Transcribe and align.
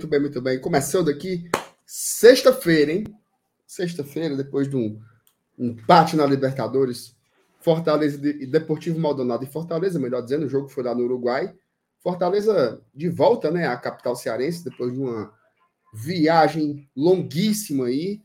Muito 0.00 0.08
bem, 0.08 0.20
muito 0.20 0.40
bem. 0.40 0.58
Começando 0.58 1.10
aqui, 1.10 1.50
sexta-feira, 1.84 2.90
hein? 2.90 3.04
Sexta-feira, 3.66 4.34
depois 4.34 4.66
de 4.66 4.74
um, 4.74 4.98
um 5.58 5.66
empate 5.72 6.16
na 6.16 6.24
Libertadores, 6.24 7.14
Fortaleza 7.60 8.16
e 8.26 8.46
Deportivo 8.46 8.98
Maldonado 8.98 9.44
e 9.44 9.46
Fortaleza, 9.46 9.98
melhor 9.98 10.22
dizendo, 10.22 10.46
o 10.46 10.48
jogo 10.48 10.70
foi 10.70 10.84
lá 10.84 10.94
no 10.94 11.04
Uruguai. 11.04 11.54
Fortaleza 11.98 12.80
de 12.94 13.10
volta, 13.10 13.50
né, 13.50 13.66
à 13.66 13.76
capital 13.76 14.16
cearense, 14.16 14.64
depois 14.64 14.90
de 14.90 14.98
uma 14.98 15.34
viagem 15.92 16.88
longuíssima 16.96 17.84
aí. 17.84 18.22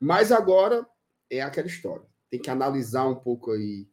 Mas 0.00 0.32
agora 0.32 0.84
é 1.30 1.42
aquela 1.42 1.68
história. 1.68 2.06
Tem 2.28 2.40
que 2.40 2.50
analisar 2.50 3.06
um 3.06 3.14
pouco 3.14 3.52
aí 3.52 3.86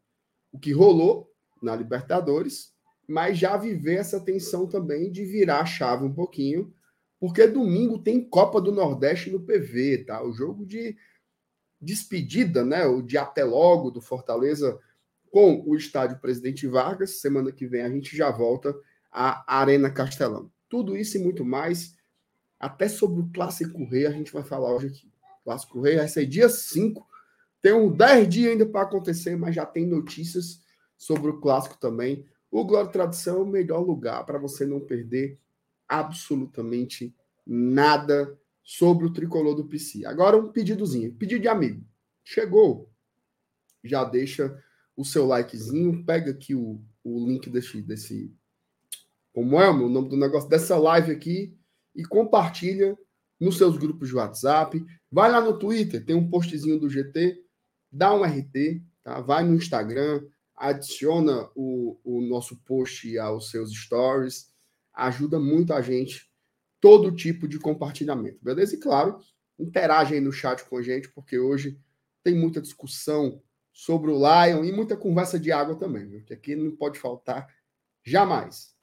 o 0.52 0.58
que 0.58 0.72
rolou 0.72 1.32
na 1.62 1.76
Libertadores, 1.76 2.74
mas 3.08 3.38
já 3.38 3.58
viver 3.58 3.98
essa 3.98 4.20
tensão 4.20 4.66
também 4.66 5.12
de 5.12 5.24
virar 5.24 5.60
a 5.60 5.66
chave 5.68 6.04
um 6.04 6.12
pouquinho, 6.12 6.74
porque 7.22 7.46
domingo 7.46 8.00
tem 8.00 8.28
Copa 8.28 8.60
do 8.60 8.72
Nordeste 8.72 9.30
no 9.30 9.40
PV, 9.40 10.06
tá? 10.06 10.24
O 10.24 10.34
jogo 10.34 10.66
de 10.66 10.98
despedida, 11.80 12.66
né? 12.66 12.88
O 12.88 13.04
de 13.04 13.16
até 13.16 13.44
logo 13.44 13.92
do 13.92 14.02
Fortaleza 14.02 14.80
com 15.30 15.64
o 15.68 15.76
estádio 15.76 16.20
Presidente 16.20 16.66
Vargas. 16.66 17.22
Semana 17.22 17.52
que 17.52 17.68
vem 17.68 17.84
a 17.84 17.90
gente 17.92 18.18
já 18.18 18.32
volta 18.32 18.76
à 19.12 19.60
Arena 19.60 19.92
Castelão. 19.92 20.52
Tudo 20.68 20.98
isso 20.98 21.16
e 21.16 21.24
muito 21.24 21.46
mais, 21.46 21.96
até 22.60 22.90
sobre 22.90 23.22
o 23.22 23.30
Clássico 23.32 23.86
Rei, 23.86 24.08
a 24.08 24.12
gente 24.12 24.34
vai 24.34 24.44
falar 24.44 24.74
hoje 24.74 24.88
aqui. 24.88 25.12
Clássico 25.44 25.80
Rei 25.80 25.98
vai 25.98 26.08
ser 26.08 26.26
dia 26.26 26.50
5. 26.50 27.08
Tem 27.62 27.72
uns 27.72 27.96
10 27.96 28.30
dias 28.30 28.52
ainda 28.54 28.66
para 28.66 28.82
acontecer, 28.82 29.36
mas 29.36 29.54
já 29.54 29.66
tem 29.68 29.86
notícias 29.86 30.60
sobre 30.98 31.30
o 31.30 31.40
clássico 31.40 31.78
também. 31.78 32.26
O 32.50 32.66
Glória 32.66 32.90
Tradição 32.90 33.38
é 33.38 33.44
o 33.44 33.46
melhor 33.46 33.82
lugar 33.82 34.26
para 34.26 34.40
você 34.40 34.66
não 34.66 34.80
perder 34.80 35.40
absolutamente 35.92 37.14
nada 37.46 38.40
sobre 38.64 39.06
o 39.06 39.12
tricolor 39.12 39.56
do 39.56 39.68
PC. 39.68 40.06
Agora 40.06 40.38
um 40.38 40.52
pedidozinho, 40.52 41.14
pedido 41.14 41.42
de 41.42 41.48
amigo. 41.50 41.86
Chegou, 42.24 42.90
já 43.84 44.06
deixa 44.06 44.58
o 44.96 45.04
seu 45.04 45.26
likezinho, 45.26 46.06
pega 46.06 46.32
aqui 46.32 46.56
o, 46.56 46.82
o 47.04 47.28
link 47.28 47.50
desse, 47.50 47.82
desse 47.82 48.34
como 49.34 49.60
é 49.60 49.70
o 49.70 49.90
nome 49.90 50.10
do 50.10 50.18
negócio 50.18 50.50
dessa 50.50 50.78
live 50.78 51.12
aqui 51.12 51.58
e 51.96 52.04
compartilha 52.04 52.98
nos 53.40 53.58
seus 53.58 53.78
grupos 53.78 54.10
de 54.10 54.16
WhatsApp. 54.16 54.86
Vai 55.12 55.32
lá 55.32 55.42
no 55.42 55.58
Twitter, 55.58 56.06
tem 56.06 56.16
um 56.16 56.30
postzinho 56.30 56.80
do 56.80 56.90
GT, 56.90 57.38
dá 57.92 58.14
um 58.14 58.24
RT, 58.24 58.82
tá? 59.04 59.20
Vai 59.22 59.44
no 59.44 59.56
Instagram, 59.56 60.22
adiciona 60.56 61.50
o, 61.56 62.00
o 62.04 62.22
nosso 62.22 62.56
post 62.64 63.18
aos 63.18 63.50
seus 63.50 63.74
stories, 63.74 64.51
ajuda 64.94 65.40
muito 65.40 65.74
a 65.74 65.82
gente 65.82 66.30
todo 66.80 67.16
tipo 67.16 67.48
de 67.48 67.60
compartilhamento, 67.60 68.40
beleza? 68.42 68.76
E 68.76 68.80
claro, 68.80 69.20
interage 69.60 70.16
aí 70.16 70.20
no 70.20 70.32
chat 70.32 70.66
com 70.66 70.78
a 70.78 70.82
gente, 70.82 71.10
porque 71.10 71.38
hoje 71.38 71.80
tem 72.24 72.36
muita 72.36 72.62
discussão 72.62 73.42
sobre 73.72 74.12
o 74.12 74.18
Lion 74.18 74.66
e 74.66 74.72
muita 74.72 74.98
conversa 74.98 75.40
de 75.40 75.52
água 75.52 75.76
também, 75.76 76.08
viu? 76.08 76.24
que 76.24 76.34
aqui 76.34 76.56
não 76.56 76.76
pode 76.76 77.00
faltar 77.00 77.48
jamais. 78.04 78.76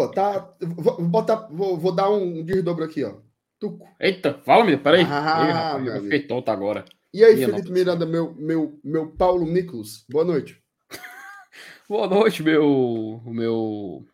Opa, 0.00 0.14
tá. 0.14 0.54
Vou, 0.60 1.02
botar, 1.02 1.48
vou, 1.50 1.76
vou 1.76 1.92
dar 1.92 2.10
um 2.10 2.42
desdobro 2.42 2.84
aqui, 2.84 3.04
ó. 3.04 3.16
Tuco. 3.58 3.86
Eita, 4.00 4.40
fala, 4.44 4.64
meu, 4.64 4.78
peraí. 4.78 5.02
Ah, 5.02 5.44
Ei, 5.44 5.52
rapaz, 5.52 6.10
eu 6.10 6.28
tonto 6.28 6.50
agora. 6.50 6.84
E 7.12 7.22
aí, 7.22 7.34
Minha 7.34 7.48
Felipe 7.48 7.68
nossa. 7.68 7.72
Miranda, 7.72 8.06
meu, 8.06 8.34
meu, 8.34 8.80
meu 8.82 9.10
Paulo 9.10 9.44
Miklos, 9.44 10.06
boa 10.08 10.24
noite. 10.24 10.62
boa 11.88 12.06
noite, 12.06 12.42
meu, 12.42 13.20
meu 13.26 14.06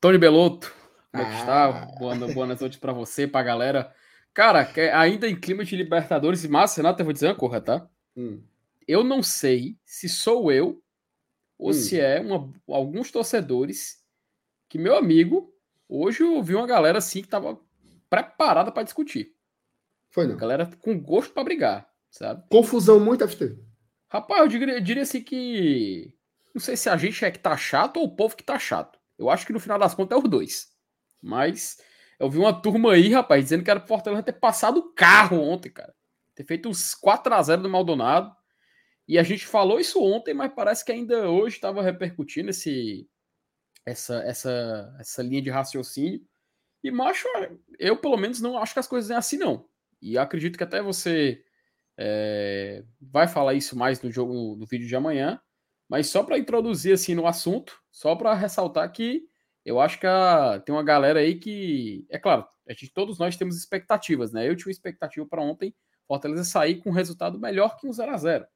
Tony 0.00 0.18
Belotto. 0.18 0.74
Como 1.12 1.22
é 1.22 1.26
que 1.26 1.36
está? 1.36 1.64
Ah. 1.66 1.86
Boa, 1.98 2.14
boa 2.32 2.46
noite 2.46 2.78
para 2.78 2.92
você, 2.92 3.26
pra 3.26 3.42
galera. 3.42 3.92
Cara, 4.34 4.68
ainda 4.94 5.28
em 5.28 5.38
clima 5.38 5.64
de 5.64 5.76
Libertadores 5.76 6.42
e 6.42 6.48
massa, 6.48 6.82
Renato, 6.82 7.00
eu 7.00 7.04
vou 7.04 7.12
dizer 7.12 7.28
uma 7.28 7.34
coisa, 7.36 7.60
tá? 7.60 7.88
Hum. 8.16 8.42
Eu 8.88 9.04
não 9.04 9.22
sei 9.22 9.76
se 9.84 10.08
sou 10.08 10.50
eu 10.50 10.82
ou 11.58 11.70
hum. 11.70 11.72
se 11.72 12.00
é 12.00 12.20
uma, 12.20 12.52
alguns 12.68 13.10
torcedores 13.10 14.04
que 14.68 14.78
meu 14.78 14.96
amigo, 14.96 15.52
hoje 15.88 16.22
eu 16.22 16.42
vi 16.42 16.54
uma 16.54 16.66
galera 16.66 16.98
assim 16.98 17.22
que 17.22 17.28
tava 17.28 17.58
preparada 18.08 18.70
para 18.70 18.82
discutir. 18.82 19.34
Foi 20.10 20.26
não. 20.26 20.36
galera 20.36 20.70
com 20.80 20.98
gosto 20.98 21.32
para 21.32 21.44
brigar, 21.44 21.88
sabe? 22.10 22.44
Confusão 22.48 22.98
muito 22.98 23.26
FT. 23.26 23.58
Rapaz, 24.08 24.40
eu 24.42 24.48
diria, 24.48 24.74
eu 24.74 24.80
diria 24.80 25.02
assim 25.02 25.22
que 25.22 26.14
não 26.54 26.60
sei 26.60 26.74
se 26.74 26.88
a 26.88 26.96
gente 26.96 27.22
é 27.22 27.30
que 27.30 27.38
tá 27.38 27.54
chato 27.54 27.98
ou 27.98 28.04
o 28.04 28.16
povo 28.16 28.34
que 28.34 28.42
tá 28.42 28.58
chato. 28.58 28.98
Eu 29.18 29.28
acho 29.28 29.46
que 29.46 29.52
no 29.52 29.60
final 29.60 29.78
das 29.78 29.94
contas 29.94 30.16
é 30.16 30.22
os 30.22 30.28
dois. 30.28 30.68
Mas 31.22 31.76
eu 32.18 32.30
vi 32.30 32.38
uma 32.38 32.62
turma 32.62 32.92
aí, 32.92 33.12
rapaz, 33.12 33.44
dizendo 33.44 33.62
que 33.62 33.70
era 33.70 33.78
pro 33.78 33.88
Fortaleza 33.88 34.22
ter 34.22 34.32
passado 34.32 34.78
o 34.78 34.94
carro 34.94 35.38
ontem, 35.38 35.70
cara. 35.70 35.94
Ter 36.34 36.44
feito 36.44 36.68
uns 36.68 36.94
4 36.94 37.34
a 37.34 37.42
0 37.42 37.62
do 37.62 37.68
Maldonado. 37.68 38.34
E 39.06 39.18
a 39.18 39.22
gente 39.22 39.46
falou 39.46 39.78
isso 39.78 40.02
ontem, 40.02 40.32
mas 40.32 40.52
parece 40.54 40.82
que 40.82 40.92
ainda 40.92 41.28
hoje 41.28 41.56
estava 41.56 41.82
repercutindo 41.82 42.48
esse, 42.48 43.06
essa, 43.86 44.16
essa, 44.24 44.96
essa 44.98 45.22
linha 45.22 45.40
de 45.40 45.48
raciocínio. 45.48 46.20
E, 46.82 46.90
macho, 46.90 47.26
eu 47.78 47.96
pelo 47.96 48.16
menos 48.16 48.40
não 48.40 48.58
acho 48.58 48.74
que 48.74 48.80
as 48.80 48.88
coisas 48.88 49.10
é 49.10 49.14
assim, 49.14 49.38
não. 49.38 49.68
E 50.02 50.18
acredito 50.18 50.58
que 50.58 50.64
até 50.64 50.82
você 50.82 51.42
é, 51.96 52.84
vai 53.00 53.26
falar 53.26 53.54
isso 53.54 53.76
mais 53.76 54.02
no 54.02 54.10
jogo, 54.10 54.56
no 54.56 54.66
vídeo 54.66 54.86
de 54.86 54.96
amanhã. 54.96 55.40
Mas 55.88 56.08
só 56.08 56.24
para 56.24 56.38
introduzir 56.38 56.92
assim 56.92 57.14
no 57.14 57.26
assunto, 57.26 57.80
só 57.90 58.16
para 58.16 58.34
ressaltar 58.34 58.90
que 58.92 59.28
eu 59.64 59.80
acho 59.80 59.98
que 59.98 60.06
a, 60.06 60.60
tem 60.60 60.74
uma 60.74 60.82
galera 60.82 61.20
aí 61.20 61.36
que, 61.36 62.06
é 62.10 62.18
claro, 62.18 62.46
a 62.68 62.72
gente, 62.72 62.92
todos 62.92 63.18
nós 63.18 63.36
temos 63.36 63.56
expectativas, 63.56 64.32
né? 64.32 64.48
Eu 64.48 64.56
tinha 64.56 64.66
uma 64.68 64.72
expectativa 64.72 65.26
para 65.26 65.42
ontem, 65.42 65.74
Fortaleza 66.06 66.44
sair 66.44 66.76
com 66.76 66.90
um 66.90 66.92
resultado 66.92 67.38
melhor 67.38 67.76
que 67.76 67.86
um 67.86 67.92
0 67.92 68.12
a 68.12 68.16
0 68.16 68.46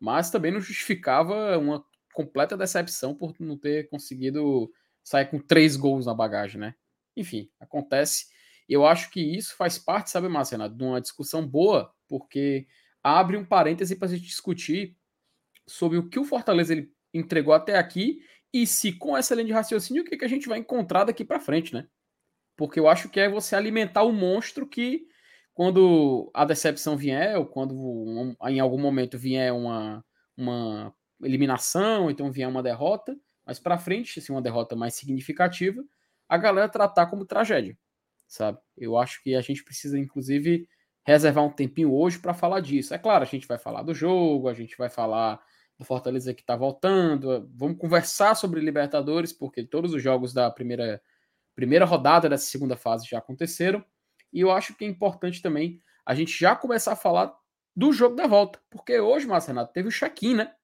Mas 0.00 0.30
também 0.30 0.52
não 0.52 0.60
justificava 0.60 1.58
uma 1.58 1.84
completa 2.12 2.56
decepção 2.56 3.14
por 3.14 3.34
não 3.40 3.56
ter 3.58 3.88
conseguido 3.88 4.70
sair 5.02 5.26
com 5.26 5.38
três 5.38 5.76
gols 5.76 6.06
na 6.06 6.14
bagagem, 6.14 6.60
né? 6.60 6.74
Enfim, 7.16 7.50
acontece. 7.60 8.26
Eu 8.68 8.86
acho 8.86 9.10
que 9.10 9.20
isso 9.20 9.56
faz 9.56 9.78
parte, 9.78 10.10
sabe, 10.10 10.28
Marcelo, 10.28 10.68
de 10.68 10.82
uma 10.82 11.00
discussão 11.00 11.46
boa, 11.46 11.92
porque 12.08 12.66
abre 13.02 13.36
um 13.36 13.44
parêntese 13.44 13.96
para 13.96 14.08
a 14.08 14.10
gente 14.10 14.24
discutir 14.24 14.96
sobre 15.66 15.98
o 15.98 16.08
que 16.08 16.18
o 16.18 16.24
Fortaleza 16.24 16.72
ele 16.72 16.92
entregou 17.12 17.52
até 17.52 17.76
aqui 17.76 18.20
e 18.52 18.66
se 18.66 18.92
com 18.92 19.16
essa 19.16 19.34
linha 19.34 19.46
de 19.46 19.52
raciocínio 19.52 20.02
o 20.02 20.06
que, 20.06 20.16
que 20.16 20.24
a 20.24 20.28
gente 20.28 20.48
vai 20.48 20.58
encontrar 20.58 21.04
daqui 21.04 21.24
para 21.24 21.40
frente, 21.40 21.74
né? 21.74 21.86
Porque 22.56 22.78
eu 22.78 22.88
acho 22.88 23.08
que 23.08 23.18
é 23.18 23.28
você 23.28 23.56
alimentar 23.56 24.02
o 24.02 24.12
monstro 24.12 24.68
que 24.68 25.06
quando 25.54 26.30
a 26.34 26.44
decepção 26.44 26.96
vier 26.96 27.38
ou 27.38 27.46
quando 27.46 28.36
em 28.48 28.60
algum 28.60 28.78
momento 28.78 29.18
vier 29.18 29.52
uma, 29.52 30.04
uma 30.36 30.94
eliminação, 31.22 32.10
então 32.10 32.30
vier 32.30 32.48
uma 32.48 32.62
derrota, 32.62 33.16
mas 33.44 33.58
para 33.58 33.78
frente, 33.78 34.18
assim, 34.18 34.32
uma 34.32 34.42
derrota 34.42 34.76
mais 34.76 34.94
significativa, 34.94 35.82
a 36.28 36.36
galera 36.36 36.68
tratar 36.68 37.06
como 37.06 37.24
tragédia, 37.24 37.76
sabe? 38.26 38.58
Eu 38.76 38.96
acho 38.96 39.22
que 39.22 39.34
a 39.34 39.40
gente 39.40 39.64
precisa, 39.64 39.98
inclusive, 39.98 40.68
reservar 41.04 41.44
um 41.44 41.50
tempinho 41.50 41.92
hoje 41.92 42.18
para 42.18 42.32
falar 42.32 42.60
disso. 42.60 42.94
É 42.94 42.98
claro, 42.98 43.24
a 43.24 43.26
gente 43.26 43.46
vai 43.46 43.58
falar 43.58 43.82
do 43.82 43.94
jogo, 43.94 44.48
a 44.48 44.54
gente 44.54 44.76
vai 44.76 44.88
falar 44.88 45.40
do 45.78 45.84
Fortaleza 45.84 46.32
que 46.32 46.42
está 46.42 46.54
voltando, 46.56 47.50
vamos 47.54 47.78
conversar 47.78 48.34
sobre 48.34 48.60
Libertadores, 48.60 49.32
porque 49.32 49.64
todos 49.64 49.92
os 49.92 50.02
jogos 50.02 50.32
da 50.32 50.50
primeira, 50.50 51.02
primeira 51.54 51.84
rodada 51.84 52.28
dessa 52.28 52.46
segunda 52.46 52.76
fase 52.76 53.06
já 53.08 53.18
aconteceram, 53.18 53.84
e 54.32 54.40
eu 54.40 54.50
acho 54.50 54.74
que 54.74 54.84
é 54.84 54.88
importante 54.88 55.42
também 55.42 55.80
a 56.06 56.14
gente 56.14 56.38
já 56.38 56.54
começar 56.56 56.92
a 56.92 56.96
falar 56.96 57.34
do 57.74 57.92
jogo 57.92 58.14
da 58.14 58.26
volta, 58.26 58.60
porque 58.70 58.98
hoje, 59.00 59.26
Márcio 59.26 59.48
Renato, 59.48 59.72
teve 59.72 59.88
o 59.88 59.92
check-in, 59.92 60.34
né? 60.34 60.54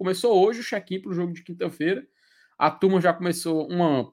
Começou 0.00 0.42
hoje 0.42 0.60
o 0.60 0.64
check-in 0.64 1.02
para 1.02 1.10
o 1.10 1.14
jogo 1.14 1.30
de 1.34 1.42
quinta-feira. 1.42 2.08
A 2.56 2.70
turma 2.70 3.02
já 3.02 3.12
começou, 3.12 3.68
uma 3.68 4.10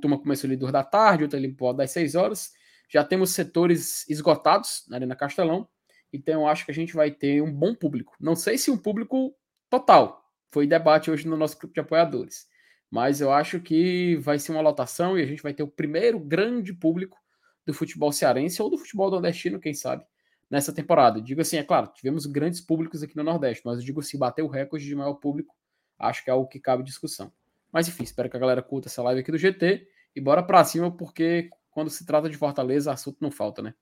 turma 0.00 0.18
começou 0.18 0.48
ali 0.48 0.56
duas 0.56 0.72
da 0.72 0.82
tarde, 0.82 1.24
outra 1.24 1.38
ali 1.38 1.52
por 1.52 1.74
das 1.74 1.90
seis 1.90 2.14
horas. 2.14 2.50
Já 2.88 3.04
temos 3.04 3.28
setores 3.28 4.08
esgotados 4.08 4.86
na 4.88 4.96
Arena 4.96 5.14
Castelão. 5.14 5.68
Então 6.10 6.40
eu 6.40 6.46
acho 6.46 6.64
que 6.64 6.70
a 6.70 6.74
gente 6.74 6.94
vai 6.94 7.10
ter 7.10 7.42
um 7.42 7.52
bom 7.52 7.74
público. 7.74 8.14
Não 8.18 8.34
sei 8.34 8.56
se 8.56 8.70
um 8.70 8.78
público 8.78 9.36
total. 9.68 10.24
Foi 10.50 10.66
debate 10.66 11.10
hoje 11.10 11.28
no 11.28 11.36
nosso 11.36 11.58
grupo 11.58 11.74
de 11.74 11.80
apoiadores. 11.80 12.46
Mas 12.90 13.20
eu 13.20 13.30
acho 13.30 13.60
que 13.60 14.16
vai 14.16 14.38
ser 14.38 14.52
uma 14.52 14.62
lotação 14.62 15.18
e 15.18 15.22
a 15.22 15.26
gente 15.26 15.42
vai 15.42 15.52
ter 15.52 15.62
o 15.62 15.68
primeiro 15.68 16.18
grande 16.18 16.72
público 16.72 17.18
do 17.66 17.74
futebol 17.74 18.12
cearense 18.12 18.62
ou 18.62 18.70
do 18.70 18.78
futebol 18.78 19.10
nordestino, 19.10 19.60
quem 19.60 19.74
sabe, 19.74 20.06
nessa 20.52 20.70
temporada. 20.70 21.18
Digo 21.18 21.40
assim, 21.40 21.56
é 21.56 21.64
claro, 21.64 21.90
tivemos 21.94 22.26
grandes 22.26 22.60
públicos 22.60 23.02
aqui 23.02 23.16
no 23.16 23.24
Nordeste, 23.24 23.62
mas 23.64 23.78
eu 23.78 23.84
digo 23.86 24.00
assim, 24.00 24.18
bater 24.18 24.42
o 24.42 24.46
recorde 24.46 24.84
de 24.84 24.94
maior 24.94 25.14
público, 25.14 25.56
acho 25.98 26.22
que 26.22 26.28
é 26.28 26.32
algo 26.34 26.46
que 26.46 26.60
cabe 26.60 26.84
discussão. 26.84 27.32
Mas 27.72 27.88
enfim, 27.88 28.02
espero 28.02 28.28
que 28.28 28.36
a 28.36 28.40
galera 28.40 28.62
curta 28.62 28.88
essa 28.88 29.02
live 29.02 29.22
aqui 29.22 29.32
do 29.32 29.38
GT 29.38 29.88
E 30.14 30.20
bora 30.20 30.42
pra 30.42 30.62
cima, 30.62 30.94
porque 30.94 31.48
quando 31.70 31.88
se 31.88 32.04
trata 32.04 32.28
de 32.28 32.36
Fortaleza, 32.36 32.92
assunto 32.92 33.16
não 33.18 33.30
falta, 33.30 33.62
né? 33.62 33.74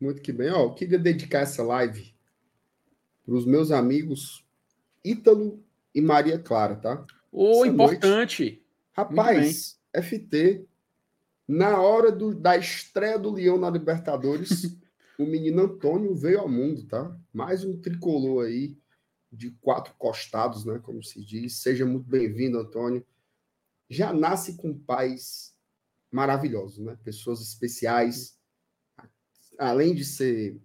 Muito 0.00 0.22
que 0.22 0.32
bem. 0.32 0.52
Ó, 0.52 0.66
eu 0.66 0.74
queria 0.74 1.00
dedicar 1.00 1.40
essa 1.40 1.64
live 1.64 2.14
para 3.26 3.34
os 3.34 3.44
meus 3.44 3.72
amigos 3.72 4.46
Ítalo 5.04 5.60
e 5.92 6.00
Maria 6.00 6.38
Clara, 6.38 6.76
tá? 6.76 7.04
Ô, 7.32 7.66
importante. 7.66 8.06
Noite, 8.08 8.64
rapaz, 8.92 9.80
FT, 9.92 10.64
na 11.48 11.80
hora 11.80 12.12
do, 12.12 12.32
da 12.32 12.56
estreia 12.56 13.18
do 13.18 13.32
Leão 13.32 13.58
na 13.58 13.68
Libertadores, 13.68 14.78
o 15.18 15.26
menino 15.26 15.62
Antônio 15.62 16.14
veio 16.14 16.40
ao 16.40 16.48
mundo, 16.48 16.86
tá? 16.86 17.16
Mais 17.32 17.64
um 17.64 17.80
tricolor 17.80 18.46
aí 18.46 18.76
de 19.30 19.50
quatro 19.60 19.94
costados, 19.96 20.64
né? 20.64 20.78
Como 20.80 21.02
se 21.02 21.24
diz. 21.24 21.60
Seja 21.60 21.86
muito 21.86 22.08
bem-vindo, 22.08 22.58
Antônio. 22.58 23.06
Já 23.88 24.12
nasce 24.12 24.56
com 24.56 24.78
pais 24.78 25.54
maravilhosos, 26.10 26.78
né? 26.78 26.98
Pessoas 27.04 27.40
especiais. 27.40 28.38
Além 29.58 29.94
de 29.94 30.04
ser 30.04 30.60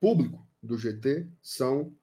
público 0.00 0.46
do 0.62 0.76
GT, 0.76 1.28
são 1.40 1.94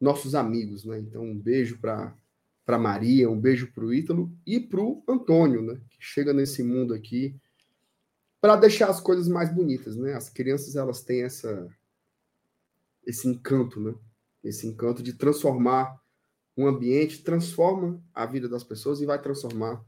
nossos 0.00 0.34
amigos, 0.34 0.84
né? 0.84 0.98
Então, 0.98 1.22
um 1.22 1.38
beijo 1.38 1.78
para 1.78 2.16
para 2.64 2.78
Maria, 2.78 3.28
um 3.28 3.40
beijo 3.40 3.72
para 3.72 3.84
o 3.84 3.92
Ítalo 3.92 4.32
e 4.46 4.60
para 4.60 4.80
o 4.80 5.02
Antônio, 5.08 5.60
né? 5.60 5.80
Que 5.90 5.96
chega 5.98 6.32
nesse 6.32 6.62
mundo 6.62 6.94
aqui 6.94 7.34
para 8.40 8.56
deixar 8.56 8.88
as 8.88 9.00
coisas 9.00 9.28
mais 9.28 9.52
bonitas, 9.52 9.96
né? 9.96 10.14
As 10.14 10.28
crianças 10.28 10.76
elas 10.76 11.02
têm 11.02 11.22
essa 11.22 11.68
esse 13.06 13.28
encanto, 13.28 13.80
né? 13.80 13.94
Esse 14.42 14.66
encanto 14.66 15.02
de 15.02 15.12
transformar 15.12 16.00
um 16.56 16.66
ambiente, 16.66 17.22
transforma 17.22 18.02
a 18.14 18.26
vida 18.26 18.48
das 18.48 18.64
pessoas 18.64 19.00
e 19.00 19.06
vai 19.06 19.20
transformar 19.20 19.84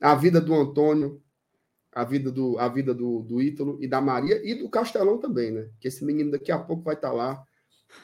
a 0.00 0.14
vida 0.14 0.40
do 0.40 0.54
Antônio, 0.54 1.22
a 1.92 2.04
vida 2.04 2.30
do 2.30 2.58
a 2.58 2.68
vida 2.68 2.94
do, 2.94 3.22
do 3.22 3.40
Ítalo 3.40 3.78
e 3.80 3.88
da 3.88 4.00
Maria 4.00 4.40
e 4.44 4.54
do 4.54 4.68
Castelão 4.68 5.18
também, 5.18 5.50
né? 5.50 5.70
Que 5.80 5.88
esse 5.88 6.04
menino 6.04 6.30
daqui 6.30 6.52
a 6.52 6.58
pouco 6.58 6.84
vai 6.84 6.94
estar 6.94 7.10
tá 7.10 7.14
lá 7.14 7.44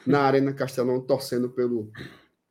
na 0.05 0.21
Arena 0.21 0.53
Castelão 0.53 1.01
torcendo 1.01 1.49
pelo 1.49 1.89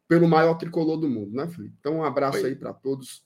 pelo 0.09 0.29
maior 0.29 0.55
tricolor 0.55 0.97
do 0.97 1.09
mundo, 1.09 1.35
né, 1.35 1.49
Felipe? 1.49 1.75
Então 1.81 1.97
um 1.97 2.05
abraço 2.05 2.39
Oi. 2.39 2.47
aí 2.47 2.57
para 2.57 2.73
todos 2.73 3.25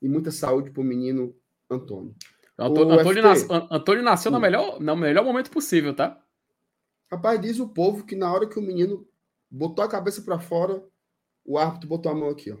e 0.00 0.08
muita 0.08 0.30
saúde 0.30 0.70
para 0.70 0.80
o 0.80 0.84
menino 0.84 1.34
Antônio. 1.70 2.14
Antônio, 2.58 2.98
Antônio, 2.98 3.22
nas, 3.22 3.46
Antônio 3.70 4.02
nasceu 4.02 4.32
no 4.32 4.40
melhor, 4.40 4.80
no 4.80 4.96
melhor 4.96 5.24
momento 5.24 5.50
possível, 5.50 5.94
tá? 5.94 6.20
Rapaz, 7.10 7.40
diz 7.40 7.60
o 7.60 7.68
povo 7.68 8.04
que 8.04 8.16
na 8.16 8.32
hora 8.32 8.48
que 8.48 8.58
o 8.58 8.62
menino 8.62 9.06
botou 9.48 9.84
a 9.84 9.88
cabeça 9.88 10.22
para 10.22 10.40
fora, 10.40 10.84
o 11.44 11.56
árbitro 11.56 11.88
botou 11.88 12.10
a 12.10 12.14
mão 12.14 12.28
aqui, 12.28 12.50
ó. 12.50 12.58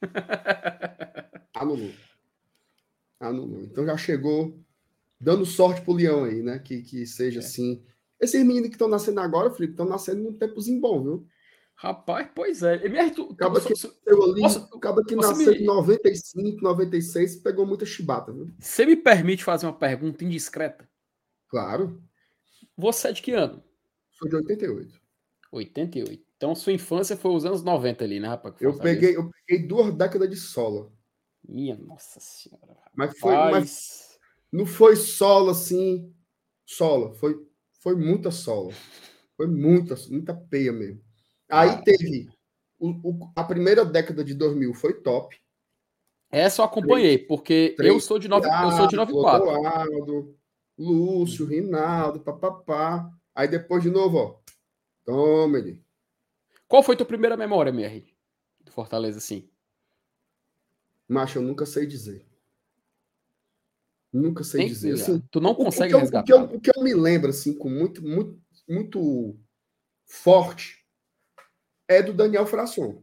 Anulou. 1.54 1.92
Anulou. 3.20 3.62
Então 3.62 3.84
já 3.84 3.96
chegou 3.96 4.58
dando 5.20 5.46
sorte 5.46 5.82
pro 5.82 5.92
Leão 5.92 6.24
aí, 6.24 6.42
né? 6.42 6.58
Que, 6.58 6.82
que 6.82 7.06
seja 7.06 7.40
é. 7.40 7.44
assim. 7.44 7.84
Esses 8.18 8.44
meninos 8.44 8.68
que 8.68 8.74
estão 8.74 8.88
nascendo 8.88 9.20
agora, 9.20 9.50
Felipe, 9.50 9.74
estão 9.74 9.86
nascendo 9.86 10.22
num 10.22 10.32
tempozinho 10.32 10.80
bom, 10.80 11.02
viu? 11.02 11.26
Rapaz, 11.76 12.28
pois 12.34 12.62
é. 12.62 12.78
tu, 13.10 13.30
acaba 13.32 13.60
que, 13.60 13.74
so, 13.74 13.92
ali, 14.06 14.40
posso, 14.40 14.58
acaba 14.74 15.04
que 15.04 15.16
nasceu 15.16 15.52
me... 15.52 15.58
em 15.58 15.64
95, 15.64 16.62
96, 16.62 17.36
pegou 17.36 17.66
muita 17.66 17.84
chibata, 17.84 18.32
viu? 18.32 18.48
Você 18.58 18.86
me 18.86 18.96
permite 18.96 19.44
fazer 19.44 19.66
uma 19.66 19.76
pergunta 19.76 20.24
indiscreta? 20.24 20.88
Claro. 21.48 22.02
Você 22.76 23.08
é 23.08 23.12
de 23.12 23.22
que 23.22 23.32
ano? 23.32 23.62
Sou 24.12 24.28
de 24.28 24.36
88. 24.36 25.00
88. 25.52 26.24
Então 26.36 26.54
sua 26.54 26.72
infância 26.72 27.16
foi 27.16 27.32
os 27.32 27.44
anos 27.44 27.62
90 27.62 28.04
ali, 28.04 28.20
né, 28.20 28.28
rapaz? 28.28 28.54
Eu 28.60 28.76
peguei, 28.78 29.16
eu 29.16 29.30
peguei 29.46 29.66
duas 29.66 29.94
décadas 29.94 30.30
de 30.30 30.36
solo. 30.36 30.92
Minha 31.46 31.76
nossa 31.76 32.18
senhora. 32.20 32.72
Rapaz. 32.72 32.92
Mas 32.94 33.18
foi. 33.18 33.34
Mas 33.34 34.18
não 34.52 34.64
foi 34.64 34.96
solo 34.96 35.50
assim. 35.50 36.12
Solo. 36.64 37.12
Foi, 37.14 37.36
foi 37.80 37.94
muita 37.94 38.30
solo. 38.30 38.72
Foi 39.36 39.46
muita, 39.46 39.94
muita 40.08 40.34
peia 40.34 40.72
mesmo. 40.72 41.03
Aí 41.48 41.70
ah, 41.70 41.82
teve 41.82 42.28
o, 42.78 42.88
o, 42.88 43.32
a 43.36 43.44
primeira 43.44 43.84
década 43.84 44.24
de 44.24 44.34
2000 44.34 44.74
foi 44.74 44.94
top. 44.94 45.36
Essa 46.30 46.62
eu 46.62 46.66
acompanhei, 46.66 47.18
porque 47.18 47.76
eu 47.78 48.00
sou 48.00 48.18
de 48.18 48.28
9, 48.28 48.46
eu 48.46 48.70
sou 48.72 48.88
de 48.88 48.96
94. 48.96 49.48
Eduardo, 49.48 50.36
Lúcio, 50.76 51.46
Rinaldo, 51.46 52.20
papapá. 52.20 53.10
Aí 53.34 53.46
depois 53.46 53.82
de 53.82 53.90
novo, 53.90 54.18
ó. 54.18 54.36
Toma 55.04 55.58
ele. 55.58 55.82
Qual 56.66 56.82
foi 56.82 56.96
tua 56.96 57.06
primeira 57.06 57.36
memória, 57.36 57.70
MR? 57.70 58.04
Do 58.60 58.72
Fortaleza, 58.72 59.20
sim. 59.20 59.48
Macho, 61.06 61.38
eu 61.38 61.42
nunca 61.42 61.66
sei 61.66 61.86
dizer. 61.86 62.26
Nunca 64.12 64.42
sei 64.44 64.62
Tem 64.62 64.68
dizer. 64.68 64.92
Assim, 64.94 65.22
tu 65.30 65.40
não 65.40 65.54
consegue 65.54 65.94
o, 65.94 65.96
o 65.96 66.00
resgatar. 66.00 66.22
O 66.22 66.24
que, 66.24 66.32
eu, 66.32 66.56
o 66.56 66.60
que 66.60 66.70
eu 66.76 66.82
me 66.82 66.94
lembro, 66.94 67.30
assim, 67.30 67.52
com 67.52 67.68
muito, 67.68 68.02
muito, 68.02 68.40
muito 68.68 69.36
forte, 70.04 70.83
é 71.88 72.02
do 72.02 72.12
Daniel 72.12 72.46
Frasson. 72.46 73.02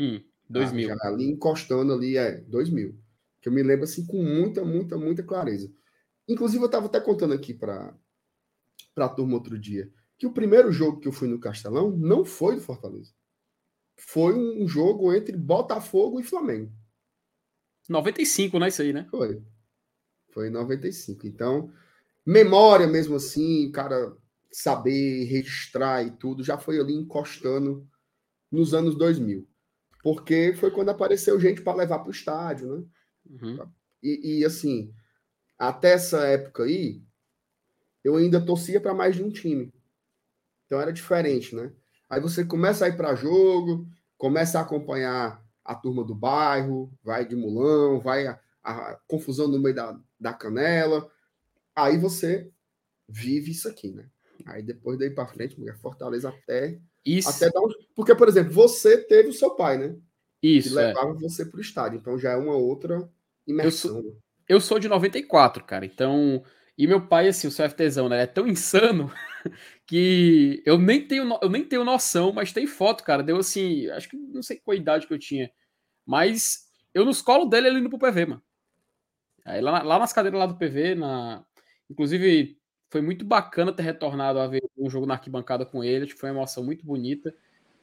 Hum, 0.00 0.22
2000. 0.48 0.92
Ah, 0.92 1.08
ali 1.08 1.24
encostando 1.30 1.92
ali, 1.92 2.16
é, 2.16 2.40
2000. 2.42 2.98
Que 3.40 3.48
eu 3.48 3.52
me 3.52 3.62
lembro 3.62 3.84
assim 3.84 4.06
com 4.06 4.22
muita, 4.22 4.64
muita, 4.64 4.96
muita 4.96 5.22
clareza. 5.22 5.72
Inclusive, 6.28 6.62
eu 6.62 6.66
estava 6.66 6.86
até 6.86 7.00
contando 7.00 7.34
aqui 7.34 7.52
para 7.52 7.94
a 8.96 9.08
turma 9.08 9.34
outro 9.34 9.58
dia 9.58 9.90
que 10.22 10.26
o 10.26 10.32
primeiro 10.32 10.70
jogo 10.70 11.00
que 11.00 11.08
eu 11.08 11.12
fui 11.12 11.26
no 11.26 11.40
Castelão 11.40 11.90
não 11.90 12.24
foi 12.24 12.54
do 12.54 12.60
Fortaleza. 12.60 13.12
Foi 13.96 14.32
um 14.32 14.68
jogo 14.68 15.12
entre 15.12 15.36
Botafogo 15.36 16.20
e 16.20 16.22
Flamengo. 16.22 16.72
95, 17.88 18.58
né? 18.60 18.68
Isso 18.68 18.82
aí, 18.82 18.92
né? 18.92 19.06
Foi. 19.10 19.42
Foi 20.30 20.46
em 20.46 20.50
95. 20.52 21.26
Então, 21.26 21.72
memória 22.24 22.86
mesmo 22.86 23.16
assim, 23.16 23.70
cara, 23.72 24.16
saber 24.52 25.24
registrar 25.24 26.04
e 26.06 26.12
tudo, 26.12 26.44
já 26.44 26.56
foi 26.56 26.78
ali 26.78 26.94
encostando 26.94 27.84
nos 28.52 28.74
anos 28.74 28.94
2000. 28.96 29.48
Porque 30.02 30.54
foi 30.54 30.70
quando 30.70 30.90
apareceu 30.90 31.40
gente 31.40 31.62
para 31.62 31.78
levar 31.78 32.00
para 32.00 32.08
o 32.08 32.12
estádio, 32.12 32.76
né? 32.76 32.84
Uhum. 33.30 33.70
E, 34.02 34.40
e, 34.40 34.44
assim, 34.44 34.92
até 35.58 35.92
essa 35.92 36.26
época 36.26 36.64
aí, 36.64 37.02
eu 38.04 38.16
ainda 38.16 38.44
torcia 38.44 38.80
para 38.80 38.92
mais 38.92 39.14
de 39.14 39.22
um 39.22 39.30
time. 39.30 39.72
Então 40.66 40.80
era 40.80 40.92
diferente, 40.92 41.54
né? 41.54 41.72
Aí 42.10 42.20
você 42.20 42.44
começa 42.44 42.84
a 42.84 42.88
ir 42.88 42.96
para 42.96 43.14
jogo, 43.14 43.86
começa 44.18 44.58
a 44.58 44.62
acompanhar 44.62 45.42
a 45.64 45.74
turma 45.74 46.04
do 46.04 46.14
bairro, 46.14 46.92
vai 47.02 47.26
de 47.26 47.36
mulão, 47.36 48.00
vai 48.00 48.26
a, 48.26 48.40
a 48.62 48.98
confusão 49.06 49.46
no 49.46 49.60
meio 49.60 49.74
da, 49.74 49.98
da 50.18 50.34
canela. 50.34 51.08
Aí 51.76 51.96
você 51.96 52.50
vive 53.08 53.52
isso 53.52 53.68
aqui, 53.68 53.92
né? 53.92 54.10
Aí 54.44 54.62
depois 54.62 54.98
daí 54.98 55.10
para 55.10 55.28
frente, 55.28 55.58
mulher, 55.58 55.78
Fortaleza 55.78 56.28
até 56.28 56.80
isso. 57.04 57.28
Até 57.28 57.50
dar 57.50 57.60
um... 57.60 57.68
Porque, 57.94 58.14
por 58.14 58.28
exemplo, 58.28 58.52
você 58.52 58.98
teve 58.98 59.28
o 59.28 59.32
seu 59.32 59.50
pai, 59.50 59.78
né? 59.78 59.96
Isso. 60.42 60.74
Que 60.74 60.78
é. 60.78 60.86
levava 60.88 61.12
é. 61.12 61.14
você 61.14 61.44
para 61.44 61.58
o 61.58 61.60
estádio. 61.60 61.98
Então 61.98 62.18
já 62.18 62.32
é 62.32 62.36
uma 62.36 62.54
outra 62.54 63.08
imersão. 63.46 63.96
Eu 63.96 64.02
sou, 64.02 64.18
eu 64.48 64.60
sou 64.60 64.78
de 64.78 64.88
94, 64.88 65.64
cara. 65.64 65.84
Então. 65.84 66.42
E 66.76 66.86
meu 66.86 67.06
pai, 67.06 67.28
assim, 67.28 67.46
o 67.46 67.50
seu 67.50 67.68
FTzão, 67.68 68.08
né? 68.08 68.22
É 68.22 68.26
tão 68.26 68.46
insano 68.48 69.12
que 69.86 70.62
eu 70.64 70.78
nem 70.78 71.06
tenho, 71.06 71.38
eu 71.42 71.50
nem 71.50 71.62
tenho 71.64 71.84
noção, 71.84 72.32
mas 72.32 72.52
tem 72.52 72.66
foto, 72.66 73.04
cara. 73.04 73.22
Deu 73.22 73.36
assim, 73.36 73.88
acho 73.90 74.08
que 74.08 74.16
não 74.16 74.42
sei 74.42 74.58
qual 74.58 74.76
idade 74.76 75.06
que 75.06 75.12
eu 75.12 75.18
tinha. 75.18 75.50
Mas 76.06 76.66
eu 76.94 77.04
nos 77.04 77.20
colo 77.20 77.44
dele 77.44 77.68
ele 77.68 77.78
indo 77.78 77.90
pro 77.90 77.98
PV, 77.98 78.26
mano. 78.26 78.42
Aí 79.44 79.60
lá, 79.60 79.82
lá 79.82 79.98
nas 79.98 80.12
cadeiras 80.12 80.38
lá 80.38 80.46
do 80.46 80.56
PV, 80.56 80.94
na... 80.94 81.44
inclusive 81.90 82.56
foi 82.92 83.00
muito 83.00 83.24
bacana 83.24 83.72
ter 83.72 83.82
retornado 83.84 84.38
a 84.38 84.46
ver 84.46 84.62
um 84.76 84.90
jogo 84.90 85.06
na 85.06 85.14
arquibancada 85.14 85.64
com 85.64 85.82
ele. 85.82 86.04
Acho 86.04 86.12
que 86.12 86.20
foi 86.20 86.28
uma 86.30 86.40
emoção 86.40 86.62
muito 86.62 86.84
bonita. 86.84 87.34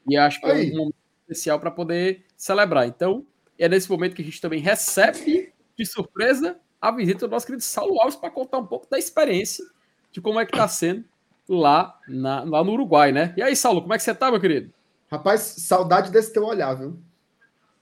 E 0.08 0.16
acho 0.16 0.40
que 0.40 0.46
Aí. 0.46 0.70
é 0.70 0.74
um 0.76 0.78
momento 0.78 0.96
especial 1.24 1.60
para 1.60 1.72
poder 1.72 2.28
celebrar. 2.38 2.88
Então, 2.88 3.26
é 3.58 3.68
nesse 3.68 3.90
momento 3.90 4.16
que 4.16 4.22
a 4.22 4.26
gente 4.26 4.40
também 4.40 4.60
recebe 4.60 5.52
de 5.76 5.84
surpresa 5.84 6.60
a 6.80 6.92
visita 6.92 7.28
do 7.28 7.32
nosso 7.32 7.48
querido 7.48 7.64
Saulo 7.64 8.00
Alves 8.00 8.18
para 8.18 8.30
contar 8.30 8.60
um 8.60 8.68
pouco 8.68 8.88
da 8.88 9.00
experiência 9.00 9.66
de 10.12 10.22
como 10.22 10.40
é 10.40 10.46
que 10.46 10.54
está 10.54 10.68
sendo 10.68 11.04
lá, 11.48 12.00
na, 12.08 12.44
lá 12.44 12.64
no 12.64 12.74
Uruguai, 12.74 13.12
né? 13.12 13.34
E 13.36 13.42
aí, 13.42 13.56
Saulo, 13.56 13.82
como 13.82 13.96
é 13.96 13.98
que 13.98 14.04
você 14.04 14.14
tá, 14.14 14.30
meu 14.30 14.40
querido? 14.40 14.72
Rapaz, 15.12 15.42
saudade 15.42 16.12
desse 16.12 16.32
teu 16.32 16.46
olhar, 16.46 16.76
viu? 16.76 17.02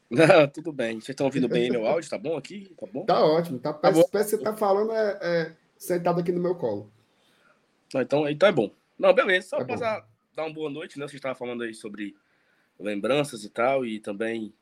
Não, 0.09 0.47
tudo 0.47 0.71
bem. 0.71 0.93
Vocês 1.01 1.09
estão 1.09 1.25
ouvindo 1.25 1.49
bem 1.49 1.69
meu 1.69 1.85
áudio? 1.85 2.09
Tá 2.09 2.17
bom 2.17 2.37
aqui? 2.37 2.73
Tá 2.79 2.87
bom? 2.87 3.05
Tá 3.05 3.25
ótimo. 3.25 3.59
Tá, 3.59 3.73
tá 3.73 3.91
parece, 3.91 4.09
que 4.09 4.17
você 4.17 4.37
tá 4.37 4.55
falando 4.55 4.93
é, 4.93 5.19
é, 5.21 5.53
sentado 5.77 6.21
aqui 6.21 6.31
no 6.31 6.39
meu 6.39 6.55
colo. 6.55 6.89
Então, 7.87 8.27
então 8.29 8.47
é 8.47 8.51
bom. 8.51 8.71
Não, 8.97 9.13
beleza. 9.13 9.49
Só 9.49 9.57
é 9.59 9.65
passar, 9.65 10.07
dar 10.35 10.43
uma 10.43 10.53
boa 10.53 10.69
noite, 10.69 10.99
né? 10.99 11.07
Você 11.07 11.15
estava 11.15 11.35
falando 11.35 11.63
aí 11.63 11.73
sobre 11.73 12.15
lembranças 12.79 13.43
e 13.43 13.49
tal, 13.49 13.85
e 13.85 13.99
também 13.99 14.53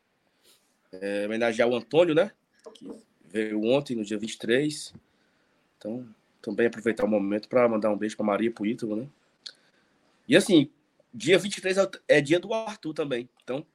é, 0.91 1.25
homenagear 1.25 1.67
o 1.67 1.75
Antônio, 1.75 2.15
né? 2.15 2.32
Que 2.74 2.91
veio 3.25 3.63
ontem, 3.63 3.96
no 3.96 4.03
dia 4.03 4.17
23. 4.17 4.94
Então, 5.77 6.08
também 6.41 6.67
aproveitar 6.67 7.05
o 7.05 7.08
momento 7.08 7.50
para 7.50 7.67
mandar 7.67 7.91
um 7.91 7.98
beijo 7.98 8.15
para 8.15 8.25
Maria 8.25 8.48
e 8.48 8.51
para 8.51 8.63
o 8.63 8.67
Ítalo, 8.67 8.96
né? 8.96 9.08
E 10.27 10.36
assim, 10.36 10.70
dia 11.13 11.38
23 11.38 11.77
é, 11.77 11.89
é 12.08 12.22
dia 12.22 12.39
do 12.39 12.53
Arthur 12.53 12.94
também. 12.94 13.29
Então, 13.44 13.65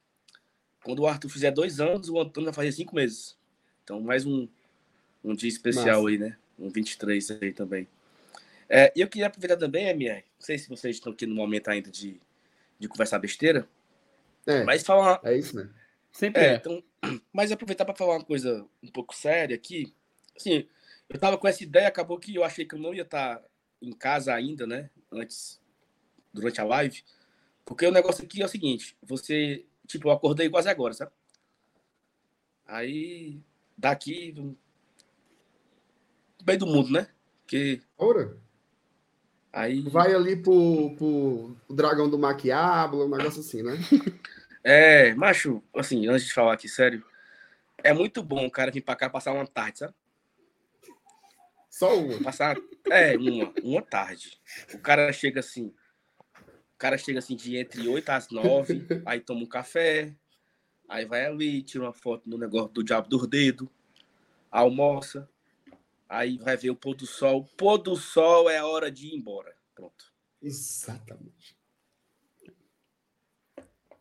quando 0.83 0.99
o 0.99 1.07
Arthur 1.07 1.29
fizer 1.29 1.51
dois 1.51 1.79
anos, 1.79 2.09
o 2.09 2.19
Antônio 2.19 2.47
vai 2.47 2.53
fazer 2.53 2.71
cinco 2.71 2.95
meses. 2.95 3.37
Então, 3.83 4.01
mais 4.01 4.25
um, 4.25 4.47
um 5.23 5.35
dia 5.35 5.49
especial 5.49 6.03
Massa. 6.03 6.09
aí, 6.09 6.17
né? 6.17 6.37
Um 6.57 6.69
23 6.69 7.31
aí 7.31 7.53
também. 7.53 7.87
É, 8.73 8.89
e 8.95 9.01
eu 9.01 9.07
queria 9.09 9.27
aproveitar 9.27 9.57
também, 9.57 9.89
MR, 9.89 10.23
não 10.39 10.45
sei 10.45 10.57
se 10.57 10.69
vocês 10.69 10.95
estão 10.95 11.11
aqui 11.11 11.25
no 11.25 11.35
momento 11.35 11.67
ainda 11.67 11.91
de, 11.91 12.21
de 12.79 12.87
conversar 12.87 13.19
besteira, 13.19 13.67
é, 14.47 14.63
mas 14.63 14.81
falar. 14.81 15.19
É 15.25 15.37
isso, 15.37 15.57
né? 15.57 15.69
Sempre 16.09 16.41
é. 16.41 16.45
é. 16.45 16.55
Então, 16.55 16.81
mas 17.33 17.51
aproveitar 17.51 17.83
para 17.83 17.93
falar 17.93 18.15
uma 18.15 18.23
coisa 18.23 18.65
um 18.81 18.87
pouco 18.87 19.13
séria 19.13 19.57
aqui. 19.57 19.93
Assim, 20.37 20.69
eu 21.09 21.19
tava 21.19 21.37
com 21.37 21.49
essa 21.49 21.61
ideia, 21.61 21.89
acabou 21.89 22.17
que 22.17 22.33
eu 22.33 22.45
achei 22.45 22.63
que 22.63 22.73
eu 22.73 22.79
não 22.79 22.93
ia 22.93 23.01
estar 23.01 23.39
tá 23.39 23.45
em 23.81 23.91
casa 23.91 24.33
ainda, 24.33 24.65
né? 24.65 24.89
Antes, 25.11 25.61
durante 26.33 26.61
a 26.61 26.63
live. 26.63 27.03
Porque 27.65 27.85
o 27.85 27.91
negócio 27.91 28.23
aqui 28.23 28.41
é 28.41 28.45
o 28.45 28.49
seguinte: 28.49 28.95
você, 29.03 29.65
tipo, 29.85 30.07
eu 30.07 30.13
acordei 30.13 30.49
quase 30.49 30.69
agora, 30.69 30.93
sabe? 30.93 31.11
Aí, 32.65 33.41
daqui, 33.77 34.33
bem 36.41 36.57
do 36.57 36.65
mundo, 36.65 36.89
né? 36.89 37.09
Que. 37.45 37.81
Ora. 37.97 38.39
Aí... 39.53 39.81
Vai 39.81 40.13
ali 40.13 40.35
pro, 40.35 40.95
pro 40.95 41.55
dragão 41.69 42.09
do 42.09 42.17
Maquiablo, 42.17 43.05
um 43.05 43.09
negócio 43.09 43.41
assim, 43.41 43.61
né? 43.61 43.73
é, 44.63 45.13
macho, 45.13 45.61
assim, 45.75 46.07
antes 46.07 46.27
de 46.27 46.33
falar 46.33 46.53
aqui, 46.53 46.69
sério, 46.69 47.03
é 47.83 47.93
muito 47.93 48.23
bom 48.23 48.45
o 48.45 48.51
cara 48.51 48.71
vir 48.71 48.81
pra 48.81 48.95
cá 48.95 49.09
passar 49.09 49.33
uma 49.33 49.45
tarde, 49.45 49.79
sabe? 49.79 49.93
Só 51.69 51.97
uma. 51.97 52.21
Passar, 52.21 52.57
é, 52.89 53.17
uma, 53.17 53.53
uma 53.63 53.81
tarde. 53.81 54.39
O 54.73 54.79
cara 54.79 55.11
chega 55.11 55.39
assim, 55.39 55.73
o 56.37 56.77
cara 56.77 56.97
chega 56.97 57.19
assim 57.19 57.35
de 57.35 57.57
entre 57.57 57.87
8 57.87 58.09
às 58.09 58.29
9, 58.29 58.87
aí 59.05 59.19
toma 59.19 59.41
um 59.41 59.45
café, 59.45 60.13
aí 60.87 61.05
vai 61.05 61.25
ali, 61.25 61.61
tira 61.63 61.85
uma 61.85 61.93
foto 61.93 62.29
no 62.29 62.37
negócio 62.37 62.69
do 62.69 62.83
diabo 62.83 63.07
dos 63.07 63.27
dedos, 63.27 63.67
almoça, 64.51 65.29
Aí 66.11 66.37
vai 66.37 66.57
ver 66.57 66.69
o 66.69 66.75
pôr 66.75 66.93
do 66.93 67.07
sol. 67.07 67.45
Pôr 67.55 67.77
do 67.77 67.95
sol 67.95 68.49
é 68.49 68.57
a 68.57 68.65
hora 68.65 68.91
de 68.91 69.07
ir 69.07 69.15
embora. 69.15 69.55
Pronto. 69.73 70.13
Exatamente. 70.41 71.57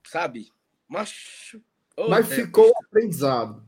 Sabe? 0.04 0.50
Mas, 0.88 1.54
oh, 1.96 2.08
Mas 2.08 2.26
ficou 2.26 2.66
é... 2.66 2.72
aprendizado. 2.84 3.64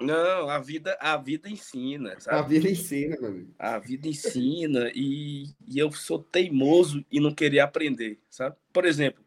Não, 0.00 0.50
a 0.50 0.58
vida, 0.58 0.98
a 1.00 1.16
vida 1.16 1.48
ensina. 1.48 2.18
Sabe? 2.18 2.36
A 2.36 2.42
vida 2.42 2.68
ensina, 2.68 3.16
meu 3.16 3.30
amigo. 3.30 3.54
A 3.56 3.78
vida 3.78 4.08
ensina 4.08 4.90
e, 4.92 5.54
e 5.64 5.78
eu 5.78 5.92
sou 5.92 6.18
teimoso 6.18 7.06
e 7.12 7.20
não 7.20 7.32
querer 7.32 7.60
aprender, 7.60 8.20
sabe? 8.28 8.56
Por 8.72 8.84
exemplo, 8.84 9.24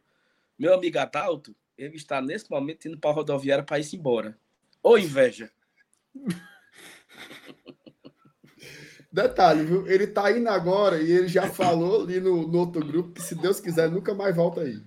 meu 0.59 0.74
amigo 0.74 1.00
Adalto, 1.00 1.55
ele 1.77 1.95
está 1.95 2.21
nesse 2.21 2.51
momento 2.51 2.86
indo 2.89 3.00
para 3.00 3.12
a 3.12 3.13
rodoviária 3.13 3.63
para 3.63 3.79
ir 3.79 3.95
embora. 3.95 4.38
Ô 4.83 4.97
inveja! 4.97 5.50
Detalhe, 9.12 9.64
viu? 9.64 9.88
Ele 9.88 10.06
tá 10.08 10.32
indo 10.32 10.50
agora 10.50 11.02
e 11.02 11.12
ele 11.12 11.28
já 11.28 11.50
falou 11.50 12.04
ali 12.04 12.20
no, 12.20 12.48
no 12.48 12.60
outro 12.60 12.86
grupo 12.86 13.14
que, 13.14 13.22
se 13.22 13.36
Deus 13.36 13.60
quiser, 13.60 13.90
nunca 13.90 14.14
mais 14.14 14.36
volta 14.36 14.62
aí. 14.62 14.82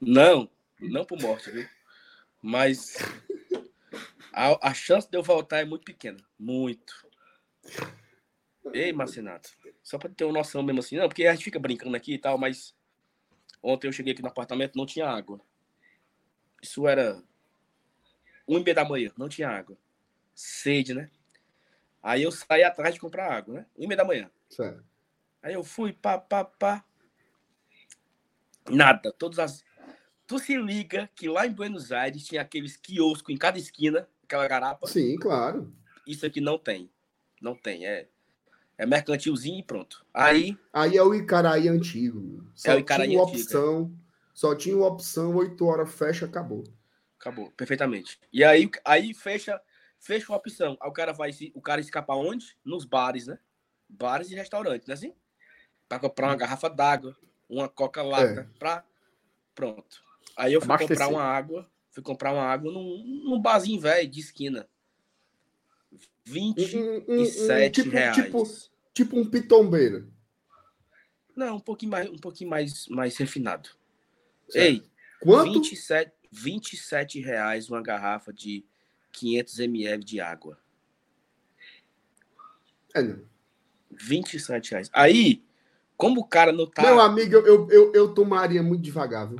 Não, 0.00 0.48
não 0.80 1.04
por 1.04 1.20
morte, 1.20 1.50
viu? 1.50 1.66
Mas 2.42 2.96
a, 4.32 4.70
a 4.70 4.74
chance 4.74 5.08
de 5.08 5.16
eu 5.16 5.22
voltar 5.22 5.58
é 5.58 5.64
muito 5.64 5.84
pequena. 5.84 6.18
Muito. 6.38 7.06
Ei, 8.72 8.92
Marcinato. 8.92 9.50
Só 9.82 9.98
para 9.98 10.10
ter 10.10 10.24
uma 10.24 10.32
noção 10.32 10.62
mesmo 10.62 10.80
assim. 10.80 10.96
Não, 10.96 11.08
porque 11.08 11.26
a 11.26 11.32
gente 11.32 11.44
fica 11.44 11.58
brincando 11.58 11.96
aqui 11.96 12.14
e 12.14 12.18
tal, 12.18 12.38
mas 12.38 12.74
ontem 13.62 13.88
eu 13.88 13.92
cheguei 13.92 14.12
aqui 14.12 14.22
no 14.22 14.28
apartamento 14.28 14.76
não 14.76 14.86
tinha 14.86 15.06
água. 15.08 15.40
Isso 16.62 16.86
era 16.86 17.22
um 18.46 18.58
e 18.58 18.64
meia 18.64 18.74
da 18.74 18.84
manhã, 18.84 19.12
não 19.16 19.28
tinha 19.28 19.48
água. 19.48 19.76
Sede, 20.34 20.94
né? 20.94 21.10
Aí 22.02 22.22
eu 22.22 22.32
saí 22.32 22.62
atrás 22.62 22.94
de 22.94 23.00
comprar 23.00 23.32
água, 23.32 23.54
né? 23.54 23.66
Um 23.76 23.84
e 23.84 23.86
meia 23.86 23.98
da 23.98 24.04
manhã. 24.04 24.30
Certo. 24.48 24.82
Aí 25.42 25.54
eu 25.54 25.64
fui, 25.64 25.92
pá, 25.92 26.18
pá, 26.18 26.44
pá. 26.44 26.84
Nada. 28.68 29.12
Todas 29.12 29.38
as. 29.38 29.64
Tu 30.26 30.38
se 30.38 30.56
liga 30.56 31.10
que 31.14 31.28
lá 31.28 31.46
em 31.46 31.52
Buenos 31.52 31.92
Aires 31.92 32.24
tinha 32.24 32.42
aqueles 32.42 32.76
quioscos 32.76 33.34
em 33.34 33.38
cada 33.38 33.58
esquina, 33.58 34.08
aquela 34.22 34.46
garapa. 34.46 34.86
Sim, 34.86 35.16
claro. 35.16 35.72
Isso 36.06 36.24
aqui 36.24 36.40
não 36.40 36.58
tem. 36.58 36.90
Não 37.40 37.54
tem. 37.54 37.86
É, 37.86 38.08
é 38.78 38.86
mercantilzinho 38.86 39.58
e 39.58 39.62
pronto. 39.62 40.04
Aí. 40.12 40.56
Aí 40.72 40.96
é 40.96 41.02
o 41.02 41.14
Icaraí 41.14 41.68
antigo. 41.68 42.44
Só 42.54 42.72
é 42.72 42.76
o 42.76 42.78
Icaraí 42.78 43.08
tinha 43.08 43.22
antigo. 43.22 43.36
É. 43.36 43.42
Opção, 43.42 43.98
só 44.32 44.54
tinha 44.54 44.76
uma 44.76 44.86
opção, 44.86 45.34
8 45.34 45.66
horas 45.66 45.92
fecha, 45.92 46.26
acabou. 46.26 46.64
Acabou, 47.18 47.50
perfeitamente. 47.50 48.18
E 48.32 48.42
aí, 48.42 48.70
aí 48.84 49.12
fecha 49.12 49.60
fecha 50.00 50.32
uma 50.32 50.38
opção. 50.38 50.76
Aí 50.80 50.88
o 50.88 50.92
cara 50.92 51.12
vai 51.12 51.30
o 51.54 51.60
cara 51.60 51.80
escapa 51.80 52.14
onde? 52.14 52.56
Nos 52.64 52.84
bares, 52.84 53.26
né? 53.26 53.38
Bares 53.88 54.30
e 54.30 54.34
restaurantes, 54.34 54.88
né 54.88 54.94
assim? 54.94 55.14
Para 55.88 56.00
comprar 56.00 56.28
uma 56.28 56.36
garrafa 56.36 56.68
d'água, 56.68 57.16
uma 57.48 57.68
coca 57.68 58.02
lata, 58.02 58.40
é. 58.40 58.58
pra... 58.58 58.84
pronto. 59.54 60.02
Aí 60.36 60.52
eu 60.52 60.60
fui 60.60 60.78
comprar 60.78 61.08
uma 61.08 61.22
água, 61.22 61.70
fui 61.90 62.02
comprar 62.02 62.32
uma 62.32 62.44
água 62.44 62.72
num, 62.72 63.22
num 63.24 63.40
barzinho 63.40 63.80
velho 63.80 64.08
de 64.08 64.20
esquina. 64.20 64.68
27 66.24 66.76
um, 66.76 67.14
um, 67.14 67.22
um, 67.22 67.70
tipo, 67.70 67.90
reais. 67.90 68.16
Tipo, 68.16 68.44
tipo 68.94 69.18
um 69.18 69.28
pitombeiro. 69.28 70.12
Não, 71.34 71.56
um 71.56 71.60
pouquinho 71.60 71.90
mais, 71.90 72.08
um 72.08 72.18
pouquinho 72.18 72.50
mais, 72.50 72.86
mais 72.88 73.16
refinado. 73.16 73.70
Certo. 74.48 74.64
Ei, 74.64 74.90
quanto? 75.20 75.54
27, 75.54 76.12
27 76.30 77.20
reais 77.20 77.68
uma 77.68 77.82
garrafa 77.82 78.32
de 78.32 78.64
500 79.12 79.58
ml 79.60 80.04
de 80.04 80.20
água. 80.20 80.58
É, 82.94 83.02
não. 83.02 83.22
27 83.90 84.70
reais. 84.72 84.90
Aí, 84.92 85.44
como 85.96 86.20
o 86.20 86.26
cara 86.26 86.52
não 86.52 86.66
tá. 86.66 86.82
Meu 86.82 87.00
amigo, 87.00 87.34
eu, 87.34 87.68
eu, 87.70 87.92
eu 87.92 88.14
tomaria 88.14 88.62
muito 88.62 88.82
devagar, 88.82 89.28
viu? 89.28 89.38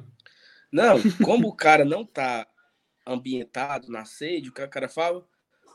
Não, 0.70 0.98
como 1.24 1.48
o 1.48 1.56
cara 1.56 1.84
não 1.84 2.04
tá 2.04 2.46
ambientado 3.06 3.90
na 3.90 4.04
sede, 4.04 4.50
o 4.50 4.52
cara 4.52 4.88
fala, 4.88 5.26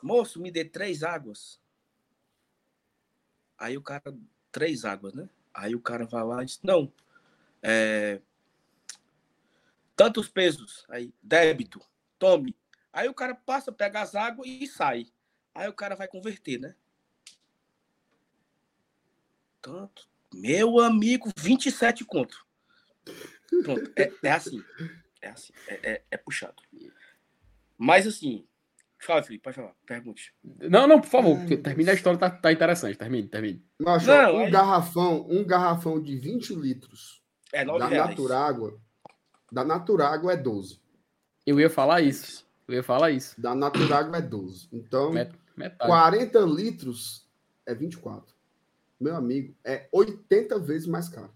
moço, 0.02 0.42
me 0.42 0.52
dê 0.52 0.64
três 0.64 1.04
águas. 1.04 1.60
Aí 3.58 3.78
o 3.78 3.82
cara, 3.82 4.04
três 4.52 4.86
águas, 4.86 5.14
né? 5.14 5.30
Aí 5.54 5.76
o 5.76 5.82
cara 5.82 6.06
vai 6.06 6.24
lá 6.24 6.44
e 6.44 6.46
diz, 6.46 6.60
não, 6.62 6.92
é, 7.64 8.22
tantos 9.96 10.28
pesos, 10.28 10.86
aí, 10.90 11.14
débito, 11.22 11.82
tome. 12.20 12.56
Aí 12.96 13.10
o 13.10 13.14
cara 13.14 13.36
passa, 13.36 13.74
pega 13.74 14.02
as 14.02 14.16
águas 14.16 14.48
e 14.48 14.66
sai. 14.66 15.08
Aí 15.54 15.68
o 15.68 15.74
cara 15.74 15.98
vai 15.98 16.08
converter, 16.08 16.58
né? 16.58 16.74
Tanto. 19.62 20.08
Meu 20.34 20.80
amigo, 20.80 21.30
27 21.38 22.06
conto. 22.06 22.48
Pronto. 23.64 23.92
É, 23.98 24.10
é 24.24 24.32
assim. 24.32 24.64
É 25.22 25.28
assim. 25.28 25.52
É, 25.68 25.92
é, 25.92 26.04
é, 26.10 26.18
puxado. 26.18 26.64
Mas 27.78 28.08
assim. 28.08 28.48
Fala, 28.98 29.22
Felipe, 29.22 29.44
pode 29.44 29.58
falar. 29.58 29.76
Pergunte. 29.86 30.34
Não, 30.42 30.88
não, 30.88 31.02
por 31.02 31.10
favor. 31.10 31.38
Termina 31.62 31.92
a 31.92 31.96
história, 31.96 32.18
tá, 32.18 32.30
tá 32.30 32.50
interessante. 32.50 32.98
Termine, 32.98 33.28
termine. 33.28 33.66
Mas, 33.78 34.08
não, 34.08 34.38
um 34.38 34.46
aí... 34.46 34.52
garrafão, 34.52 35.28
um 35.30 35.46
garrafão 35.46 36.02
de 36.02 36.18
20 36.18 36.56
litros 36.56 37.22
é, 37.52 37.66
da 37.66 37.90
Naturágua. 37.90 38.80
Da 39.52 39.66
Naturágua 39.66 40.32
é 40.32 40.38
12. 40.38 40.80
Eu 41.46 41.60
ia 41.60 41.70
falar 41.70 42.02
isso. 42.02 42.45
Eu 42.68 42.76
ia 42.76 42.84
falar 42.84 43.12
isso. 43.12 43.40
Da 43.40 43.54
Naturágua 43.54 44.18
é 44.18 44.22
12. 44.22 44.68
Então, 44.74 45.12
Metade. 45.12 45.90
40 45.90 46.40
litros 46.42 47.28
é 47.66 47.74
24. 47.74 48.36
Meu 49.00 49.16
amigo, 49.16 49.56
é 49.64 49.88
80 49.92 50.60
vezes 50.60 50.88
mais 50.88 51.10
caro. 51.10 51.34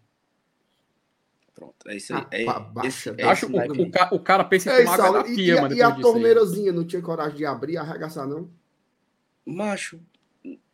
Pronto, 1.53 1.75
é 1.87 1.97
isso 1.97 2.15
aí. 2.15 2.25
É, 2.31 2.45
baixa, 2.45 3.13
é, 3.17 3.25
Acho 3.25 3.47
o, 3.47 3.51
o, 3.51 4.15
o, 4.15 4.19
cara 4.19 4.45
pensa 4.45 4.81
em 4.81 4.85
tomar 4.85 5.01
água 5.01 5.19
da 5.19 5.23
pia, 5.25 5.67
E, 5.69 5.75
e 5.75 5.81
a 5.81 5.93
torneirazinha, 5.93 6.71
não 6.71 6.85
tinha 6.85 7.01
coragem 7.01 7.37
de 7.37 7.45
abrir 7.45 7.73
e 7.73 7.77
arregaçar, 7.77 8.25
não? 8.25 8.49
Macho, 9.45 9.99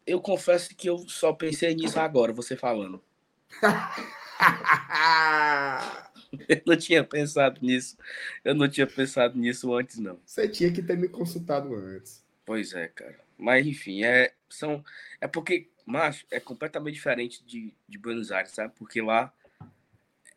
eu 0.06 0.22
confesso 0.22 0.76
que 0.76 0.88
eu 0.88 1.00
só 1.08 1.34
pensei 1.34 1.74
nisso 1.74 2.00
agora, 2.00 2.32
você 2.32 2.56
falando. 2.56 3.02
Eu 6.48 6.62
não 6.66 6.78
tinha 6.78 7.04
pensado 7.04 7.60
nisso. 7.62 7.98
Eu 8.44 8.56
não 8.56 8.68
tinha 8.68 8.88
pensado 8.88 9.38
nisso 9.38 9.74
antes, 9.74 9.98
não. 9.98 10.20
Você 10.26 10.48
tinha 10.48 10.72
que 10.72 10.82
ter 10.82 10.98
me 10.98 11.08
consultado 11.08 11.74
antes. 11.76 12.24
Pois 12.46 12.74
é, 12.74 12.88
cara. 12.88 13.20
Mas, 13.38 13.66
enfim, 13.66 14.04
é, 14.04 14.34
são, 14.50 14.84
é 15.20 15.28
porque, 15.28 15.70
macho, 15.86 16.26
é 16.32 16.40
completamente 16.40 16.94
diferente 16.94 17.44
de, 17.46 17.74
de 17.88 17.98
Buenos 17.98 18.32
Aires, 18.32 18.52
sabe? 18.52 18.74
Porque 18.76 19.02
lá, 19.02 19.34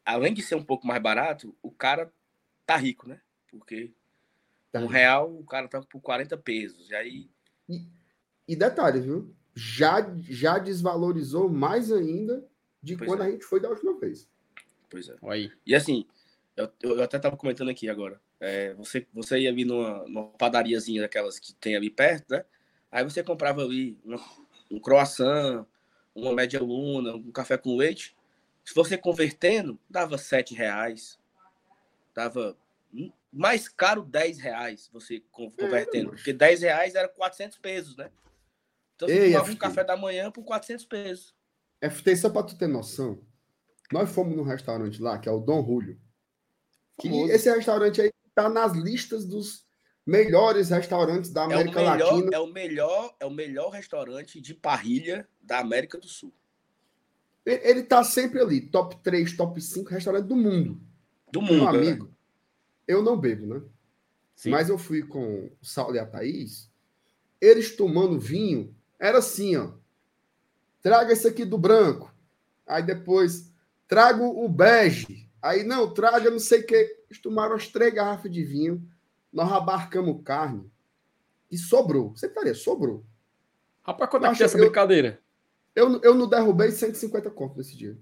além 0.04 0.34
de 0.34 0.42
ser 0.42 0.54
um 0.54 0.64
pouco 0.64 0.86
mais 0.86 1.00
barato, 1.00 1.54
o 1.62 1.70
cara 1.70 2.12
tá 2.66 2.76
rico, 2.76 3.08
né? 3.08 3.20
Porque 3.50 3.92
tá 4.72 4.80
um 4.80 4.82
rico. 4.82 4.92
real, 4.92 5.32
o 5.32 5.44
cara 5.44 5.68
tá 5.68 5.80
por 5.82 6.00
40 6.00 6.36
pesos. 6.38 6.90
E 6.90 6.94
aí. 6.94 7.30
E, 7.68 7.86
e 8.48 8.56
detalhe, 8.56 9.00
viu? 9.00 9.34
Já, 9.54 10.14
já 10.22 10.58
desvalorizou 10.58 11.48
mais 11.48 11.92
ainda 11.92 12.46
de 12.82 12.96
pois 12.96 13.08
quando 13.08 13.22
é. 13.22 13.26
a 13.26 13.30
gente 13.30 13.44
foi 13.44 13.60
da 13.60 13.68
última 13.68 13.98
vez. 13.98 14.28
Pois 14.88 15.08
é. 15.08 15.16
Aí. 15.22 15.50
E 15.66 15.74
assim, 15.74 16.06
eu, 16.56 16.70
eu 16.82 17.02
até 17.02 17.18
tava 17.18 17.36
comentando 17.36 17.70
aqui 17.70 17.88
agora. 17.88 18.20
É, 18.40 18.72
você, 18.74 19.06
você 19.12 19.40
ia 19.40 19.50
ali 19.50 19.64
numa, 19.64 20.04
numa 20.04 20.26
padariazinha 20.30 21.02
daquelas 21.02 21.38
que 21.38 21.54
tem 21.54 21.76
ali 21.76 21.90
perto, 21.90 22.30
né? 22.30 22.44
Aí 22.90 23.04
você 23.04 23.22
comprava 23.22 23.62
ali 23.62 23.98
uma, 24.04 24.20
um 24.70 24.80
croissant, 24.80 25.66
uma 26.14 26.32
média 26.32 26.60
luna, 26.60 27.14
um 27.14 27.30
café 27.30 27.56
com 27.58 27.76
leite. 27.76 28.16
Se 28.64 28.74
você 28.74 28.96
convertendo, 28.96 29.78
dava 29.88 30.16
sete 30.18 30.54
reais. 30.54 31.18
Dava 32.14 32.56
mais 33.32 33.68
caro 33.68 34.02
10 34.02 34.38
reais 34.38 34.88
você 34.92 35.22
convertendo. 35.30 36.12
É, 36.12 36.16
porque 36.16 36.32
10 36.32 36.62
reais 36.62 36.94
era 36.94 37.08
400 37.08 37.58
pesos, 37.58 37.96
né? 37.96 38.10
Então 38.96 39.08
você 39.08 39.14
Ei, 39.14 39.32
tomava 39.32 39.44
FT. 39.44 39.54
um 39.54 39.58
café 39.58 39.84
da 39.84 39.96
manhã 39.96 40.30
por 40.30 40.42
400 40.42 40.84
pesos. 40.86 41.34
FT, 41.80 42.16
só 42.16 42.30
para 42.30 42.42
tu 42.44 42.58
ter 42.58 42.66
noção, 42.66 43.22
nós 43.92 44.10
fomos 44.10 44.36
num 44.36 44.42
restaurante 44.42 45.00
lá, 45.00 45.18
que 45.18 45.28
é 45.28 45.32
o 45.32 45.40
Dom 45.40 45.64
Julio. 45.64 45.98
Que 46.98 47.08
esse 47.30 47.50
restaurante 47.50 48.00
aí 48.00 48.12
tá 48.34 48.48
nas 48.48 48.72
listas 48.72 49.24
dos 49.24 49.66
melhores 50.04 50.70
restaurantes 50.70 51.30
da 51.30 51.44
América 51.44 51.80
é 51.80 51.90
melhor, 51.90 52.12
Latina. 52.12 52.30
É 52.32 52.38
o 52.38 52.46
melhor, 52.46 53.16
é 53.20 53.26
o 53.26 53.30
melhor 53.30 53.70
restaurante 53.70 54.40
de 54.40 54.54
parrilha 54.54 55.28
da 55.40 55.58
América 55.58 55.98
do 55.98 56.08
Sul. 56.08 56.32
Ele 57.44 57.82
tá 57.82 58.04
sempre 58.04 58.40
ali, 58.40 58.60
top 58.60 58.96
3, 59.02 59.36
top 59.36 59.60
5 59.60 59.90
restaurante 59.90 60.26
do 60.26 60.36
mundo. 60.36 60.80
Do 61.32 61.40
mundo. 61.40 61.54
Meu 61.54 61.66
é. 61.66 61.68
amigo, 61.68 62.10
eu 62.86 63.02
não 63.02 63.18
bebo, 63.18 63.46
né? 63.46 63.62
Sim. 64.34 64.50
Mas 64.50 64.68
eu 64.68 64.78
fui 64.78 65.02
com 65.02 65.50
o 65.60 65.64
Saulo 65.64 65.96
e 65.96 65.98
a 65.98 66.06
Thaís, 66.06 66.70
eles 67.40 67.74
tomando 67.76 68.18
vinho, 68.18 68.74
era 68.98 69.18
assim, 69.18 69.56
ó. 69.56 69.72
Traga 70.80 71.12
esse 71.12 71.26
aqui 71.26 71.44
do 71.44 71.58
branco. 71.58 72.14
Aí 72.66 72.82
depois, 72.82 73.52
trago 73.88 74.44
o 74.44 74.48
bege. 74.48 75.28
Aí, 75.42 75.64
não, 75.64 75.92
traga 75.92 76.30
não 76.30 76.38
sei 76.38 76.60
o 76.60 76.66
que. 76.66 76.74
Eles 76.74 77.20
tomaram 77.20 77.56
as 77.56 77.66
três 77.66 77.92
garrafas 77.92 78.30
de 78.30 78.44
vinho. 78.44 78.86
Nós 79.32 79.50
abarcamos 79.50 80.22
carne. 80.22 80.70
E 81.50 81.56
sobrou. 81.56 82.10
Você 82.10 82.26
estaria, 82.26 82.54
sobrou. 82.54 83.04
Rapaz, 83.82 84.10
quando 84.10 84.26
é 84.26 84.34
que 84.34 84.42
essa 84.42 84.58
eu, 84.58 84.64
brincadeira? 84.64 85.20
Eu, 85.74 86.00
eu 86.02 86.14
não 86.14 86.28
derrubei 86.28 86.70
150 86.70 87.30
conto 87.30 87.56
nesse 87.56 87.74
dia. 87.74 87.96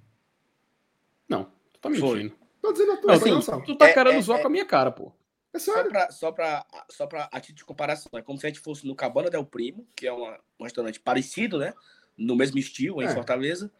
Não, 1.28 1.44
tu 1.72 1.80
tá 1.80 1.88
mentindo. 1.88 2.08
Foi. 2.08 2.32
Tô 2.60 2.72
dizendo 2.72 2.92
a 2.92 2.96
tua 2.96 3.16
não, 3.16 3.38
assim, 3.38 3.60
Tu 3.64 3.76
tá 3.76 3.88
é, 3.88 3.92
querendo 3.92 4.18
é, 4.18 4.22
zoar 4.22 4.40
é, 4.40 4.42
com 4.42 4.48
a 4.48 4.50
minha 4.50 4.64
cara, 4.64 4.90
pô. 4.90 5.12
É 5.52 5.58
só 5.58 5.84
pra, 5.84 6.10
só, 6.10 6.32
pra, 6.32 6.66
só 6.90 7.06
pra 7.06 7.28
a 7.32 7.40
título 7.40 7.58
de 7.58 7.64
comparação, 7.64 8.10
é 8.14 8.22
como 8.22 8.38
se 8.38 8.46
a 8.46 8.48
gente 8.48 8.60
fosse 8.60 8.86
no 8.86 8.94
Cabana 8.94 9.30
Del 9.30 9.44
Primo, 9.44 9.86
que 9.94 10.06
é 10.06 10.12
uma, 10.12 10.38
um 10.58 10.64
restaurante 10.64 10.98
parecido, 10.98 11.58
né? 11.58 11.72
No 12.16 12.34
mesmo 12.34 12.58
estilo, 12.58 13.00
em 13.00 13.06
é. 13.06 13.14
Fortaleza, 13.14 13.70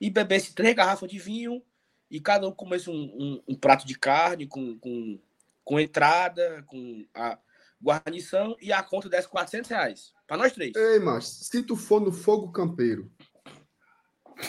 e 0.00 0.10
bebesse 0.10 0.54
três 0.54 0.74
garrafas 0.74 1.10
de 1.10 1.18
vinho 1.18 1.62
e 2.10 2.20
cada 2.20 2.48
um 2.48 2.52
comesse 2.52 2.88
um, 2.88 2.94
um, 2.94 3.42
um 3.48 3.54
prato 3.54 3.86
de 3.86 3.98
carne 3.98 4.46
com, 4.46 4.78
com, 4.78 5.18
com 5.64 5.80
entrada, 5.80 6.64
com 6.66 7.06
a 7.14 7.38
guarnição 7.82 8.56
e 8.60 8.72
a 8.72 8.82
conta 8.82 9.08
desse 9.08 9.28
400 9.28 9.70
reais. 9.70 10.12
Pra 10.26 10.36
nós 10.36 10.52
três. 10.52 10.74
Ei, 10.74 10.98
mas 10.98 11.26
se 11.26 11.62
tu 11.62 11.76
for 11.76 12.00
no 12.00 12.12
Fogo 12.12 12.50
Campeiro 12.50 13.10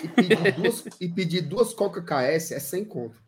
e 0.03 0.07
pedir 0.07 0.51
duas, 0.55 0.85
e 0.99 1.09
pedir 1.09 1.41
duas 1.41 1.73
Coca 1.73 2.01
KS, 2.01 2.51
é 2.51 2.59
sem 2.59 2.85
conto. 2.85 3.21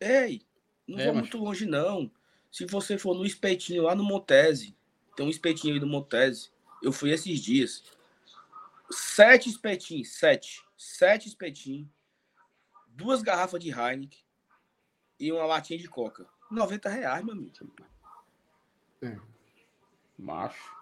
Ei, 0.00 0.42
não 0.86 0.98
é, 0.98 1.04
vou 1.06 1.14
mas... 1.14 1.22
muito 1.22 1.38
longe, 1.38 1.66
não. 1.66 2.10
Se 2.50 2.64
você 2.66 2.96
for 2.96 3.14
no 3.14 3.26
espetinho 3.26 3.84
lá 3.84 3.94
no 3.94 4.04
Montese, 4.04 4.76
tem 5.14 5.26
um 5.26 5.30
espetinho 5.30 5.74
aí 5.74 5.80
do 5.80 5.86
Montese. 5.86 6.50
Eu 6.82 6.92
fui 6.92 7.10
esses 7.10 7.40
dias. 7.40 7.82
Sete 8.90 9.48
espetinhos, 9.48 10.12
sete. 10.12 10.65
Sete 10.76 11.28
espetinhos. 11.28 11.88
Duas 12.88 13.22
garrafas 13.22 13.60
de 13.60 13.70
Heineken 13.70 14.18
e 15.18 15.32
uma 15.32 15.46
latinha 15.46 15.78
de 15.78 15.88
Coca. 15.88 16.26
90 16.50 16.88
reais, 16.88 17.24
meu 17.24 17.34
amigo. 17.34 17.52
É. 19.02 19.16
Macho. 20.18 20.74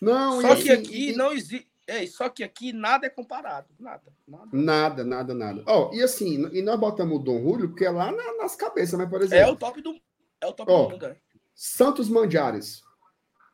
Não, 0.00 0.40
Só 0.40 0.56
que 0.56 0.70
assim, 0.70 0.70
aqui 0.70 1.10
e... 1.10 1.16
não 1.16 1.32
existe. 1.32 1.70
É, 1.86 2.06
só 2.06 2.28
que 2.28 2.44
aqui 2.44 2.72
nada 2.72 3.06
é 3.06 3.10
comparado. 3.10 3.68
Nada. 3.78 4.12
Nada, 4.26 5.04
nada, 5.04 5.04
nada. 5.04 5.34
nada. 5.34 5.64
Oh, 5.66 5.92
e 5.92 6.00
assim, 6.00 6.48
e 6.52 6.62
nós 6.62 6.78
botamos 6.78 7.18
o 7.18 7.22
Dom 7.22 7.42
Julio, 7.42 7.68
porque 7.68 7.84
é 7.84 7.90
lá 7.90 8.10
na, 8.12 8.36
nas 8.36 8.54
cabeças, 8.54 8.98
mas, 8.98 9.10
por 9.10 9.20
exemplo. 9.20 9.44
É 9.44 9.52
o 9.52 9.56
top 9.56 9.82
do, 9.82 10.00
é 10.40 10.46
o 10.46 10.52
top 10.52 10.72
oh, 10.72 10.84
do 10.84 10.90
mundo, 10.90 11.06
é. 11.06 11.16
Santos 11.54 12.08
Mandiares, 12.08 12.82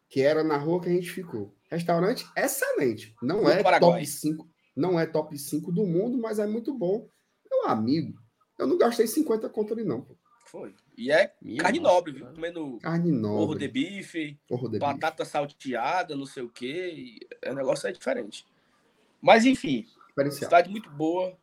que 0.09 0.21
era 0.21 0.45
na 0.45 0.57
rua 0.57 0.81
que 0.81 0.89
a 0.89 0.93
gente 0.93 1.11
ficou. 1.11 1.55
Restaurante 1.71 2.27
excelente. 2.37 3.15
Não 3.23 3.43
no 3.43 3.51
é 3.51 3.63
Paraguai. 3.63 4.01
top 4.01 4.07
5. 4.07 4.49
Não 4.79 4.99
é 4.99 5.05
top 5.07 5.37
5 5.37 5.73
do 5.73 5.85
mundo, 5.85 6.17
mas 6.19 6.39
é 6.39 6.47
muito 6.47 6.73
bom. 6.73 7.09
Meu 7.51 7.67
amigo, 7.67 8.17
eu 8.57 8.67
não 8.67 8.79
gastei 8.79 9.09
50 9.09 9.49
conto 9.49 9.75
ali, 9.75 9.83
não. 9.83 10.07
Foi. 10.47 10.73
E 10.97 11.11
é 11.11 11.35
Minha 11.43 11.63
carne 11.63 11.81
nossa, 11.81 11.95
nobre, 11.95 12.13
viu? 12.13 12.27
Comendo 12.27 12.79
carne 12.81 13.11
nobre. 13.11 13.39
Porro 13.39 13.59
de 13.59 13.69
bife, 13.69 14.39
de 14.71 14.79
batata 14.79 15.25
bife. 15.25 15.33
salteada, 15.33 16.17
não 16.17 16.27
sei 16.27 16.45
o 16.45 16.49
quê. 16.49 17.19
O 17.45 17.55
negócio 17.55 17.89
é 17.89 17.93
diferente. 17.93 18.47
Mas, 19.21 19.45
enfim, 19.45 19.85
cidade 20.31 20.71
muito 20.71 20.89
boa. 20.91 21.37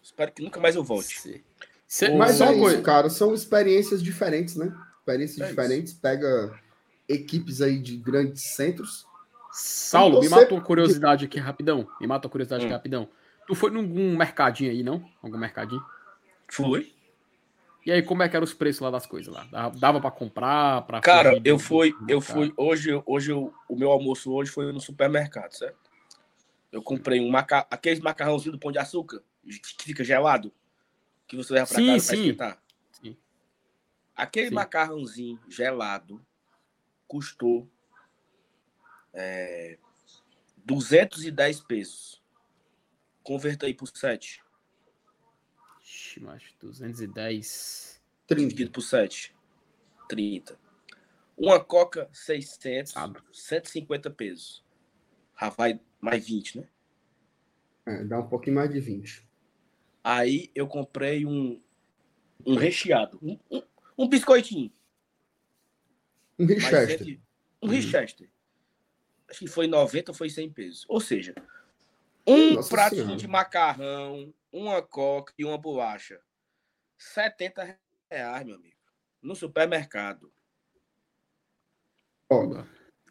Espero 0.00 0.30
que 0.30 0.42
nunca 0.42 0.60
mais 0.60 0.76
eu 0.76 0.84
volte. 0.84 1.42
Cê, 1.88 2.08
mas 2.10 2.40
é 2.40 2.54
isso, 2.54 2.82
cara. 2.82 3.10
São 3.10 3.34
experiências 3.34 4.00
diferentes, 4.00 4.54
né? 4.54 4.72
Experiências 5.00 5.40
é 5.40 5.48
diferentes. 5.50 5.92
Isso. 5.92 6.00
Pega 6.00 6.60
equipes 7.08 7.60
aí 7.60 7.80
de 7.80 7.96
grandes 7.96 8.54
centros. 8.54 9.06
Saulo, 9.58 10.20
me 10.20 10.28
mata 10.28 10.52
uma 10.52 10.60
curiosidade 10.60 11.24
aqui 11.24 11.38
rapidão. 11.38 11.88
Me 11.98 12.06
mata 12.06 12.26
uma 12.26 12.30
curiosidade 12.30 12.64
hum. 12.64 12.66
aqui 12.66 12.74
rapidão. 12.74 13.08
Tu 13.46 13.54
foi 13.54 13.70
num 13.70 14.14
mercadinho 14.14 14.70
aí, 14.70 14.82
não? 14.82 15.02
Algum 15.22 15.38
mercadinho? 15.38 15.82
Fui. 16.46 16.92
E 17.84 17.90
aí, 17.90 18.02
como 18.02 18.22
é 18.22 18.28
que 18.28 18.36
eram 18.36 18.44
os 18.44 18.52
preços 18.52 18.82
lá 18.82 18.90
das 18.90 19.06
coisas 19.06 19.32
lá? 19.32 19.70
Dava 19.76 19.98
para 19.98 20.10
comprar? 20.10 20.82
Pra 20.82 21.00
Cara, 21.00 21.40
eu 21.42 21.58
fui, 21.58 21.94
eu 22.06 22.20
fui. 22.20 22.52
Hoje, 22.56 23.00
hoje 23.06 23.32
eu, 23.32 23.54
o 23.68 23.76
meu 23.76 23.90
almoço 23.90 24.30
hoje 24.30 24.50
foi 24.50 24.70
no 24.72 24.80
supermercado, 24.80 25.52
certo? 25.52 25.78
Eu 26.70 26.82
comprei 26.82 27.20
um 27.20 27.30
maca... 27.30 27.66
aqueles 27.70 28.00
macarrãozinho 28.00 28.52
do 28.52 28.58
pão 28.58 28.70
de 28.70 28.78
açúcar, 28.78 29.22
que 29.78 29.84
fica 29.84 30.04
gelado, 30.04 30.52
que 31.26 31.36
você 31.36 31.54
leva 31.54 31.66
para 31.66 31.76
casa 31.76 32.06
para 32.06 32.16
esquentar. 32.16 32.58
Sim. 32.90 33.16
Aquele 34.14 34.48
sim. 34.48 34.54
macarrãozinho 34.54 35.40
gelado 35.48 36.20
custou 37.06 37.66
é, 39.16 39.78
210 40.64 41.60
pesos. 41.62 42.22
Converta 43.22 43.66
aí 43.66 43.72
por 43.72 43.88
7. 43.88 44.42
Ixi, 45.82 46.20
macho, 46.20 46.54
210. 46.60 48.02
30. 48.26 48.48
Dividido 48.48 48.70
por 48.70 48.82
7. 48.82 49.34
30. 50.08 50.58
Uma 51.36 51.58
coca, 51.58 52.08
600. 52.12 52.92
Sabe. 52.92 53.20
150 53.32 54.10
pesos. 54.10 54.64
Ah, 55.34 55.48
vai 55.48 55.80
mais 56.00 56.26
20, 56.26 56.58
né? 56.60 56.68
É, 57.86 58.04
dá 58.04 58.20
um 58.20 58.28
pouquinho 58.28 58.56
mais 58.56 58.70
de 58.70 58.80
20. 58.80 59.26
Aí 60.04 60.50
eu 60.54 60.66
comprei 60.66 61.24
um, 61.24 61.60
um 62.44 62.54
recheado. 62.54 63.18
Um, 63.22 63.38
um, 63.50 63.62
um 63.98 64.08
biscoitinho. 64.08 64.70
Um 66.38 66.46
Richester. 66.46 67.20
Um 67.62 67.68
Richester. 67.68 68.28
Acho 69.28 69.40
que 69.40 69.46
foi 69.48 69.66
90 69.66 70.12
ou 70.12 70.14
foi 70.14 70.30
100 70.30 70.50
pesos. 70.50 70.84
Ou 70.88 71.00
seja, 71.00 71.34
um 72.26 72.54
Nossa 72.54 72.68
pratinho 72.68 73.02
senhora. 73.02 73.16
de 73.18 73.28
macarrão, 73.28 74.32
uma 74.52 74.82
coca 74.82 75.32
e 75.38 75.44
uma 75.44 75.58
bolacha. 75.58 76.20
70 76.98 77.78
reais, 78.10 78.46
meu 78.46 78.56
amigo. 78.56 78.76
No 79.22 79.34
supermercado. 79.34 80.32
Ó, 82.30 82.64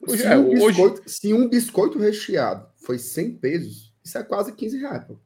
se, 0.08 0.26
é, 0.26 0.38
um 0.38 0.50
biscoito, 0.50 1.02
hoje... 1.02 1.10
se 1.10 1.34
um 1.34 1.48
biscoito 1.48 2.00
recheado 2.00 2.70
foi 2.76 3.00
100 3.00 3.38
pesos, 3.38 3.94
isso 4.04 4.18
é 4.18 4.24
quase 4.24 4.54
15 4.54 4.80
reais, 4.80 5.04
pô. 5.06 5.18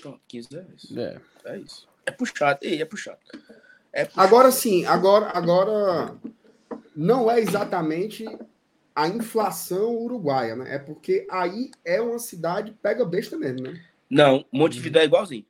Pronto, 0.00 0.20
15 0.26 0.48
reais. 0.50 0.96
É. 0.96 1.20
é 1.52 1.58
isso. 1.58 1.88
É 2.06 2.10
puxado. 2.10 2.58
Ei, 2.62 2.80
é 2.80 2.84
puxado. 2.84 3.20
É 3.92 4.04
puxado. 4.04 4.26
Agora 4.26 4.50
sim, 4.50 4.84
agora, 4.86 5.30
agora 5.34 6.16
não 6.96 7.30
é 7.30 7.40
exatamente 7.40 8.24
a 8.98 9.06
inflação 9.06 9.94
uruguaia, 9.96 10.56
né? 10.56 10.74
É 10.74 10.78
porque 10.80 11.24
aí 11.30 11.70
é 11.84 12.00
uma 12.00 12.18
cidade 12.18 12.72
pega 12.82 13.04
besta 13.04 13.36
mesmo, 13.36 13.60
né? 13.60 13.80
Não, 14.10 14.44
Montevidéu 14.50 15.02
é 15.02 15.04
igualzinho. 15.04 15.46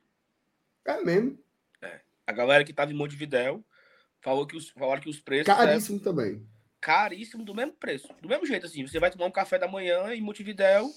É 0.85 1.03
mesmo. 1.03 1.35
É. 1.81 1.99
A 2.27 2.31
galera 2.31 2.63
que 2.63 2.71
tava 2.71 2.91
em 2.91 2.95
Montevidéu 2.95 3.65
falou 4.21 4.45
que 4.45 4.55
os, 4.55 4.69
falaram 4.69 5.01
que 5.01 5.09
os 5.09 5.19
preços. 5.19 5.47
Caríssimo 5.47 5.97
é... 5.97 6.03
também. 6.03 6.47
Caríssimo, 6.79 7.43
do 7.43 7.55
mesmo 7.55 7.73
preço. 7.73 8.07
Do 8.21 8.29
mesmo 8.29 8.45
jeito, 8.45 8.67
assim. 8.67 8.85
Você 8.85 8.99
vai 8.99 9.09
tomar 9.09 9.25
um 9.25 9.31
café 9.31 9.57
da 9.57 9.67
manhã 9.67 10.13
em 10.13 10.21
Montevidéu, 10.21 10.87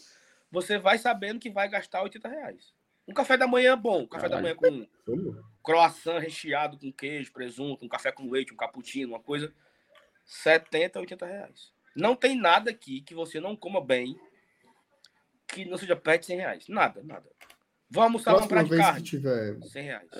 você 0.50 0.76
vai 0.76 0.98
sabendo 0.98 1.40
que 1.40 1.48
vai 1.48 1.70
gastar 1.70 2.02
80 2.02 2.28
reais. 2.28 2.74
Um 3.08 3.14
café 3.14 3.38
da 3.38 3.46
manhã 3.46 3.78
bom. 3.78 4.02
Um 4.02 4.06
café 4.06 4.28
Caralho. 4.28 4.56
da 4.56 4.70
manhã 4.70 4.86
com 5.06 5.42
croissant 5.62 6.18
recheado 6.18 6.78
com 6.78 6.92
queijo, 6.92 7.32
presunto, 7.32 7.82
um 7.82 7.88
café 7.88 8.12
com 8.12 8.30
leite, 8.30 8.52
um 8.52 8.56
cappuccino, 8.58 9.14
uma 9.14 9.20
coisa. 9.20 9.50
70, 10.26 11.00
80 11.00 11.26
reais. 11.26 11.72
Não 11.94 12.16
tem 12.16 12.36
nada 12.38 12.70
aqui 12.70 13.00
que 13.02 13.14
você 13.14 13.40
não 13.40 13.56
coma 13.56 13.84
bem 13.84 14.18
que 15.48 15.64
não 15.64 15.76
seja 15.76 15.94
perto 15.94 16.22
de 16.22 16.26
100 16.28 16.36
reais. 16.36 16.68
Nada, 16.68 17.02
nada. 17.02 17.28
Vamos 17.90 18.26
almoçar 18.26 18.64
de 18.64 18.76
carne. 18.76 19.02
Que 19.02 19.08
tiver... 19.08 19.60
100 19.60 19.82
reais. 19.82 20.10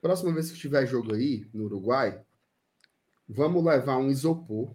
Próxima 0.00 0.32
vez 0.32 0.50
que 0.50 0.58
tiver 0.58 0.86
jogo 0.86 1.14
aí, 1.14 1.46
no 1.52 1.64
Uruguai, 1.64 2.24
Vamos 3.28 3.64
levar 3.64 3.96
um 3.96 4.10
isopor. 4.10 4.74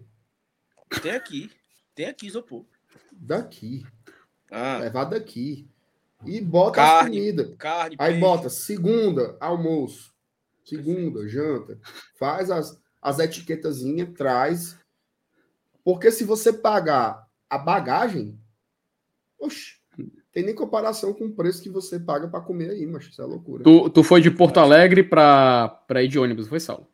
Tem 1.02 1.12
aqui. 1.12 1.50
Tem 1.94 2.06
aqui 2.06 2.26
isopor. 2.26 2.64
Daqui. 3.12 3.84
Ah. 4.50 4.78
Levar 4.78 5.04
daqui. 5.04 5.70
E 6.26 6.40
bota 6.40 6.76
carne, 6.76 7.16
a 7.16 7.20
comida. 7.20 7.56
Carne, 7.56 7.96
Aí 7.98 8.12
peixe. 8.12 8.20
bota 8.20 8.50
segunda, 8.50 9.36
almoço. 9.38 10.12
Segunda, 10.64 11.28
janta. 11.28 11.78
Faz 12.18 12.50
as, 12.50 12.80
as 13.00 13.18
etiquetazinhas, 13.20 14.12
traz. 14.14 14.77
Porque 15.88 16.10
se 16.10 16.22
você 16.22 16.52
pagar 16.52 17.26
a 17.48 17.56
bagagem, 17.56 18.38
oxe, 19.40 19.76
tem 20.30 20.44
nem 20.44 20.54
comparação 20.54 21.14
com 21.14 21.24
o 21.24 21.32
preço 21.32 21.62
que 21.62 21.70
você 21.70 21.98
paga 21.98 22.28
para 22.28 22.42
comer 22.42 22.68
aí, 22.72 22.86
mas 22.86 23.06
isso 23.06 23.22
é 23.22 23.24
loucura. 23.24 23.64
Tu, 23.64 23.88
tu 23.88 24.02
foi 24.02 24.20
de 24.20 24.30
Porto 24.30 24.58
Alegre 24.60 25.02
pra, 25.02 25.66
pra 25.88 26.02
ir 26.02 26.08
de 26.08 26.18
ônibus, 26.18 26.46
foi, 26.46 26.60
Saulo? 26.60 26.86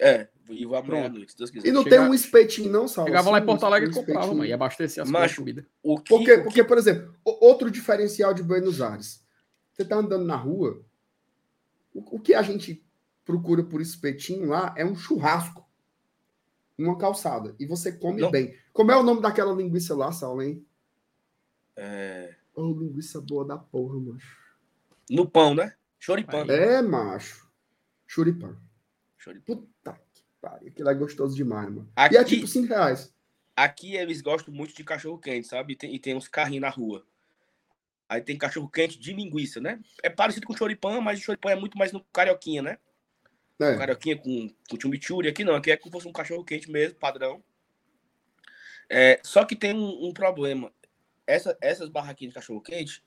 É, 0.00 0.26
e 0.48 0.66
vou 0.66 0.76
à 0.76 0.82
Pronto. 0.82 1.12
noite, 1.16 1.30
se 1.30 1.38
Deus 1.38 1.48
quiser. 1.48 1.68
E 1.68 1.70
não 1.70 1.84
Chega- 1.84 1.96
tem 1.98 2.04
um 2.08 2.12
espetinho, 2.12 2.72
não, 2.72 2.88
Saulo? 2.88 3.08
Chegava 3.08 3.30
lá 3.30 3.38
em 3.38 3.46
Porto 3.46 3.64
Alegre 3.66 3.88
um 3.88 3.92
e 3.92 3.94
comprava, 3.94 4.26
mano. 4.26 4.44
E 4.44 4.52
abastecer 4.52 5.00
as 5.00 5.08
Macho, 5.08 5.36
comidas. 5.36 5.64
O 5.80 6.00
que, 6.00 6.08
Porque, 6.08 6.32
o 6.32 6.36
que- 6.38 6.42
porque, 6.42 6.64
por 6.64 6.76
exemplo, 6.76 7.14
outro 7.24 7.70
diferencial 7.70 8.34
de 8.34 8.42
Buenos 8.42 8.80
Aires. 8.82 9.24
Você 9.72 9.84
tá 9.84 9.94
andando 9.94 10.24
na 10.24 10.34
rua, 10.34 10.84
o, 11.94 12.16
o 12.16 12.18
que 12.18 12.34
a 12.34 12.42
gente 12.42 12.84
procura 13.24 13.62
por 13.62 13.80
espetinho 13.80 14.48
lá 14.48 14.74
é 14.76 14.84
um 14.84 14.96
churrasco. 14.96 15.69
Uma 16.80 16.96
calçada. 16.96 17.54
E 17.58 17.66
você 17.66 17.92
come 17.92 18.20
Não. 18.22 18.30
bem. 18.30 18.56
Como 18.72 18.90
é 18.90 18.96
o 18.96 19.02
nome 19.02 19.20
daquela 19.20 19.52
linguiça 19.52 19.94
lá, 19.94 20.10
Saulo, 20.12 20.42
hein? 20.42 20.64
é, 21.76 22.34
Oh, 22.54 22.72
linguiça 22.72 23.20
boa 23.20 23.44
da 23.44 23.56
porra, 23.56 23.98
macho. 23.98 24.36
no 25.08 25.28
pão, 25.28 25.54
né? 25.54 25.74
Choripão. 25.98 26.40
É, 26.50 26.82
macho. 26.82 27.48
Churipã. 28.06 28.56
Choripão. 29.16 29.56
Puta 29.56 30.00
que 30.12 30.22
pariu. 30.40 30.68
Aquilo 30.68 30.88
é 30.88 30.94
gostoso 30.94 31.36
demais, 31.36 31.68
mano. 31.68 31.90
Aqui- 31.94 32.14
E 32.14 32.18
é 32.18 32.24
tipo 32.24 32.46
5 32.46 32.68
reais. 32.68 33.14
Aqui 33.56 33.94
eles 33.94 34.20
gostam 34.20 34.52
muito 34.52 34.74
de 34.74 34.82
cachorro 34.82 35.18
quente, 35.18 35.46
sabe? 35.46 35.74
E 35.74 35.76
tem, 35.76 35.94
e 35.94 35.98
tem 35.98 36.14
uns 36.16 36.28
carrinhos 36.28 36.62
na 36.62 36.70
rua. 36.70 37.04
Aí 38.08 38.20
tem 38.20 38.36
cachorro 38.36 38.68
quente 38.68 38.98
de 38.98 39.12
linguiça, 39.12 39.60
né? 39.60 39.78
É 40.02 40.10
parecido 40.10 40.46
com 40.46 40.56
choripã, 40.56 41.00
mas 41.00 41.18
o 41.20 41.22
choripã 41.22 41.50
é 41.50 41.56
muito 41.56 41.78
mais 41.78 41.92
no 41.92 42.02
carioquinha, 42.12 42.62
né? 42.62 42.78
É. 43.60 43.76
Carioquinha 43.76 44.16
com, 44.16 44.48
com 44.68 44.80
chimichurri. 44.80 45.28
Aqui 45.28 45.44
não, 45.44 45.54
aqui 45.54 45.70
é 45.70 45.76
como 45.76 45.90
se 45.90 45.92
fosse 45.92 46.08
um 46.08 46.12
cachorro 46.12 46.44
quente 46.44 46.70
mesmo, 46.70 46.98
padrão. 46.98 47.42
É, 48.88 49.20
só 49.22 49.44
que 49.44 49.54
tem 49.54 49.74
um, 49.74 50.08
um 50.08 50.12
problema. 50.12 50.72
Essa, 51.26 51.56
essas 51.60 51.88
barraquinhas 51.88 52.32
de 52.32 52.40
cachorro 52.40 52.60
quente, 52.60 53.04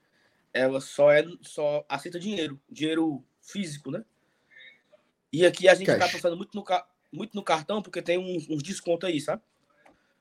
ela 0.54 0.80
só 0.80 1.12
é 1.12 1.26
só 1.42 1.84
aceita 1.89 2.20
dinheiro, 2.20 2.62
dinheiro 2.70 3.26
físico, 3.42 3.89
né? 3.89 4.06
E 5.32 5.46
aqui 5.46 5.68
a 5.68 5.74
gente 5.74 5.88
tá 5.88 5.98
Cash. 5.98 6.13
passando 6.13 6.38
muito 6.38 6.56
no, 6.56 6.63
muito 7.12 7.36
no 7.36 7.44
cartão, 7.44 7.82
porque 7.82 8.02
tem 8.02 8.20
uns, 8.20 8.48
uns 8.48 8.62
descontos 8.62 9.10
aí, 9.10 9.20
sabe? 9.20 9.42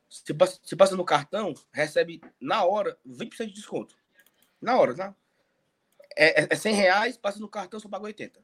Se 0.09 0.33
passa, 0.33 0.59
se 0.65 0.75
passa 0.75 0.97
no 0.97 1.05
cartão, 1.05 1.55
recebe 1.71 2.21
na 2.41 2.65
hora 2.65 2.97
20% 3.07 3.47
de 3.47 3.53
desconto. 3.53 3.95
Na 4.61 4.79
hora, 4.79 4.95
tá? 4.95 5.15
É, 6.17 6.43
é, 6.43 6.49
é 6.51 6.57
100 6.57 6.75
reais, 6.75 7.17
passa 7.17 7.39
no 7.39 7.49
cartão, 7.49 7.79
só 7.79 7.89
paga 7.89 8.05
80. 8.05 8.41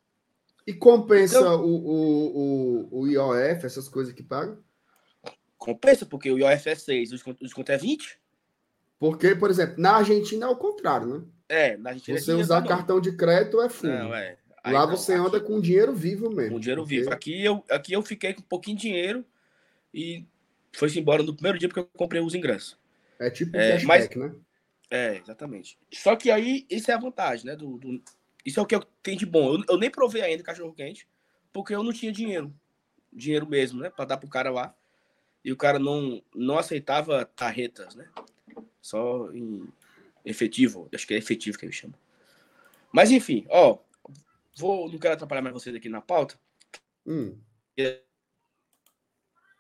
E 0.69 0.75
compensa 0.75 1.39
Então- 1.39 1.65
o, 1.65 1.77
o, 1.77 2.89
o, 2.93 3.01
o 3.01 3.09
IOF, 3.09 3.65
essas 3.65 3.89
coisas 3.89 4.13
que 4.13 4.23
pagam? 4.23 4.59
Compensa, 5.57 6.05
porque 6.05 6.31
o 6.31 6.39
IOF 6.39 6.69
é 6.69 6.75
6, 6.75 7.09
o 7.09 7.15
desconto, 7.15 7.43
o 7.43 7.45
desconto 7.47 7.73
é 7.73 7.79
20. 7.79 8.19
Porque, 8.99 9.35
por 9.35 9.49
exemplo, 9.49 9.77
na 9.79 9.97
Argentina 9.97 10.45
é 10.45 10.49
o 10.49 10.57
contrário, 10.57 11.07
né? 11.07 11.25
É, 11.49 11.77
na 11.79 11.91
Argentina 11.91 12.19
Você 12.21 12.33
é 12.33 12.35
usar 12.35 12.61
dinheiro, 12.61 12.77
cartão 12.77 13.01
de 13.01 13.17
crédito 13.17 13.61
é 13.63 13.69
fundo. 13.71 13.95
Não, 13.95 14.15
é. 14.15 14.37
Aí 14.63 14.75
Lá 14.75 14.87
não, 14.87 14.95
você 14.97 15.15
aqui- 15.15 15.27
anda 15.27 15.41
com 15.41 15.59
dinheiro 15.61 15.95
vivo 15.95 16.31
mesmo. 16.31 16.55
com 16.57 16.61
dinheiro 16.61 16.83
porque- 16.83 16.97
vivo. 16.99 17.11
Aqui 17.13 17.45
eu, 17.45 17.65
aqui 17.71 17.93
eu 17.95 18.03
fiquei 18.03 18.35
com 18.35 18.41
um 18.41 18.45
pouquinho 18.45 18.77
de 18.77 18.83
dinheiro 18.83 19.25
e 19.95 20.27
foi-se 20.73 20.99
embora 21.01 21.23
no 21.23 21.33
primeiro 21.35 21.59
dia 21.59 21.69
porque 21.69 21.81
eu 21.81 21.89
comprei 21.97 22.21
os 22.21 22.35
ingressos. 22.35 22.77
É 23.19 23.31
tipo 23.31 23.57
um 23.57 23.61
É, 23.61 23.73
cashback, 23.73 24.19
né? 24.19 24.35
É, 24.91 25.17
exatamente. 25.17 25.79
Só 25.95 26.15
que 26.15 26.31
aí, 26.31 26.67
isso 26.69 26.91
é 26.91 26.95
a 26.95 26.99
vantagem, 26.99 27.47
né? 27.47 27.57
Do, 27.57 27.79
do- 27.79 28.03
isso 28.49 28.59
é 28.59 28.63
o 28.63 28.67
que 28.67 28.75
eu 28.75 28.83
tenho 29.03 29.19
de 29.19 29.27
bom. 29.27 29.55
Eu, 29.55 29.65
eu 29.69 29.79
nem 29.79 29.91
provei 29.91 30.23
ainda 30.23 30.43
cachorro 30.43 30.73
quente, 30.73 31.07
porque 31.53 31.75
eu 31.75 31.83
não 31.83 31.93
tinha 31.93 32.11
dinheiro. 32.11 32.53
Dinheiro 33.13 33.47
mesmo, 33.47 33.81
né? 33.81 33.91
Pra 33.91 34.07
dar 34.07 34.17
pro 34.17 34.29
cara 34.29 34.51
lá. 34.51 34.75
E 35.45 35.53
o 35.53 35.57
cara 35.57 35.79
não, 35.79 36.23
não 36.35 36.59
aceitava 36.59 37.25
tarretas, 37.27 37.95
né? 37.95 38.09
Só 38.81 39.31
em 39.33 39.69
efetivo. 40.25 40.89
Acho 40.95 41.07
que 41.07 41.15
é 41.15 41.19
efetivo 41.19 41.59
que 41.59 41.67
ele 41.67 41.73
chama. 41.73 41.95
Mas 42.91 43.11
enfim, 43.11 43.47
ó. 43.51 43.79
Vou, 44.57 44.91
não 44.91 44.99
quero 44.99 45.15
atrapalhar 45.15 45.43
mais 45.43 45.53
vocês 45.53 45.77
aqui 45.77 45.89
na 45.89 46.01
pauta. 46.01 46.39
Hum. 47.07 47.39
É. 47.77 48.01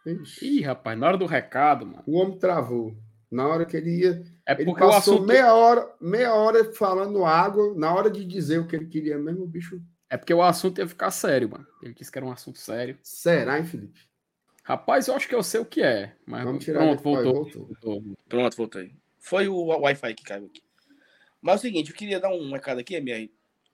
Ixi, 0.06 0.46
Ih, 0.46 0.62
rapaz, 0.62 0.98
na 0.98 1.06
hora 1.06 1.18
do 1.18 1.26
recado, 1.26 1.86
mano. 1.86 2.02
o 2.06 2.16
homem 2.16 2.38
travou. 2.38 2.96
Na 3.30 3.46
hora 3.46 3.66
que 3.66 3.76
ele 3.76 3.90
ia. 4.00 4.22
É 4.46 4.52
Ele 4.54 4.64
porque 4.64 4.82
o 4.82 4.88
passou 4.88 5.14
assunto. 5.16 5.26
meia 5.28 5.52
hora, 5.54 5.94
meia 6.00 6.34
hora 6.34 6.72
falando 6.72 7.24
água. 7.24 7.74
Na 7.74 7.94
hora 7.94 8.10
de 8.10 8.24
dizer 8.24 8.58
o 8.58 8.66
que 8.66 8.74
ele 8.74 8.86
queria 8.86 9.18
mesmo, 9.18 9.44
o 9.44 9.46
bicho. 9.46 9.80
É 10.08 10.16
porque 10.16 10.32
o 10.32 10.42
assunto 10.42 10.78
ia 10.78 10.88
ficar 10.88 11.10
sério, 11.10 11.50
mano. 11.50 11.66
Ele 11.82 11.92
disse 11.92 12.10
que 12.10 12.18
era 12.18 12.24
um 12.26 12.32
assunto 12.32 12.58
sério. 12.58 12.98
Será, 13.02 13.58
hein, 13.58 13.66
Felipe? 13.66 14.00
Rapaz, 14.64 15.08
eu 15.08 15.14
acho 15.14 15.28
que 15.28 15.34
eu 15.34 15.42
sei 15.42 15.60
o 15.60 15.64
que 15.66 15.82
é. 15.82 16.14
Mas 16.26 16.44
Vamos 16.44 16.64
tirar 16.64 16.80
pronto, 16.80 17.02
voltou. 17.02 17.34
voltou. 17.34 17.66
voltou. 17.66 18.16
Pronto, 18.28 18.56
voltei. 18.56 18.94
Foi 19.18 19.46
o 19.48 19.66
Wi-Fi 19.66 20.14
que 20.14 20.24
caiu 20.24 20.46
aqui. 20.46 20.62
Mas 21.40 21.54
é 21.56 21.56
o 21.56 21.60
seguinte, 21.60 21.90
eu 21.90 21.96
queria 21.96 22.18
dar 22.18 22.30
um 22.30 22.50
recado 22.52 22.80
aqui, 22.80 22.94
MR. 22.94 23.30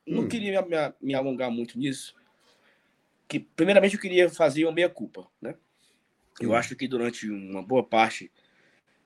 Não 0.06 0.24
Hum. 0.24 0.28
queria 0.28 0.60
me, 0.62 0.68
me- 0.68 0.94
me 1.00 1.14
alongar 1.14 1.50
muito 1.50 1.78
nisso. 1.78 2.14
Que, 3.28 3.40
primeiramente, 3.40 3.94
eu 3.94 4.00
queria 4.00 4.28
fazer 4.28 4.64
uma 4.64 4.72
meia-culpa, 4.72 5.26
né? 5.40 5.54
Eu 6.40 6.50
Hum. 6.50 6.54
acho 6.54 6.76
que 6.76 6.86
durante 6.88 7.28
uma 7.30 7.62
boa 7.62 7.82
parte, 7.82 8.30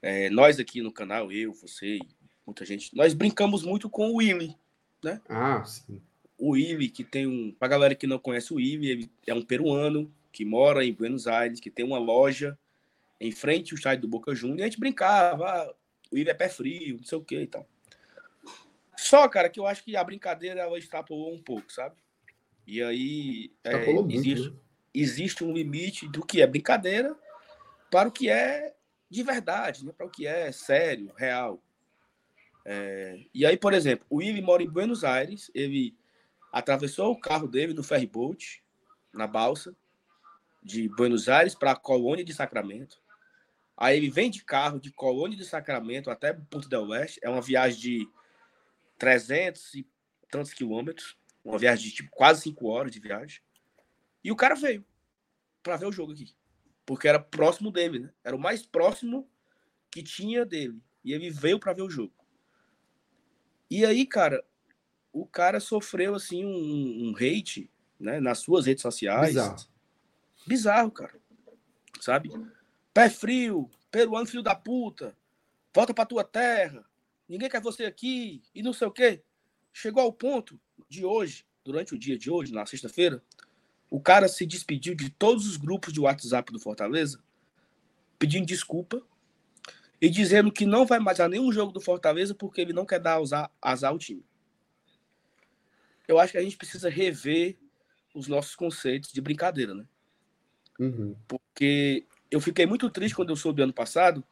é, 0.02 0.30
nós 0.30 0.58
aqui 0.58 0.80
no 0.80 0.92
canal, 0.92 1.32
eu, 1.32 1.52
você 1.52 1.96
e 1.96 2.08
muita 2.46 2.64
gente, 2.64 2.94
nós 2.96 3.14
brincamos 3.14 3.62
muito 3.62 3.90
com 3.90 4.11
o 4.11 4.16
Willy. 4.16 4.56
Ah, 5.28 5.64
sim. 5.64 6.00
O 6.38 6.50
Willy, 6.50 6.88
que 6.88 7.04
tem 7.04 7.26
um. 7.26 7.52
Pra 7.52 7.68
galera 7.68 7.94
que 7.94 8.06
não 8.06 8.18
conhece 8.18 8.52
o 8.52 8.56
Willy, 8.56 8.90
ele 8.90 9.11
é 9.26 9.34
um 9.34 9.42
peruano 9.42 10.12
que 10.32 10.44
mora 10.44 10.84
em 10.84 10.92
Buenos 10.92 11.26
Aires, 11.26 11.61
que 11.61 11.70
tem 11.70 11.84
uma 11.84 11.98
loja 11.98 12.56
em 13.20 13.32
frente 13.32 13.72
ao 13.72 13.76
estádio 13.76 14.02
do 14.02 14.08
Boca 14.08 14.34
Juniors. 14.34 14.61
E 14.61 14.62
a 14.62 14.66
gente 14.66 14.78
brincava, 14.78 15.46
ah, 15.46 15.74
o 16.11 16.14
Willy 16.14 16.30
é 16.30 16.34
pé 16.34 16.48
frio, 16.48 16.96
não 16.96 17.04
sei 17.04 17.18
o 17.18 17.24
que 17.24 17.40
e 17.40 17.46
tal. 17.46 17.66
Só, 18.96 19.28
cara, 19.28 19.48
que 19.48 19.61
eu 19.61 19.66
acho 19.66 19.84
que 19.84 19.96
a 19.96 20.04
brincadeira 20.04 20.61
ela 20.61 20.78
extrapolou 20.78 21.32
um 21.32 21.42
pouco, 21.42 21.72
sabe? 21.72 21.96
E 22.66 22.82
aí 22.82 23.50
é, 23.64 23.92
muito, 23.92 24.14
existe, 24.14 24.50
né? 24.50 24.56
existe 24.92 25.44
um 25.44 25.52
limite 25.52 26.08
do 26.08 26.24
que 26.24 26.42
é 26.42 26.46
brincadeira 26.46 27.16
para 27.90 28.08
o 28.08 28.12
que 28.12 28.28
é 28.28 28.74
de 29.10 29.22
verdade, 29.22 29.84
né? 29.84 29.92
para 29.92 30.06
o 30.06 30.10
que 30.10 30.26
é 30.26 30.52
sério, 30.52 31.12
real. 31.16 31.62
É, 32.64 33.24
e 33.32 33.46
aí, 33.46 33.56
por 33.56 33.72
exemplo, 33.72 34.06
o 34.10 34.16
Willy 34.16 34.42
mora 34.42 34.62
em 34.62 34.68
Buenos 34.68 35.04
Aires, 35.04 35.50
ele 35.54 35.96
atravessou 36.52 37.12
o 37.12 37.20
carro 37.20 37.48
dele 37.48 37.72
no 37.72 37.82
ferryboat, 37.82 38.62
na 39.12 39.26
balsa, 39.26 39.74
de 40.62 40.88
Buenos 40.88 41.28
Aires 41.28 41.54
para 41.54 41.72
a 41.72 41.76
colônia 41.76 42.24
de 42.24 42.34
Sacramento. 42.34 43.00
Aí 43.76 43.96
ele 43.96 44.10
vem 44.10 44.30
de 44.30 44.44
carro 44.44 44.80
de 44.80 44.90
colônia 44.92 45.36
de 45.36 45.44
Sacramento 45.44 46.10
até 46.10 46.32
Ponto 46.32 46.68
del 46.68 46.88
Oeste. 46.88 47.20
É 47.22 47.30
uma 47.30 47.40
viagem 47.40 47.78
de 47.78 48.10
300 48.98 49.74
e 49.74 49.88
tantos 50.30 50.52
quilômetros. 50.52 51.16
Uma 51.44 51.58
viagem 51.58 51.88
de 51.88 51.94
tipo, 51.94 52.10
quase 52.10 52.42
5 52.42 52.66
horas 52.66 52.92
de 52.92 52.98
viagem. 52.98 53.40
E 54.22 54.32
o 54.32 54.36
cara 54.36 54.54
veio 54.54 54.84
para 55.62 55.76
ver 55.76 55.86
o 55.86 55.92
jogo 55.92 56.12
aqui. 56.12 56.34
Porque 56.88 57.07
era 57.07 57.20
próximo 57.20 57.70
dele, 57.70 57.98
né? 57.98 58.11
Era 58.24 58.35
o 58.35 58.38
mais 58.38 58.64
próximo 58.64 59.29
que 59.90 60.03
tinha 60.03 60.42
dele. 60.42 60.81
E 61.05 61.12
ele 61.12 61.29
veio 61.29 61.61
para 61.61 61.74
ver 61.74 61.83
o 61.83 61.90
jogo. 61.90 62.14
E 63.70 63.85
aí, 63.85 64.07
cara, 64.07 64.42
o 65.12 65.27
cara 65.27 65.61
sofreu 65.61 66.14
assim 66.14 66.46
um, 66.46 67.11
um 67.11 67.14
hate, 67.14 67.70
né, 68.01 68.20
nas 68.20 68.38
suas 68.38 68.64
redes 68.64 68.81
sociais. 68.81 69.35
Bizarro. 69.35 69.57
Bizarro, 70.46 70.90
cara. 70.90 71.20
Sabe? 72.01 72.31
Pé 72.94 73.11
frio, 73.11 73.68
peruano 73.90 74.27
filho 74.27 74.42
da 74.42 74.55
puta. 74.55 75.14
Volta 75.74 75.92
pra 75.92 76.07
tua 76.07 76.24
terra. 76.24 76.88
Ninguém 77.29 77.51
quer 77.51 77.61
você 77.61 77.85
aqui 77.85 78.42
e 78.55 78.62
não 78.62 78.72
sei 78.72 78.88
o 78.88 78.92
quê. 78.92 79.22
Chegou 79.74 80.03
ao 80.03 80.12
ponto 80.12 80.59
de 80.88 81.05
hoje, 81.05 81.44
durante 81.62 81.94
o 81.94 81.98
dia 81.98 82.16
de 82.16 82.31
hoje, 82.31 82.51
na 82.51 82.64
sexta-feira, 82.64 83.22
o 83.90 84.01
cara 84.01 84.29
se 84.29 84.44
despediu 84.44 84.94
de 84.94 85.11
todos 85.11 85.46
os 85.46 85.57
grupos 85.57 85.92
de 85.92 86.01
WhatsApp 86.01 86.53
do 86.53 86.61
Fortaleza, 86.61 87.22
pedindo 88.18 88.46
desculpa 88.46 89.03
e 90.01 90.09
dizendo 90.09 90.53
que 90.53 90.66
não 90.66 90.87
vai 90.87 90.98
mais 90.98 91.20
a 91.20 91.29
nenhum 91.29 91.53
jogo 91.53 91.72
do 91.72 91.81
Fortaleza 91.81 92.35
porque 92.35 92.61
ele 92.61 92.72
não 92.72 92.85
quer 92.85 93.01
dar 93.01 93.16
azar, 93.16 93.51
azar 93.61 93.90
ao 93.90 93.98
time. 93.98 94.24
Eu 96.07 96.18
acho 96.18 96.33
que 96.33 96.38
a 96.38 96.42
gente 96.42 96.57
precisa 96.57 96.88
rever 96.88 97.57
os 98.14 98.29
nossos 98.29 98.55
conceitos 98.57 99.12
de 99.12 99.20
brincadeira, 99.20 99.74
né? 99.74 99.87
Uhum. 100.79 101.14
Porque 101.27 102.07
eu 102.31 102.40
fiquei 102.40 102.66
muito 102.66 102.88
triste 102.90 103.14
quando 103.14 103.31
eu 103.31 103.37
soube 103.37 103.62
ano 103.62 103.72
passado 103.72 104.24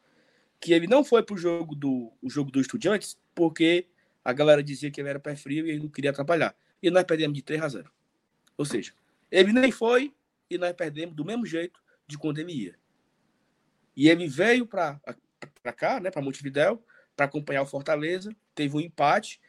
que 0.61 0.73
ele 0.73 0.87
não 0.87 1.05
foi 1.05 1.23
pro 1.23 1.37
jogo 1.37 1.75
do 1.75 2.13
o 2.23 2.31
jogo 2.31 2.51
do 2.51 2.61
Estudiantes 2.61 3.19
porque 3.35 3.87
a 4.25 4.33
galera 4.33 4.63
dizia 4.63 4.91
que 4.91 5.01
ele 5.01 5.09
era 5.09 5.21
pé 5.21 5.37
frio 5.37 5.67
e 5.67 5.71
ele 5.71 5.81
não 5.81 5.89
queria 5.89 6.11
atrapalhar. 6.11 6.57
E 6.83 6.91
nós 6.91 7.05
perdemos 7.05 7.37
de 7.37 7.43
3 7.43 7.63
a 7.63 7.69
0. 7.69 7.91
Ou 8.57 8.65
seja, 8.65 8.93
ele 9.31 9.53
nem 9.53 9.71
foi 9.71 10.15
e 10.49 10.59
nós 10.59 10.73
perdemos 10.73 11.15
do 11.15 11.25
mesmo 11.25 11.47
jeito 11.47 11.81
de 12.07 12.17
quando 12.17 12.39
ele 12.39 12.53
ia. 12.53 12.79
E 13.97 14.09
ele 14.09 14.29
veio 14.29 14.67
para 14.67 15.01
cá, 15.77 15.99
né, 16.01 16.11
para 16.11 16.23
Montevidéu, 16.23 16.85
para 17.17 17.27
acompanhar 17.27 17.63
o 17.63 17.67
Fortaleza, 17.67 18.35
teve 18.55 18.77
um 18.77 18.81
empate 18.81 19.41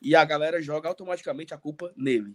e 0.00 0.14
a 0.14 0.24
galera 0.24 0.60
joga 0.60 0.88
automaticamente 0.88 1.54
a 1.54 1.58
culpa 1.58 1.92
nele. 1.96 2.34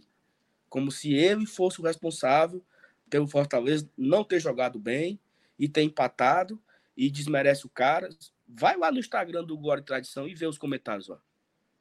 Como 0.68 0.90
se 0.90 1.12
ele 1.14 1.46
fosse 1.46 1.80
o 1.80 1.84
responsável 1.84 2.64
pelo 3.08 3.26
Fortaleza 3.26 3.90
não 3.96 4.24
ter 4.24 4.40
jogado 4.40 4.78
bem 4.78 5.18
e 5.58 5.68
ter 5.68 5.82
empatado 5.82 6.60
e 6.96 7.10
desmerece 7.10 7.66
o 7.66 7.68
cara. 7.68 8.08
Vai 8.46 8.76
lá 8.76 8.90
no 8.90 8.98
Instagram 8.98 9.44
do 9.44 9.56
Glória 9.58 9.82
Tradição 9.82 10.28
e 10.28 10.34
vê 10.34 10.46
os 10.46 10.58
comentários 10.58 11.08
lá. 11.08 11.20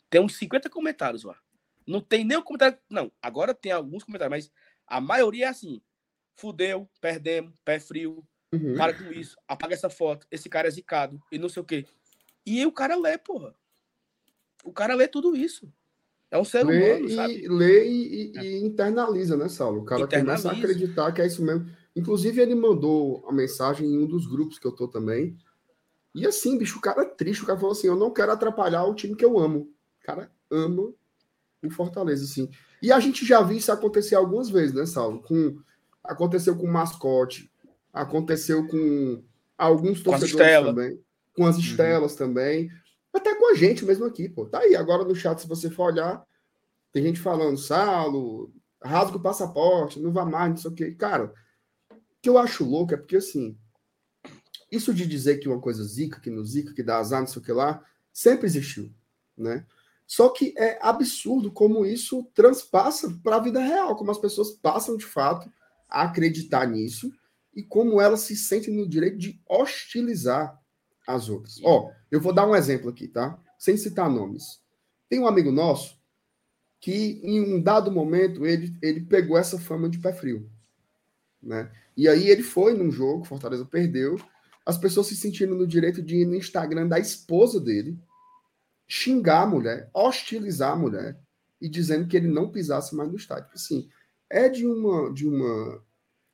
Tem 0.10 0.22
uns 0.22 0.36
50 0.38 0.70
comentários 0.70 1.24
lá. 1.24 1.38
Não 1.86 2.02
tem 2.02 2.24
nenhum 2.24 2.42
comentário. 2.42 2.78
Não, 2.90 3.12
agora 3.22 3.54
tem 3.54 3.72
alguns 3.72 4.04
comentários, 4.04 4.32
mas 4.32 4.52
a 4.90 5.00
maioria 5.00 5.46
é 5.46 5.50
assim: 5.50 5.82
fudeu, 6.36 6.90
perdemos, 7.00 7.54
pé 7.64 7.80
frio, 7.80 8.26
uhum. 8.54 8.76
para 8.76 8.94
com 8.94 9.12
isso, 9.12 9.38
apaga 9.48 9.74
essa 9.74 9.90
foto, 9.90 10.26
esse 10.32 10.50
cara 10.50 10.68
é 10.68 10.72
zicado 10.72 11.22
e 11.32 11.38
não 11.38 11.48
sei 11.48 11.62
o 11.62 11.66
quê. 11.66 11.86
E 12.46 12.66
o 12.66 12.72
cara 12.72 12.96
lê, 12.96 13.18
porra. 13.18 13.54
O 14.64 14.74
cara 14.74 14.96
lê 14.96 15.08
tudo 15.08 15.36
isso. 15.36 15.72
É 16.32 16.38
um 16.38 16.44
ser 16.44 16.66
lê 16.66 16.94
humano, 16.94 17.06
e, 17.06 17.16
sabe? 17.16 17.48
Lê 17.48 17.88
e, 17.88 18.32
e, 18.36 18.40
e, 18.40 18.66
internaliza, 18.66 19.36
né, 19.36 19.50
Saulo? 19.50 19.82
O 19.82 19.86
cara 19.86 20.08
começa 20.08 20.50
a 20.50 20.54
acreditar 20.54 21.12
que 21.12 21.22
é 21.22 21.28
isso 21.28 21.44
mesmo. 21.44 21.70
Inclusive, 21.96 22.42
ele 22.42 22.56
mandou 22.56 23.26
a 23.28 23.32
mensagem 23.32 23.88
em 23.88 23.98
um 23.98 24.06
dos 24.06 24.28
grupos 24.28 24.60
que 24.60 24.66
eu 24.66 24.72
tô 24.72 24.88
também. 24.88 25.38
E 26.14 26.26
assim, 26.28 26.58
bicho, 26.58 26.78
o 26.78 26.82
cara 26.82 27.02
é 27.02 27.06
triste. 27.06 27.44
O 27.44 27.46
cara 27.48 27.58
falou 27.58 27.72
assim: 27.72 27.88
eu 27.88 27.96
não 27.96 28.12
quero 28.12 28.32
atrapalhar 28.32 28.84
o 28.86 28.94
time 28.94 29.16
que 29.16 29.26
eu 29.26 29.40
amo. 29.40 29.72
O 30.02 30.06
cara 30.06 30.32
ama 30.52 30.94
o 31.64 31.70
Fortaleza, 31.72 32.24
assim. 32.24 32.50
E 32.82 32.92
a 32.92 33.00
gente 33.00 33.26
já 33.26 33.42
viu 33.42 33.58
isso 33.58 33.72
acontecer 33.72 34.16
algumas 34.16 34.50
vezes, 34.50 34.74
né, 34.74 34.86
Saulo? 34.86 35.22
Com, 35.22 35.60
aconteceu 36.04 36.56
com 36.56 36.66
o 36.66 36.72
mascote, 36.72 37.52
aconteceu 37.94 38.68
com 38.68 39.24
alguns 39.58 40.02
torcedores 40.02 40.66
também, 40.66 41.00
com 41.36 41.46
as 41.46 41.56
uhum. 41.56 41.62
estelas 41.62 42.12
uhum. 42.14 42.18
também, 42.18 42.70
até 43.14 43.36
com 43.36 43.52
a 43.52 43.56
gente 43.56 43.84
mesmo 43.84 44.06
aqui, 44.06 44.30
pô. 44.30 44.46
Tá 44.46 44.60
aí, 44.60 44.76
agora 44.76 45.04
no 45.04 45.16
chat, 45.16 45.42
se 45.42 45.48
você 45.48 45.70
for 45.70 45.92
olhar, 45.92 46.24
tem 46.92 47.04
gente 47.04 47.20
falando, 47.20 47.58
Saulo, 47.58 48.52
rasga 48.82 49.18
o 49.18 49.22
passaporte, 49.22 50.00
não 50.00 50.12
vá 50.12 50.26
mais, 50.26 50.50
não 50.50 50.58
sei 50.58 50.72
o 50.72 50.74
quê. 50.74 50.92
Cara, 50.92 51.34
o 51.92 51.96
que 52.22 52.30
eu 52.30 52.38
acho 52.38 52.64
louco 52.64 52.94
é 52.94 52.98
porque, 52.98 53.18
assim, 53.18 53.58
isso 54.72 54.94
de 54.94 55.06
dizer 55.06 55.38
que 55.38 55.48
uma 55.48 55.60
coisa 55.60 55.84
zica, 55.84 56.20
que 56.20 56.30
não 56.30 56.44
zica, 56.44 56.74
que 56.74 56.84
dá 56.84 56.98
azar, 56.98 57.22
não 57.22 57.28
sei 57.28 57.42
o 57.42 57.46
que 57.46 57.52
lá, 57.52 57.84
sempre 58.14 58.46
existiu, 58.46 58.92
né? 59.38 59.66
Só 60.10 60.30
que 60.30 60.56
é 60.58 60.80
absurdo 60.82 61.52
como 61.52 61.86
isso 61.86 62.24
transpassa 62.34 63.16
para 63.24 63.36
a 63.36 63.40
vida 63.40 63.60
real, 63.60 63.96
como 63.96 64.10
as 64.10 64.18
pessoas 64.18 64.50
passam 64.50 64.98
de 64.98 65.06
fato 65.06 65.54
a 65.88 66.02
acreditar 66.02 66.68
nisso 66.68 67.14
e 67.54 67.62
como 67.62 68.02
elas 68.02 68.22
se 68.22 68.36
sentem 68.36 68.74
no 68.74 68.90
direito 68.90 69.20
de 69.20 69.40
hostilizar 69.48 70.60
as 71.06 71.30
outras. 71.30 71.60
Ó, 71.64 71.92
eu 72.10 72.20
vou 72.20 72.34
dar 72.34 72.48
um 72.48 72.56
exemplo 72.56 72.90
aqui, 72.90 73.08
tá? 73.08 73.40
Sem 73.56 73.78
citar 73.78 74.10
nomes. 74.10 74.64
Tem 75.08 75.20
um 75.20 75.28
amigo 75.28 75.52
nosso 75.52 76.02
que 76.80 77.22
em 77.24 77.40
um 77.40 77.62
dado 77.62 77.92
momento 77.92 78.48
ele, 78.48 78.76
ele 78.82 79.02
pegou 79.02 79.38
essa 79.38 79.60
fama 79.60 79.88
de 79.88 80.00
pé 80.00 80.12
frio, 80.12 80.50
né? 81.40 81.72
E 81.96 82.10
aí 82.10 82.28
ele 82.30 82.42
foi 82.42 82.74
num 82.74 82.90
jogo, 82.90 83.26
Fortaleza 83.26 83.64
perdeu, 83.64 84.20
as 84.66 84.76
pessoas 84.76 85.06
se 85.06 85.16
sentindo 85.16 85.54
no 85.54 85.68
direito 85.68 86.02
de 86.02 86.16
ir 86.16 86.26
no 86.26 86.34
Instagram 86.34 86.88
da 86.88 86.98
esposa 86.98 87.60
dele 87.60 87.96
xingar 88.90 89.44
a 89.44 89.48
mulher, 89.48 89.90
hostilizar 89.94 90.72
a 90.72 90.76
mulher 90.76 91.18
e 91.62 91.70
dizendo 91.70 92.08
que 92.08 92.18
ele 92.18 92.28
não 92.28 92.50
pisasse 92.50 92.96
mais 92.96 93.08
no 93.08 93.16
estádio. 93.16 93.50
Assim, 93.54 93.88
é 94.28 94.50
de 94.50 94.66
uma 94.66 95.14
de 95.14 95.28
uma 95.28 95.82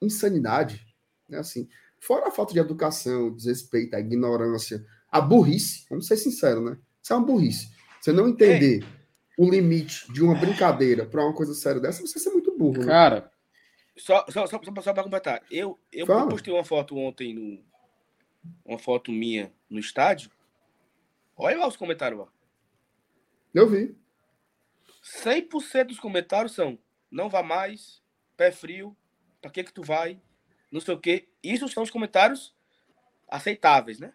insanidade, 0.02 0.88
né? 1.28 1.40
Assim, 1.40 1.68
fora 2.00 2.30
a 2.30 2.32
falta 2.32 2.54
de 2.54 2.60
educação, 2.60 3.36
desrespeito, 3.36 3.96
a 3.96 4.00
ignorância, 4.00 4.86
a 5.12 5.20
burrice, 5.20 5.86
vamos 5.90 6.08
ser 6.08 6.16
sinceros, 6.16 6.64
né? 6.64 6.78
Isso 7.04 7.12
é 7.12 7.16
uma 7.18 7.26
burrice. 7.26 7.70
Você 8.00 8.14
não 8.14 8.28
entender 8.28 8.84
é. 8.84 8.88
o 9.38 9.50
limite 9.50 10.12
de 10.14 10.24
uma 10.24 10.36
brincadeira 10.36 11.06
para 11.06 11.24
uma 11.24 11.34
coisa 11.34 11.54
séria 11.54 11.82
dessa, 11.82 12.02
você 12.02 12.20
ser 12.20 12.30
muito 12.30 12.58
burro. 12.58 12.80
Né? 12.80 12.86
Cara, 12.86 13.32
só, 13.98 14.26
só, 14.30 14.48
só, 14.48 14.60
só 14.82 14.94
para 14.94 15.04
completar, 15.04 15.42
eu, 15.52 15.78
eu 15.92 16.06
postei 16.06 16.54
uma 16.54 16.64
foto 16.64 16.98
ontem 16.98 17.34
no. 17.34 17.64
Uma 18.64 18.78
foto 18.78 19.12
minha 19.12 19.52
no 19.68 19.80
estádio. 19.80 20.30
Olha 21.36 21.58
lá 21.58 21.68
os 21.68 21.76
comentários 21.76 22.20
lá. 22.20 22.28
Eu 23.56 23.70
vi. 23.70 23.96
100% 25.24 25.86
dos 25.86 26.00
comentários 26.00 26.52
são: 26.52 26.78
não 27.10 27.30
vá 27.30 27.42
mais, 27.42 28.04
pé 28.36 28.52
frio, 28.52 28.96
pra 29.42 29.50
que 29.50 29.64
que 29.64 29.74
tu 29.74 29.82
vai, 29.82 30.22
não 30.70 30.82
sei 30.82 30.94
o 30.94 31.00
quê. 31.00 31.30
Isso 31.42 31.68
são 31.70 31.82
os 31.82 31.90
comentários 31.90 32.54
aceitáveis, 33.30 33.98
né? 33.98 34.14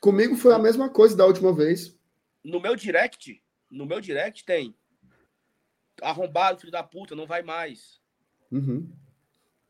Comigo 0.00 0.36
foi 0.36 0.52
a 0.52 0.58
mesma 0.58 0.90
coisa 0.90 1.16
da 1.16 1.24
última 1.24 1.54
vez. 1.54 1.96
No 2.42 2.60
meu 2.60 2.74
direct, 2.74 3.40
no 3.70 3.86
meu 3.86 4.00
direct 4.00 4.44
tem 4.44 4.74
arrombado, 6.02 6.58
filho 6.58 6.72
da 6.72 6.82
puta, 6.82 7.14
não 7.14 7.26
vai 7.26 7.42
mais. 7.42 8.00
Uhum. 8.50 8.92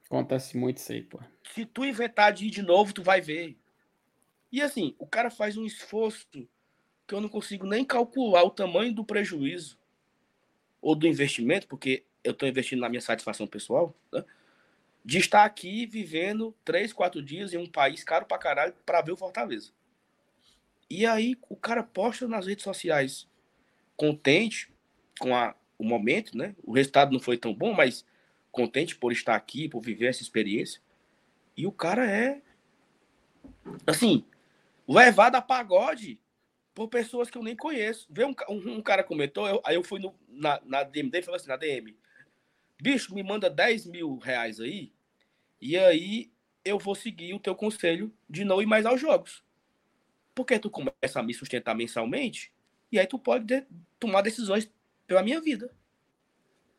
Acontece 0.07 0.57
muito 0.57 0.79
isso 0.79 0.93
aí, 0.93 1.03
pô. 1.03 1.21
Se 1.53 1.67
tu 1.67 1.85
inventar 1.85 2.33
de 2.33 2.47
ir 2.47 2.51
de 2.51 2.63
novo, 2.63 2.95
tu 2.95 3.03
vai 3.03 3.21
ver. 3.21 3.59
E 4.51 4.63
assim, 4.63 4.95
o 4.99 5.07
cara 5.07 5.31
faz 5.31 5.59
um 5.59 5.67
esforço 5.67 6.27
que 7.07 7.15
eu 7.15 7.21
não 7.21 7.29
consigo 7.29 7.67
nem 7.67 7.85
calcular 7.85 8.43
o 8.45 8.51
tamanho 8.51 8.95
do 8.95 9.05
prejuízo 9.05 9.79
ou 10.81 10.95
do 10.95 11.07
investimento, 11.07 11.67
porque 11.67 12.05
eu 12.23 12.33
estou 12.33 12.49
investindo 12.49 12.81
na 12.81 12.89
minha 12.89 13.01
satisfação 13.01 13.47
pessoal, 13.47 13.95
né? 14.13 14.25
de 15.05 15.19
estar 15.19 15.45
aqui 15.45 15.85
vivendo 15.85 16.55
três, 16.65 16.93
quatro 16.93 17.23
dias 17.23 17.53
em 17.53 17.59
um 17.59 17.67
país 17.67 18.03
caro 18.03 18.25
pra 18.25 18.39
caralho 18.39 18.75
para 18.87 19.03
ver 19.03 19.13
o 19.13 19.17
Fortaleza. 19.17 19.71
E 20.89 21.05
aí 21.05 21.37
o 21.49 21.57
cara 21.57 21.83
posta 21.83 22.27
nas 22.27 22.47
redes 22.47 22.65
sociais 22.65 23.29
contente 23.97 24.73
com 25.19 25.35
a, 25.37 25.55
o 25.79 25.85
momento, 25.85 26.37
né? 26.37 26.57
O 26.63 26.73
resultado 26.73 27.13
não 27.13 27.21
foi 27.21 27.37
tão 27.37 27.55
bom, 27.55 27.75
mas 27.75 28.05
contente 28.51 28.97
por 28.97 29.13
estar 29.13 29.35
aqui, 29.35 29.69
por 29.69 29.81
viver 29.81 30.07
essa 30.07 30.23
experiência. 30.23 30.81
E 31.57 31.67
o 31.67 31.73
cara 31.73 32.11
é 32.11 32.41
assim, 33.87 34.25
levado 34.89 35.37
a 35.37 35.43
pagode 35.43 36.19
por 36.75 36.89
pessoas 36.89 37.31
que 37.31 37.39
eu 37.39 37.43
nem 37.43 37.55
conheço. 37.55 38.07
Vê 38.11 38.25
um, 38.25 38.35
um, 38.49 38.77
um 38.77 38.83
cara 38.83 39.05
comentou, 39.05 39.47
eu, 39.47 39.63
aí 39.65 39.77
eu 39.77 39.85
fui 39.85 40.01
no, 40.01 40.15
na, 40.29 40.61
na 40.65 40.83
DM 40.83 41.11
dele 41.11 41.23
e 41.23 41.25
falei 41.25 41.41
assim, 41.41 41.49
na 41.49 41.57
DM, 41.57 41.97
bicho, 42.81 43.15
me 43.15 43.23
manda 43.23 43.49
10 43.49 43.87
mil 43.87 44.19
reais 44.19 44.61
aí, 44.61 44.93
e 45.61 45.79
aí 45.79 46.33
eu 46.65 46.79
vou 46.79 46.95
seguir 46.95 47.35
o 47.35 47.39
teu 47.39 47.55
conselho 47.55 48.13
de 48.29 48.45
não 48.45 48.61
ir 48.61 48.67
mais 48.67 48.85
aos 48.85 49.01
jogos. 49.01 49.45
Porque 50.35 50.59
tu 50.59 50.69
começa 50.69 51.21
a 51.21 51.23
me 51.23 51.33
sustentar 51.33 51.75
mensalmente, 51.75 52.53
e 52.91 52.99
aí 52.99 53.07
tu 53.07 53.19
pode 53.19 53.45
de, 53.45 53.67
tomar 54.01 54.23
decisões 54.23 54.69
pela 55.07 55.23
minha 55.23 55.41
vida. 55.41 55.71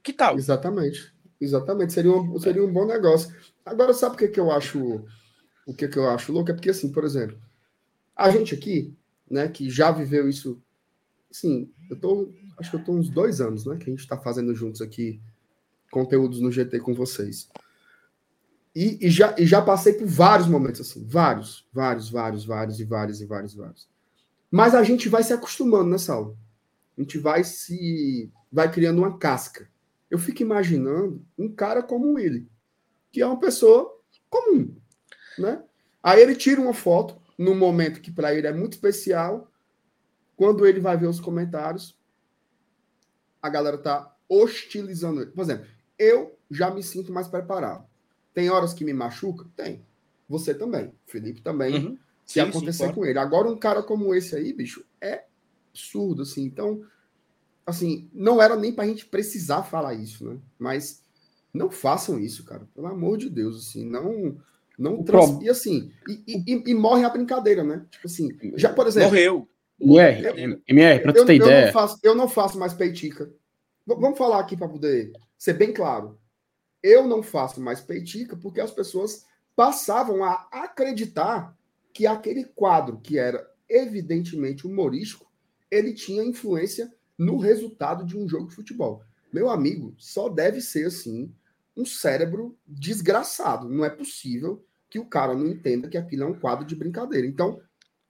Que 0.04 0.12
tal? 0.12 0.38
Exatamente. 0.38 1.14
Exatamente. 1.40 1.94
Seria 1.94 2.12
um, 2.12 2.40
seria 2.40 2.64
um 2.64 2.72
bom 2.72 2.86
negócio. 2.86 3.34
Agora, 3.66 3.94
sabe 3.94 4.16
o 4.16 4.18
que, 4.18 4.28
que 4.28 4.40
eu 4.40 4.52
acho? 4.52 5.06
O 5.66 5.74
que, 5.74 5.88
que 5.88 5.98
eu 5.98 6.10
acho 6.10 6.32
louco? 6.32 6.52
É 6.52 6.54
porque, 6.54 6.70
assim, 6.70 6.92
por 6.92 7.04
exemplo, 7.04 7.40
a 8.16 8.30
gente 8.30 8.54
aqui, 8.54 8.96
né, 9.30 9.48
que 9.48 9.70
já 9.70 9.92
viveu 9.92 10.28
isso. 10.30 10.62
Sim, 11.32 11.72
eu 11.90 12.00
tô, 12.00 12.32
acho 12.58 12.70
que 12.70 12.76
eu 12.78 12.84
tô 12.84 12.94
uns 12.94 13.10
dois 13.10 13.42
anos, 13.42 13.66
né, 13.66 13.78
que 13.78 13.84
a 13.84 13.90
gente 13.90 14.00
está 14.00 14.18
fazendo 14.18 14.54
juntos 14.56 14.82
aqui 14.82 15.20
conteúdos 15.92 16.40
no 16.40 16.52
GT 16.52 16.80
com 16.80 16.94
vocês. 16.94 17.50
E, 18.76 19.08
e, 19.08 19.10
já, 19.10 19.34
e 19.38 19.46
já 19.46 19.62
passei 19.62 19.94
por 19.94 20.06
vários 20.06 20.48
momentos 20.48 20.82
assim, 20.82 21.06
vários, 21.08 21.66
vários, 21.72 22.10
vários, 22.10 22.46
vários 22.46 22.80
e 22.80 22.84
vários 22.84 23.22
e 23.22 23.26
vários, 23.26 23.56
vários. 23.56 23.88
Mas 24.52 24.76
a 24.76 24.84
gente 24.84 25.08
vai 25.08 25.24
se 25.24 25.34
acostumando 25.34 25.90
nessa 25.90 26.14
aula. 26.14 26.36
A 26.98 27.02
gente 27.02 27.18
vai 27.18 27.44
se 27.44 28.30
vai 28.52 28.72
criando 28.72 29.00
uma 29.00 29.18
casca. 29.18 29.70
Eu 30.10 30.20
fico 30.20 30.42
imaginando 30.42 31.26
um 31.38 31.50
cara 31.50 31.82
como 31.82 32.20
ele, 32.20 32.48
que 33.12 33.22
é 33.22 33.26
uma 33.26 33.40
pessoa 33.40 33.98
comum, 34.30 34.76
né? 35.38 35.64
Aí 36.04 36.22
ele 36.22 36.36
tira 36.36 36.62
uma 36.62 36.74
foto, 36.74 37.20
num 37.38 37.56
momento 37.56 38.02
que 38.02 38.12
para 38.12 38.34
ele 38.34 38.48
é 38.48 38.54
muito 38.54 38.74
especial, 38.74 39.52
quando 40.36 40.66
ele 40.66 40.80
vai 40.80 40.98
ver 40.98 41.08
os 41.08 41.20
comentários, 41.20 41.98
a 43.42 43.50
galera 43.50 43.78
tá 43.78 44.16
hostilizando 44.28 45.22
ele. 45.22 45.32
Por 45.32 45.42
exemplo, 45.42 45.66
eu 45.98 46.38
já 46.50 46.72
me 46.72 46.84
sinto 46.84 47.12
mais 47.12 47.28
preparado. 47.28 47.86
Tem 48.34 48.50
horas 48.50 48.74
que 48.74 48.84
me 48.84 48.94
machuca? 48.94 49.46
Tem. 49.56 49.86
Você 50.28 50.54
também. 50.54 50.92
Felipe 51.06 51.42
também. 51.42 51.76
Uhum. 51.76 51.98
Se 52.26 52.34
sim, 52.34 52.40
acontecer 52.40 52.88
sim, 52.88 52.94
com 52.94 53.06
ele. 53.06 53.20
Agora, 53.20 53.50
um 53.50 53.58
cara 53.58 53.84
como 53.84 54.14
esse 54.14 54.36
aí, 54.36 54.52
bicho, 54.52 54.84
é 55.00 55.26
absurdo, 55.70 56.24
assim. 56.24 56.44
Então, 56.44 56.84
assim, 57.66 58.10
não 58.14 58.42
era 58.42 58.56
nem 58.56 58.74
pra 58.74 58.88
gente 58.88 59.06
precisar 59.06 59.64
falar 59.64 59.94
isso, 59.94 60.26
né? 60.26 60.40
Mas 60.58 61.04
não 61.54 61.70
façam 61.70 62.20
isso, 62.20 62.44
cara. 62.44 62.68
Pelo 62.74 62.88
amor 62.88 63.18
de 63.18 63.30
Deus, 63.30 63.68
assim. 63.68 63.88
Não 63.88 64.38
não 64.78 65.04
trans... 65.04 65.42
E 65.42 65.50
assim, 65.50 65.92
e, 66.08 66.44
e, 66.46 66.72
e, 66.72 66.74
morre 66.74 67.04
a 67.04 67.10
brincadeira, 67.10 67.64
né? 67.64 67.86
Tipo 67.90 68.08
assim, 68.08 68.30
já, 68.56 68.74
por 68.74 68.88
exemplo. 68.88 69.10
Morreu. 69.10 69.48
MR, 69.80 70.62
MR, 70.68 71.02
pra 71.02 71.14
tu 71.14 71.26
ter 71.26 71.34
eu, 71.34 71.36
ideia. 71.36 71.62
Eu 71.62 71.66
não, 71.66 71.74
faço, 71.74 72.00
eu 72.04 72.16
não 72.16 72.28
faço 72.30 72.60
mais 72.60 72.74
peitica. 72.74 73.26
V 73.86 73.96
vamos 74.00 74.18
falar 74.18 74.40
aqui 74.40 74.56
para 74.56 74.70
poder 74.70 75.12
ser 75.38 75.54
bem 75.54 75.74
claro. 75.74 76.18
Eu 76.82 77.08
não 77.08 77.22
faço 77.22 77.60
mais 77.60 77.82
peitica 77.82 78.38
porque 78.38 78.62
as 78.62 78.72
pessoas 78.72 79.26
passavam 79.56 80.24
a 80.24 80.48
acreditar 80.52 81.58
que 81.94 82.06
aquele 82.06 82.44
quadro, 82.44 83.00
que 83.00 83.18
era 83.18 83.46
evidentemente 83.70 84.68
humorístico, 84.68 85.32
ele 85.70 85.94
tinha 85.94 86.24
influência 86.24 86.94
no 87.18 87.38
resultado 87.38 88.06
de 88.06 88.18
um 88.18 88.28
jogo 88.28 88.50
de 88.50 88.56
futebol. 88.56 89.02
Meu 89.32 89.50
amigo, 89.50 89.94
só 89.98 90.30
deve 90.30 90.62
ser 90.62 90.88
assim 90.88 91.34
um 91.76 91.86
cérebro 91.86 92.58
desgraçado. 92.66 93.70
Não 93.70 93.84
é 93.84 93.90
possível 93.90 94.66
que 94.90 95.00
o 95.00 95.06
cara 95.06 95.34
não 95.34 95.48
entenda 95.48 95.90
que 95.90 95.98
aquilo 95.98 96.24
é 96.24 96.28
um 96.28 96.40
quadro 96.40 96.66
de 96.66 96.76
brincadeira. 96.76 97.28
Então, 97.28 97.62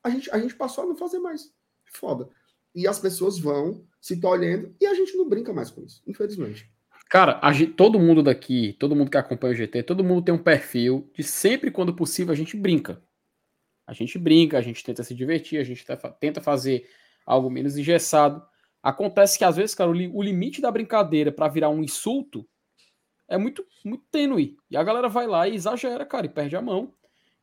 a 0.04 0.10
gente, 0.10 0.30
a 0.32 0.38
gente 0.38 0.56
passou 0.56 0.84
a 0.84 0.88
não 0.88 0.96
fazer 0.96 1.20
mais. 1.20 1.52
Foda. 1.86 2.30
E 2.74 2.88
as 2.88 3.00
pessoas 3.00 3.40
vão 3.40 3.86
se 4.02 4.20
tolhendo 4.20 4.76
e 4.80 4.86
a 4.86 4.94
gente 4.94 5.16
não 5.18 5.28
brinca 5.28 5.54
mais 5.54 5.72
com 5.72 5.82
isso, 5.84 6.04
infelizmente. 6.06 6.70
Cara, 7.10 7.40
gente, 7.54 7.74
todo 7.74 8.00
mundo 8.00 8.22
daqui, 8.22 8.74
todo 8.74 8.96
mundo 8.96 9.10
que 9.10 9.18
acompanha 9.18 9.54
o 9.54 9.56
GT, 9.56 9.84
todo 9.84 10.04
mundo 10.04 10.24
tem 10.24 10.34
um 10.34 10.42
perfil 10.42 11.10
de 11.16 11.24
sempre 11.24 11.72
quando 11.72 11.96
possível 11.96 12.34
a 12.34 12.36
gente 12.36 12.58
brinca. 12.58 13.02
A 13.88 13.94
gente 13.94 14.18
brinca, 14.18 14.58
a 14.58 14.62
gente 14.62 14.84
tenta 14.84 15.04
se 15.04 15.14
divertir, 15.14 15.60
a 15.60 15.64
gente 15.64 15.86
tenta 16.20 16.42
fazer 16.42 16.88
algo 17.26 17.50
menos 17.50 17.78
engessado. 17.78 18.44
Acontece 18.82 19.38
que 19.38 19.44
às 19.44 19.56
vezes, 19.56 19.74
cara, 19.74 19.90
o 19.90 20.22
limite 20.22 20.62
da 20.62 20.72
brincadeira 20.72 21.32
para 21.32 21.48
virar 21.48 21.70
um 21.70 21.84
insulto 21.84 22.48
é 23.28 23.38
muito, 23.38 23.66
muito 23.84 24.04
tênue. 24.12 24.58
E 24.70 24.78
a 24.78 24.84
galera 24.84 25.10
vai 25.10 25.28
lá 25.28 25.48
e 25.48 25.56
exagera, 25.56 26.06
cara, 26.06 26.26
e 26.26 26.30
perde 26.30 26.56
a 26.56 26.62
mão. 26.62 26.94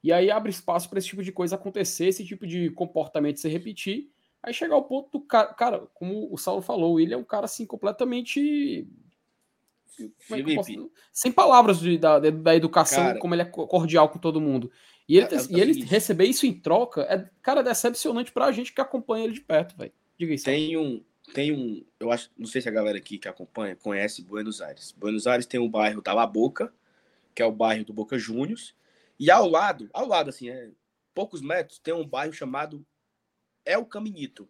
E 0.03 0.12
aí 0.12 0.31
abre 0.31 0.51
espaço 0.51 0.88
para 0.88 0.99
esse 0.99 1.09
tipo 1.09 1.23
de 1.23 1.33
coisa 1.33 1.55
acontecer, 1.55 2.07
esse 2.07 2.25
tipo 2.25 2.47
de 2.47 2.71
comportamento 2.71 3.40
se 3.40 3.49
repetir. 3.49 4.11
Aí 4.42 4.53
chegar 4.53 4.75
ao 4.75 4.85
ponto 4.85 5.11
do 5.11 5.21
cara, 5.25 5.55
cara, 5.55 5.87
como 5.95 6.33
o 6.33 6.37
Saulo 6.37 6.61
falou, 6.61 6.99
ele 6.99 7.14
é 7.14 7.16
um 7.16 7.25
cara 7.25 7.45
assim 7.45 7.64
completamente 7.64 8.88
é 10.31 10.55
posso... 10.55 10.90
sem 11.12 11.31
palavras 11.31 11.79
de, 11.79 11.99
da, 11.99 12.18
da 12.18 12.57
educação, 12.57 13.05
cara, 13.05 13.18
como 13.18 13.35
ele 13.35 13.42
é 13.42 13.45
cordial 13.45 14.09
com 14.09 14.18
todo 14.18 14.40
mundo. 14.40 14.71
E 15.09 15.18
ele, 15.18 15.27
é, 15.27 15.37
é, 15.37 15.47
e 15.51 15.61
ele 15.61 15.85
receber 15.85 16.25
isso 16.25 16.47
em 16.47 16.53
troca 16.53 17.03
é, 17.03 17.29
cara, 17.40 17.61
é 17.61 17.64
decepcionante 17.64 18.33
pra 18.33 18.51
gente 18.51 18.73
que 18.73 18.81
acompanha 18.81 19.25
ele 19.25 19.35
de 19.35 19.40
perto, 19.40 19.77
velho. 19.77 19.92
Diga 20.18 20.35
isso. 20.35 20.45
Tem 20.45 20.77
um, 20.77 21.05
tem 21.33 21.53
um, 21.53 21.85
eu 21.99 22.12
acho, 22.12 22.31
não 22.37 22.47
sei 22.47 22.61
se 22.61 22.68
a 22.68 22.73
galera 22.73 22.99
aqui 22.99 23.18
que 23.18 23.27
acompanha 23.27 23.75
conhece 23.75 24.23
Buenos 24.23 24.61
Aires. 24.61 24.92
Buenos 24.92 25.27
Aires 25.27 25.47
tem 25.47 25.59
um 25.59 25.68
bairro 25.68 26.03
da 26.03 26.12
La 26.12 26.27
Boca, 26.27 26.73
que 27.35 27.42
é 27.42 27.47
o 27.47 27.53
bairro 27.53 27.85
do 27.85 27.92
Boca 27.92 28.18
Juniors, 28.18 28.75
e 29.18 29.31
ao 29.31 29.49
lado, 29.49 29.88
ao 29.92 30.07
lado 30.07 30.31
assim, 30.31 30.51
é, 30.51 30.71
poucos 31.14 31.40
metros, 31.40 31.79
tem 31.79 31.95
um 31.95 32.07
bairro 32.07 32.33
chamado 32.33 32.85
El 33.64 33.85
Caminito, 33.87 34.49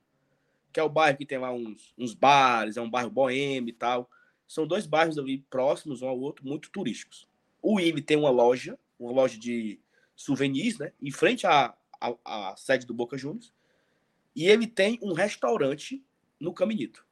que 0.73 0.81
é 0.81 0.83
o 0.83 0.89
bairro 0.89 1.19
que 1.19 1.27
tem 1.27 1.39
lá 1.39 1.53
uns, 1.53 1.93
uns 1.97 2.15
bares, 2.15 2.77
é 2.77 2.81
um 2.81 2.91
bairro 2.91 3.11
boêmio 3.11 3.69
e 3.69 3.75
tal. 3.75 4.11
São 4.49 4.67
dois 4.67 4.87
bairros 4.87 5.19
ali 5.19 5.39
próximos 5.51 6.03
um 6.03 6.09
ao 6.09 6.19
outro, 6.19 6.47
muito 6.47 6.71
turísticos. 6.71 7.29
O 7.61 7.79
IME 7.79 8.01
tem 8.01 8.17
uma 8.17 8.31
loja, 8.31 8.79
uma 8.99 9.13
loja 9.13 9.39
de 9.39 9.79
souvenirs, 10.17 10.79
né? 10.79 10.93
Em 11.01 11.11
frente 11.11 11.47
à, 11.47 11.75
à, 12.01 12.51
à 12.51 12.57
sede 12.57 12.87
do 12.87 12.95
Boca 12.95 13.17
Juniors. 13.17 13.53
E 14.35 14.47
ele 14.47 14.67
tem 14.67 14.99
um 15.03 15.13
restaurante 15.13 16.03
no 16.43 16.53
Caminito. 16.53 17.07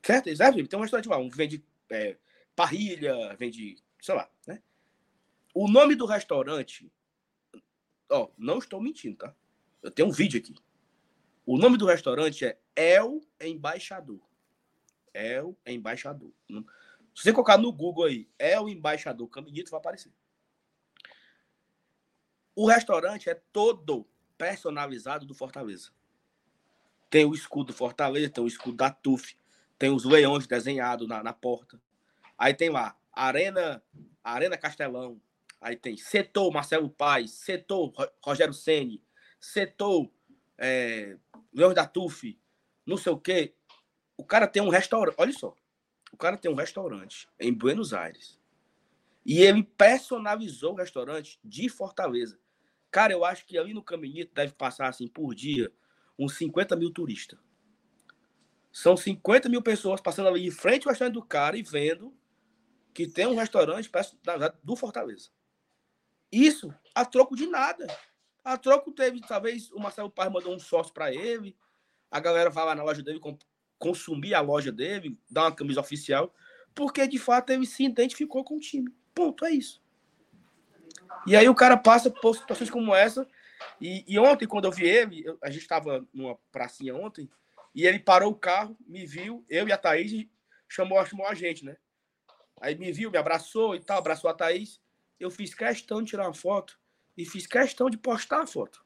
Certo? 0.00 0.28
Exato? 0.28 0.66
Tem 0.66 0.78
um 0.78 0.82
restaurante 0.82 1.08
lá, 1.08 1.18
um 1.18 1.28
vende 1.28 1.64
é, 1.90 2.16
parrilha, 2.54 3.34
vende, 3.36 3.76
sei 4.00 4.14
lá, 4.14 4.30
né? 4.46 4.62
O 5.52 5.68
nome 5.68 5.96
do 5.96 6.06
restaurante, 6.06 6.90
ó, 8.08 8.30
não 8.38 8.58
estou 8.58 8.80
mentindo, 8.80 9.16
tá? 9.16 9.34
Eu 9.82 9.90
tenho 9.90 10.08
um 10.08 10.12
vídeo 10.12 10.38
aqui. 10.38 10.54
O 11.44 11.58
nome 11.58 11.76
do 11.76 11.86
restaurante 11.86 12.44
é 12.44 12.58
El 12.76 13.20
Embaixador. 13.40 14.20
O 15.44 15.54
embaixador. 15.66 16.32
Se 17.14 17.22
você 17.22 17.32
colocar 17.32 17.58
no 17.58 17.72
Google 17.72 18.04
aí, 18.04 18.28
o 18.60 18.68
embaixador 18.68 19.28
Caminito, 19.28 19.70
vai 19.70 19.78
aparecer. 19.78 20.12
O 22.56 22.66
restaurante 22.66 23.28
é 23.28 23.34
todo 23.52 24.08
personalizado 24.36 25.24
do 25.24 25.34
Fortaleza. 25.34 25.92
Tem 27.14 27.24
o 27.24 27.32
escudo 27.32 27.66
do 27.66 27.72
Fortaleza, 27.72 28.28
tem 28.28 28.42
o 28.42 28.48
escudo 28.48 28.76
da 28.76 28.90
TUF, 28.90 29.36
tem 29.78 29.88
os 29.88 30.04
leões 30.04 30.48
desenhados 30.48 31.06
na, 31.06 31.22
na 31.22 31.32
porta. 31.32 31.80
Aí 32.36 32.52
tem 32.52 32.70
lá, 32.70 32.98
Arena, 33.12 33.80
Arena 34.24 34.58
Castelão. 34.58 35.22
Aí 35.60 35.76
tem 35.76 35.96
setor 35.96 36.50
Marcelo 36.50 36.90
Paz, 36.90 37.30
setor 37.30 37.92
Rogério 38.20 38.52
Ceni, 38.52 39.00
setor 39.38 40.10
é, 40.58 41.16
Leões 41.52 41.76
da 41.76 41.86
TUF, 41.86 42.36
não 42.84 42.96
sei 42.96 43.12
o 43.12 43.16
quê. 43.16 43.54
O 44.16 44.24
cara 44.24 44.48
tem 44.48 44.60
um 44.60 44.68
restaurante. 44.68 45.14
Olha 45.16 45.32
só. 45.32 45.54
O 46.12 46.16
cara 46.16 46.36
tem 46.36 46.50
um 46.50 46.56
restaurante 46.56 47.28
em 47.38 47.54
Buenos 47.54 47.94
Aires. 47.94 48.40
E 49.24 49.40
ele 49.40 49.62
personalizou 49.62 50.72
o 50.72 50.78
restaurante 50.78 51.38
de 51.44 51.68
Fortaleza. 51.68 52.40
Cara, 52.90 53.12
eu 53.12 53.24
acho 53.24 53.46
que 53.46 53.56
ali 53.56 53.72
no 53.72 53.84
Caminito 53.84 54.34
deve 54.34 54.52
passar 54.52 54.88
assim 54.88 55.06
por 55.06 55.32
dia 55.32 55.72
uns 56.18 56.36
50 56.36 56.76
mil 56.76 56.90
turistas. 56.90 57.38
São 58.72 58.96
50 58.96 59.48
mil 59.48 59.62
pessoas 59.62 60.00
passando 60.00 60.28
ali 60.28 60.46
em 60.46 60.50
frente 60.50 60.86
ao 60.86 60.90
restaurante 60.90 61.14
do 61.14 61.24
cara 61.24 61.56
e 61.56 61.62
vendo 61.62 62.12
que 62.92 63.06
tem 63.06 63.26
um 63.26 63.36
restaurante 63.36 63.90
do 64.62 64.76
Fortaleza. 64.76 65.30
Isso 66.30 66.74
a 66.94 67.04
troco 67.04 67.36
de 67.36 67.46
nada. 67.46 67.86
A 68.44 68.58
troco 68.58 68.92
teve, 68.92 69.20
talvez, 69.20 69.70
o 69.72 69.80
Marcelo 69.80 70.10
Paz 70.10 70.30
mandou 70.30 70.54
um 70.54 70.58
sócio 70.58 70.92
para 70.92 71.12
ele. 71.12 71.56
A 72.10 72.20
galera 72.20 72.50
vai 72.50 72.64
lá 72.64 72.74
na 72.74 72.82
loja 72.82 73.02
dele, 73.02 73.20
consumir 73.78 74.34
a 74.34 74.40
loja 74.40 74.70
dele, 74.70 75.18
dar 75.30 75.44
uma 75.44 75.54
camisa 75.54 75.80
oficial, 75.80 76.32
porque 76.74 77.06
de 77.06 77.18
fato 77.18 77.50
ele 77.50 77.66
se 77.66 77.84
identificou 77.84 78.44
com 78.44 78.56
o 78.56 78.60
time. 78.60 78.92
Ponto, 79.14 79.44
é 79.44 79.50
isso. 79.50 79.82
E 81.26 81.36
aí 81.36 81.48
o 81.48 81.54
cara 81.54 81.76
passa 81.76 82.10
por 82.10 82.36
situações 82.36 82.70
como 82.70 82.94
essa. 82.94 83.28
E, 83.80 84.04
e 84.06 84.18
ontem, 84.18 84.46
quando 84.46 84.66
eu 84.66 84.72
vi 84.72 84.86
ele, 84.86 85.24
eu, 85.24 85.38
a 85.42 85.50
gente 85.50 85.62
estava 85.62 86.06
numa 86.12 86.36
pracinha 86.50 86.94
ontem, 86.94 87.30
e 87.74 87.86
ele 87.86 87.98
parou 87.98 88.30
o 88.32 88.36
carro, 88.36 88.76
me 88.86 89.04
viu, 89.04 89.44
eu 89.48 89.66
e 89.66 89.72
a 89.72 89.78
Thaís, 89.78 90.26
chamou, 90.68 91.04
chamou 91.04 91.26
a 91.26 91.34
gente, 91.34 91.64
né? 91.64 91.76
Aí 92.60 92.76
me 92.76 92.92
viu, 92.92 93.10
me 93.10 93.18
abraçou 93.18 93.74
e 93.74 93.80
tal, 93.80 93.98
abraçou 93.98 94.30
a 94.30 94.34
Thaís. 94.34 94.80
Eu 95.18 95.30
fiz 95.30 95.54
questão 95.54 96.02
de 96.02 96.10
tirar 96.10 96.26
uma 96.26 96.34
foto 96.34 96.78
e 97.16 97.24
fiz 97.24 97.46
questão 97.46 97.90
de 97.90 97.98
postar 97.98 98.42
a 98.42 98.46
foto. 98.46 98.84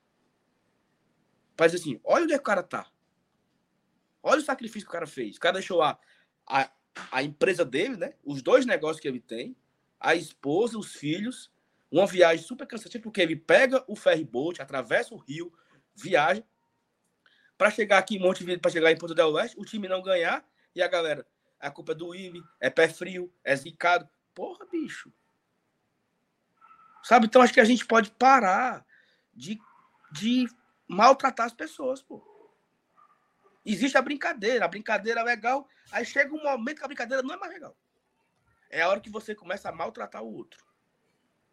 Faz 1.57 1.75
assim, 1.75 2.01
olha 2.05 2.25
onde 2.25 2.33
é 2.33 2.37
que 2.37 2.43
o 2.43 2.45
cara 2.45 2.63
tá. 2.63 2.91
Olha 4.23 4.41
o 4.41 4.45
sacrifício 4.45 4.87
que 4.87 4.91
o 4.91 4.93
cara 4.93 5.07
fez. 5.07 5.37
O 5.37 5.41
cara 5.41 5.55
deixou 5.55 5.83
a, 5.83 5.99
a, 6.47 6.71
a 7.11 7.23
empresa 7.23 7.65
dele, 7.65 7.97
né? 7.97 8.15
Os 8.25 8.43
dois 8.43 8.65
negócios 8.65 9.01
que 9.01 9.09
ele 9.09 9.21
tem, 9.21 9.57
a 10.01 10.15
esposa, 10.15 10.79
os 10.79 10.95
filhos, 10.95 11.51
uma 11.91 12.07
viagem 12.07 12.45
super 12.45 12.67
cansativa, 12.67 13.03
porque 13.03 13.21
ele 13.21 13.37
pega 13.37 13.85
o 13.87 13.97
ferry 13.97 14.25
boat, 14.25 14.61
atravessa 14.61 15.15
o 15.15 15.19
rio, 15.19 15.53
viaja 15.95 16.45
para 17.57 17.71
chegar 17.71 17.99
aqui 17.99 18.17
em 18.17 18.21
Monte 18.21 18.45
Vida, 18.45 18.61
para 18.61 18.71
chegar 18.71 18.93
em 18.93 18.97
Porto 18.97 19.15
del 19.15 19.33
Oeste, 19.33 19.59
o 19.59 19.65
time 19.65 19.89
não 19.89 20.01
ganhar 20.01 20.47
e 20.75 20.81
a 20.81 20.87
galera, 20.87 21.27
a 21.59 21.71
culpa 21.71 21.91
é 21.91 21.95
do 21.95 22.15
Ive, 22.15 22.41
é 22.61 22.71
pé 22.71 22.89
frio, 22.89 23.33
é 23.43 23.57
zicado. 23.57 24.09
Porra, 24.33 24.65
bicho. 24.67 25.13
Sabe? 27.03 27.27
Então 27.27 27.43
acho 27.43 27.53
que 27.53 27.61
a 27.61 27.65
gente 27.65 27.85
pode 27.85 28.13
parar 28.13 28.87
de, 29.35 29.59
de 30.13 30.49
maltratar 30.87 31.47
as 31.47 31.53
pessoas, 31.53 32.01
pô. 32.01 32.25
Existe 33.65 33.99
a 33.99 34.03
brincadeira, 34.03 34.65
a 34.65 34.69
brincadeira 34.69 35.21
é 35.21 35.25
legal. 35.25 35.69
Aí 35.91 36.05
chega 36.05 36.33
um 36.33 36.43
momento 36.43 36.79
que 36.79 36.85
a 36.85 36.89
brincadeira 36.89 37.23
não 37.23 37.35
é 37.35 37.37
mais 37.37 37.53
legal. 37.53 37.77
É 38.71 38.83
a 38.83 38.89
hora 38.89 39.01
que 39.01 39.11
você 39.11 39.35
começa 39.35 39.69
a 39.69 39.73
maltratar 39.73 40.23
o 40.23 40.33
outro. 40.33 40.65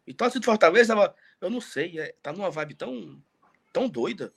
Então, 0.06 0.26
assim, 0.26 0.42
Fortaleza, 0.42 0.92
ela, 0.92 1.14
eu 1.40 1.50
não 1.50 1.60
sei, 1.60 1.98
é, 1.98 2.14
tá 2.22 2.32
numa 2.32 2.50
vibe 2.50 2.74
tão, 2.74 3.22
tão 3.72 3.88
doida 3.88 4.32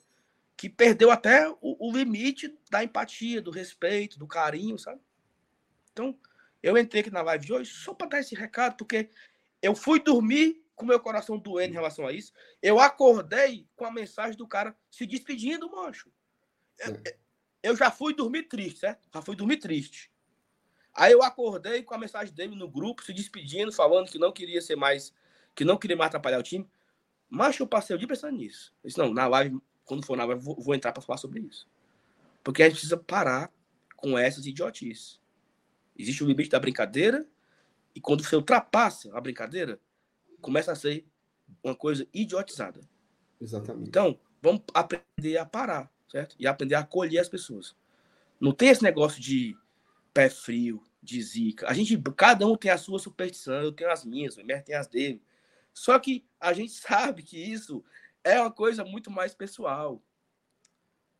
que 0.56 0.68
perdeu 0.68 1.10
até 1.10 1.48
o, 1.48 1.88
o, 1.88 1.92
limite 1.92 2.54
da 2.70 2.84
empatia, 2.84 3.40
do 3.40 3.50
respeito, 3.50 4.18
do 4.18 4.26
carinho, 4.26 4.78
sabe? 4.78 5.00
Então, 5.92 6.18
eu 6.62 6.76
entrei 6.76 7.00
aqui 7.00 7.10
na 7.10 7.22
live 7.22 7.46
de 7.46 7.52
hoje 7.52 7.72
só 7.72 7.94
para 7.94 8.08
dar 8.08 8.20
esse 8.20 8.34
recado, 8.34 8.76
porque 8.76 9.08
eu 9.62 9.74
fui 9.74 10.00
dormir 10.00 10.62
com 10.74 10.84
meu 10.84 11.00
coração 11.00 11.38
doendo 11.38 11.72
em 11.72 11.76
relação 11.76 12.06
a 12.06 12.12
isso. 12.12 12.32
Eu 12.62 12.78
acordei 12.78 13.66
com 13.76 13.84
a 13.84 13.90
mensagem 13.90 14.36
do 14.36 14.46
cara 14.46 14.76
se 14.90 15.06
despedindo, 15.06 15.70
mancho. 15.70 16.12
É 16.78 17.18
eu 17.62 17.76
já 17.76 17.90
fui 17.90 18.14
dormir 18.14 18.44
triste, 18.44 18.80
certo? 18.80 19.08
Já 19.12 19.22
fui 19.22 19.36
dormir 19.36 19.58
triste. 19.58 20.10
Aí 20.94 21.12
eu 21.12 21.22
acordei 21.22 21.82
com 21.82 21.94
a 21.94 21.98
mensagem 21.98 22.34
dele 22.34 22.56
no 22.56 22.68
grupo, 22.68 23.04
se 23.04 23.12
despedindo, 23.12 23.72
falando 23.72 24.10
que 24.10 24.18
não 24.18 24.32
queria 24.32 24.60
ser 24.60 24.76
mais, 24.76 25.14
que 25.54 25.64
não 25.64 25.76
queria 25.76 25.96
mais 25.96 26.08
atrapalhar 26.08 26.38
o 26.38 26.42
time. 26.42 26.68
Mas 27.28 27.58
eu 27.58 27.66
passei 27.66 27.94
o 27.94 27.98
dia 27.98 28.08
pensando 28.08 28.36
nisso. 28.36 28.74
Eu 28.82 28.88
disse, 28.88 28.98
não, 28.98 29.12
na 29.12 29.26
live, 29.26 29.58
quando 29.84 30.04
for 30.04 30.16
na 30.16 30.24
live, 30.24 30.42
vou, 30.42 30.60
vou 30.60 30.74
entrar 30.74 30.92
para 30.92 31.02
falar 31.02 31.18
sobre 31.18 31.40
isso. 31.40 31.68
Porque 32.42 32.62
a 32.62 32.66
gente 32.66 32.74
precisa 32.74 32.96
parar 32.96 33.52
com 33.96 34.18
essas 34.18 34.46
idiotices. 34.46 35.20
Existe 35.96 36.24
o 36.24 36.26
limite 36.26 36.50
da 36.50 36.58
brincadeira, 36.58 37.26
e 37.94 38.00
quando 38.00 38.24
você 38.24 38.34
ultrapassa 38.34 39.16
a 39.16 39.20
brincadeira, 39.20 39.78
começa 40.40 40.72
a 40.72 40.74
ser 40.74 41.06
uma 41.62 41.74
coisa 41.74 42.06
idiotizada. 42.14 42.80
Exatamente. 43.40 43.88
Então, 43.88 44.18
vamos 44.40 44.62
aprender 44.74 45.36
a 45.36 45.44
parar 45.44 45.90
certo? 46.10 46.34
E 46.38 46.46
aprender 46.46 46.74
a 46.74 46.80
acolher 46.80 47.18
as 47.18 47.28
pessoas. 47.28 47.76
Não 48.40 48.52
tem 48.52 48.68
esse 48.68 48.82
negócio 48.82 49.20
de 49.20 49.56
pé 50.12 50.28
frio, 50.28 50.82
de 51.02 51.22
zica. 51.22 51.68
A 51.68 51.72
gente, 51.72 51.96
cada 52.16 52.46
um 52.46 52.56
tem 52.56 52.70
a 52.70 52.78
sua 52.78 52.98
superstição, 52.98 53.62
eu 53.62 53.72
tenho 53.72 53.90
as 53.90 54.04
minhas, 54.04 54.36
o 54.36 54.44
Mer 54.44 54.62
tem 54.62 54.74
as 54.74 54.88
dele. 54.88 55.22
Só 55.72 55.98
que 55.98 56.26
a 56.38 56.52
gente 56.52 56.72
sabe 56.80 57.22
que 57.22 57.38
isso 57.38 57.84
é 58.24 58.40
uma 58.40 58.50
coisa 58.50 58.84
muito 58.84 59.10
mais 59.10 59.34
pessoal. 59.34 60.02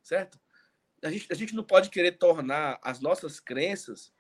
Certo? 0.03 0.39
A 1.03 1.11
gente, 1.11 1.27
a 1.31 1.35
gente 1.35 1.55
não 1.55 1.65
pode 1.65 1.89
querer 1.89 2.13
tornar 2.13 2.79
as 2.83 3.01
nossas 3.01 3.41
crenças 3.41 4.13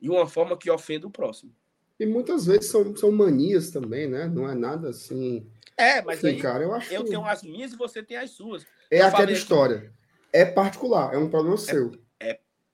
de 0.00 0.10
uma 0.10 0.26
forma 0.26 0.56
que 0.56 0.70
ofenda 0.70 1.06
o 1.06 1.10
próximo. 1.10 1.54
E 1.98 2.04
muitas 2.04 2.44
vezes 2.44 2.66
são, 2.66 2.94
são 2.94 3.10
manias 3.10 3.70
também, 3.70 4.06
né? 4.06 4.26
Não 4.26 4.48
é 4.48 4.54
nada 4.54 4.90
assim. 4.90 5.50
É, 5.78 6.02
mas 6.02 6.22
aí 6.22 6.38
cara, 6.38 6.62
eu 6.62 6.74
acho 6.74 6.92
eu 6.92 7.04
tenho 7.04 7.24
as 7.24 7.42
minhas 7.42 7.72
e 7.72 7.76
você 7.76 8.02
tem 8.02 8.18
as 8.18 8.30
suas. 8.30 8.66
é 8.90 9.00
eu 9.00 9.06
aquela 9.06 9.32
história. 9.32 9.92
É 10.30 10.44
particular, 10.44 11.14
é 11.14 11.18
um 11.18 11.30
problema 11.30 11.56
seu. 11.56 11.92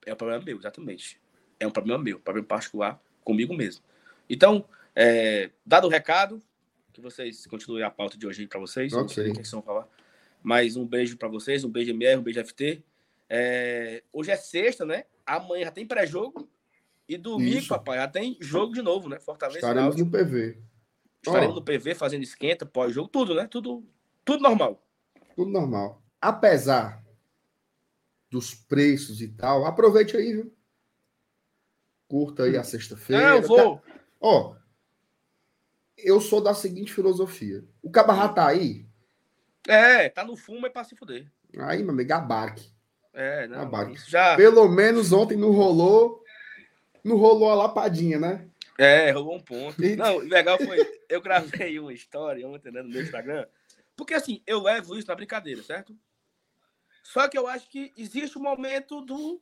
É 0.05 0.13
um 0.13 0.15
problema 0.15 0.43
meu, 0.43 0.57
exatamente. 0.57 1.21
É 1.59 1.67
um 1.67 1.71
problema 1.71 2.01
meu, 2.01 2.19
problema 2.19 2.47
particular 2.47 3.01
comigo 3.23 3.53
mesmo. 3.53 3.83
Então, 4.29 4.65
é, 4.95 5.49
dado 5.65 5.87
o 5.87 5.89
recado, 5.89 6.41
que 6.93 7.01
vocês 7.01 7.45
continuem 7.47 7.83
a 7.83 7.89
pauta 7.89 8.17
de 8.17 8.25
hoje 8.27 8.41
aí 8.41 8.47
para 8.47 8.59
vocês. 8.59 8.93
eu 8.93 8.99
Não 9.01 9.07
sei 9.09 9.25
o 9.25 9.31
que 9.31 9.37
vocês 9.37 9.51
vão 9.51 9.61
falar. 9.61 9.87
Mas 10.41 10.75
um 10.75 10.85
beijo 10.85 11.17
para 11.17 11.27
vocês, 11.27 11.63
um 11.63 11.69
beijo 11.69 11.91
MR, 11.91 12.19
um 12.19 12.23
beijo 12.23 12.39
FT. 12.45 12.83
É, 13.29 14.03
hoje 14.13 14.31
é 14.31 14.35
sexta, 14.35 14.85
né? 14.85 15.05
Amanhã 15.25 15.65
já 15.65 15.71
tem 15.71 15.85
pré-jogo. 15.87 16.47
E 17.07 17.17
domingo, 17.17 17.57
Isso. 17.57 17.69
papai, 17.69 17.97
já 17.97 18.07
tem 18.07 18.37
jogo 18.39 18.73
de 18.73 18.81
novo, 18.81 19.09
né? 19.09 19.19
Fortaleza. 19.19 19.59
Estaremos 19.59 19.95
no 19.95 20.09
PV. 20.09 20.57
Estaremos 21.25 21.55
Ó. 21.55 21.59
no 21.59 21.65
PV 21.65 21.95
fazendo 21.95 22.23
esquenta, 22.23 22.65
pós-jogo, 22.65 23.07
tudo, 23.09 23.33
né? 23.35 23.47
Tudo, 23.47 23.83
tudo 24.23 24.41
normal. 24.41 24.81
Tudo 25.35 25.49
normal. 25.51 26.01
Apesar 26.21 27.03
dos 28.29 28.53
preços 28.53 29.21
e 29.21 29.27
tal, 29.29 29.65
aproveite 29.65 30.15
aí, 30.15 30.33
viu? 30.33 30.53
Curta 32.07 32.43
aí 32.43 32.57
a 32.57 32.63
sexta-feira. 32.63 33.29
Não, 33.29 33.35
eu 33.37 33.41
vou. 33.41 33.77
Tá- 33.77 33.83
Ó, 34.19 34.55
eu 35.97 36.19
sou 36.21 36.41
da 36.41 36.53
seguinte 36.53 36.93
filosofia. 36.93 37.63
O 37.81 37.91
cabarra 37.91 38.29
tá 38.29 38.47
aí, 38.47 38.85
É, 39.67 40.09
tá 40.09 40.23
no 40.23 40.35
fumo 40.35 40.65
é 40.65 40.69
pra 40.69 40.83
se 40.83 40.95
fuder. 40.95 41.31
aí, 41.59 41.81
meu 41.83 41.91
amigo, 41.91 42.13
abaque. 42.13 42.71
É, 43.13 43.47
não. 43.47 43.61
Abaque. 43.61 43.93
Isso 43.93 44.09
já. 44.09 44.35
Pelo 44.35 44.67
menos 44.67 45.11
ontem 45.13 45.37
não 45.37 45.51
rolou, 45.51 46.23
não 47.03 47.15
rolou 47.17 47.49
a 47.49 47.55
lapadinha, 47.55 48.19
né? 48.19 48.47
É, 48.77 49.11
rolou 49.11 49.35
um 49.35 49.39
ponto. 49.39 49.83
E- 49.83 49.95
Não, 49.95 50.15
o 50.17 50.19
legal 50.19 50.57
foi. 50.57 50.77
Eu 51.07 51.21
gravei 51.21 51.77
uma 51.79 51.93
história 51.93 52.47
ontem 52.47 52.71
né, 52.71 52.81
no 52.81 52.89
meu 52.89 53.03
Instagram. 53.03 53.45
Porque 53.95 54.15
assim, 54.15 54.41
eu 54.47 54.59
levo 54.63 54.97
isso 54.97 55.07
na 55.07 55.13
brincadeira, 55.15 55.61
certo? 55.61 55.95
Só 57.03 57.27
que 57.27 57.37
eu 57.37 57.45
acho 57.45 57.69
que 57.69 57.93
existe 57.95 58.37
um 58.37 58.41
momento 58.41 59.01
do. 59.01 59.39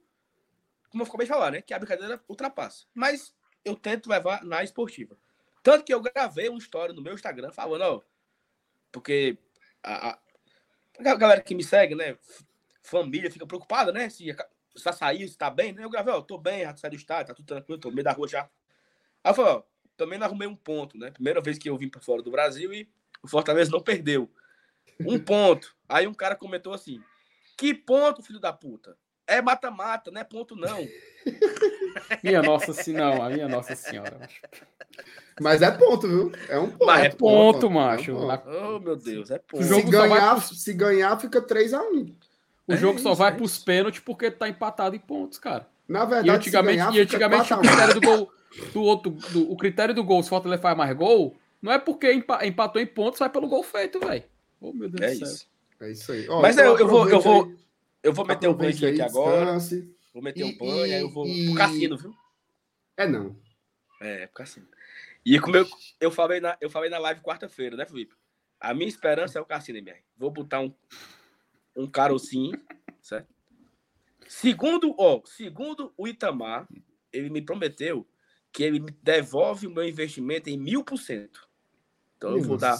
Como 0.90 1.04
eu 1.04 1.08
acabei 1.08 1.26
de 1.26 1.32
falar, 1.32 1.52
né? 1.52 1.62
Que 1.62 1.74
a 1.74 1.80
brincadeira 1.80 2.22
ultrapassa. 2.28 2.86
Mas 2.94 3.34
eu 3.64 3.76
tento 3.78 4.10
levar 4.10 4.44
na 4.44 4.62
esportiva. 4.66 5.16
Tanto 5.64 5.86
que 5.86 5.94
eu 5.94 6.02
gravei 6.02 6.50
uma 6.50 6.58
história 6.58 6.94
no 6.94 7.02
meu 7.02 7.14
Instagram 7.14 7.52
falando, 7.52 7.82
ó. 7.82 8.02
Porque 8.92 9.38
a, 9.84 10.20
a, 11.00 11.16
galera 11.16 11.42
que 11.42 11.56
me 11.56 11.64
segue, 11.64 11.96
né? 11.96 12.18
Família 12.84 13.32
fica 13.32 13.46
preocupada, 13.46 13.92
né? 13.92 14.10
Se, 14.10 14.26
se 14.76 14.84
vai 14.84 14.94
sair, 14.94 15.28
se 15.28 15.38
tá 15.38 15.50
bem, 15.50 15.72
né? 15.72 15.84
Eu 15.84 15.90
gravei, 15.90 16.14
ó, 16.14 16.22
tô 16.22 16.38
bem, 16.38 16.62
já 16.62 16.76
saí 16.76 16.90
do 16.90 16.96
estádio, 16.96 17.28
tá 17.28 17.34
tudo 17.34 17.46
tranquilo, 17.46 17.80
tô 17.80 17.90
no 17.90 17.96
meio 17.96 18.04
da 18.04 18.12
rua 18.12 18.28
já. 18.28 18.50
Aí 19.24 19.32
eu 19.32 19.36
falei, 19.36 19.52
ó, 19.54 19.64
também 19.96 20.18
não 20.18 20.26
arrumei 20.26 20.48
um 20.48 20.56
ponto, 20.56 20.98
né? 20.98 21.12
Primeira 21.12 21.42
vez 21.42 21.58
que 21.58 21.70
eu 21.70 21.78
vim 21.78 21.90
para 21.90 22.02
fora 22.02 22.22
do 22.22 22.32
Brasil 22.32 22.74
e 22.74 22.90
o 23.22 23.28
Fortaleza 23.28 23.72
não 23.72 23.82
perdeu. 23.82 24.30
Um 25.00 25.20
ponto. 25.20 25.76
Aí 25.88 26.08
um 26.08 26.14
cara 26.14 26.36
comentou 26.36 26.74
assim: 26.74 27.02
Que 27.58 27.74
ponto, 27.74 28.24
filho 28.24 28.40
da 28.40 28.52
puta? 28.52 28.98
É 29.32 29.42
mata-mata, 29.42 30.12
não 30.12 30.20
é 30.22 30.24
ponto 30.24 30.56
não. 30.56 30.88
Minha 32.24 32.42
nossa 32.42 32.74
senhora, 32.74 33.16
não, 33.16 33.24
a 33.24 33.30
minha 33.30 33.48
nossa 33.48 33.76
senhora. 33.76 34.18
macho. 34.20 34.42
Mas 35.40 35.62
é 35.62 35.72
ponto, 35.72 36.08
viu? 36.08 36.32
É 36.50 36.58
um 36.60 36.70
ponto. 36.72 36.86
Mas 36.86 37.04
é 37.06 37.10
Ponto, 37.10 37.66
é 37.66 37.70
um 37.70 37.74
macho. 37.74 38.14
ponto. 38.16 38.44
Oh, 38.50 38.80
meu 38.80 38.96
Deus, 38.96 39.32
é 39.32 39.38
ponto. 39.40 39.62
O 39.62 39.64
Se 39.64 39.70
só 39.70 39.76
vai 40.00 40.10
ganhar, 40.10 40.36
pros- 40.36 40.64
se 40.64 40.74
ganhar, 40.74 41.20
fica 41.20 41.42
3x1. 41.42 42.14
O 42.68 42.74
É 42.74 42.78
jogo 42.78 43.00
só 43.00 43.12
isso, 43.12 43.18
vai 43.20 43.32
é 43.32 43.36
pros 43.36 43.58
pênaltis 43.58 44.02
porque 44.02 44.30
tá 44.32 44.48
empatado 44.50 44.96
em 44.96 45.00
pontos, 45.00 45.38
cara. 45.38 45.68
Na 45.88 46.04
E 46.04 46.06
verdade, 46.08 46.30
antigamente, 46.30 46.78
se 46.78 46.86
ganhar, 46.86 46.96
e 46.96 47.02
antigamente 47.02 47.54
o 47.54 47.56
4 47.56 47.56
a 47.56 47.60
1. 47.60 47.62
critério 47.62 47.94
do 47.96 48.02
gol, 48.08 48.32
do 48.74 48.82
outro, 48.84 49.12
do- 49.12 49.52
o 49.52 49.58
critério 49.58 49.94
do 49.94 50.04
gol, 50.04 50.22
se 50.24 50.28
o 50.28 50.30
Fortaleza 50.30 50.62
faz 50.62 50.78
mais 50.78 50.96
gol, 50.96 51.36
não 51.62 51.72
é 51.72 51.80
porque 51.80 52.12
empa- 52.12 52.46
empatou 52.46 52.82
em 52.82 52.88
pontos, 52.88 53.20
vai 53.20 53.30
pelo 53.30 53.48
gol 53.48 53.64
feito, 53.64 54.00
velho. 54.00 54.24
Oh, 54.60 54.72
meu 54.74 54.90
Deus 54.90 55.02
É 55.02 55.14
do 55.14 55.18
céu. 55.26 55.28
isso. 55.28 55.48
É 55.82 55.92
isso 55.92 56.12
aí. 56.12 56.30
Ó, 56.30 56.42
Mas 56.42 56.56
então 56.56 56.66
eu- 56.72 56.78
eu 56.80 56.88
vou- 56.88 57.10
eu 57.10 57.18
aproveite 57.18 57.24
vou- 57.24 57.44
aí, 57.46 57.62
Eu 58.04 58.14
vou 58.14 58.26
meter 58.26 58.48
o 58.48 58.52
aproveite 58.52 58.82
banho 58.82 58.94
aí, 58.94 59.02
aqui 59.02 59.10
agora. 59.10 59.46
descanse. 59.58 59.96
Vou 60.14 60.24
meter 60.24 60.42
E- 60.42 60.44
um 60.44 60.58
banho, 60.58 60.84
aí 60.84 61.02
eu 61.02 61.10
vou 61.10 61.26
e- 61.28 61.46
pro 61.46 61.56
cassino, 61.56 61.98
viu? 61.98 62.16
É 62.98 63.08
não. 63.08 63.40
É, 64.02 64.26
pro 64.28 64.36
cassino. 64.36 64.68
E 65.26 65.40
como 65.40 65.56
eu, 65.56 65.68
eu, 66.00 66.12
falei 66.12 66.40
na, 66.40 66.58
eu 66.60 66.70
falei 66.70 66.90
na 66.90 66.98
live 66.98 67.22
quarta-feira, 67.22 67.78
né, 67.78 67.86
Felipe? 67.86 68.16
A 68.60 68.74
minha 68.74 68.88
esperança 68.88 69.38
é 69.38 69.42
o 69.42 69.46
cassino, 69.46 69.78
MR. 69.78 70.02
Vou 70.18 70.32
botar 70.32 70.60
um, 70.60 70.74
um 71.76 71.88
carocinho, 71.88 72.60
certo? 73.02 73.28
Segundo, 74.28 74.96
ó, 74.98 75.22
segundo 75.26 75.94
o 75.98 76.08
Itamar, 76.08 76.68
ele 77.12 77.30
me 77.30 77.42
prometeu 77.42 78.08
que 78.52 78.64
ele 78.64 78.80
me 78.80 78.92
devolve 79.04 79.68
o 79.68 79.72
meu 79.72 79.88
investimento 79.88 80.50
em 80.50 80.58
mil 80.58 80.84
por 80.84 80.98
cento. 80.98 81.48
Então 82.18 82.32
eu 82.32 82.42
vou 82.42 82.58
dar, 82.58 82.78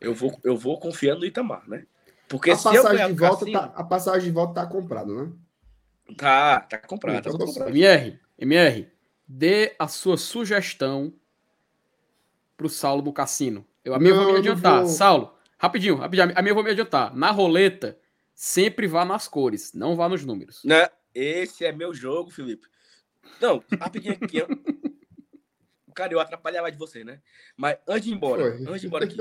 eu 0.00 0.14
vou, 0.14 0.38
eu 0.44 0.56
vou 0.56 0.78
confiando 0.78 1.20
no 1.20 1.26
Itamar, 1.26 1.68
né? 1.68 1.86
Porque 2.30 2.52
A 2.52 2.56
se 2.56 2.68
eu 2.68 2.82
passagem, 2.84 3.06
o 3.06 3.08
de 3.08 3.14
volta 3.18 3.38
cassino, 3.40 3.58
tá, 3.58 3.64
a 3.74 3.82
passagem 3.82 4.28
de 4.28 4.30
volta 4.30 4.54
tá 4.54 4.66
comprada, 4.66 5.12
né? 5.12 5.32
tá, 6.16 6.60
tá 6.60 6.78
comprado, 6.78 7.24
tá 7.24 7.28
Então 7.30 7.38
tá 7.38 7.44
comprado. 7.44 7.70
MR, 7.70 8.20
MR, 8.38 8.88
dê 9.26 9.74
a 9.76 9.88
sua 9.88 10.16
sugestão 10.16 11.12
pro 12.56 12.68
Saulo 12.68 13.02
do 13.02 13.12
Cassino. 13.12 13.66
Eu, 13.84 13.94
a 13.94 13.98
minha 13.98 14.12
eu 14.12 14.16
Não, 14.16 14.22
vou 14.22 14.32
me 14.32 14.38
eu 14.38 14.52
adiantar. 14.52 14.78
vou. 14.82 14.86
Saulo, 14.88 15.34
rapidinho, 15.58 15.96
rapidinho. 15.96 16.32
A 16.36 16.40
minha 16.40 16.50
eu 16.52 16.54
vou 16.54 16.62
me 16.62 16.70
adiantar. 16.70 17.12
Na 17.16 17.32
roleta, 17.32 17.98
sempre 18.32 18.86
vá 18.86 19.04
nas 19.04 19.26
cores, 19.26 19.72
não 19.74 19.96
vá 19.96 20.08
nos 20.08 20.24
números. 20.24 20.62
Né? 20.64 20.88
Esse 21.12 21.64
é 21.64 21.72
meu 21.72 21.92
jogo, 21.92 22.30
Felipe. 22.30 22.68
Não, 23.40 23.60
rapidinho 23.80 24.14
aqui. 24.14 24.38
Cara, 25.96 26.12
eu 26.12 26.20
atrapalhava 26.20 26.70
de 26.70 26.78
você, 26.78 27.02
né? 27.02 27.20
Mas 27.56 27.76
antes 27.88 28.04
de 28.04 28.10
ir 28.12 28.14
embora, 28.14 28.42
Foi. 28.56 28.66
antes 28.68 28.80
de 28.82 28.86
ir 28.86 28.88
embora 28.88 29.04
aqui. 29.04 29.16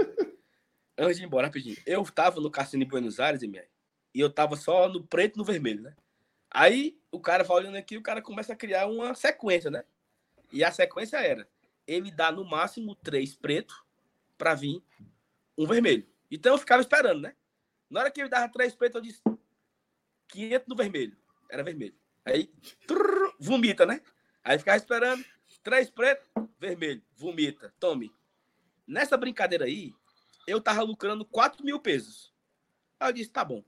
Antes 1.00 1.16
de 1.16 1.24
ir 1.24 1.28
embora, 1.28 1.47
rapidinho. 1.47 1.78
Eu 1.86 2.04
tava 2.04 2.41
no 2.41 2.52
cassino 2.52 2.84
em 2.84 2.88
Buenos 2.88 3.22
Aires, 3.22 3.41
MR, 3.41 3.66
e 4.14 4.20
eu 4.20 4.30
tava 4.30 4.58
só 4.58 4.89
no 4.89 5.02
preto 5.02 5.36
e 5.36 5.38
no 5.38 5.45
vermelho, 5.45 5.82
né? 5.82 5.95
Aí 6.52 7.00
o 7.10 7.22
cara 7.22 7.43
vai 7.43 7.58
olhando 7.58 7.78
aqui, 7.78 7.95
o 7.95 8.02
cara 8.02 8.22
começa 8.22 8.52
a 8.52 8.56
criar 8.56 8.88
uma 8.88 9.16
sequência, 9.16 9.72
né? 9.72 9.86
E 10.52 10.62
a 10.62 10.72
sequência 10.72 11.18
era: 11.18 11.47
ele 11.88 12.12
dá 12.12 12.34
no 12.34 12.43
máximo 12.43 12.95
três 12.95 13.34
preto 13.34 13.74
pra 14.38 14.54
vir 14.54 14.84
um 15.58 15.66
vermelho. 15.66 16.06
Então 16.30 16.54
eu 16.54 16.58
ficava 16.58 16.82
esperando, 16.82 17.22
né? 17.22 17.34
Na 17.89 18.02
hora 18.02 18.12
que 18.12 18.20
ele 18.20 18.30
dava 18.30 18.52
três 18.52 18.76
pretos, 18.76 18.95
eu 18.95 19.02
disse 19.02 19.22
500 20.28 20.68
no 20.68 20.76
vermelho. 20.76 21.18
Era 21.50 21.64
vermelho. 21.64 21.95
Aí, 22.26 22.52
trrr, 22.86 23.36
vomita, 23.39 23.86
né? 23.86 24.02
Aí 24.43 24.60
ficava 24.60 24.78
esperando. 24.78 25.24
Três 25.64 25.89
pretos, 25.89 26.28
vermelho. 26.60 27.02
Vomita. 27.16 27.74
Tome. 27.80 28.12
Nessa 28.88 29.18
brincadeira 29.18 29.66
aí, 29.66 29.93
eu 30.50 30.62
tava 30.62 30.82
lucrando 30.82 31.26
4 31.26 31.64
mil 31.64 31.80
pesos. 31.80 32.34
Aí 33.00 33.10
eu 33.10 33.14
disse, 33.14 33.30
tá 33.30 33.43
bom. 33.43 33.64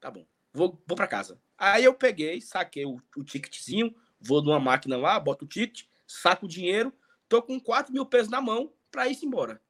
Tá 0.00 0.10
bom. 0.10 0.26
Vou, 0.52 0.82
vou 0.86 0.96
pra 0.96 1.06
casa. 1.06 1.40
Aí 1.56 1.84
eu 1.84 1.94
peguei, 1.94 2.40
saquei 2.40 2.84
o, 2.84 3.00
o 3.16 3.24
ticketzinho, 3.24 3.94
vou 4.20 4.42
numa 4.42 4.60
máquina 4.60 4.96
lá, 4.96 5.18
boto 5.18 5.44
o 5.44 5.48
ticket, 5.48 5.86
saco 6.06 6.46
o 6.46 6.48
dinheiro, 6.48 6.92
tô 7.28 7.42
com 7.42 7.60
4 7.60 7.92
mil 7.92 8.06
pesos 8.06 8.30
na 8.30 8.40
mão 8.40 8.72
pra 8.90 9.08
ir 9.08 9.18
embora. 9.22 9.60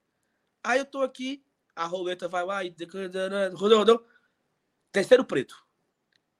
Aí 0.63 0.79
eu 0.79 0.85
tô 0.85 1.03
aqui, 1.03 1.45
a 1.75 1.85
roleta 1.85 2.29
vai 2.29 2.45
lá 2.45 2.65
e. 2.65 2.75
Rodou, 3.55 3.79
rodou. 3.79 4.07
Terceiro 4.93 5.25
preto. 5.25 5.65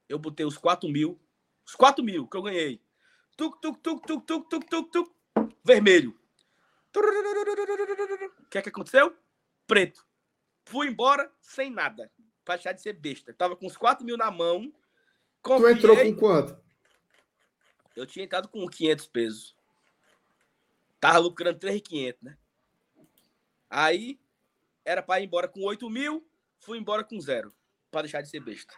Eu 0.07 0.19
botei 0.19 0.45
os 0.45 0.57
4 0.57 0.89
mil. 0.89 1.19
Os 1.65 1.75
4 1.75 2.03
mil 2.03 2.27
que 2.27 2.37
eu 2.37 2.41
ganhei. 2.41 2.81
Tuc, 3.37 3.59
tuc, 3.61 3.79
tuc, 3.81 4.05
tuc, 4.05 4.25
tuc, 4.25 4.49
tuc, 4.49 4.69
tuc, 4.69 4.91
tuc. 4.91 5.11
Vermelho. 5.63 6.19
O 6.95 8.49
que 8.49 8.57
é 8.57 8.61
que 8.61 8.69
aconteceu? 8.69 9.15
Preto. 9.69 10.03
Fui 10.65 10.87
embora 10.87 11.31
sem 11.39 11.69
nada. 11.71 12.11
Pra 12.43 12.55
deixar 12.55 12.73
de 12.73 12.81
ser 12.81 12.93
besta. 12.93 13.31
Tava 13.33 13.55
com 13.55 13.67
os 13.67 13.77
4 13.77 14.03
mil 14.05 14.17
na 14.17 14.31
mão. 14.31 14.69
Tu 14.71 14.75
Confiei. 15.43 15.71
entrou 15.73 15.95
com 15.95 16.15
quanto? 16.15 16.57
Eu 17.95 18.05
tinha 18.07 18.25
entrado 18.25 18.47
com 18.49 18.67
500 18.67 19.07
pesos. 19.07 19.55
Tava 20.99 21.19
lucrando 21.19 21.59
3,500, 21.59 22.21
né? 22.23 22.37
Aí, 23.69 24.19
era 24.83 25.01
pra 25.03 25.19
ir 25.21 25.25
embora 25.25 25.47
com 25.47 25.61
8 25.61 25.87
mil, 25.89 26.27
fui 26.59 26.77
embora 26.79 27.03
com 27.03 27.21
zero. 27.21 27.53
Pra 27.91 28.01
deixar 28.01 28.21
de 28.21 28.29
ser 28.29 28.39
besta. 28.39 28.73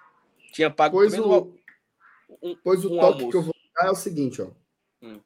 Tinha 0.51 0.69
pago 0.69 0.97
Pois 0.97 1.13
o, 1.17 1.55
um- 2.41 2.55
pois 2.63 2.83
o 2.83 2.93
um 2.93 2.99
toque 2.99 3.05
almoço. 3.23 3.29
que 3.29 3.37
eu 3.37 3.41
vou 3.41 3.55
dar 3.75 3.87
é 3.87 3.91
o 3.91 3.95
seguinte, 3.95 4.41
ó. 4.41 4.51
Hum. 5.01 5.21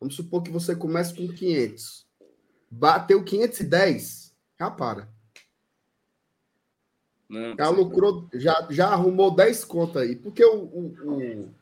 Vamos 0.00 0.16
supor 0.16 0.42
que 0.42 0.50
você 0.50 0.74
comece 0.74 1.14
com 1.14 1.28
500. 1.28 2.06
Bateu 2.70 3.22
510, 3.24 4.29
já 4.60 4.70
para. 4.70 5.08
Não, 7.26 7.56
Já 7.56 7.68
lucrou, 7.70 8.28
já, 8.34 8.66
já 8.68 8.88
arrumou 8.88 9.34
10 9.34 9.64
contas 9.64 10.02
aí. 10.02 10.16
Porque 10.16 10.44
o, 10.44 10.64
o, 10.64 10.96
o, 11.04 11.54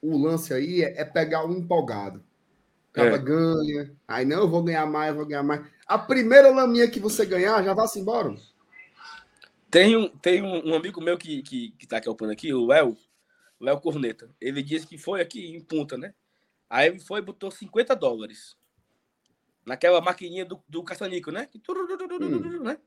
o 0.00 0.18
lance 0.18 0.54
aí 0.54 0.82
é, 0.82 1.02
é 1.02 1.04
pegar 1.04 1.46
o 1.46 1.52
empolgado. 1.52 2.24
Acaba 2.92 3.16
é. 3.16 3.18
ganha. 3.18 3.92
Aí 4.08 4.24
não, 4.24 4.38
eu 4.38 4.48
vou 4.48 4.62
ganhar 4.62 4.86
mais, 4.86 5.10
eu 5.10 5.16
vou 5.16 5.26
ganhar 5.26 5.42
mais. 5.42 5.66
A 5.86 5.98
primeira 5.98 6.50
laminha 6.50 6.88
que 6.88 6.98
você 6.98 7.26
ganhar, 7.26 7.62
já 7.62 7.74
vá-se 7.74 8.00
embora. 8.00 8.34
Tem 9.70 9.96
um, 9.96 10.08
tem 10.08 10.42
um, 10.42 10.70
um 10.70 10.74
amigo 10.74 11.00
meu 11.02 11.18
que, 11.18 11.42
que, 11.42 11.72
que 11.72 11.86
tá 11.86 11.98
aqui 11.98 12.08
aqui, 12.08 12.54
o 12.54 12.66
Léo, 12.66 12.96
Léo 13.60 13.80
Corneta. 13.80 14.30
Ele 14.40 14.62
disse 14.62 14.86
que 14.86 14.96
foi 14.96 15.20
aqui 15.20 15.54
em 15.54 15.60
Punta, 15.60 15.98
né? 15.98 16.14
Aí 16.70 16.88
ele 16.88 17.00
foi 17.00 17.18
e 17.18 17.24
botou 17.24 17.50
50 17.50 17.94
dólares. 17.94 18.56
Naquela 19.66 20.00
maquininha 20.00 20.44
do, 20.44 20.62
do 20.68 20.82
caçanico, 20.84 21.32
né? 21.32 21.48
Hum. 22.20 22.62
né? 22.62 22.78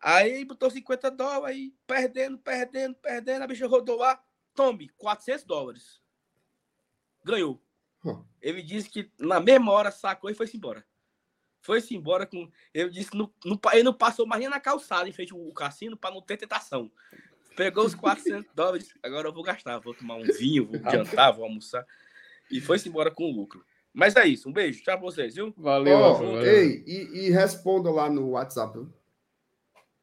Aí 0.00 0.44
botou 0.46 0.70
50 0.70 1.10
dólares, 1.10 1.56
aí 1.56 1.74
perdendo, 1.86 2.38
perdendo, 2.38 2.94
perdendo. 2.94 3.42
A 3.42 3.46
bicha 3.46 3.66
rodou 3.66 3.98
lá. 3.98 4.22
Tome, 4.54 4.88
400 4.96 5.44
dólares. 5.44 6.00
Ganhou. 7.22 7.62
Hum. 8.04 8.24
Ele 8.40 8.62
disse 8.62 8.88
que 8.88 9.10
na 9.18 9.38
mesma 9.38 9.72
hora 9.72 9.90
sacou 9.90 10.30
e 10.30 10.34
foi-se 10.34 10.56
embora. 10.56 10.84
Foi-se 11.60 11.94
embora 11.94 12.24
com. 12.24 12.50
Ele 12.72 12.88
disse 12.88 13.10
que 13.10 13.18
não, 13.18 13.30
não, 13.44 13.60
ele 13.72 13.82
não 13.82 13.92
passou 13.92 14.26
mais 14.26 14.40
nem 14.40 14.48
na 14.48 14.58
calçada 14.58 15.06
em 15.06 15.12
frente 15.12 15.34
ao 15.34 15.52
cassino 15.52 15.96
para 15.96 16.14
não 16.14 16.22
ter 16.22 16.38
tentação. 16.38 16.90
Pegou 17.54 17.84
os 17.84 17.94
400 17.94 18.50
dólares. 18.54 18.94
Agora 19.02 19.28
eu 19.28 19.32
vou 19.34 19.42
gastar. 19.42 19.78
Vou 19.78 19.94
tomar 19.94 20.16
um 20.16 20.22
vinho, 20.22 20.66
vou 20.66 20.80
jantar, 20.90 21.32
vou 21.32 21.44
almoçar. 21.44 21.86
E 22.50 22.60
foi-se 22.60 22.88
embora 22.88 23.10
com 23.10 23.24
o 23.24 23.34
lucro. 23.34 23.64
Mas 23.92 24.16
é 24.16 24.26
isso. 24.26 24.48
Um 24.48 24.52
beijo. 24.52 24.82
Tchau 24.82 24.98
pra 24.98 25.06
vocês, 25.06 25.34
viu? 25.34 25.52
Valeu. 25.56 25.98
Oh, 25.98 26.14
valeu. 26.14 26.44
Ei, 26.44 26.84
e, 26.86 27.26
e, 27.26 27.30
responda 27.30 27.90
lá 27.90 28.08
no 28.08 28.30
WhatsApp. 28.30 28.86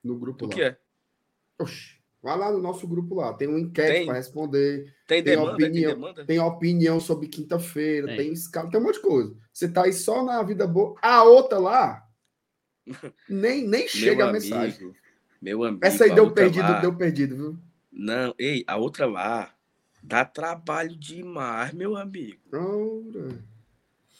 No 0.03 0.17
grupo 0.17 0.45
o 0.45 0.47
lá. 0.47 0.53
O 0.53 0.55
que 0.55 0.63
é? 0.63 0.77
Oxi. 1.59 1.97
Vai 2.21 2.37
lá 2.37 2.51
no 2.51 2.59
nosso 2.59 2.87
grupo 2.87 3.15
lá. 3.15 3.33
Tem 3.33 3.47
um 3.47 3.57
enquete 3.57 4.05
para 4.05 4.15
responder. 4.15 4.93
Tem, 5.07 5.23
tem 5.23 5.35
demanda, 5.35 5.53
opinião, 5.53 5.71
tem, 5.71 5.95
demanda? 5.95 6.25
tem 6.25 6.39
opinião 6.39 6.99
sobre 6.99 7.27
quinta-feira, 7.27 8.07
tem 8.17 8.33
escala, 8.33 8.69
tem 8.69 8.79
um 8.79 8.83
monte 8.83 8.95
de 8.95 9.01
coisa. 9.01 9.35
Você 9.53 9.69
tá 9.69 9.85
aí 9.85 9.93
só 9.93 10.23
na 10.23 10.41
vida 10.43 10.67
boa. 10.67 10.95
A 11.01 11.23
outra 11.23 11.57
lá, 11.57 12.05
nem, 13.29 13.65
nem 13.65 13.87
chega 13.87 14.27
a 14.27 14.33
mensagem. 14.33 14.93
Meu 15.41 15.63
amigo. 15.63 15.85
Essa 15.85 16.03
aí 16.03 16.13
deu 16.13 16.31
perdido, 16.31 16.63
lá... 16.63 16.81
deu 16.81 16.95
perdido, 16.95 17.35
viu? 17.35 17.57
Não, 17.91 18.33
ei, 18.37 18.63
a 18.67 18.75
outra 18.75 19.05
lá 19.05 19.53
dá 20.03 20.25
trabalho 20.25 20.95
demais, 20.95 21.73
meu 21.73 21.95
amigo. 21.95 22.41
Ora. 22.51 23.56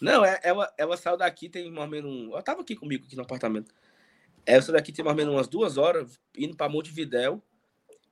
Não, 0.01 0.23
é, 0.23 0.39
ela, 0.43 0.71
ela 0.77 0.97
saiu 0.97 1.17
daqui, 1.17 1.49
tem 1.49 1.71
mais 1.71 1.85
ou 1.85 1.87
menos 1.87 2.11
um. 2.11 2.31
Ela 2.31 2.43
tava 2.43 2.61
aqui 2.61 2.75
comigo, 2.75 3.05
aqui 3.05 3.15
no 3.15 3.23
apartamento. 3.23 3.73
Ela 4.45 4.61
saiu 4.61 4.75
daqui 4.75 4.91
tem 4.91 5.03
mais 5.03 5.15
ou 5.15 5.17
menos 5.17 5.33
umas 5.33 5.47
duas 5.47 5.77
horas, 5.77 6.19
indo 6.35 6.55
pra 6.55 6.69
Montevidéu. 6.69 7.41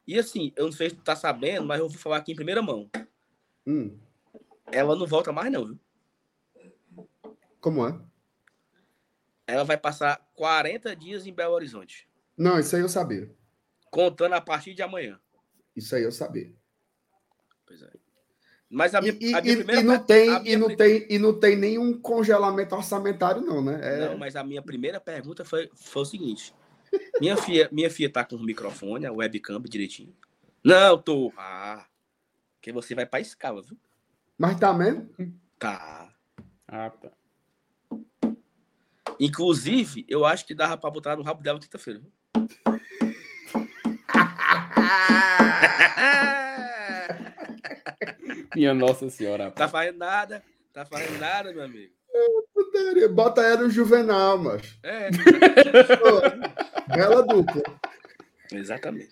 E 0.07 0.19
assim, 0.19 0.51
eu 0.55 0.65
não 0.65 0.71
sei 0.71 0.89
se 0.89 0.95
tu 0.95 1.03
tá 1.03 1.15
sabendo, 1.15 1.65
mas 1.65 1.79
eu 1.79 1.87
vou 1.89 1.97
falar 1.97 2.17
aqui 2.17 2.31
em 2.31 2.35
primeira 2.35 2.61
mão. 2.61 2.89
Hum. 3.65 3.97
Ela 4.71 4.95
não 4.95 5.07
volta 5.07 5.31
mais, 5.31 5.51
não, 5.51 5.65
viu? 5.65 5.79
Como 7.59 7.87
é? 7.87 7.99
Ela 9.47 9.63
vai 9.63 9.77
passar 9.77 10.17
40 10.35 10.95
dias 10.95 11.25
em 11.25 11.33
Belo 11.33 11.53
Horizonte. 11.53 12.07
Não, 12.37 12.59
isso 12.59 12.75
aí 12.75 12.81
eu 12.81 12.89
sabia. 12.89 13.33
Contando 13.89 14.33
a 14.33 14.41
partir 14.41 14.73
de 14.73 14.81
amanhã. 14.81 15.19
Isso 15.75 15.95
aí 15.95 16.03
eu 16.03 16.11
sabia. 16.11 16.53
Pois 17.65 17.81
é. 17.81 18.04
Mas 18.69 18.95
a, 18.95 19.01
e, 19.01 19.33
a 19.33 19.41
minha 19.41 19.57
primeira. 19.57 19.81
E 19.81 19.83
não, 19.83 20.03
tem, 20.03 20.47
e, 20.47 20.57
não 20.57 20.75
tem, 20.75 21.07
e 21.09 21.19
não 21.19 21.39
tem 21.39 21.55
nenhum 21.55 21.99
congelamento 21.99 22.75
orçamentário, 22.75 23.41
não, 23.41 23.63
né? 23.63 23.79
É... 23.81 24.09
Não, 24.09 24.17
mas 24.17 24.35
a 24.35 24.43
minha 24.43 24.61
primeira 24.61 24.99
pergunta 24.99 25.45
foi, 25.45 25.69
foi 25.75 26.01
o 26.01 26.05
seguinte: 26.05 26.53
minha 27.19 27.37
filha, 27.37 27.69
minha 27.71 27.89
filha 27.89 28.09
tá 28.09 28.25
com 28.25 28.35
o 28.35 28.43
microfone, 28.43 29.05
a 29.05 29.13
webcam 29.13 29.61
direitinho. 29.61 30.15
Não, 30.63 30.97
tô. 30.97 31.31
Ah, 31.37 31.85
que 32.61 32.71
você 32.71 32.95
vai 32.95 33.05
pra 33.05 33.19
escala, 33.19 33.61
viu? 33.61 33.77
Mas 34.37 34.59
tá 34.59 34.73
mesmo? 34.73 35.07
Tá. 35.59 36.11
Ah, 36.67 36.89
tá. 36.89 37.11
Inclusive, 39.19 40.05
eu 40.09 40.25
acho 40.25 40.45
que 40.45 40.55
dava 40.55 40.77
pra 40.77 40.89
botar 40.89 41.15
no 41.15 41.23
rabo 41.23 41.41
dela 41.41 41.59
quinta-feira. 41.59 42.01
Minha 48.55 48.73
Nossa 48.73 49.09
Senhora. 49.09 49.51
Tá 49.51 49.67
fazendo 49.67 49.97
nada, 49.97 50.43
tá 50.73 50.85
fazendo 50.85 51.19
nada, 51.19 51.53
meu 51.53 51.63
amigo. 51.63 51.93
Bota 53.13 53.41
ela 53.41 53.63
no 53.63 53.69
Juvenal, 53.69 54.37
mas. 54.37 54.77
É. 54.83 55.09
Bela 56.95 57.21
dupla. 57.23 57.61
Exatamente. 58.51 59.11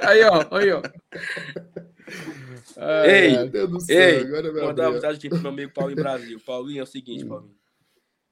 aí, 0.00 0.22
ó, 0.22 0.56
aí, 0.56 0.72
ó. 0.72 0.82
ei, 3.04 3.36
ei, 3.88 4.20
agora 4.20 4.52
mandar 4.52 4.84
uma 4.84 4.92
mensagem 4.92 5.18
aqui 5.18 5.28
pro 5.28 5.40
meu 5.40 5.50
amigo 5.50 5.72
Paulinho 5.72 5.96
Brasil. 6.02 6.40
Paulinho, 6.40 6.80
é 6.80 6.82
o 6.82 6.86
seguinte, 6.86 7.24
hum. 7.24 7.28
Paulinho. 7.28 7.56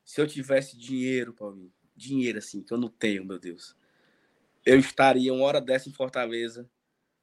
Se 0.05 0.21
eu 0.21 0.27
tivesse 0.27 0.79
dinheiro, 0.79 1.35
Paulinho, 1.35 1.71
dinheiro 1.95 2.39
assim, 2.39 2.63
que 2.63 2.73
eu 2.73 2.79
não 2.79 2.89
tenho, 2.89 3.25
meu 3.25 3.39
Deus, 3.39 3.77
eu 4.65 4.79
estaria 4.79 5.33
uma 5.35 5.45
hora 5.45 5.61
dessa 5.61 5.89
em 5.89 5.93
Fortaleza 5.93 6.69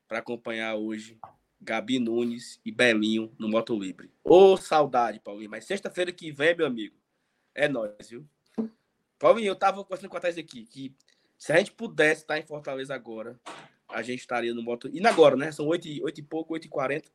para 0.08 0.20
acompanhar 0.20 0.76
hoje 0.76 1.20
Gabi 1.60 2.00
Nunes 2.00 2.60
e 2.64 2.72
Belinho 2.72 3.34
no 3.40 3.48
Moto 3.48 3.78
Livre. 3.78 4.12
Ô, 4.24 4.54
oh, 4.54 4.58
saudade, 4.58 5.20
Paulinho. 5.20 5.50
Mas 5.50 5.66
sexta-feira 5.66 6.12
que 6.12 6.32
vem, 6.32 6.56
meu 6.56 6.68
amigo, 6.68 6.96
é 7.54 7.68
nós, 7.68 8.10
viu? 8.10 8.28
Paulinho, 9.18 9.48
eu 9.48 9.56
tava 9.56 9.84
conversando 9.84 10.10
com 10.10 10.18
a 10.18 10.20
Thais 10.20 10.38
aqui, 10.38 10.66
que 10.66 10.94
se 11.38 11.52
a 11.52 11.58
gente 11.58 11.72
pudesse 11.72 12.22
estar 12.22 12.38
em 12.38 12.44
Fortaleza 12.44 12.94
agora, 12.94 13.40
a 13.90 14.02
gente 14.02 14.20
estaria 14.20 14.54
no 14.54 14.62
Moto... 14.62 14.90
E 14.92 15.06
agora, 15.06 15.36
né? 15.36 15.52
São 15.52 15.68
oito, 15.68 15.88
e 15.88 16.22
pouco, 16.22 16.54
oito 16.54 16.66
e 16.66 16.70
quarenta. 16.70 17.10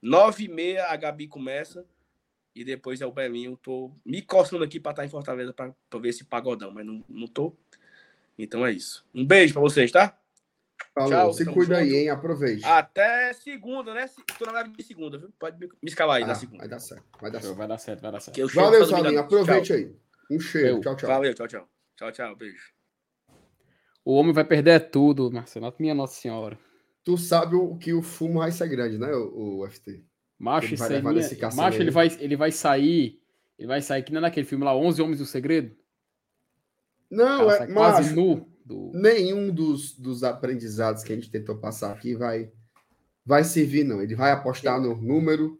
Nove 0.00 0.44
e 0.44 0.48
meia 0.48 0.86
a 0.86 0.96
Gabi 0.96 1.28
começa 1.28 1.86
e 2.54 2.64
depois 2.64 3.00
é 3.00 3.06
o 3.06 3.12
Belinho. 3.12 3.56
Tô 3.56 3.92
me 4.04 4.22
coçando 4.22 4.64
aqui 4.64 4.80
para 4.80 4.92
estar 4.92 5.04
em 5.04 5.08
Fortaleza 5.08 5.52
para 5.52 5.74
ver 6.00 6.08
esse 6.08 6.24
pagodão, 6.24 6.70
mas 6.70 6.86
não, 6.86 7.04
não 7.08 7.26
tô. 7.26 7.56
Então 8.38 8.64
é 8.64 8.72
isso. 8.72 9.04
Um 9.14 9.24
beijo 9.24 9.52
para 9.52 9.62
vocês, 9.62 9.90
tá? 9.90 10.18
Falou, 10.94 11.10
Tchau, 11.10 11.32
se 11.32 11.44
cuida 11.46 11.76
junto. 11.76 11.94
aí, 11.94 11.94
hein? 11.96 12.10
Aproveite. 12.10 12.64
Até 12.64 13.32
segunda, 13.32 13.94
né? 13.94 14.10
Tô 14.38 14.44
na 14.44 14.52
live 14.52 14.70
de 14.76 14.82
segunda, 14.82 15.16
viu? 15.16 15.32
Pode 15.38 15.58
me 15.58 15.68
escalar 15.84 16.16
aí 16.18 16.22
ah, 16.22 16.26
na 16.26 16.34
segunda. 16.34 16.58
Vai 16.58 16.68
dar 16.68 16.80
certo, 16.80 17.04
vai 17.18 17.30
dar 17.30 17.40
certo. 17.40 17.56
Vai 17.56 17.68
dar 17.68 17.78
certo, 17.78 18.00
vai 18.02 18.12
dar 18.12 18.20
certo. 18.20 18.54
Valeu, 18.54 18.86
Salinho. 18.86 19.20
Aproveite 19.20 19.66
tchau. 19.68 19.76
aí. 19.76 19.96
Um 20.30 20.38
cheiro. 20.38 20.80
Tchau, 20.80 20.96
tchau. 20.96 21.08
Valeu, 21.08 21.34
tchau, 21.34 21.48
tchau. 21.48 21.68
Tchau, 21.96 22.12
tchau. 22.12 22.36
Beijo. 22.36 22.72
O 24.04 24.14
homem 24.14 24.34
vai 24.34 24.44
perder 24.44 24.90
tudo, 24.90 25.30
Marcelo. 25.30 25.72
Minha 25.78 25.94
Nossa 25.94 26.20
Senhora. 26.20 26.58
Tu 27.04 27.16
sabe 27.16 27.56
o 27.56 27.76
que 27.76 27.94
o 27.94 28.02
fumo 28.02 28.40
vai 28.40 28.52
ser 28.52 28.68
grande, 28.68 28.98
né, 28.98 29.12
o, 29.12 29.60
o 29.60 29.70
FT? 29.70 30.04
Macho, 30.38 30.74
isso 30.74 30.84
aí. 30.84 31.02
Macho, 31.54 31.80
ele 31.80 31.90
vai, 31.90 32.08
ele 32.18 32.36
vai 32.36 32.52
sair. 32.52 33.20
Ele 33.58 33.68
vai 33.68 33.80
sair 33.80 34.02
que 34.02 34.12
nem 34.12 34.20
naquele 34.20 34.46
filme 34.46 34.64
lá, 34.64 34.76
11 34.76 35.00
Homens 35.00 35.18
do 35.18 35.26
Segredo. 35.26 35.74
Não, 37.10 37.50
é 37.50 37.66
quase 37.66 38.14
nu. 38.14 38.51
Do... 38.64 38.90
Nenhum 38.94 39.52
dos, 39.52 39.98
dos 39.98 40.22
aprendizados 40.22 41.02
que 41.02 41.12
a 41.12 41.16
gente 41.16 41.30
tentou 41.30 41.58
passar 41.58 41.92
aqui 41.92 42.14
vai, 42.14 42.50
vai 43.24 43.44
servir, 43.44 43.84
não. 43.84 44.02
Ele 44.02 44.14
vai 44.14 44.32
apostar 44.32 44.80
no 44.80 44.96
número. 44.96 45.58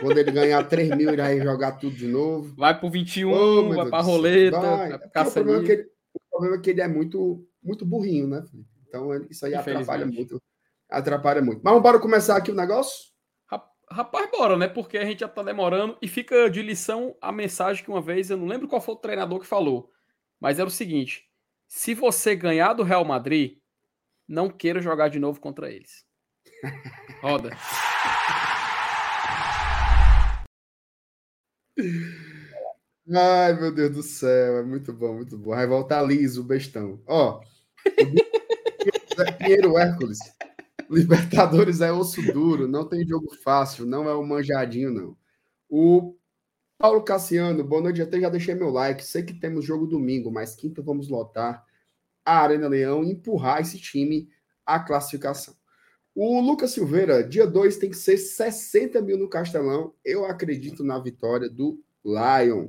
Quando 0.00 0.18
ele 0.18 0.30
ganhar 0.30 0.62
3 0.64 0.90
mil, 0.96 1.08
ele 1.08 1.22
vai 1.22 1.40
jogar 1.40 1.72
tudo 1.72 1.96
de 1.96 2.06
novo. 2.06 2.54
Vai 2.56 2.78
pro 2.78 2.90
21, 2.90 3.32
oh, 3.32 3.74
vai 3.74 3.88
pra 3.88 4.00
roleta. 4.00 4.60
Vai. 4.60 4.88
Vai 4.90 5.26
o, 5.26 5.30
problema 5.30 5.62
é 5.62 5.64
que 5.64 5.72
ele, 5.72 5.90
o 6.12 6.20
problema 6.30 6.56
é 6.56 6.60
que 6.60 6.70
ele 6.70 6.80
é 6.80 6.88
muito, 6.88 7.46
muito 7.62 7.86
burrinho, 7.86 8.26
né, 8.26 8.42
Felipe? 8.42 8.68
Então 8.86 9.14
isso 9.30 9.46
aí 9.46 9.54
atrapalha 9.54 10.06
muito. 10.06 10.42
Atrapalha 10.90 11.42
muito. 11.42 11.60
Mas 11.64 11.72
vamos 11.72 11.80
embora 11.80 11.98
começar 11.98 12.36
aqui 12.36 12.50
o 12.50 12.54
negócio? 12.54 13.14
Rapaz, 13.90 14.30
bora, 14.30 14.56
né? 14.56 14.66
Porque 14.66 14.96
a 14.96 15.04
gente 15.04 15.20
já 15.20 15.28
tá 15.28 15.42
demorando 15.42 15.96
e 16.00 16.08
fica 16.08 16.48
de 16.48 16.62
lição 16.62 17.16
a 17.20 17.30
mensagem 17.30 17.84
que 17.84 17.90
uma 17.90 18.00
vez, 18.00 18.30
eu 18.30 18.36
não 18.36 18.46
lembro 18.46 18.66
qual 18.66 18.80
foi 18.80 18.94
o 18.94 18.98
treinador 18.98 19.38
que 19.38 19.46
falou, 19.46 19.90
mas 20.40 20.58
era 20.58 20.66
o 20.66 20.70
seguinte: 20.70 21.23
se 21.76 21.92
você 21.92 22.36
ganhar 22.36 22.72
do 22.72 22.84
Real 22.84 23.04
Madrid, 23.04 23.58
não 24.28 24.48
queira 24.48 24.80
jogar 24.80 25.08
de 25.08 25.18
novo 25.18 25.40
contra 25.40 25.72
eles. 25.72 26.04
Roda. 27.20 27.50
Ai, 33.12 33.54
meu 33.54 33.74
Deus 33.74 33.90
do 33.90 34.02
céu, 34.04 34.58
é 34.58 34.62
muito 34.62 34.92
bom, 34.92 35.16
muito 35.16 35.36
bom. 35.36 35.50
Vai 35.50 35.66
voltar 35.66 36.00
liso, 36.02 36.42
o 36.42 36.44
bestão. 36.44 37.02
Ó, 37.08 37.40
Pinheiro 39.38 39.76
Hércules. 39.76 40.20
Libertadores 40.88 41.80
é 41.80 41.90
osso 41.90 42.22
duro, 42.32 42.68
não 42.68 42.88
tem 42.88 43.04
jogo 43.04 43.34
fácil, 43.42 43.84
não 43.84 44.08
é 44.08 44.14
o 44.14 44.20
um 44.20 44.26
manjadinho, 44.26 44.92
não. 44.92 45.16
O 45.68 46.16
Paulo 46.84 47.02
Cassiano, 47.02 47.64
boa 47.64 47.80
noite. 47.80 48.02
Até 48.02 48.20
já 48.20 48.28
deixei 48.28 48.54
meu 48.54 48.68
like. 48.68 49.02
Sei 49.02 49.22
que 49.22 49.32
temos 49.32 49.64
jogo 49.64 49.86
domingo, 49.86 50.30
mas 50.30 50.54
quinta 50.54 50.82
vamos 50.82 51.08
lotar 51.08 51.64
a 52.22 52.40
Arena 52.40 52.68
Leão 52.68 53.02
e 53.02 53.12
empurrar 53.12 53.62
esse 53.62 53.78
time 53.78 54.28
à 54.66 54.78
classificação. 54.78 55.54
O 56.14 56.38
Lucas 56.42 56.72
Silveira, 56.72 57.26
dia 57.26 57.46
2 57.46 57.78
tem 57.78 57.88
que 57.88 57.96
ser 57.96 58.18
60 58.18 59.00
mil 59.00 59.16
no 59.16 59.30
Castelão. 59.30 59.94
Eu 60.04 60.26
acredito 60.26 60.84
na 60.84 60.98
vitória 60.98 61.48
do 61.48 61.82
Lion. 62.04 62.68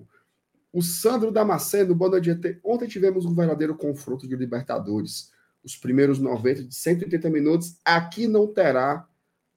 O 0.72 0.82
Sandro 0.82 1.30
Damasceno, 1.30 1.94
boa 1.94 2.12
noite. 2.12 2.58
Ontem 2.64 2.88
tivemos 2.88 3.26
um 3.26 3.36
verdadeiro 3.36 3.76
confronto 3.76 4.26
de 4.26 4.36
Libertadores. 4.38 5.34
Os 5.62 5.76
primeiros 5.76 6.20
90 6.20 6.64
de 6.64 6.74
180 6.74 7.30
minutos. 7.30 7.78
Aqui 7.84 8.30
não 8.30 8.48
terá 8.48 9.10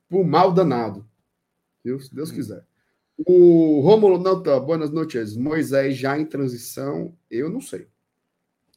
por 0.08 0.24
mal 0.24 0.50
danado. 0.50 1.08
Viu? 1.84 2.00
Se 2.00 2.12
Deus 2.12 2.32
hum. 2.32 2.34
quiser. 2.34 2.67
O 3.26 3.80
Romulo 3.80 4.18
Nota, 4.18 4.60
boas 4.60 4.90
noites. 4.90 5.36
Moisés 5.36 5.96
já 5.96 6.18
em 6.18 6.24
transição, 6.24 7.16
eu 7.28 7.50
não 7.50 7.60
sei. 7.60 7.88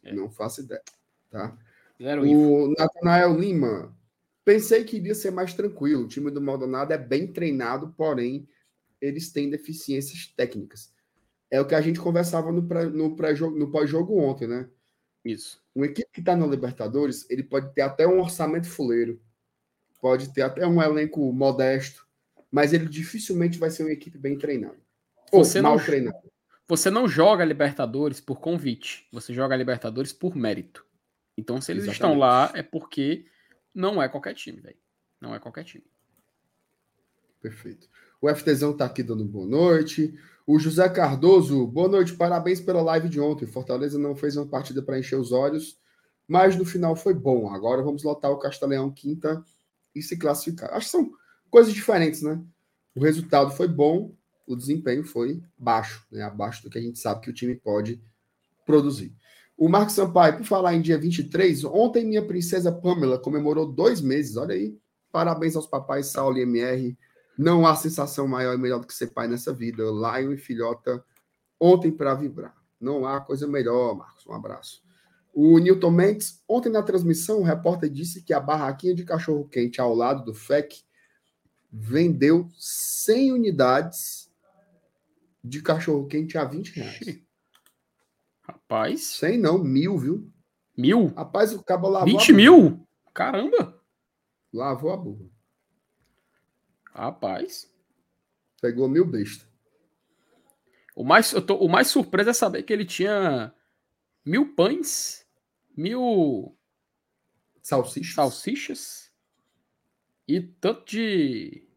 É. 0.04 0.14
Não 0.14 0.30
faço 0.30 0.62
ideia. 0.62 0.82
Tá? 1.30 1.58
Zero 2.02 2.26
o 2.26 2.74
Natanael 2.76 3.38
Lima, 3.38 3.96
pensei 4.44 4.84
que 4.84 4.98
iria 4.98 5.14
ser 5.14 5.32
mais 5.32 5.54
tranquilo. 5.54 6.04
O 6.04 6.08
time 6.08 6.32
do 6.32 6.42
Maldonado 6.42 6.92
é 6.92 6.98
bem 6.98 7.32
treinado, 7.32 7.94
porém, 7.96 8.48
eles 9.00 9.32
têm 9.32 9.50
deficiências 9.50 10.34
técnicas. 10.36 10.92
É 11.50 11.62
o 11.62 11.68
que 11.68 11.76
a 11.76 11.82
gente 11.82 12.00
conversava 12.00 12.52
no, 12.52 12.64
pré, 12.64 12.86
no, 12.86 13.16
pré 13.16 13.34
-jogo, 13.34 13.58
no 13.58 13.70
pós-jogo 13.70 14.18
ontem, 14.18 14.48
né? 14.48 14.68
Isso. 15.24 15.62
Uma 15.76 15.86
equipe 15.86 16.10
que 16.12 16.22
está 16.22 16.36
na 16.36 16.48
Libertadores, 16.48 17.30
ele 17.30 17.44
pode 17.44 17.74
ter 17.74 17.82
até 17.82 18.08
um 18.08 18.20
orçamento 18.20 18.68
fuleiro, 18.68 19.22
pode 20.02 20.34
ter 20.34 20.42
até 20.42 20.66
um 20.66 20.82
elenco 20.82 21.32
modesto, 21.32 22.08
mas 22.52 22.74
ele 22.74 22.86
dificilmente 22.86 23.58
vai 23.58 23.72
ser 23.72 23.84
uma 23.84 23.92
equipe 23.92 24.18
bem 24.18 24.38
treinada. 24.38 24.78
Ou 25.32 25.46
você 25.46 25.62
mal 25.62 25.78
não, 25.78 25.84
treinada. 25.84 26.22
Você 26.68 26.90
não 26.90 27.08
joga 27.08 27.46
Libertadores 27.46 28.20
por 28.20 28.40
convite, 28.40 29.08
você 29.12 29.34
joga 29.34 29.56
Libertadores 29.56 30.12
por 30.12 30.36
mérito. 30.36 30.86
Então, 31.38 31.62
se 31.62 31.72
eles 31.72 31.84
Exatamente. 31.84 32.12
estão 32.12 32.20
lá, 32.20 32.52
é 32.54 32.62
porque 32.62 33.26
não 33.74 34.02
é 34.04 34.10
qualquer 34.10 34.34
time, 34.34 34.60
velho. 34.60 34.78
Não 35.20 35.34
é 35.34 35.40
qualquer 35.40 35.64
time. 35.64 35.86
Perfeito. 37.40 37.88
O 38.22 38.30
FTzão 38.30 38.76
tá 38.76 38.86
aqui 38.86 39.02
dando 39.02 39.26
boa 39.26 39.48
noite. 39.48 40.14
O 40.46 40.60
José 40.60 40.88
Cardoso, 40.90 41.66
boa 41.66 41.88
noite, 41.88 42.14
parabéns 42.14 42.60
pela 42.60 42.82
live 42.82 43.08
de 43.08 43.20
ontem. 43.20 43.48
Fortaleza 43.48 43.98
não 43.98 44.16
fez 44.16 44.36
uma 44.36 44.46
partida 44.46 44.82
para 44.82 45.00
encher 45.00 45.16
os 45.16 45.32
olhos, 45.32 45.80
mas 46.28 46.56
no 46.56 46.66
final 46.66 46.96
foi 46.96 47.14
bom. 47.14 47.54
Agora 47.54 47.82
vamos 47.82 48.04
lotar 48.04 48.32
o 48.32 48.38
Castelão 48.38 48.92
quinta 48.92 49.44
e 49.96 50.02
se 50.02 50.18
classificar. 50.18 50.74
Acho 50.74 50.86
que 50.86 50.92
são 50.92 51.12
coisas 51.52 51.74
diferentes, 51.74 52.24
né? 52.24 52.42
O 52.96 53.02
resultado 53.02 53.52
foi 53.52 53.68
bom, 53.68 54.16
o 54.48 54.56
desempenho 54.56 55.04
foi 55.04 55.44
baixo, 55.58 56.04
né? 56.12 56.24
Abaixo 56.24 56.64
do 56.64 56.70
que 56.70 56.80
a 56.80 56.82
gente 56.82 56.98
sabe 56.98 57.22
que 57.22 57.30
o 57.30 57.34
time 57.34 57.56
pode 57.56 58.02
produzir. 58.66 59.14
O 59.58 59.70
Marcos 59.70 59.94
Sampaio, 59.94 60.38
por 60.38 60.46
falar 60.46 60.74
em 60.74 60.82
dia 60.82 60.98
23, 60.98 61.66
ontem 61.66 62.06
minha 62.06 62.26
princesa 62.26 62.72
Pamela 62.72 63.20
comemorou 63.20 63.72
dois 63.72 64.02
meses, 64.02 64.36
olha 64.36 64.56
aí. 64.56 64.76
Parabéns 65.12 65.56
aos 65.56 65.68
papais 65.68 66.08
Saulo 66.08 66.38
e 66.38 66.42
MR. 66.42 66.98
Não 67.38 67.68
há 67.68 67.76
sensação 67.76 68.28
maior 68.28 68.56
e 68.56 68.58
melhor 68.58 68.80
do 68.80 68.88
que 68.88 68.94
ser 68.94 69.08
pai 69.08 69.28
nessa 69.28 69.54
vida. 69.54 69.84
Lion 69.84 70.32
e 70.32 70.38
filhota, 70.38 71.04
ontem 71.60 71.92
para 71.92 72.16
vibrar. 72.16 72.56
Não 72.80 73.06
há 73.06 73.20
coisa 73.22 73.46
melhor, 73.46 73.96
Marcos. 73.96 74.26
Um 74.26 74.34
abraço. 74.34 74.82
O 75.34 75.60
Newton 75.60 75.92
Mendes, 75.92 76.42
ontem 76.48 76.70
na 76.70 76.82
transmissão, 76.82 77.40
o 77.40 77.44
repórter 77.44 77.90
disse 77.90 78.24
que 78.24 78.34
a 78.34 78.40
barraquinha 78.40 78.96
de 78.96 79.06
cachorro-quente 79.06 79.80
ao 79.80 79.94
lado 79.94 80.26
do 80.26 80.34
FEC 80.34 80.82
vendeu 81.72 82.50
100 82.58 83.32
unidades 83.32 84.32
de 85.44 85.62
cachorro-quente 85.62 86.38
a 86.38 86.44
20 86.44 86.70
reais. 86.76 87.22
Rapaz. 88.42 89.06
100 89.06 89.38
não, 89.38 89.58
mil, 89.58 89.98
viu? 89.98 90.32
Mil? 90.78 91.08
Rapaz, 91.08 91.54
o 91.54 91.64
cabo 91.64 91.88
lavou 91.88 92.08
20 92.08 92.34
mil? 92.34 92.88
Caramba! 93.14 93.82
Lavou 94.52 94.92
a 94.92 94.98
burra. 94.98 95.30
Rapaz. 96.94 97.72
Pegou 98.62 98.90
mil 98.90 99.06
bestas. 99.06 99.50
O 100.96 101.04
mais, 101.04 101.32
eu 101.32 101.42
tô, 101.42 101.56
o 101.56 101.70
mais 101.70 101.88
surpreso 101.88 102.30
é 102.30 102.34
saber 102.34 102.64
que 102.64 102.74
ele 102.74 102.86
tinha 102.86 103.54
mil 104.26 104.54
pães, 104.54 105.26
mil 105.76 106.56
salsichas, 107.62 108.14
salsichas 108.14 109.11
e 110.32 110.42
tanto 110.42 110.86
de. 110.86 111.68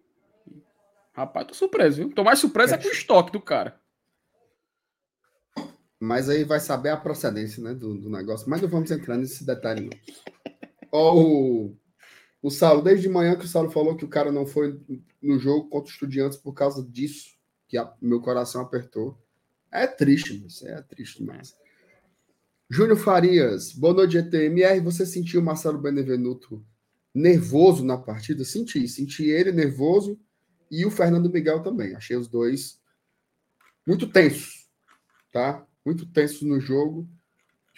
Rapaz, 1.13 1.49
tô 1.49 1.55
surpreso, 1.55 1.97
viu? 1.97 2.15
Tô 2.15 2.23
mais 2.23 2.39
surpreso 2.39 2.75
é, 2.75 2.79
com 2.79 2.87
o 2.87 2.93
estoque 2.93 3.33
do 3.33 3.41
cara. 3.41 3.81
Mas 5.99 6.29
aí 6.29 6.45
vai 6.45 6.61
saber 6.61 6.91
a 6.91 6.97
procedência 6.97 7.63
né, 7.63 7.75
do, 7.75 7.97
do 7.97 8.09
negócio. 8.09 8.49
Mas 8.49 8.61
não 8.61 8.69
vamos 8.69 8.91
entrar 8.91 9.17
nesse 9.17 9.45
detalhe, 9.45 9.91
não. 9.91 10.51
O, 10.93 11.75
o 12.41 12.51
Saulo, 12.51 12.83
desde 12.83 13.09
manhã 13.09 13.37
que 13.37 13.45
o 13.45 13.49
Saulo 13.49 13.71
falou 13.71 13.97
que 13.97 14.05
o 14.05 14.09
cara 14.09 14.31
não 14.31 14.47
foi 14.47 14.81
no 15.21 15.39
jogo 15.39 15.69
contra 15.69 15.89
os 15.89 15.93
estudiantes 15.93 16.39
por 16.39 16.53
causa 16.53 16.85
disso, 16.85 17.37
que 17.67 17.77
a, 17.77 17.93
meu 18.01 18.21
coração 18.21 18.61
apertou. 18.61 19.19
É 19.73 19.87
triste, 19.89 20.45
isso 20.47 20.67
é 20.69 20.81
triste 20.83 21.19
demais. 21.19 21.57
Júnior 22.71 22.99
Farias, 22.99 23.73
boa 23.73 23.95
noite, 23.95 24.13
GTMR. 24.13 24.79
Você 24.81 25.05
sentiu 25.05 25.41
o 25.41 25.45
Marcelo 25.45 25.79
Benevenuto 25.79 26.65
nervoso 27.15 27.85
na 27.85 27.97
partida? 27.97 28.45
Senti, 28.45 28.87
senti 28.89 29.25
ele 29.25 29.53
nervoso 29.53 30.19
e 30.71 30.85
o 30.85 30.91
Fernando 30.91 31.31
Miguel 31.31 31.63
também. 31.63 31.95
Achei 31.95 32.17
os 32.17 32.27
dois 32.27 32.81
muito 33.87 34.07
tensos, 34.07 34.69
tá? 35.31 35.65
Muito 35.85 36.07
tensos 36.07 36.43
no 36.43 36.61
jogo. 36.61 37.09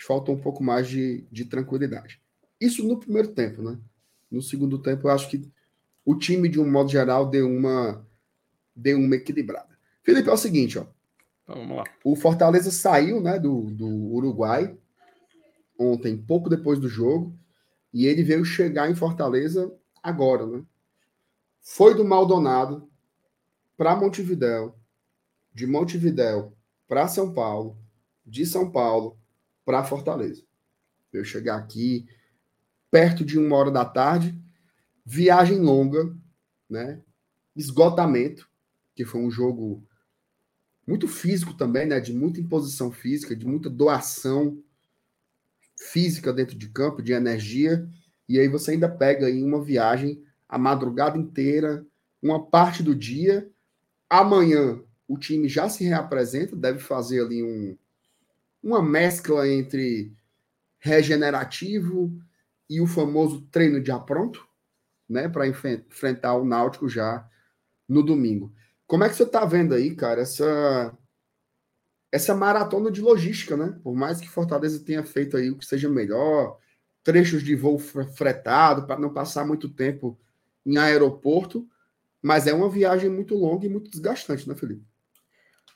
Falta 0.06 0.30
um 0.30 0.40
pouco 0.40 0.62
mais 0.62 0.88
de, 0.88 1.26
de 1.30 1.44
tranquilidade. 1.44 2.20
Isso 2.60 2.86
no 2.86 2.98
primeiro 2.98 3.28
tempo, 3.28 3.62
né? 3.62 3.78
No 4.30 4.42
segundo 4.42 4.78
tempo, 4.78 5.06
eu 5.06 5.12
acho 5.12 5.28
que 5.28 5.50
o 6.04 6.14
time, 6.14 6.48
de 6.48 6.60
um 6.60 6.70
modo 6.70 6.90
geral, 6.90 7.28
deu 7.28 7.48
uma, 7.48 8.06
deu 8.74 8.98
uma 8.98 9.16
equilibrada. 9.16 9.76
Felipe, 10.02 10.28
é 10.28 10.32
o 10.32 10.36
seguinte, 10.36 10.78
ó. 10.78 10.86
Então, 11.42 11.56
vamos 11.56 11.76
lá. 11.76 11.84
O 12.04 12.14
Fortaleza 12.14 12.70
saiu 12.70 13.20
né, 13.20 13.38
do, 13.38 13.62
do 13.70 13.86
Uruguai 13.86 14.76
ontem, 15.78 16.16
pouco 16.16 16.48
depois 16.48 16.78
do 16.78 16.88
jogo, 16.88 17.36
e 17.96 18.04
ele 18.04 18.22
veio 18.22 18.44
chegar 18.44 18.90
em 18.90 18.94
Fortaleza 18.94 19.74
agora, 20.02 20.46
né? 20.46 20.62
Foi 21.62 21.94
do 21.94 22.04
Maldonado 22.04 22.90
para 23.74 23.96
Montevidéu, 23.96 24.78
de 25.54 25.66
Montevidéu 25.66 26.54
para 26.86 27.08
São 27.08 27.32
Paulo, 27.32 27.78
de 28.22 28.44
São 28.44 28.70
Paulo 28.70 29.18
para 29.64 29.82
Fortaleza. 29.82 30.44
Veio 31.10 31.24
chegar 31.24 31.56
aqui, 31.56 32.06
perto 32.90 33.24
de 33.24 33.38
uma 33.38 33.56
hora 33.56 33.70
da 33.70 33.86
tarde, 33.86 34.38
viagem 35.02 35.58
longa, 35.58 36.14
né? 36.68 37.02
Esgotamento, 37.56 38.46
que 38.94 39.06
foi 39.06 39.22
um 39.22 39.30
jogo 39.30 39.82
muito 40.86 41.08
físico 41.08 41.54
também, 41.54 41.86
né? 41.86 41.98
De 41.98 42.12
muita 42.12 42.40
imposição 42.40 42.92
física, 42.92 43.34
de 43.34 43.46
muita 43.46 43.70
doação 43.70 44.62
física 45.78 46.32
dentro 46.32 46.56
de 46.56 46.68
campo, 46.68 47.02
de 47.02 47.12
energia. 47.12 47.88
E 48.28 48.38
aí 48.38 48.48
você 48.48 48.72
ainda 48.72 48.88
pega 48.88 49.26
aí 49.26 49.42
uma 49.42 49.62
viagem 49.62 50.22
a 50.48 50.58
madrugada 50.58 51.18
inteira, 51.18 51.84
uma 52.22 52.44
parte 52.44 52.82
do 52.82 52.94
dia. 52.94 53.48
Amanhã 54.08 54.80
o 55.08 55.18
time 55.18 55.48
já 55.48 55.68
se 55.68 55.84
reapresenta, 55.84 56.56
deve 56.56 56.78
fazer 56.78 57.20
ali 57.20 57.42
um, 57.42 57.76
uma 58.62 58.82
mescla 58.82 59.48
entre 59.48 60.12
regenerativo 60.78 62.12
e 62.68 62.80
o 62.80 62.86
famoso 62.86 63.42
treino 63.50 63.80
de 63.80 63.90
apronto, 63.90 64.46
né, 65.08 65.28
para 65.28 65.46
enfrentar 65.46 66.34
o 66.34 66.44
Náutico 66.44 66.88
já 66.88 67.28
no 67.88 68.02
domingo. 68.02 68.52
Como 68.86 69.04
é 69.04 69.08
que 69.08 69.14
você 69.14 69.22
está 69.22 69.44
vendo 69.44 69.74
aí, 69.74 69.94
cara, 69.94 70.22
essa 70.22 70.96
essa 72.16 72.34
maratona 72.34 72.90
de 72.90 73.00
logística, 73.00 73.56
né? 73.56 73.78
Por 73.82 73.94
mais 73.94 74.20
que 74.20 74.28
Fortaleza 74.28 74.82
tenha 74.84 75.04
feito 75.04 75.36
aí 75.36 75.50
o 75.50 75.56
que 75.56 75.66
seja 75.66 75.88
melhor, 75.88 76.58
trechos 77.04 77.42
de 77.42 77.54
voo 77.54 77.78
fretado 77.78 78.86
para 78.86 78.98
não 78.98 79.12
passar 79.12 79.46
muito 79.46 79.68
tempo 79.68 80.18
em 80.64 80.78
aeroporto, 80.78 81.68
mas 82.20 82.46
é 82.46 82.54
uma 82.54 82.70
viagem 82.70 83.08
muito 83.10 83.36
longa 83.36 83.66
e 83.66 83.68
muito 83.68 83.90
desgastante, 83.90 84.48
né, 84.48 84.56
Felipe? 84.56 84.82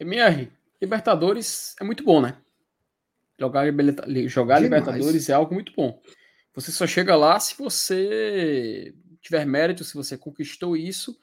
MR, 0.00 0.50
Libertadores 0.80 1.76
é 1.78 1.84
muito 1.84 2.02
bom, 2.02 2.20
né? 2.20 2.36
Jogar, 3.38 3.66
jogar 4.26 4.58
Libertadores 4.60 5.28
é 5.28 5.34
algo 5.34 5.54
muito 5.54 5.72
bom. 5.76 6.00
Você 6.54 6.72
só 6.72 6.86
chega 6.86 7.14
lá 7.14 7.38
se 7.38 7.56
você 7.56 8.94
tiver 9.20 9.44
mérito, 9.46 9.84
se 9.84 9.94
você 9.94 10.16
conquistou 10.16 10.76
isso. 10.76 11.18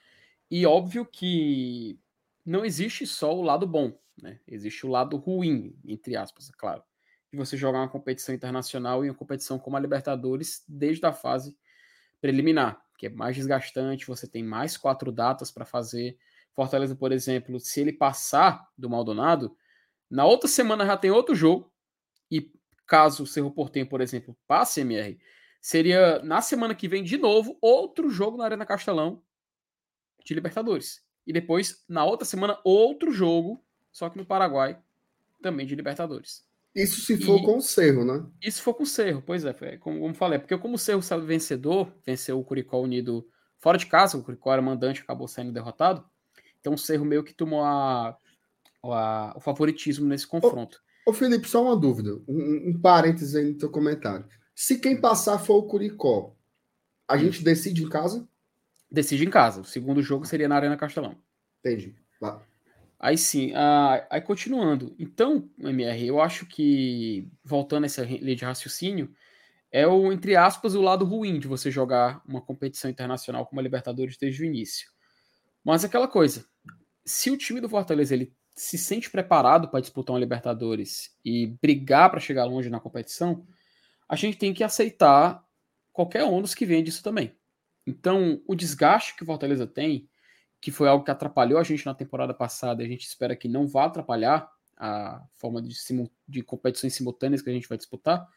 E 0.49 0.65
óbvio 0.65 1.05
que 1.05 1.99
não 2.45 2.63
existe 2.63 3.05
só 3.05 3.35
o 3.35 3.41
lado 3.41 3.67
bom, 3.67 3.97
né? 4.21 4.39
Existe 4.47 4.85
o 4.85 4.89
lado 4.89 5.17
ruim, 5.17 5.77
entre 5.85 6.15
aspas, 6.15 6.49
é 6.49 6.53
claro. 6.57 6.83
De 7.31 7.37
você 7.37 7.57
jogar 7.57 7.79
uma 7.79 7.89
competição 7.89 8.33
internacional 8.33 9.03
e 9.03 9.09
uma 9.09 9.15
competição 9.15 9.59
como 9.59 9.77
a 9.77 9.79
Libertadores 9.79 10.63
desde 10.67 11.05
a 11.05 11.13
fase 11.13 11.57
preliminar, 12.21 12.81
que 12.97 13.07
é 13.07 13.09
mais 13.09 13.35
desgastante, 13.35 14.07
você 14.07 14.27
tem 14.27 14.43
mais 14.43 14.77
quatro 14.77 15.11
datas 15.11 15.51
para 15.51 15.65
fazer. 15.65 16.17
Fortaleza, 16.53 16.95
por 16.95 17.11
exemplo, 17.11 17.59
se 17.59 17.81
ele 17.81 17.93
passar 17.93 18.67
do 18.77 18.89
Maldonado, 18.89 19.55
na 20.09 20.25
outra 20.25 20.47
semana 20.47 20.85
já 20.85 20.97
tem 20.97 21.11
outro 21.11 21.35
jogo, 21.35 21.71
e 22.31 22.51
caso 22.85 23.23
o 23.23 23.27
Cerro 23.27 23.51
Portenho, 23.51 23.87
por 23.87 24.01
exemplo, 24.01 24.35
passe 24.47 24.81
MR, 24.81 25.19
seria 25.61 26.19
na 26.23 26.41
semana 26.41 26.73
que 26.73 26.87
vem 26.87 27.03
de 27.03 27.17
novo 27.17 27.57
outro 27.61 28.09
jogo 28.09 28.37
na 28.37 28.45
Arena 28.45 28.65
Castelão 28.65 29.21
de 30.25 30.33
Libertadores. 30.33 31.05
E 31.25 31.33
depois, 31.33 31.83
na 31.89 32.05
outra 32.05 32.25
semana, 32.25 32.59
outro 32.63 33.11
jogo, 33.11 33.63
só 33.91 34.09
que 34.09 34.17
no 34.17 34.25
Paraguai, 34.25 34.77
também 35.41 35.65
de 35.65 35.75
Libertadores. 35.75 36.45
Isso 36.75 37.01
se 37.01 37.17
for 37.17 37.39
e, 37.39 37.43
com 37.43 37.57
o 37.57 37.61
Cerro, 37.61 38.05
né? 38.05 38.25
Isso 38.41 38.61
for 38.61 38.73
com 38.73 38.83
o 38.83 38.87
Cerro, 38.87 39.21
pois 39.25 39.43
é, 39.43 39.77
como, 39.77 39.99
como 39.99 40.13
falei, 40.13 40.37
porque 40.37 40.57
como 40.57 40.75
o 40.75 40.79
Cerro 40.79 41.01
saiu 41.01 41.21
vencedor, 41.21 41.91
venceu 42.05 42.39
o 42.39 42.43
Curicó 42.43 42.79
Unido 42.79 43.27
fora 43.57 43.77
de 43.77 43.87
casa, 43.87 44.17
o 44.17 44.23
Curicó 44.23 44.53
era 44.53 44.61
mandante, 44.61 45.01
acabou 45.01 45.27
saindo 45.27 45.51
derrotado, 45.51 46.05
Então 46.59 46.73
o 46.73 46.77
Cerro 46.77 47.03
meio 47.03 47.23
que 47.23 47.33
tomou 47.33 47.63
a, 47.63 48.15
a, 48.83 49.33
o 49.35 49.39
favoritismo 49.39 50.07
nesse 50.07 50.27
confronto. 50.27 50.81
Ô, 51.05 51.11
ô 51.11 51.13
Felipe, 51.13 51.47
só 51.47 51.63
uma 51.63 51.75
dúvida, 51.75 52.15
um, 52.27 52.69
um 52.69 52.79
parênteses 52.79 53.35
aí 53.35 53.45
no 53.45 53.57
teu 53.57 53.71
comentário. 53.71 54.25
Se 54.53 54.77
quem 54.79 54.99
passar 54.99 55.39
for 55.39 55.57
o 55.57 55.67
Curicó, 55.67 56.35
a 57.07 57.15
hum. 57.15 57.19
gente 57.19 57.43
decide 57.43 57.83
em 57.83 57.89
casa? 57.89 58.27
Decide 58.89 59.25
em 59.25 59.29
casa. 59.29 59.61
O 59.61 59.65
segundo 59.65 60.01
jogo 60.01 60.25
seria 60.25 60.47
na 60.47 60.55
Arena 60.55 60.77
Castelão. 60.77 61.15
Entendi. 61.59 61.95
Lá. 62.21 62.41
Aí 62.99 63.17
sim, 63.17 63.51
uh, 63.51 64.05
aí 64.09 64.21
continuando. 64.21 64.95
Então, 64.97 65.49
MR, 65.59 66.07
eu 66.07 66.19
acho 66.19 66.45
que, 66.47 67.29
voltando 67.43 67.83
a 67.83 67.85
essa 67.85 68.03
linha 68.03 68.35
de 68.35 68.43
raciocínio, 68.43 69.13
é 69.71 69.85
o, 69.85 70.11
entre 70.11 70.35
aspas, 70.35 70.73
o 70.73 70.81
lado 70.81 71.05
ruim 71.05 71.39
de 71.39 71.47
você 71.47 71.69
jogar 71.69 72.21
uma 72.27 72.41
competição 72.41 72.89
internacional 72.89 73.45
como 73.45 73.59
a 73.59 73.63
Libertadores 73.63 74.17
desde 74.17 74.41
o 74.41 74.45
início. 74.45 74.89
Mas 75.63 75.85
aquela 75.85 76.07
coisa, 76.07 76.45
se 77.05 77.29
o 77.29 77.37
time 77.37 77.61
do 77.61 77.69
Fortaleza 77.69 78.15
ele 78.15 78.33
se 78.55 78.77
sente 78.77 79.09
preparado 79.09 79.69
para 79.69 79.81
disputar 79.81 80.13
uma 80.13 80.19
Libertadores 80.19 81.15
e 81.23 81.47
brigar 81.61 82.09
para 82.09 82.19
chegar 82.19 82.45
longe 82.45 82.69
na 82.69 82.79
competição, 82.79 83.45
a 84.09 84.15
gente 84.15 84.37
tem 84.37 84.53
que 84.53 84.63
aceitar 84.63 85.43
qualquer 85.93 86.23
ônus 86.23 86.55
que 86.55 86.65
venha 86.65 86.81
disso 86.81 87.03
também. 87.03 87.35
Então, 87.85 88.41
o 88.47 88.55
desgaste 88.55 89.15
que 89.15 89.23
o 89.23 89.25
Fortaleza 89.25 89.67
tem, 89.67 90.09
que 90.59 90.71
foi 90.71 90.87
algo 90.87 91.03
que 91.03 91.11
atrapalhou 91.11 91.59
a 91.59 91.63
gente 91.63 91.85
na 91.85 91.93
temporada 91.93 92.33
passada, 92.33 92.83
a 92.83 92.87
gente 92.87 93.05
espera 93.05 93.35
que 93.35 93.47
não 93.47 93.67
vá 93.67 93.85
atrapalhar 93.85 94.49
a 94.75 95.23
forma 95.33 95.61
de, 95.61 95.75
de 96.27 96.41
competições 96.43 96.93
simultâneas 96.93 97.41
que 97.41 97.49
a 97.49 97.53
gente 97.53 97.67
vai 97.67 97.77
disputar, 97.77 98.27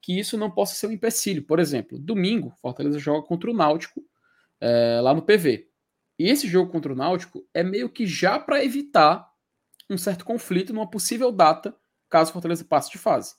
que 0.00 0.18
isso 0.18 0.36
não 0.36 0.50
possa 0.50 0.74
ser 0.74 0.86
um 0.86 0.92
empecilho. 0.92 1.42
Por 1.44 1.58
exemplo, 1.58 1.98
domingo, 1.98 2.54
Fortaleza 2.60 2.98
joga 2.98 3.26
contra 3.26 3.50
o 3.50 3.54
Náutico 3.54 4.04
é, 4.60 5.00
lá 5.02 5.14
no 5.14 5.22
PV. 5.22 5.68
E 6.18 6.28
esse 6.28 6.48
jogo 6.48 6.70
contra 6.70 6.92
o 6.92 6.96
Náutico 6.96 7.46
é 7.52 7.62
meio 7.62 7.88
que 7.88 8.06
já 8.06 8.38
para 8.38 8.64
evitar 8.64 9.30
um 9.88 9.98
certo 9.98 10.24
conflito 10.24 10.72
numa 10.72 10.88
possível 10.88 11.30
data, 11.30 11.74
caso 12.08 12.32
Fortaleza 12.32 12.64
passe 12.64 12.90
de 12.90 12.98
fase. 12.98 13.34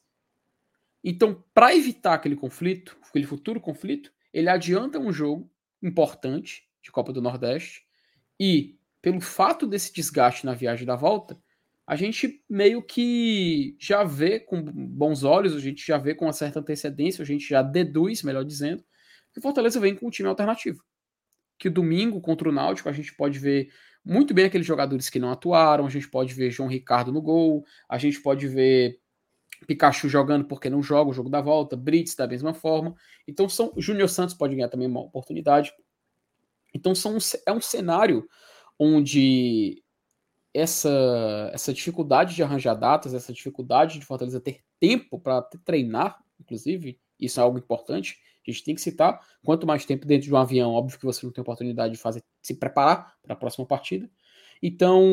Então, 1.03 1.43
para 1.53 1.75
evitar 1.75 2.13
aquele 2.13 2.35
conflito, 2.35 2.97
aquele 3.07 3.25
futuro 3.25 3.61
conflito, 3.61 4.11
ele 4.33 4.49
adianta 4.49 4.99
um 4.99 5.11
jogo 5.11 5.49
importante 5.81 6.67
de 6.81 6.91
Copa 6.91 7.13
do 7.13 7.21
Nordeste 7.21 7.86
e, 8.39 8.77
pelo 9.01 9.21
fato 9.21 9.65
desse 9.67 9.93
desgaste 9.93 10.45
na 10.45 10.53
viagem 10.53 10.85
da 10.85 10.95
volta, 10.95 11.38
a 11.85 11.95
gente 11.95 12.43
meio 12.49 12.83
que 12.83 13.75
já 13.79 14.03
vê 14.03 14.39
com 14.39 14.61
bons 14.61 15.23
olhos, 15.23 15.55
a 15.55 15.59
gente 15.59 15.85
já 15.85 15.97
vê 15.97 16.13
com 16.13 16.25
uma 16.25 16.33
certa 16.33 16.59
antecedência, 16.59 17.21
a 17.21 17.25
gente 17.25 17.47
já 17.47 17.61
deduz, 17.61 18.23
melhor 18.23 18.43
dizendo, 18.43 18.83
que 19.31 19.39
o 19.39 19.41
Fortaleza 19.41 19.79
vem 19.79 19.95
com 19.95 20.07
um 20.07 20.09
time 20.09 20.27
alternativo. 20.27 20.83
Que 21.57 21.69
domingo 21.69 22.19
contra 22.19 22.49
o 22.49 22.51
Náutico 22.51 22.89
a 22.89 22.91
gente 22.91 23.15
pode 23.15 23.39
ver 23.39 23.69
muito 24.03 24.33
bem 24.33 24.45
aqueles 24.45 24.67
jogadores 24.67 25.09
que 25.09 25.19
não 25.19 25.31
atuaram, 25.31 25.85
a 25.85 25.89
gente 25.89 26.09
pode 26.09 26.33
ver 26.33 26.51
João 26.51 26.69
Ricardo 26.69 27.11
no 27.11 27.21
gol, 27.21 27.63
a 27.89 27.97
gente 27.97 28.21
pode 28.21 28.47
ver 28.47 28.99
Pikachu 29.65 30.07
jogando 30.07 30.45
porque 30.45 30.69
não 30.69 30.83
joga 30.83 31.09
o 31.09 31.13
jogo 31.13 31.29
da 31.29 31.41
volta, 31.41 31.75
Brits 31.75 32.15
da 32.15 32.27
mesma 32.27 32.53
forma. 32.53 32.95
Então 33.27 33.49
são 33.49 33.73
Júnior 33.77 34.09
Santos 34.09 34.35
pode 34.35 34.55
ganhar 34.55 34.69
também 34.69 34.88
uma 34.88 35.01
oportunidade. 35.01 35.73
Então 36.78 36.93
são, 36.93 37.17
é 37.45 37.51
um 37.51 37.59
cenário 37.59 38.28
onde 38.78 39.84
essa, 40.53 41.49
essa 41.53 41.73
dificuldade 41.73 42.36
de 42.36 42.43
arranjar 42.43 42.75
datas, 42.75 43.13
essa 43.13 43.34
dificuldade 43.34 43.99
de 43.99 44.05
Fortaleza 44.05 44.39
ter 44.39 44.61
tempo 44.80 45.19
para 45.19 45.41
treinar, 45.41 46.23
inclusive, 46.39 46.99
isso 47.19 47.39
é 47.39 47.43
algo 47.43 47.57
importante. 47.57 48.19
A 48.47 48.51
gente 48.51 48.63
tem 48.63 48.75
que 48.75 48.82
citar. 48.82 49.19
Quanto 49.43 49.67
mais 49.67 49.86
tempo 49.86 50.05
dentro 50.05 50.28
de 50.28 50.34
um 50.34 50.38
avião, 50.38 50.71
óbvio 50.71 50.97
que 50.97 51.05
você 51.05 51.25
não 51.25 51.34
tem 51.34 51.41
oportunidade 51.41 51.93
de 51.93 51.99
fazer, 51.99 52.23
se 52.41 52.53
preparar 52.53 53.15
para 53.21 53.34
a 53.34 53.36
próxima 53.36 53.65
partida. 53.65 54.09
Então, 54.61 55.03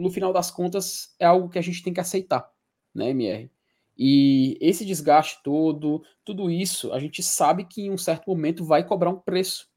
no 0.00 0.10
final 0.10 0.32
das 0.32 0.50
contas, 0.50 1.14
é 1.18 1.24
algo 1.24 1.48
que 1.48 1.58
a 1.58 1.62
gente 1.62 1.82
tem 1.82 1.92
que 1.92 2.00
aceitar, 2.00 2.50
né, 2.94 3.10
MR? 3.10 3.50
E 3.96 4.58
esse 4.60 4.84
desgaste 4.84 5.40
todo, 5.44 6.02
tudo 6.24 6.50
isso, 6.50 6.92
a 6.92 6.98
gente 6.98 7.22
sabe 7.22 7.64
que 7.64 7.82
em 7.82 7.90
um 7.90 7.98
certo 7.98 8.26
momento 8.26 8.64
vai 8.64 8.84
cobrar 8.84 9.10
um 9.10 9.18
preço. 9.18 9.68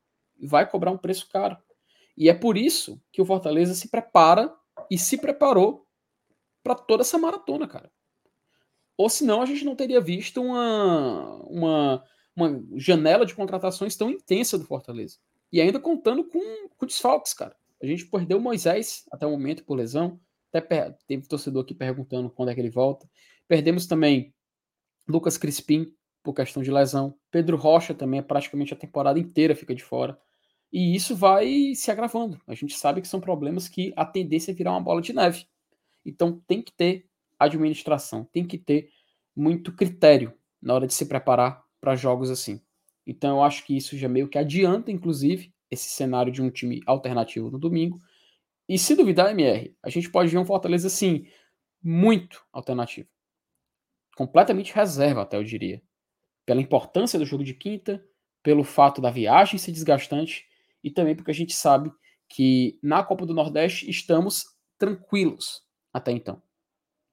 Vai 0.42 0.70
cobrar 0.70 0.92
um 0.92 0.98
preço 0.98 1.30
caro. 1.30 1.58
E 2.18 2.30
é 2.30 2.34
por 2.34 2.58
isso 2.58 3.02
que 3.12 3.22
o 3.22 3.26
Fortaleza 3.26 3.74
se 3.74 3.90
prepara 3.90 4.54
e 4.90 4.98
se 4.98 5.18
preparou 5.18 5.86
para 6.64 6.76
toda 6.76 7.02
essa 7.02 7.18
maratona, 7.18 7.68
cara. 7.68 7.92
Ou 8.98 9.10
senão 9.10 9.42
a 9.42 9.46
gente 9.46 9.66
não 9.66 9.76
teria 9.76 10.00
visto 10.00 10.42
uma, 10.42 11.36
uma, 11.44 12.04
uma 12.36 12.64
janela 12.78 13.26
de 13.26 13.36
contratações 13.36 13.96
tão 13.96 14.10
intensa 14.10 14.58
do 14.58 14.66
Fortaleza. 14.66 15.18
E 15.52 15.60
ainda 15.60 15.80
contando 15.80 16.24
com, 16.24 16.70
com 16.70 16.86
desfalques, 16.86 17.34
cara. 17.34 17.56
A 17.82 17.86
gente 17.86 18.06
perdeu 18.06 18.38
o 18.38 18.42
Moisés 18.42 19.04
até 19.12 19.26
o 19.26 19.32
momento 19.32 19.64
por 19.66 19.76
lesão. 19.76 20.20
Até 20.52 20.96
teve 21.06 21.28
torcedor 21.28 21.64
aqui 21.64 21.76
perguntando 21.76 22.30
quando 22.30 22.50
é 22.50 22.56
que 22.56 22.62
ele 22.62 22.70
volta. 22.70 23.10
Perdemos 23.48 23.86
também 23.86 24.34
Lucas 25.08 25.38
Crispim 25.38 25.94
por 26.26 26.34
questão 26.34 26.64
de 26.64 26.72
lesão. 26.72 27.16
Pedro 27.30 27.56
Rocha 27.56 27.94
também 27.94 28.20
é 28.20 28.24
praticamente 28.24 28.74
a 28.74 28.78
temporada 28.78 29.20
inteira 29.20 29.56
fica 29.56 29.76
de 29.76 29.84
fora. 29.84 30.20
E 30.74 30.96
isso 30.96 31.16
vai 31.16 31.76
se 31.76 31.92
agravando. 31.92 32.42
A 32.48 32.56
gente 32.56 32.76
sabe 32.76 33.00
que 33.00 33.08
são 33.08 33.22
problemas 33.22 33.70
que 33.70 33.94
a 33.96 34.04
tendência 34.04 34.52
é 34.52 34.54
virar 34.56 34.72
uma 34.72 34.82
bola 34.82 35.02
de 35.02 35.14
neve. 35.14 35.46
Então 36.04 36.42
tem 36.48 36.64
que 36.64 36.74
ter 36.74 37.06
administração, 37.38 38.26
tem 38.26 38.44
que 38.44 38.58
ter 38.58 38.90
muito 39.36 39.72
critério 39.72 40.34
na 40.60 40.74
hora 40.74 40.88
de 40.88 40.94
se 40.96 41.06
preparar 41.06 41.64
para 41.80 41.96
jogos 41.96 42.32
assim. 42.32 42.60
Então 43.06 43.38
eu 43.38 43.44
acho 43.44 43.64
que 43.64 43.78
isso 43.78 43.96
já 43.96 44.10
meio 44.10 44.28
que 44.28 44.40
adianta, 44.40 44.92
inclusive, 44.92 45.54
esse 45.70 45.90
cenário 45.90 46.32
de 46.32 46.42
um 46.42 46.50
time 46.50 46.82
alternativo 46.88 47.52
no 47.52 47.60
domingo. 47.60 48.00
E 48.68 48.80
se 48.80 48.96
duvidar, 48.96 49.30
MR, 49.30 49.76
a 49.84 49.90
gente 49.92 50.10
pode 50.10 50.32
ver 50.32 50.40
um 50.40 50.46
Fortaleza 50.46 50.88
assim, 50.88 51.28
muito 51.84 52.44
alternativo. 52.52 53.08
Completamente 54.16 54.74
reserva, 54.74 55.22
até 55.22 55.38
eu 55.38 55.44
diria. 55.44 55.84
Pela 56.46 56.62
importância 56.62 57.18
do 57.18 57.26
jogo 57.26 57.44
de 57.44 57.54
quinta, 57.54 58.04
pelo 58.44 58.64
fato 58.64 59.02
da 59.02 59.10
viagem 59.10 59.58
ser 59.58 59.72
desgastante 59.72 60.46
e 60.84 60.92
também 60.92 61.16
porque 61.16 61.32
a 61.32 61.34
gente 61.34 61.54
sabe 61.54 61.92
que 62.30 62.80
na 62.82 63.04
Copa 63.04 63.26
do 63.26 63.34
Nordeste 63.34 63.90
estamos 63.90 64.46
tranquilos 64.78 65.64
até 65.92 66.12
então. 66.12 66.42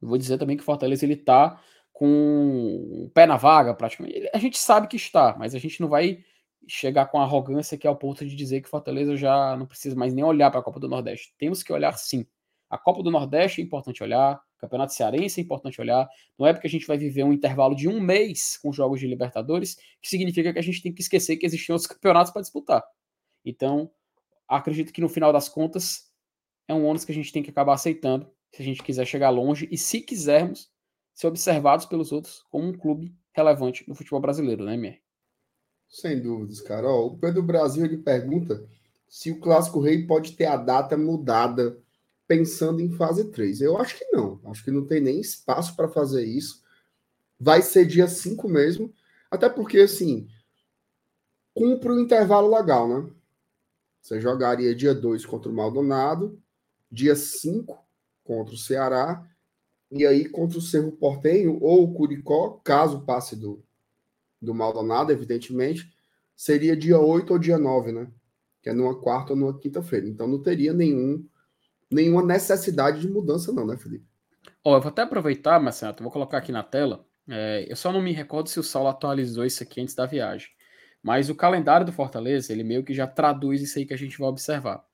Eu 0.00 0.08
vou 0.08 0.18
dizer 0.18 0.36
também 0.36 0.56
que 0.56 0.62
o 0.62 0.66
Fortaleza 0.66 1.04
ele 1.04 1.16
tá 1.16 1.62
com 1.92 3.04
o 3.06 3.10
pé 3.14 3.26
na 3.26 3.36
vaga 3.36 3.72
praticamente. 3.74 4.28
A 4.34 4.38
gente 4.38 4.58
sabe 4.58 4.88
que 4.88 4.96
está, 4.96 5.36
mas 5.38 5.54
a 5.54 5.58
gente 5.58 5.80
não 5.80 5.88
vai 5.88 6.24
chegar 6.66 7.06
com 7.06 7.20
arrogância 7.20 7.78
que 7.78 7.86
é 7.86 7.90
ao 7.90 7.96
ponto 7.96 8.26
de 8.26 8.34
dizer 8.34 8.60
que 8.60 8.68
Fortaleza 8.68 9.16
já 9.16 9.56
não 9.56 9.66
precisa 9.66 9.96
mais 9.96 10.12
nem 10.12 10.24
olhar 10.24 10.50
para 10.50 10.60
a 10.60 10.62
Copa 10.62 10.80
do 10.80 10.88
Nordeste. 10.88 11.34
Temos 11.38 11.62
que 11.62 11.72
olhar 11.72 11.96
sim. 11.96 12.26
A 12.68 12.78
Copa 12.78 13.02
do 13.02 13.10
Nordeste 13.10 13.60
é 13.60 13.64
importante 13.64 14.02
olhar, 14.02 14.40
Campeonato 14.62 14.94
Cearense 14.94 15.40
é 15.40 15.42
importante 15.42 15.80
olhar. 15.80 16.08
Não 16.38 16.46
é 16.46 16.52
porque 16.52 16.68
a 16.68 16.70
gente 16.70 16.86
vai 16.86 16.96
viver 16.96 17.24
um 17.24 17.32
intervalo 17.32 17.74
de 17.74 17.88
um 17.88 18.00
mês 18.00 18.56
com 18.62 18.72
jogos 18.72 19.00
de 19.00 19.08
Libertadores 19.08 19.76
que 20.00 20.08
significa 20.08 20.52
que 20.52 20.58
a 20.58 20.62
gente 20.62 20.80
tem 20.80 20.94
que 20.94 21.02
esquecer 21.02 21.36
que 21.36 21.44
existem 21.44 21.72
outros 21.72 21.88
campeonatos 21.88 22.32
para 22.32 22.42
disputar. 22.42 22.82
Então, 23.44 23.90
acredito 24.48 24.92
que 24.92 25.00
no 25.00 25.08
final 25.08 25.32
das 25.32 25.48
contas 25.48 26.12
é 26.68 26.72
um 26.72 26.86
ônus 26.86 27.04
que 27.04 27.10
a 27.10 27.14
gente 27.14 27.32
tem 27.32 27.42
que 27.42 27.50
acabar 27.50 27.74
aceitando 27.74 28.30
se 28.52 28.62
a 28.62 28.64
gente 28.64 28.84
quiser 28.84 29.04
chegar 29.04 29.30
longe 29.30 29.68
e 29.68 29.76
se 29.76 30.00
quisermos 30.00 30.70
ser 31.12 31.26
observados 31.26 31.84
pelos 31.86 32.12
outros 32.12 32.44
como 32.48 32.68
um 32.68 32.72
clube 32.72 33.12
relevante 33.32 33.84
no 33.88 33.96
futebol 33.96 34.20
brasileiro, 34.20 34.64
né, 34.64 34.76
Mier? 34.76 35.00
Sem 35.88 36.22
dúvidas, 36.22 36.60
cara. 36.60 36.86
Ó, 36.86 37.06
o 37.06 37.18
Pedro 37.18 37.42
Brasil 37.42 37.84
ele 37.84 37.98
pergunta 37.98 38.64
se 39.08 39.32
o 39.32 39.40
Clássico 39.40 39.80
Rei 39.80 40.06
pode 40.06 40.36
ter 40.36 40.46
a 40.46 40.56
data 40.56 40.96
mudada 40.96 41.81
pensando 42.32 42.80
em 42.80 42.90
fase 42.90 43.30
3. 43.30 43.60
Eu 43.60 43.76
acho 43.76 43.98
que 43.98 44.06
não. 44.10 44.40
Acho 44.46 44.64
que 44.64 44.70
não 44.70 44.86
tem 44.86 45.02
nem 45.02 45.20
espaço 45.20 45.76
para 45.76 45.86
fazer 45.86 46.24
isso. 46.24 46.62
Vai 47.38 47.60
ser 47.60 47.84
dia 47.84 48.08
5 48.08 48.48
mesmo. 48.48 48.90
Até 49.30 49.50
porque, 49.50 49.80
assim, 49.80 50.26
cumpre 51.52 51.90
o 51.90 52.00
intervalo 52.00 52.56
legal, 52.56 52.88
né? 52.88 53.10
Você 54.00 54.18
jogaria 54.18 54.74
dia 54.74 54.94
2 54.94 55.26
contra 55.26 55.50
o 55.50 55.54
Maldonado, 55.54 56.40
dia 56.90 57.14
5 57.14 57.78
contra 58.24 58.54
o 58.54 58.58
Ceará, 58.58 59.28
e 59.90 60.06
aí 60.06 60.26
contra 60.26 60.56
o 60.56 60.62
Cerro 60.62 60.90
Portenho 60.90 61.58
ou 61.60 61.84
o 61.84 61.92
Curicó, 61.92 62.62
caso 62.64 63.02
passe 63.02 63.36
do, 63.36 63.62
do 64.40 64.54
Maldonado, 64.54 65.12
evidentemente, 65.12 65.94
seria 66.34 66.74
dia 66.74 66.98
8 66.98 67.30
ou 67.30 67.38
dia 67.38 67.58
9, 67.58 67.92
né? 67.92 68.10
Que 68.62 68.70
é 68.70 68.72
numa 68.72 68.98
quarta 68.98 69.34
ou 69.34 69.38
numa 69.38 69.58
quinta-feira. 69.58 70.08
Então 70.08 70.26
não 70.26 70.42
teria 70.42 70.72
nenhum, 70.72 71.28
nenhuma 71.94 72.22
necessidade 72.24 73.00
de 73.00 73.08
mudança, 73.08 73.52
não, 73.52 73.66
né, 73.66 73.76
Felipe? 73.76 74.06
Ó, 74.64 74.76
eu 74.76 74.80
vou 74.80 74.90
até 74.90 75.02
aproveitar, 75.02 75.60
Marcelo, 75.60 75.96
vou 76.00 76.10
colocar 76.10 76.38
aqui 76.38 76.52
na 76.52 76.62
tela. 76.62 77.04
É, 77.28 77.66
eu 77.68 77.76
só 77.76 77.92
não 77.92 78.02
me 78.02 78.12
recordo 78.12 78.48
se 78.48 78.58
o 78.58 78.62
Saulo 78.62 78.88
atualizou 78.88 79.44
isso 79.44 79.62
aqui 79.62 79.80
antes 79.80 79.94
da 79.94 80.06
viagem. 80.06 80.48
Mas 81.02 81.28
o 81.28 81.34
calendário 81.34 81.84
do 81.84 81.92
Fortaleza, 81.92 82.52
ele 82.52 82.62
meio 82.62 82.84
que 82.84 82.94
já 82.94 83.06
traduz 83.06 83.60
isso 83.60 83.78
aí 83.78 83.86
que 83.86 83.94
a 83.94 83.98
gente 83.98 84.18
vai 84.18 84.28
observar. 84.28 84.84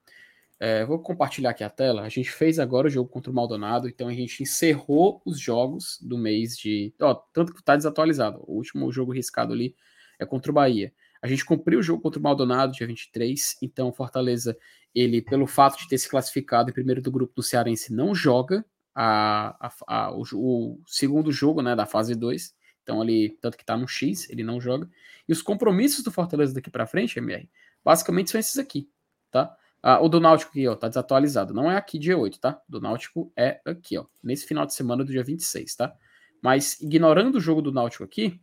É, 0.60 0.84
vou 0.84 0.98
compartilhar 0.98 1.50
aqui 1.50 1.62
a 1.62 1.70
tela. 1.70 2.02
A 2.02 2.08
gente 2.08 2.30
fez 2.30 2.58
agora 2.58 2.88
o 2.88 2.90
jogo 2.90 3.08
contra 3.08 3.30
o 3.30 3.34
Maldonado, 3.34 3.88
então 3.88 4.08
a 4.08 4.12
gente 4.12 4.42
encerrou 4.42 5.22
os 5.24 5.38
jogos 5.38 5.98
do 6.02 6.18
mês 6.18 6.56
de. 6.56 6.92
Ó, 7.00 7.14
tanto 7.32 7.52
que 7.52 7.60
está 7.60 7.76
desatualizado. 7.76 8.42
O 8.46 8.56
último 8.56 8.90
jogo 8.90 9.12
riscado 9.12 9.52
ali 9.52 9.76
é 10.18 10.26
contra 10.26 10.50
o 10.50 10.54
Bahia. 10.54 10.92
A 11.22 11.26
gente 11.26 11.44
cumpriu 11.44 11.80
o 11.80 11.82
jogo 11.82 12.02
contra 12.02 12.18
o 12.18 12.22
Maldonado, 12.22 12.72
dia 12.72 12.86
23, 12.86 13.56
então 13.62 13.92
Fortaleza, 13.92 14.56
ele, 14.94 15.20
pelo 15.20 15.46
fato 15.46 15.78
de 15.78 15.88
ter 15.88 15.98
se 15.98 16.08
classificado 16.08 16.70
em 16.70 16.72
primeiro 16.72 17.02
do 17.02 17.10
grupo 17.10 17.34
do 17.34 17.42
Cearense, 17.42 17.92
não 17.92 18.14
joga 18.14 18.64
a, 18.94 19.56
a, 19.60 19.72
a 19.86 20.12
o, 20.12 20.22
o, 20.34 20.80
segundo 20.86 21.30
jogo 21.30 21.62
né, 21.62 21.76
da 21.76 21.86
fase 21.86 22.14
2. 22.14 22.54
Então, 22.82 23.02
ele, 23.02 23.36
tanto 23.40 23.56
que 23.56 23.64
tá 23.64 23.76
no 23.76 23.86
X, 23.86 24.28
ele 24.30 24.42
não 24.42 24.60
joga. 24.60 24.88
E 25.28 25.32
os 25.32 25.42
compromissos 25.42 26.02
do 26.02 26.10
Fortaleza 26.10 26.54
daqui 26.54 26.70
para 26.70 26.86
frente, 26.86 27.18
MR, 27.18 27.48
basicamente 27.84 28.30
são 28.30 28.40
esses 28.40 28.58
aqui, 28.58 28.88
tá? 29.30 29.54
Ah, 29.82 30.00
o 30.00 30.08
do 30.08 30.18
Náutico 30.18 30.50
aqui, 30.50 30.66
ó, 30.66 30.74
tá 30.74 30.88
desatualizado. 30.88 31.54
Não 31.54 31.70
é 31.70 31.76
aqui 31.76 31.98
dia 31.98 32.18
8, 32.18 32.40
tá? 32.40 32.60
Do 32.68 32.80
Náutico 32.80 33.32
é 33.36 33.60
aqui, 33.64 33.96
ó. 33.96 34.06
Nesse 34.22 34.46
final 34.46 34.66
de 34.66 34.74
semana 34.74 35.04
do 35.04 35.12
dia 35.12 35.22
26, 35.22 35.76
tá? 35.76 35.94
Mas 36.42 36.80
ignorando 36.80 37.36
o 37.36 37.40
jogo 37.40 37.62
do 37.62 37.70
Náutico 37.70 38.02
aqui, 38.04 38.40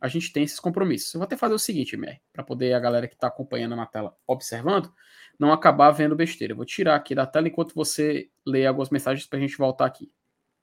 a 0.00 0.08
gente 0.08 0.32
tem 0.32 0.44
esses 0.44 0.60
compromissos. 0.60 1.12
Eu 1.12 1.18
vou 1.18 1.24
até 1.24 1.36
fazer 1.36 1.54
o 1.54 1.58
seguinte, 1.58 1.94
MR, 1.94 2.20
para 2.32 2.44
poder 2.44 2.72
a 2.72 2.80
galera 2.80 3.08
que 3.08 3.14
está 3.14 3.26
acompanhando 3.26 3.74
na 3.74 3.86
tela 3.86 4.16
observando, 4.26 4.92
não 5.38 5.52
acabar 5.52 5.90
vendo 5.90 6.16
besteira. 6.16 6.52
Eu 6.52 6.56
vou 6.56 6.64
tirar 6.64 6.96
aqui 6.96 7.14
da 7.14 7.26
tela 7.26 7.48
enquanto 7.48 7.74
você 7.74 8.28
lê 8.46 8.66
algumas 8.66 8.90
mensagens 8.90 9.26
para 9.26 9.38
a 9.38 9.42
gente 9.42 9.56
voltar 9.56 9.86
aqui. 9.86 10.10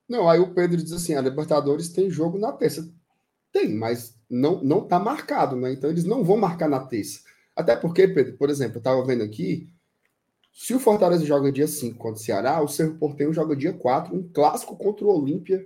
Não, 0.07 0.29
aí 0.29 0.39
o 0.39 0.53
Pedro 0.53 0.77
diz 0.77 0.91
assim: 0.91 1.15
a 1.15 1.21
Libertadores 1.21 1.89
tem 1.89 2.09
jogo 2.09 2.37
na 2.37 2.51
terça. 2.51 2.89
Tem, 3.51 3.73
mas 3.73 4.17
não 4.29 4.63
não 4.63 4.83
está 4.83 4.99
marcado, 4.99 5.55
né? 5.55 5.71
Então 5.71 5.89
eles 5.89 6.03
não 6.03 6.23
vão 6.23 6.37
marcar 6.37 6.69
na 6.69 6.79
terça. 6.79 7.21
Até 7.55 7.75
porque, 7.75 8.07
Pedro, 8.07 8.37
por 8.37 8.49
exemplo, 8.49 8.77
eu 8.77 8.79
estava 8.79 9.03
vendo 9.05 9.23
aqui, 9.23 9.69
se 10.51 10.73
o 10.73 10.79
Fortaleza 10.79 11.25
joga 11.25 11.51
dia 11.51 11.67
5 11.67 11.97
contra 11.97 12.21
o 12.21 12.23
Ceará, 12.23 12.61
o 12.61 12.67
Cerro 12.67 12.97
Porteiro 12.97 13.33
joga 13.33 13.55
dia 13.55 13.73
4, 13.73 14.15
um 14.15 14.29
clássico 14.31 14.77
contra 14.77 15.05
o 15.05 15.09
Olímpia 15.09 15.65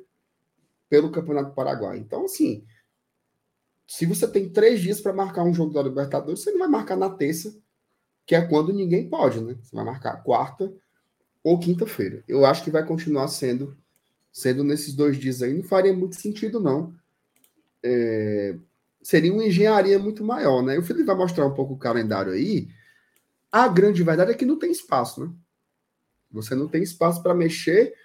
pelo 0.90 1.12
Campeonato 1.12 1.54
Paraguai. 1.54 1.98
Então, 1.98 2.26
assim, 2.26 2.64
se 3.90 4.06
você 4.06 4.28
tem 4.28 4.48
três 4.48 4.82
dias 4.82 5.02
para 5.02 5.12
marcar 5.12 5.44
um 5.44 5.52
jogo 5.52 5.74
da 5.74 5.82
Libertadores, 5.82 6.42
você 6.42 6.52
não 6.52 6.60
vai 6.60 6.68
marcar 6.68 6.96
na 6.96 7.10
terça, 7.10 7.58
que 8.24 8.36
é 8.36 8.42
quando 8.46 8.72
ninguém 8.72 9.10
pode, 9.10 9.42
né? 9.42 9.58
Você 9.64 9.76
vai 9.76 9.84
marcar 9.84 10.22
quarta 10.22 10.72
ou 11.44 11.60
quinta-feira. 11.60 12.24
Eu 12.28 12.46
acho 12.46 12.64
que 12.64 12.70
vai 12.70 12.86
continuar 12.86 13.28
sendo 13.30 13.76
sendo 14.32 14.64
nesses 14.64 14.94
dois 14.94 15.18
dias 15.18 15.42
aí. 15.42 15.56
Não 15.56 15.64
faria 15.64 15.92
muito 15.92 16.22
sentido, 16.22 16.60
não. 16.60 16.94
É, 17.82 18.56
seria 19.02 19.34
uma 19.34 19.44
engenharia 19.44 19.98
muito 19.98 20.24
maior, 20.24 20.62
né? 20.62 20.78
O 20.78 20.84
Felipe 20.84 21.06
vai 21.06 21.16
mostrar 21.16 21.48
um 21.48 21.56
pouco 21.56 21.74
o 21.74 21.80
calendário 21.80 22.32
aí. 22.32 22.68
A 23.52 23.68
grande 23.68 24.04
verdade 24.04 24.30
é 24.30 24.36
que 24.36 24.46
não 24.46 24.60
tem 24.60 24.72
espaço, 24.72 25.26
né? 25.26 25.34
Você 26.32 26.54
não 26.54 26.68
tem 26.68 26.84
espaço 26.84 27.24
para 27.24 27.34
mexer. 27.34 27.96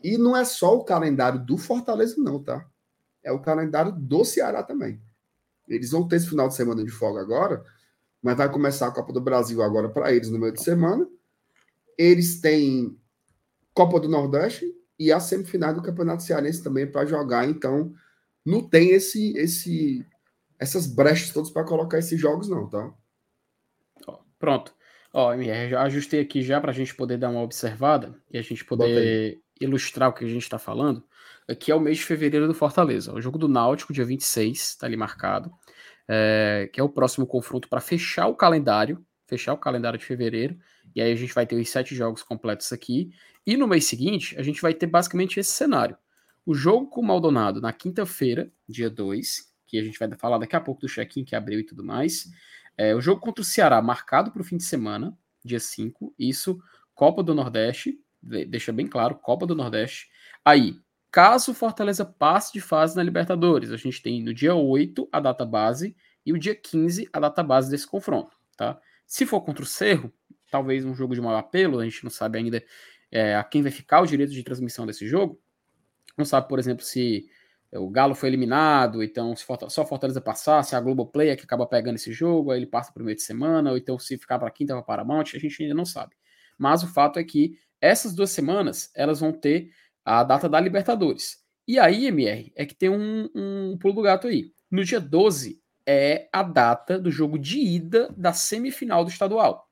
E 0.00 0.16
não 0.16 0.36
é 0.36 0.44
só 0.44 0.76
o 0.76 0.84
calendário 0.84 1.44
do 1.44 1.58
Fortaleza, 1.58 2.14
não, 2.18 2.40
tá? 2.40 2.64
É 3.20 3.32
o 3.32 3.40
calendário 3.40 3.90
do 3.90 4.24
Ceará 4.24 4.62
também. 4.62 5.07
Eles 5.68 5.90
vão 5.90 6.06
ter 6.06 6.16
esse 6.16 6.28
final 6.28 6.48
de 6.48 6.54
semana 6.54 6.84
de 6.84 6.90
folga 6.90 7.20
agora, 7.20 7.62
mas 8.22 8.36
vai 8.36 8.50
começar 8.50 8.88
a 8.88 8.92
Copa 8.92 9.12
do 9.12 9.20
Brasil 9.20 9.62
agora 9.62 9.88
para 9.88 10.12
eles 10.12 10.30
no 10.30 10.38
meio 10.38 10.52
de 10.52 10.62
semana. 10.62 11.06
Eles 11.96 12.40
têm 12.40 12.96
Copa 13.74 14.00
do 14.00 14.08
Nordeste 14.08 14.66
e 14.98 15.12
a 15.12 15.20
semifinal 15.20 15.74
do 15.74 15.82
Campeonato 15.82 16.22
Cearense 16.22 16.62
também 16.62 16.86
para 16.86 17.06
jogar, 17.06 17.48
então 17.48 17.92
não 18.44 18.68
tem 18.68 18.90
esse 18.90 19.36
esse 19.36 20.04
essas 20.58 20.86
brechas 20.86 21.30
todas 21.32 21.50
para 21.50 21.64
colocar 21.64 21.98
esses 21.98 22.18
jogos 22.18 22.48
não, 22.48 22.68
tá? 22.68 22.92
pronto. 24.38 24.74
Ó, 25.12 25.34
já 25.42 25.82
ajustei 25.82 26.20
aqui 26.20 26.42
já 26.42 26.60
para 26.60 26.70
a 26.70 26.74
gente 26.74 26.94
poder 26.94 27.18
dar 27.18 27.30
uma 27.30 27.42
observada 27.42 28.14
e 28.30 28.38
a 28.38 28.42
gente 28.42 28.64
poder 28.64 29.40
ilustrar 29.60 30.10
o 30.10 30.12
que 30.12 30.24
a 30.24 30.28
gente 30.28 30.42
está 30.42 30.58
falando. 30.58 31.02
Aqui 31.48 31.72
é 31.72 31.74
o 31.74 31.80
mês 31.80 31.96
de 31.98 32.04
fevereiro 32.04 32.46
do 32.46 32.52
Fortaleza. 32.52 33.14
O 33.14 33.22
jogo 33.22 33.38
do 33.38 33.48
Náutico, 33.48 33.92
dia 33.92 34.04
26, 34.04 34.58
está 34.58 34.86
ali 34.86 34.96
marcado. 34.96 35.50
É, 36.06 36.68
que 36.72 36.78
é 36.78 36.82
o 36.82 36.88
próximo 36.88 37.26
confronto 37.26 37.68
para 37.68 37.80
fechar 37.80 38.26
o 38.26 38.34
calendário. 38.34 39.02
Fechar 39.26 39.54
o 39.54 39.58
calendário 39.58 39.98
de 39.98 40.04
fevereiro. 40.04 40.58
E 40.94 41.00
aí 41.00 41.10
a 41.10 41.16
gente 41.16 41.32
vai 41.32 41.46
ter 41.46 41.56
os 41.56 41.68
sete 41.70 41.94
jogos 41.94 42.22
completos 42.22 42.70
aqui. 42.70 43.10
E 43.46 43.56
no 43.56 43.66
mês 43.66 43.86
seguinte, 43.86 44.38
a 44.38 44.42
gente 44.42 44.60
vai 44.60 44.74
ter 44.74 44.86
basicamente 44.86 45.40
esse 45.40 45.50
cenário. 45.52 45.96
O 46.44 46.54
jogo 46.54 46.86
com 46.88 47.00
o 47.00 47.04
Maldonado 47.04 47.62
na 47.62 47.72
quinta-feira, 47.72 48.52
dia 48.68 48.90
2, 48.90 49.50
que 49.66 49.78
a 49.78 49.82
gente 49.82 49.98
vai 49.98 50.10
falar 50.16 50.36
daqui 50.36 50.54
a 50.54 50.60
pouco 50.60 50.82
do 50.82 50.88
check-in 50.88 51.24
que 51.24 51.34
abriu 51.34 51.60
e 51.60 51.64
tudo 51.64 51.82
mais. 51.82 52.28
É, 52.76 52.94
o 52.94 53.00
jogo 53.00 53.22
contra 53.22 53.40
o 53.40 53.44
Ceará, 53.44 53.80
marcado 53.80 54.30
para 54.30 54.42
o 54.42 54.44
fim 54.44 54.58
de 54.58 54.64
semana, 54.64 55.16
dia 55.42 55.60
5. 55.60 56.14
Isso, 56.18 56.58
Copa 56.94 57.22
do 57.22 57.34
Nordeste, 57.34 57.98
deixa 58.22 58.70
bem 58.70 58.86
claro, 58.86 59.14
Copa 59.14 59.46
do 59.46 59.54
Nordeste. 59.54 60.08
Aí, 60.44 60.78
Caso 61.10 61.52
o 61.52 61.54
Fortaleza 61.54 62.04
passe 62.04 62.52
de 62.52 62.60
fase 62.60 62.94
na 62.94 63.02
Libertadores, 63.02 63.72
a 63.72 63.76
gente 63.76 64.02
tem 64.02 64.22
no 64.22 64.34
dia 64.34 64.54
8 64.54 65.08
a 65.10 65.20
data 65.20 65.44
base 65.44 65.96
e 66.24 66.32
o 66.32 66.38
dia 66.38 66.54
15 66.54 67.08
a 67.12 67.20
data 67.20 67.42
base 67.42 67.70
desse 67.70 67.86
confronto, 67.86 68.36
tá? 68.56 68.78
Se 69.06 69.24
for 69.24 69.40
contra 69.40 69.62
o 69.62 69.66
Cerro, 69.66 70.12
talvez 70.50 70.84
um 70.84 70.94
jogo 70.94 71.14
de 71.14 71.20
maior 71.20 71.38
apelo, 71.38 71.78
a 71.78 71.84
gente 71.84 72.04
não 72.04 72.10
sabe 72.10 72.38
ainda 72.38 72.62
é, 73.10 73.34
a 73.34 73.42
quem 73.42 73.62
vai 73.62 73.70
ficar 73.70 74.00
o 74.02 74.06
direito 74.06 74.32
de 74.32 74.42
transmissão 74.42 74.86
desse 74.86 75.06
jogo. 75.06 75.40
Não 76.16 76.24
sabe, 76.24 76.46
por 76.46 76.58
exemplo, 76.58 76.84
se 76.84 77.26
o 77.72 77.88
Galo 77.88 78.14
foi 78.14 78.28
eliminado, 78.28 79.02
então 79.02 79.34
se 79.36 79.44
só 79.68 79.86
Fortaleza 79.86 80.20
passar, 80.20 80.62
se 80.62 80.74
a 80.74 80.80
Globoplay 80.80 81.30
é 81.30 81.36
que 81.36 81.44
acaba 81.44 81.66
pegando 81.66 81.96
esse 81.96 82.12
jogo, 82.12 82.50
aí 82.50 82.58
ele 82.58 82.66
passa 82.66 82.92
para 82.92 83.02
o 83.02 83.04
meio 83.04 83.16
de 83.16 83.22
semana, 83.22 83.70
ou 83.70 83.76
então 83.76 83.98
se 83.98 84.16
ficar 84.16 84.38
para 84.38 84.50
quinta 84.50 84.74
para 84.74 84.82
Paramount, 84.82 85.24
a 85.34 85.38
gente 85.38 85.62
ainda 85.62 85.74
não 85.74 85.84
sabe. 85.84 86.14
Mas 86.56 86.82
o 86.82 86.88
fato 86.88 87.18
é 87.18 87.24
que 87.24 87.58
essas 87.80 88.14
duas 88.14 88.30
semanas 88.30 88.90
elas 88.94 89.20
vão 89.20 89.32
ter 89.32 89.70
a 90.08 90.24
data 90.24 90.48
da 90.48 90.58
Libertadores. 90.58 91.38
E 91.66 91.78
aí, 91.78 92.06
MR, 92.06 92.50
é 92.56 92.64
que 92.64 92.74
tem 92.74 92.88
um, 92.88 93.28
um 93.34 93.76
pulo 93.78 93.94
do 93.94 94.02
gato 94.02 94.26
aí. 94.26 94.54
No 94.70 94.82
dia 94.82 94.98
12 94.98 95.60
é 95.86 96.30
a 96.32 96.42
data 96.42 96.98
do 96.98 97.10
jogo 97.10 97.38
de 97.38 97.60
ida 97.60 98.08
da 98.16 98.32
semifinal 98.32 99.04
do 99.04 99.10
estadual. 99.10 99.68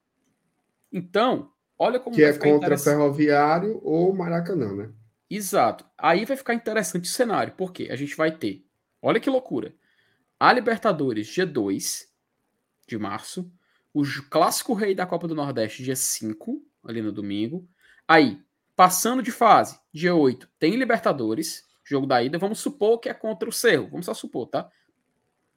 Então, 0.93 1.51
olha 1.79 1.99
como 1.99 2.15
que 2.15 2.23
é 2.23 2.35
contra 2.35 2.77
Ferroviário 2.77 3.81
ou 3.83 4.15
Maracanã, 4.15 4.75
né? 4.75 4.91
Exato. 5.31 5.87
Aí 5.97 6.27
vai 6.27 6.37
ficar 6.37 6.53
interessante 6.53 7.05
o 7.05 7.13
cenário, 7.13 7.55
porque 7.57 7.89
a 7.91 7.97
gente 7.97 8.15
vai 8.15 8.31
ter, 8.31 8.65
olha 9.01 9.19
que 9.19 9.31
loucura, 9.31 9.75
a 10.39 10.53
Libertadores 10.53 11.29
dia 11.29 11.47
2 11.47 12.09
de 12.87 12.99
março, 12.99 13.51
o 13.93 14.03
Clássico 14.29 14.75
Rei 14.75 14.95
da 14.95 15.07
Copa 15.07 15.27
do 15.27 15.35
Nordeste 15.35 15.83
dia 15.83 15.97
5, 15.97 16.63
ali 16.85 17.01
no 17.01 17.11
domingo. 17.11 17.67
Aí, 18.07 18.39
Passando 18.77 19.23
de 19.23 19.33
fase, 19.33 19.81
dia 19.91 20.15
8, 20.15 20.49
tem 20.59 20.77
Libertadores, 20.77 21.65
jogo 21.83 22.07
da 22.07 22.23
ida. 22.23 22.39
Vamos 22.39 22.59
supor 22.61 22.99
que 22.99 23.09
é 23.09 23.15
contra 23.15 23.49
o 23.49 23.53
Cerro. 23.53 23.89
Vamos 23.89 24.05
só 24.05 24.13
supor, 24.13 24.49
tá? 24.49 24.71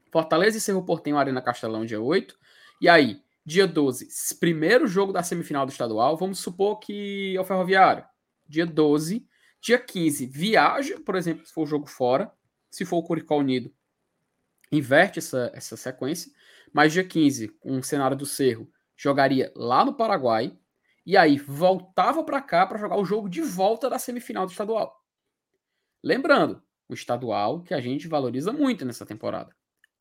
Fortaleza 0.10 0.58
e 0.58 0.62
Cerro 0.62 0.86
Portenho, 0.86 1.18
Arena 1.18 1.42
Castelão, 1.42 1.86
dia 1.86 2.00
8. 2.00 2.38
E 2.82 2.88
aí, 2.88 3.22
dia 3.46 3.68
12, 3.68 4.08
primeiro 4.40 4.88
jogo 4.88 5.12
da 5.12 5.22
semifinal 5.22 5.66
do 5.66 5.72
estadual. 5.72 6.16
Vamos 6.16 6.40
supor 6.40 6.80
que 6.80 7.36
é 7.36 7.42
o 7.42 7.44
Ferroviário. 7.44 8.06
Dia 8.48 8.66
12. 8.66 9.28
Dia 9.62 9.78
15, 9.78 10.26
viaja, 10.26 10.98
por 11.02 11.16
exemplo, 11.16 11.46
se 11.46 11.54
for 11.54 11.64
o 11.64 11.68
jogo 11.68 11.88
fora. 11.88 12.32
Se 12.72 12.86
for 12.86 12.98
o 12.98 13.04
Curicó 13.04 13.38
Unido, 13.38 13.74
inverte 14.72 15.20
essa, 15.20 15.52
essa 15.54 15.76
sequência. 15.76 16.32
Mas 16.72 16.94
dia 16.94 17.04
15, 17.04 17.50
com 17.60 17.78
o 17.78 17.84
cenário 17.84 18.16
do 18.16 18.26
Cerro, 18.26 18.72
jogaria 18.96 19.52
lá 19.56 19.84
no 19.84 19.96
Paraguai. 19.96 20.58
E 21.06 21.18
aí 21.18 21.38
voltava 21.38 22.24
para 22.24 22.42
cá 22.42 22.66
para 22.66 22.78
jogar 22.78 22.98
o 22.98 23.06
jogo 23.06 23.30
de 23.30 23.42
volta 23.42 23.90
da 23.90 23.98
semifinal 23.98 24.46
do 24.46 24.52
estadual. 24.52 25.04
Lembrando, 26.04 26.62
o 26.88 26.94
estadual 26.94 27.62
que 27.62 27.74
a 27.74 27.82
gente 27.82 28.08
valoriza 28.08 28.52
muito 28.52 28.86
nessa 28.86 29.06
temporada, 29.06 29.56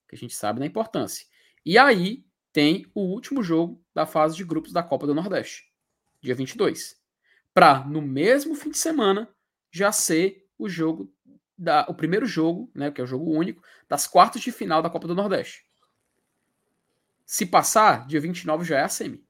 que 0.09 0.17
a 0.17 0.19
gente 0.19 0.35
sabe 0.35 0.61
da 0.61 0.67
importância. 0.67 1.27
E 1.65 1.77
aí 1.77 2.25
tem 2.53 2.91
o 2.95 3.01
último 3.01 3.43
jogo 3.43 3.85
da 3.95 4.07
fase 4.07 4.37
de 4.37 4.45
grupos 4.45 4.73
da 4.73 4.83
Copa 4.83 5.07
do 5.07 5.15
Nordeste, 5.15 5.71
dia 6.21 6.35
22. 6.35 6.97
Para 7.53 7.85
no 7.85 8.01
mesmo 8.01 8.55
fim 8.55 8.71
de 8.71 8.79
semana 8.79 9.29
já 9.71 9.93
ser 9.93 10.49
o 10.59 10.69
jogo 10.69 11.13
da, 11.57 11.85
o 11.89 11.95
primeiro 11.95 12.25
jogo, 12.25 12.71
né, 12.75 12.91
que 12.91 13.01
é 13.01 13.05
o 13.05 13.07
jogo 13.07 13.31
único 13.31 13.63
das 13.89 14.07
quartas 14.07 14.41
de 14.41 14.53
final 14.53 14.81
da 14.81 14.89
Copa 14.89 15.09
do 15.09 15.15
Nordeste. 15.15 15.67
Se 17.27 17.45
passar, 17.45 18.07
dia 18.07 18.21
29 18.21 18.65
já 18.65 18.79
é 18.79 18.83
a 18.85 18.89
semi. 18.89 19.28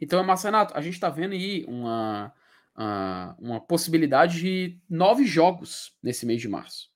Então, 0.00 0.22
Marcenato, 0.22 0.76
a 0.76 0.80
gente 0.80 0.94
está 0.94 1.08
vendo 1.08 1.32
aí 1.32 1.64
uma, 1.66 2.32
uma 3.38 3.60
possibilidade 3.60 4.40
de 4.40 4.80
nove 4.88 5.24
jogos 5.24 5.96
nesse 6.02 6.26
mês 6.26 6.40
de 6.40 6.48
março. 6.48 6.90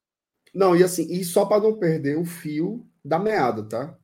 Não, 0.54 0.76
e 0.76 0.82
assim, 0.82 1.10
e 1.10 1.24
só 1.24 1.46
para 1.46 1.62
não 1.62 1.78
perder 1.78 2.18
o 2.18 2.24
fio 2.24 2.86
da 3.04 3.18
meada, 3.18 3.62
tá? 3.62 3.96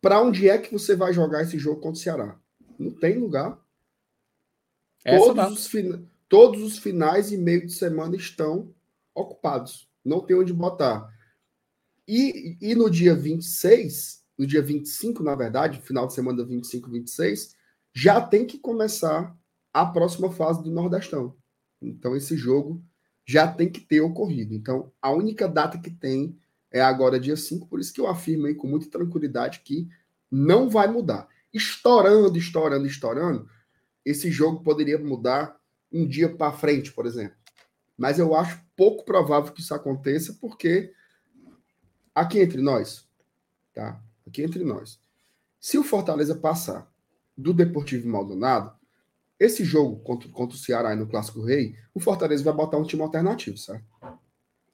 Para 0.00 0.20
onde 0.20 0.48
é 0.48 0.58
que 0.58 0.72
você 0.72 0.96
vai 0.96 1.12
jogar 1.12 1.42
esse 1.42 1.58
jogo 1.58 1.80
contra 1.80 1.98
o 1.98 2.02
Ceará? 2.02 2.40
Não 2.78 2.90
tem 2.90 3.18
lugar. 3.18 3.58
todos 5.04 5.52
os, 5.52 5.66
fina... 5.68 6.02
todos 6.28 6.62
os 6.62 6.78
finais 6.78 7.30
e 7.30 7.38
meio 7.38 7.64
de 7.66 7.72
semana 7.72 8.16
estão 8.16 8.74
ocupados. 9.14 9.88
Não 10.04 10.20
tem 10.20 10.36
onde 10.36 10.52
botar. 10.52 11.08
E, 12.06 12.58
e 12.60 12.74
no 12.74 12.90
dia 12.90 13.14
26, 13.14 14.24
no 14.36 14.44
dia 14.44 14.60
25, 14.60 15.22
na 15.22 15.36
verdade, 15.36 15.80
final 15.80 16.08
de 16.08 16.14
semana 16.14 16.44
25, 16.44 16.90
26, 16.90 17.54
já 17.94 18.20
tem 18.20 18.46
que 18.46 18.58
começar 18.58 19.36
a 19.72 19.86
próxima 19.86 20.30
fase 20.30 20.62
do 20.62 20.70
Nordestão. 20.70 21.36
Então, 21.80 22.16
esse 22.16 22.36
jogo 22.36 22.82
já 23.26 23.46
tem 23.46 23.70
que 23.70 23.80
ter 23.80 24.00
ocorrido. 24.00 24.54
Então, 24.54 24.92
a 25.00 25.10
única 25.10 25.48
data 25.48 25.78
que 25.78 25.90
tem 25.90 26.38
é 26.70 26.80
agora 26.80 27.20
dia 27.20 27.36
5, 27.36 27.66
por 27.66 27.80
isso 27.80 27.92
que 27.92 28.00
eu 28.00 28.06
afirmo 28.06 28.46
aí 28.46 28.54
com 28.54 28.66
muita 28.66 28.88
tranquilidade 28.90 29.60
que 29.60 29.88
não 30.30 30.68
vai 30.68 30.88
mudar. 30.90 31.28
Estourando, 31.52 32.38
estourando, 32.38 32.86
estourando, 32.86 33.48
esse 34.04 34.30
jogo 34.30 34.62
poderia 34.62 34.98
mudar 34.98 35.60
um 35.92 36.06
dia 36.06 36.34
para 36.34 36.52
frente, 36.52 36.92
por 36.92 37.06
exemplo. 37.06 37.36
Mas 37.96 38.18
eu 38.18 38.34
acho 38.34 38.64
pouco 38.74 39.04
provável 39.04 39.52
que 39.52 39.60
isso 39.60 39.74
aconteça, 39.74 40.36
porque 40.40 40.92
aqui 42.14 42.40
entre 42.40 42.60
nós, 42.62 43.06
tá? 43.74 44.02
Aqui 44.26 44.42
entre 44.42 44.64
nós. 44.64 44.98
Se 45.60 45.78
o 45.78 45.84
Fortaleza 45.84 46.34
passar 46.34 46.91
do 47.36 47.52
Deportivo 47.52 48.08
Maldonado, 48.08 48.72
esse 49.38 49.64
jogo 49.64 49.96
contra, 50.04 50.28
contra 50.28 50.56
o 50.56 50.58
Ceará 50.58 50.94
no 50.94 51.08
Clássico 51.08 51.42
Rei, 51.42 51.74
o 51.92 51.98
Fortaleza 51.98 52.44
vai 52.44 52.52
botar 52.52 52.76
um 52.76 52.84
time 52.84 53.02
alternativo, 53.02 53.58
certo? 53.58 53.84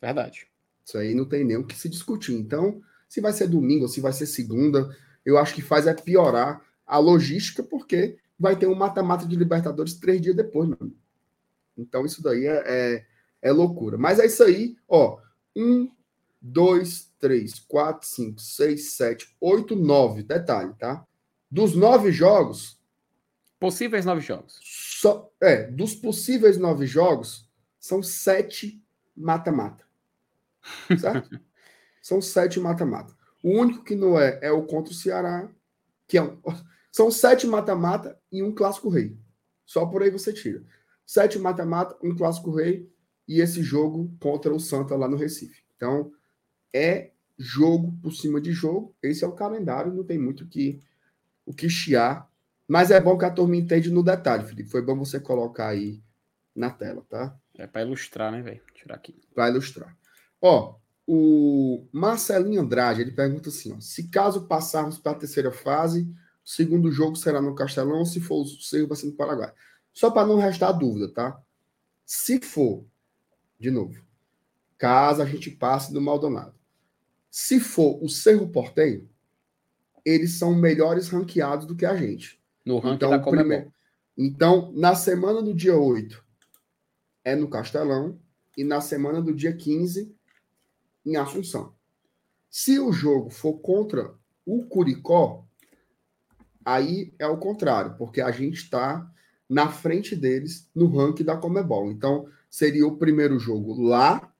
Verdade. 0.01 0.47
Isso 0.85 0.99
aí 0.99 1.15
não 1.15 1.25
tem 1.25 1.45
nem 1.45 1.57
o 1.57 1.67
que 1.67 1.75
se 1.75 1.89
discutir. 1.89 2.35
Então, 2.35 2.83
se 3.09 3.21
vai 3.21 3.33
ser 3.33 3.49
domingo 3.49 3.85
ou 3.85 3.89
se 3.89 4.01
vai 4.01 4.13
ser 4.13 4.27
segunda, 4.27 4.95
eu 5.25 5.39
acho 5.39 5.55
que 5.55 5.63
faz 5.63 5.87
é 5.87 5.95
piorar 5.95 6.63
a 6.87 6.99
logística, 6.99 7.63
porque 7.63 8.19
vai 8.39 8.57
ter 8.57 8.67
um 8.67 8.75
mata-mata 8.75 9.27
de 9.27 9.37
Libertadores 9.37 9.95
três 9.95 10.21
dias 10.21 10.37
depois, 10.37 10.69
mano. 10.69 10.95
Então, 11.77 12.05
isso 12.05 12.23
daí 12.23 12.47
é, 12.47 12.63
é, 12.67 13.07
é, 13.41 13.53
loucura. 13.53 13.97
Mas 13.97 14.19
é 14.19 14.27
isso 14.27 14.43
aí, 14.43 14.77
ó. 14.87 15.19
Um, 15.57 15.91
dois, 16.41 17.11
três, 17.19 17.59
quatro, 17.59 18.07
cinco, 18.07 18.41
seis, 18.41 18.93
sete, 18.93 19.35
oito, 19.41 19.75
nove. 19.75 20.23
Detalhe, 20.23 20.75
tá? 20.79 21.07
Dos 21.51 21.75
nove 21.75 22.13
jogos. 22.13 22.79
Possíveis 23.59 24.05
nove 24.05 24.21
jogos. 24.21 24.59
Só, 24.63 25.31
é, 25.41 25.65
dos 25.65 25.95
possíveis 25.95 26.59
nove 26.59 26.87
jogos, 26.87 27.49
são 27.79 28.03
sete 28.03 28.83
mata-mata. 29.17 29.85
Certo? 30.99 31.41
são 32.03 32.21
sete 32.21 32.61
mata-mata. 32.61 33.17
O 33.43 33.51
único 33.51 33.85
que 33.85 33.95
não 33.95 34.19
é 34.19 34.39
é 34.43 34.51
o 34.51 34.65
contra 34.65 34.93
o 34.93 34.97
Ceará, 34.97 35.49
que 36.07 36.19
é 36.19 36.23
um, 36.23 36.39
são 36.91 37.11
sete 37.11 37.47
mata-mata 37.47 38.19
e 38.31 38.43
um 38.43 38.55
clássico 38.55 38.89
rei. 38.89 39.17
Só 39.65 39.87
por 39.87 40.03
aí 40.03 40.11
você 40.11 40.33
tira. 40.33 40.65
Sete 41.07 41.39
mata-mata, 41.39 41.97
um 42.03 42.15
clássico 42.15 42.55
rei 42.55 42.91
e 43.27 43.41
esse 43.41 43.63
jogo 43.63 44.11
contra 44.21 44.53
o 44.53 44.59
Santa 44.59 44.97
lá 44.97 45.07
no 45.07 45.17
Recife. 45.17 45.63
Então, 45.77 46.11
é 46.73 47.13
jogo 47.39 47.97
por 48.03 48.13
cima 48.13 48.41
de 48.41 48.53
jogo. 48.53 48.95
Esse 49.03 49.25
é 49.25 49.27
o 49.27 49.33
calendário, 49.33 49.93
não 49.93 50.03
tem 50.03 50.19
muito 50.19 50.47
que, 50.47 50.83
o 51.49 51.55
que 51.55 51.69
chiar. 51.69 52.31
Mas 52.69 52.91
é 52.91 53.01
bom 53.01 53.17
que 53.17 53.25
a 53.25 53.31
turma 53.31 53.57
entende 53.57 53.91
no 53.91 54.03
detalhe, 54.03 54.45
Felipe. 54.45 54.69
Foi 54.69 54.83
bom 54.83 54.95
você 54.95 55.19
colocar 55.19 55.69
aí 55.69 56.03
na 56.55 56.69
tela, 56.69 57.03
tá? 57.09 57.35
É 57.57 57.67
para 57.67 57.83
ilustrar, 57.83 58.31
né, 58.31 58.43
velho? 58.43 58.61
Tirar 58.75 58.97
aqui. 58.97 59.19
Para 59.35 59.49
ilustrar. 59.49 59.97
Ó, 60.43 60.77
o 61.07 61.89
Marcelinho 61.91 62.61
Andrade, 62.61 63.01
ele 63.01 63.13
pergunta 63.13 63.49
assim, 63.49 63.73
ó, 63.73 63.81
se 63.81 64.09
caso 64.09 64.47
passarmos 64.47 64.99
para 64.99 65.13
a 65.13 65.15
terceira 65.15 65.51
fase, 65.51 66.03
o 66.45 66.49
segundo 66.49 66.93
jogo 66.93 67.17
será 67.17 67.41
no 67.41 67.55
Castelão, 67.55 68.05
se 68.05 68.21
for 68.21 68.43
o 68.43 68.47
Cerro 68.47 68.87
vai 68.87 68.97
ser 68.97 69.07
no 69.07 69.13
Paraguai. 69.15 69.51
Só 69.95 70.11
para 70.11 70.27
não 70.27 70.37
restar 70.37 70.77
dúvida, 70.77 71.09
tá? 71.09 71.41
Se 72.05 72.39
for, 72.41 72.85
de 73.59 73.71
novo, 73.71 74.05
caso 74.77 75.23
a 75.23 75.25
gente 75.25 75.51
passe 75.51 75.93
do 75.93 76.01
Maldonado, 76.01 76.55
se 77.31 77.59
for 77.59 77.99
o 78.05 78.09
Cerro 78.09 78.49
Porteiro, 78.49 79.09
eles 80.09 80.39
são 80.39 80.55
melhores 80.55 81.09
ranqueados 81.09 81.67
do 81.67 81.77
que 81.77 81.85
a 81.85 81.95
gente. 81.95 82.41
No 82.65 82.79
ranking 82.79 82.97
então, 82.97 83.11
da 83.11 83.19
primeiro, 83.19 83.71
Então, 84.17 84.73
na 84.75 84.95
semana 84.95 85.43
do 85.43 85.53
dia 85.53 85.77
8 85.77 86.25
é 87.23 87.37
no 87.37 87.49
Castelão 87.49 88.19
e 88.57 88.65
na 88.65 88.81
semana 88.81 89.21
do 89.21 89.35
dia 89.35 89.55
15 89.55 90.15
em 91.05 91.17
Assunção. 91.17 91.75
Se 92.49 92.79
o 92.79 92.91
jogo 92.91 93.29
for 93.29 93.59
contra 93.59 94.15
o 94.47 94.65
Curicó, 94.65 95.47
aí 96.65 97.13
é 97.19 97.27
o 97.27 97.37
contrário, 97.37 97.95
porque 97.99 98.23
a 98.23 98.31
gente 98.31 98.63
está 98.63 99.07
na 99.47 99.69
frente 99.69 100.17
deles 100.17 100.71
no 100.75 100.89
ranking 100.89 101.25
da 101.25 101.37
Comebol. 101.37 101.91
Então, 101.91 102.27
seria 102.49 102.87
o 102.87 102.97
primeiro 102.97 103.39
jogo 103.39 103.79
lá, 103.83 104.33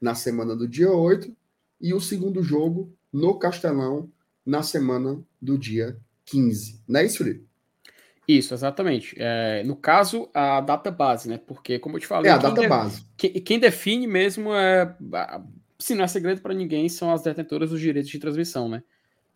na 0.00 0.14
semana 0.14 0.54
do 0.54 0.68
dia 0.68 0.92
8, 0.92 1.36
e 1.80 1.92
o 1.92 2.00
segundo 2.00 2.44
jogo 2.44 2.96
no 3.12 3.38
Castelão, 3.38 4.10
na 4.44 4.62
semana 4.62 5.22
do 5.40 5.58
dia 5.58 5.96
15. 6.26 6.82
Não 6.88 7.00
é 7.00 7.04
isso, 7.04 7.18
Felipe? 7.18 7.46
Isso, 8.26 8.54
exatamente. 8.54 9.14
É, 9.18 9.62
no 9.64 9.76
caso, 9.76 10.30
a 10.32 10.60
data 10.60 10.90
base, 10.90 11.28
né? 11.28 11.38
Porque, 11.38 11.78
como 11.78 11.96
eu 11.96 12.00
te 12.00 12.06
falei. 12.06 12.30
É 12.30 12.34
a 12.34 12.38
data 12.38 12.60
de... 12.60 12.68
base. 12.68 13.04
Quem, 13.16 13.32
quem, 13.32 13.58
define 13.58 14.06
mesmo 14.06 14.54
é 14.54 14.96
se 15.78 15.94
não 15.94 16.04
é 16.04 16.08
segredo 16.08 16.40
para 16.40 16.54
ninguém, 16.54 16.88
são 16.88 17.12
as 17.12 17.22
detentoras 17.22 17.70
dos 17.70 17.80
direitos 17.80 18.10
de 18.10 18.18
transmissão, 18.18 18.68
né? 18.68 18.82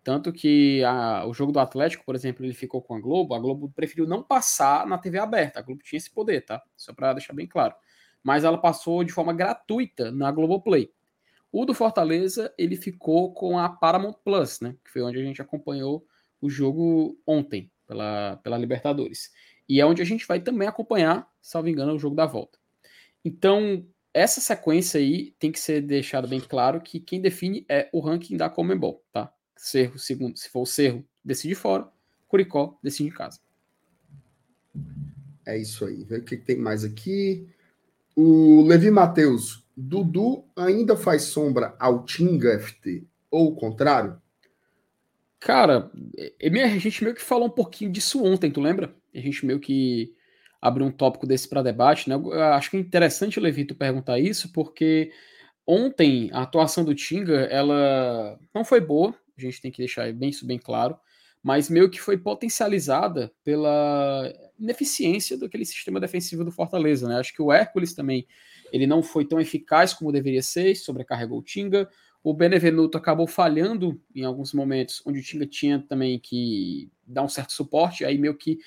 Tanto 0.03 0.33
que 0.33 0.83
a, 0.85 1.27
o 1.27 1.35
jogo 1.35 1.53
do 1.53 1.61
Atlético, 1.61 2.05
por 2.05 2.15
exemplo, 2.15 2.45
ele 2.45 2.55
ficou 2.55 2.81
com 2.81 2.95
a 2.95 3.01
Globo, 3.01 3.35
a 3.35 3.39
Globo 3.39 3.71
preferiu 3.75 4.07
não 4.07 4.23
passar 4.23 4.87
na 4.87 4.97
TV 4.97 5.19
aberta. 5.19 5.59
A 5.59 5.63
Globo 5.63 5.83
tinha 5.83 5.99
esse 5.99 6.11
poder, 6.11 6.45
tá? 6.47 6.63
Só 6.77 6.95
para 6.95 7.13
deixar 7.13 7.35
bem 7.35 7.47
claro. 7.47 7.75
Mas 8.23 8.45
ela 8.45 8.57
passou 8.57 9.05
de 9.05 9.13
forma 9.13 9.35
gratuita 9.35 10.11
na 10.11 10.31
Globoplay. 10.33 10.91
O 11.51 11.65
do 11.65 11.75
Fortaleza, 11.75 12.53
ele 12.59 12.77
ficou 12.77 13.33
com 13.33 13.59
a 13.59 13.69
Paramount 13.69 14.15
Plus, 14.25 14.61
né? 14.61 14.77
Que 14.85 14.91
foi 14.91 15.03
onde 15.03 15.19
a 15.19 15.23
gente 15.23 15.41
acompanhou 15.41 16.07
o 16.41 16.49
jogo 16.49 17.19
ontem, 17.27 17.71
pela, 17.87 18.37
pela 18.43 18.59
Libertadores. 18.59 19.31
E 19.69 19.81
é 19.81 19.87
onde 19.87 20.03
a 20.03 20.05
gente 20.05 20.27
vai 20.27 20.41
também 20.41 20.69
acompanhar, 20.69 21.29
salvo 21.41 21.69
engano, 21.69 21.95
o 21.95 21.99
jogo 21.99 22.15
da 22.15 22.27
volta. 22.27 22.59
Então, 23.25 23.87
essa 24.13 24.41
sequência 24.41 24.99
aí 25.01 25.35
tem 25.39 25.53
que 25.53 25.61
ser 25.61 25.83
deixado 25.83 26.29
bem 26.29 26.41
claro 26.41 26.81
que 26.81 27.01
quem 27.01 27.21
define 27.21 27.65
é 27.69 27.89
o 27.93 28.01
ranking 28.01 28.37
da 28.37 28.49
Comembol, 28.49 29.05
tá? 29.13 29.33
Cerro, 29.57 29.99
segundo, 29.99 30.39
se 30.39 30.49
for 30.49 30.63
o 30.63 30.67
Cerro, 30.67 31.05
decide 31.25 31.55
fora, 31.55 31.91
Curicó 32.29 32.79
decide 32.83 33.09
em 33.09 33.13
casa. 33.13 33.41
É 35.47 35.57
isso 35.57 35.85
aí. 35.85 36.05
Vê 36.05 36.19
o 36.19 36.25
que 36.25 36.37
tem 36.37 36.57
mais 36.57 36.85
aqui. 36.85 37.49
O 38.15 38.63
Levi 38.63 38.91
Matheus, 38.91 39.65
Dudu 39.81 40.45
ainda 40.57 40.97
faz 40.97 41.23
sombra 41.23 41.77
ao 41.79 42.05
Tinga 42.05 42.59
FT 42.59 43.07
ou 43.31 43.53
o 43.53 43.55
contrário? 43.55 44.21
Cara, 45.39 45.89
a 46.19 46.79
gente 46.79 47.05
meio 47.05 47.15
que 47.15 47.23
falou 47.23 47.47
um 47.47 47.51
pouquinho 47.51 47.93
disso 47.93 48.25
ontem, 48.25 48.51
tu 48.51 48.61
lembra? 48.61 48.93
A 49.15 49.21
gente 49.21 49.47
meio 49.47 49.61
que 49.61 50.13
abrir 50.61 50.83
um 50.83 50.91
tópico 50.91 51.29
desse 51.29 51.49
para 51.49 51.63
debate, 51.63 52.09
né? 52.09 52.17
Eu 52.17 52.43
acho 52.43 52.73
que 52.73 52.77
é 52.77 52.81
interessante, 52.81 53.39
Levito, 53.39 53.77
perguntar 53.77 54.19
isso, 54.19 54.53
porque 54.53 55.13
ontem 55.65 56.29
a 56.33 56.43
atuação 56.43 56.85
do 56.85 56.93
Tinga, 56.93 57.43
ela 57.43 58.37
não 58.53 58.65
foi 58.65 58.81
boa, 58.81 59.15
a 59.37 59.41
gente 59.41 59.61
tem 59.61 59.71
que 59.71 59.79
deixar 59.79 60.13
bem 60.13 60.31
isso 60.31 60.45
bem 60.45 60.59
claro, 60.59 60.99
mas 61.41 61.71
meio 61.71 61.89
que 61.89 62.01
foi 62.01 62.19
potencializada 62.19 63.31
pela 63.45 64.29
ineficiência 64.59 65.39
daquele 65.39 65.65
sistema 65.65 66.01
defensivo 66.01 66.45
do 66.45 66.51
Fortaleza, 66.51 67.07
né? 67.07 67.21
Acho 67.21 67.33
que 67.33 67.41
o 67.41 67.53
Hércules 67.53 67.95
também, 67.95 68.27
ele 68.73 68.87
não 68.87 69.03
foi 69.03 69.25
tão 69.25 69.41
eficaz 69.41 69.95
como 69.95 70.13
deveria 70.13 70.43
ser, 70.43 70.75
sobrecarregou 70.77 71.39
o 71.39 71.43
Tinga, 71.43 71.89
o 72.23 72.35
Benevenuto 72.35 72.99
acabou 72.99 73.27
falhando 73.27 74.01
em 74.15 74.25
alguns 74.25 74.53
momentos, 74.53 75.03
onde 75.07 75.21
o 75.21 75.23
Tinga 75.23 75.47
tinha 75.47 75.79
também 75.89 76.19
que 76.19 76.91
dar 77.07 77.23
um 77.23 77.29
certo 77.29 77.53
suporte, 77.53 78.05
aí 78.05 78.19
meio 78.19 78.37
que 78.37 78.59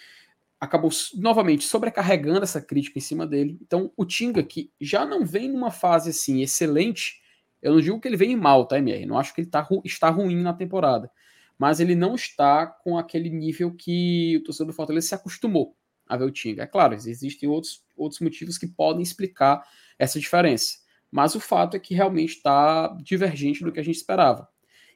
acabou 0.60 0.92
novamente 1.16 1.64
sobrecarregando 1.64 2.44
essa 2.44 2.62
crítica 2.62 3.00
em 3.00 3.02
cima 3.02 3.26
dele. 3.26 3.58
Então, 3.62 3.92
o 3.98 4.06
Tinga, 4.06 4.44
que 4.44 4.72
já 4.80 5.06
não 5.06 5.26
vem 5.26 5.50
numa 5.50 5.72
fase 5.72 6.12
assim 6.12 6.42
excelente, 6.42 7.20
eu 7.62 7.74
não 7.74 7.82
digo 7.82 8.00
que 8.00 8.08
ele 8.08 8.18
vem 8.18 8.36
mal, 8.36 8.66
tá, 8.66 8.78
MR? 8.78 9.06
Não 9.06 9.18
acho 9.18 9.34
que 9.34 9.42
ele 9.42 9.50
tá, 9.50 9.68
está 9.84 10.10
ruim 10.10 10.42
na 10.42 10.54
temporada. 10.54 11.12
Mas 11.58 11.80
ele 11.80 11.94
não 11.94 12.16
está 12.16 12.66
com 12.66 12.98
aquele 12.98 13.30
nível 13.30 13.74
que 13.76 14.38
o 14.38 14.44
torcedor 14.44 14.68
do 14.68 14.76
Fortaleza 14.76 15.08
se 15.08 15.16
acostumou 15.16 15.76
a 16.08 16.18
ver 16.18 16.26
o 16.26 16.32
Tinga. 16.32 16.64
É 16.64 16.68
claro, 16.68 16.94
existem 16.94 17.48
outros, 17.48 17.84
outros 17.96 18.20
motivos 18.20 18.58
que 18.58 18.68
podem 18.68 19.02
explicar 19.02 19.64
essa 20.02 20.20
diferença. 20.20 20.80
Mas 21.12 21.36
o 21.36 21.40
fato 21.40 21.78
é 21.78 21.80
que 21.80 21.94
realmente 21.94 22.38
está 22.38 22.88
divergente 23.04 23.64
do 23.64 23.72
que 23.72 23.80
a 23.80 23.84
gente 23.84 23.98
esperava. 23.98 24.48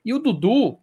E 0.03 0.13
o 0.13 0.19
Dudu, 0.19 0.79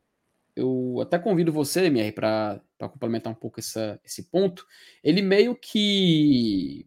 eu 0.55 1.01
até 1.03 1.19
convido 1.19 1.53
você, 1.53 1.87
MR, 1.87 2.13
para 2.13 2.61
complementar 2.79 3.33
um 3.33 3.37
pouco 3.37 3.59
essa, 3.59 4.01
esse 4.05 4.25
ponto. 4.25 4.65
Ele 5.03 5.23
meio 5.23 5.57
que 5.57 6.87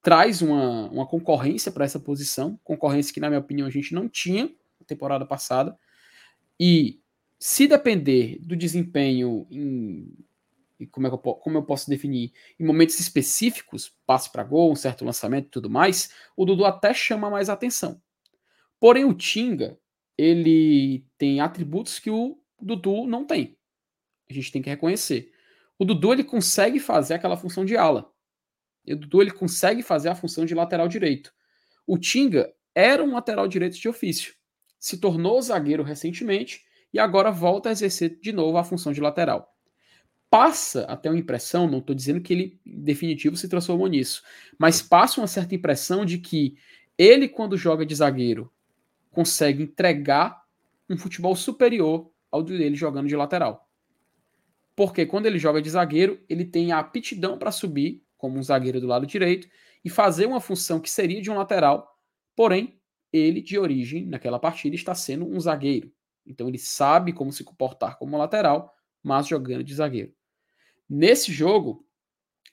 traz 0.00 0.40
uma, 0.40 0.88
uma 0.90 1.06
concorrência 1.06 1.70
para 1.70 1.84
essa 1.84 2.00
posição, 2.00 2.58
concorrência 2.64 3.12
que, 3.12 3.20
na 3.20 3.28
minha 3.28 3.40
opinião, 3.40 3.66
a 3.66 3.70
gente 3.70 3.94
não 3.94 4.08
tinha 4.08 4.44
na 4.44 4.86
temporada 4.86 5.26
passada. 5.26 5.76
E 6.58 7.00
se 7.38 7.66
depender 7.66 8.38
do 8.40 8.56
desempenho 8.56 9.46
em. 9.50 10.08
Como, 10.86 11.06
é 11.06 11.10
que 11.10 11.14
eu, 11.14 11.18
como 11.18 11.58
eu 11.58 11.62
posso 11.62 11.88
definir? 11.88 12.32
Em 12.58 12.64
momentos 12.64 12.98
específicos, 12.98 13.92
passe 14.06 14.30
para 14.30 14.44
gol, 14.44 14.72
um 14.72 14.76
certo 14.76 15.04
lançamento 15.04 15.46
e 15.46 15.50
tudo 15.50 15.70
mais, 15.70 16.12
o 16.36 16.44
Dudu 16.44 16.64
até 16.64 16.92
chama 16.94 17.30
mais 17.30 17.48
atenção. 17.48 18.00
Porém, 18.78 19.04
o 19.04 19.14
Tinga, 19.14 19.78
ele 20.16 21.04
tem 21.18 21.40
atributos 21.40 21.98
que 21.98 22.10
o 22.10 22.40
Dudu 22.60 23.06
não 23.06 23.24
tem. 23.24 23.56
A 24.30 24.32
gente 24.32 24.52
tem 24.52 24.62
que 24.62 24.70
reconhecer. 24.70 25.32
O 25.78 25.84
Dudu 25.84 26.12
ele 26.12 26.24
consegue 26.24 26.78
fazer 26.78 27.14
aquela 27.14 27.36
função 27.36 27.64
de 27.64 27.76
ala. 27.76 28.12
E 28.86 28.92
o 28.92 28.96
Dudu 28.96 29.22
ele 29.22 29.30
consegue 29.30 29.82
fazer 29.82 30.08
a 30.08 30.14
função 30.14 30.44
de 30.44 30.54
lateral 30.54 30.88
direito. 30.88 31.32
O 31.86 31.98
Tinga 31.98 32.52
era 32.74 33.02
um 33.02 33.14
lateral 33.14 33.48
direito 33.48 33.78
de 33.78 33.88
ofício. 33.88 34.34
se 34.78 34.98
tornou 34.98 35.40
zagueiro 35.42 35.82
recentemente 35.82 36.64
e 36.92 36.98
agora 36.98 37.30
volta 37.30 37.68
a 37.68 37.72
exercer 37.72 38.18
de 38.20 38.32
novo 38.32 38.56
a 38.56 38.64
função 38.64 38.92
de 38.92 39.00
lateral. 39.00 39.54
Passa 40.30 40.84
até 40.84 41.10
uma 41.10 41.18
impressão, 41.18 41.68
não 41.68 41.80
estou 41.80 41.94
dizendo 41.94 42.20
que 42.20 42.32
ele, 42.32 42.60
definitivo, 42.64 43.36
se 43.36 43.48
transformou 43.48 43.88
nisso, 43.88 44.22
mas 44.56 44.80
passa 44.80 45.20
uma 45.20 45.26
certa 45.26 45.56
impressão 45.56 46.04
de 46.04 46.18
que 46.18 46.56
ele, 46.96 47.28
quando 47.28 47.56
joga 47.56 47.84
de 47.84 47.94
zagueiro, 47.96 48.52
consegue 49.10 49.64
entregar 49.64 50.44
um 50.88 50.96
futebol 50.96 51.34
superior 51.34 52.12
ao 52.30 52.44
dele 52.44 52.76
jogando 52.76 53.08
de 53.08 53.16
lateral. 53.16 53.68
Porque 54.76 55.04
quando 55.04 55.26
ele 55.26 55.38
joga 55.38 55.60
de 55.60 55.68
zagueiro, 55.68 56.20
ele 56.28 56.44
tem 56.44 56.70
a 56.70 56.78
aptidão 56.78 57.36
para 57.36 57.50
subir, 57.50 58.02
como 58.16 58.38
um 58.38 58.42
zagueiro 58.42 58.80
do 58.80 58.86
lado 58.86 59.06
direito, 59.06 59.48
e 59.84 59.90
fazer 59.90 60.26
uma 60.26 60.40
função 60.40 60.78
que 60.78 60.90
seria 60.90 61.20
de 61.20 61.30
um 61.30 61.36
lateral, 61.36 61.98
porém, 62.36 62.78
ele, 63.12 63.42
de 63.42 63.58
origem, 63.58 64.06
naquela 64.06 64.38
partida, 64.38 64.76
está 64.76 64.94
sendo 64.94 65.26
um 65.26 65.40
zagueiro. 65.40 65.92
Então 66.24 66.46
ele 66.48 66.58
sabe 66.58 67.12
como 67.12 67.32
se 67.32 67.42
comportar 67.42 67.98
como 67.98 68.16
lateral, 68.16 68.72
mas 69.02 69.26
jogando 69.26 69.64
de 69.64 69.74
zagueiro. 69.74 70.14
Nesse 70.92 71.32
jogo, 71.32 71.86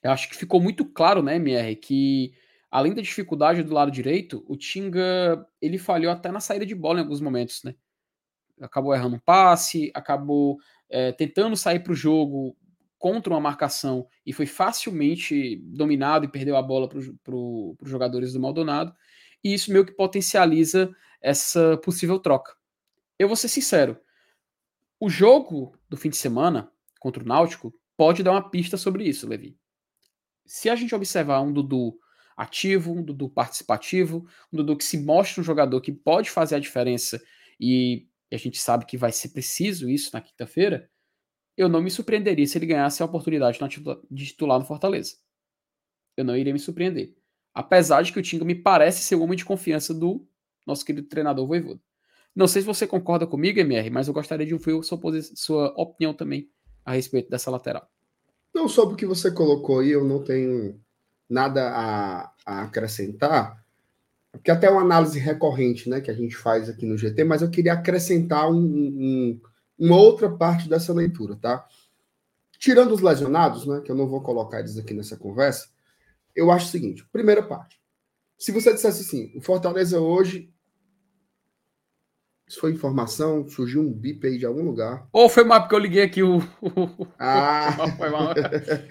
eu 0.03 0.11
acho 0.11 0.29
que 0.29 0.37
ficou 0.37 0.61
muito 0.61 0.85
claro, 0.85 1.23
né, 1.23 1.37
MR, 1.37 1.75
que 1.75 2.33
além 2.69 2.93
da 2.93 3.01
dificuldade 3.01 3.63
do 3.63 3.73
lado 3.73 3.89
direito, 3.89 4.45
o 4.47 4.55
Tinga 4.55 5.43
ele 5.59 5.79
falhou 5.79 6.11
até 6.11 6.31
na 6.31 6.39
saída 6.39 6.63
de 6.63 6.75
bola 6.75 6.99
em 6.99 7.01
alguns 7.01 7.19
momentos, 7.19 7.63
né? 7.63 7.73
Acabou 8.61 8.93
errando 8.93 9.15
um 9.15 9.19
passe, 9.19 9.91
acabou 9.91 10.59
é, 10.87 11.11
tentando 11.11 11.57
sair 11.57 11.79
para 11.79 11.93
o 11.93 11.95
jogo 11.95 12.55
contra 12.99 13.33
uma 13.33 13.39
marcação 13.39 14.07
e 14.23 14.31
foi 14.31 14.45
facilmente 14.45 15.55
dominado 15.57 16.25
e 16.25 16.31
perdeu 16.31 16.55
a 16.55 16.61
bola 16.61 16.87
para 16.87 16.99
os 16.99 17.89
jogadores 17.89 18.33
do 18.33 18.39
Maldonado. 18.39 18.93
E 19.43 19.51
isso 19.51 19.71
meio 19.71 19.85
que 19.85 19.91
potencializa 19.91 20.91
essa 21.19 21.75
possível 21.77 22.19
troca. 22.19 22.55
Eu 23.17 23.27
vou 23.27 23.35
ser 23.35 23.47
sincero, 23.47 23.99
o 24.99 25.09
jogo 25.09 25.75
do 25.89 25.97
fim 25.97 26.09
de 26.09 26.17
semana 26.17 26.71
contra 26.99 27.23
o 27.23 27.25
Náutico 27.25 27.73
pode 27.97 28.23
dar 28.23 28.31
uma 28.31 28.49
pista 28.49 28.77
sobre 28.77 29.03
isso, 29.03 29.27
Levi. 29.27 29.57
Se 30.45 30.69
a 30.69 30.75
gente 30.75 30.95
observar 30.95 31.41
um 31.41 31.51
Dudu 31.51 31.99
ativo, 32.37 32.93
um 32.93 33.03
Dudu 33.03 33.29
participativo, 33.29 34.25
um 34.53 34.57
Dudu 34.57 34.77
que 34.77 34.85
se 34.85 34.99
mostra 34.99 35.41
um 35.41 35.43
jogador 35.43 35.81
que 35.81 35.91
pode 35.91 36.29
fazer 36.29 36.55
a 36.55 36.59
diferença 36.59 37.21
e 37.59 38.07
a 38.31 38.37
gente 38.37 38.59
sabe 38.59 38.85
que 38.85 38.95
vai 38.95 39.11
ser 39.11 39.29
preciso 39.29 39.89
isso 39.89 40.11
na 40.13 40.21
quinta-feira, 40.21 40.89
eu 41.57 41.67
não 41.67 41.81
me 41.81 41.89
surpreenderia 41.89 42.45
se 42.45 42.57
ele 42.57 42.67
ganhasse 42.67 43.01
a 43.01 43.05
oportunidade 43.05 43.57
de 44.11 44.25
titular 44.27 44.59
no 44.59 44.65
Fortaleza. 44.65 45.15
Eu 46.15 46.23
não 46.23 46.37
iria 46.37 46.53
me 46.53 46.59
surpreender. 46.59 47.15
Apesar 47.53 48.03
de 48.03 48.13
que 48.13 48.19
o 48.19 48.21
Tinga 48.21 48.45
me 48.45 48.53
parece 48.53 49.01
ser 49.01 49.15
o 49.15 49.23
homem 49.23 49.35
de 49.35 49.43
confiança 49.43 49.93
do 49.93 50.27
nosso 50.65 50.85
querido 50.85 51.07
treinador 51.07 51.47
Voivoda. 51.47 51.81
Não 52.35 52.47
sei 52.47 52.61
se 52.61 52.67
você 52.67 52.85
concorda 52.85 53.25
comigo, 53.25 53.59
MR, 53.59 53.89
mas 53.89 54.07
eu 54.07 54.13
gostaria 54.13 54.45
de 54.45 54.53
ouvir 54.53 54.83
sua, 54.83 54.99
sua 55.33 55.73
opinião 55.75 56.13
também 56.13 56.51
a 56.87 56.93
respeito 56.93 57.29
dessa 57.29 57.51
lateral. 57.51 57.85
Não, 58.55 58.69
sobre 58.69 58.93
o 58.93 58.97
que 58.97 59.05
você 59.05 59.29
colocou 59.29 59.79
aí, 59.79 59.89
eu 59.89 60.05
não 60.05 60.23
tenho 60.23 60.79
nada 61.29 61.69
a, 61.69 62.31
a 62.45 62.61
acrescentar, 62.63 63.61
porque 64.31 64.49
até 64.49 64.67
é 64.67 64.71
uma 64.71 64.83
análise 64.83 65.19
recorrente 65.19 65.89
né, 65.89 65.99
que 65.99 66.09
a 66.09 66.13
gente 66.13 66.37
faz 66.37 66.69
aqui 66.69 66.85
no 66.85 66.97
GT, 66.97 67.25
mas 67.25 67.41
eu 67.41 67.49
queria 67.49 67.73
acrescentar 67.73 68.49
um, 68.49 68.55
um, 68.57 69.41
uma 69.77 69.97
outra 69.97 70.29
parte 70.29 70.69
dessa 70.69 70.93
leitura, 70.93 71.35
tá? 71.35 71.67
Tirando 72.57 72.93
os 72.93 73.01
lesionados, 73.01 73.67
né, 73.67 73.81
que 73.81 73.91
eu 73.91 73.95
não 73.95 74.07
vou 74.07 74.21
colocar 74.21 74.61
eles 74.61 74.77
aqui 74.77 74.93
nessa 74.93 75.17
conversa, 75.17 75.67
eu 76.33 76.49
acho 76.49 76.67
o 76.67 76.69
seguinte: 76.69 77.05
primeira 77.11 77.43
parte. 77.43 77.77
Se 78.37 78.53
você 78.53 78.73
dissesse 78.73 79.01
assim, 79.01 79.37
o 79.37 79.41
Fortaleza 79.41 79.99
hoje 79.99 80.53
isso 82.47 82.61
foi 82.61 82.71
informação? 82.71 83.45
Surgiu 83.49 83.81
um 83.81 83.91
bip 83.91 84.25
aí 84.25 84.37
de 84.37 84.45
algum 84.45 84.63
lugar. 84.63 85.05
Ou 85.11 85.27
foi 85.27 85.43
mal 85.43 85.59
porque 85.59 85.75
eu 85.75 85.79
liguei 85.79 86.01
aqui 86.01 86.23
o. 86.23 86.39
Ah! 87.19 87.75
foi 87.97 88.09
mal. 88.09 88.33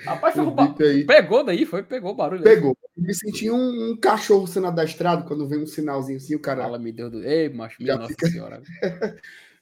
Rapaz, 0.04 0.34
foi 0.34 0.44
um 0.44 0.54
aí. 0.78 1.04
Pegou 1.04 1.42
daí, 1.42 1.64
foi, 1.64 1.82
pegou 1.82 2.12
o 2.12 2.14
barulho. 2.14 2.42
Pegou. 2.42 2.76
Me 2.94 3.14
senti 3.14 3.50
um, 3.50 3.92
um, 3.92 3.96
cachorro 3.96 4.46
sendo 4.46 4.66
adestrado 4.66 5.24
quando 5.24 5.48
vem 5.48 5.62
um 5.62 5.66
sinalzinho 5.66 6.18
assim, 6.18 6.34
o 6.34 6.40
cara. 6.40 6.64
Fala, 6.64 6.78
me 6.78 6.92
deu 6.92 7.10
do. 7.10 7.24
Ei, 7.24 7.48
macho, 7.48 7.82
minha 7.82 7.96
nossa 7.96 8.08
fica... 8.08 8.28
senhora. 8.28 8.62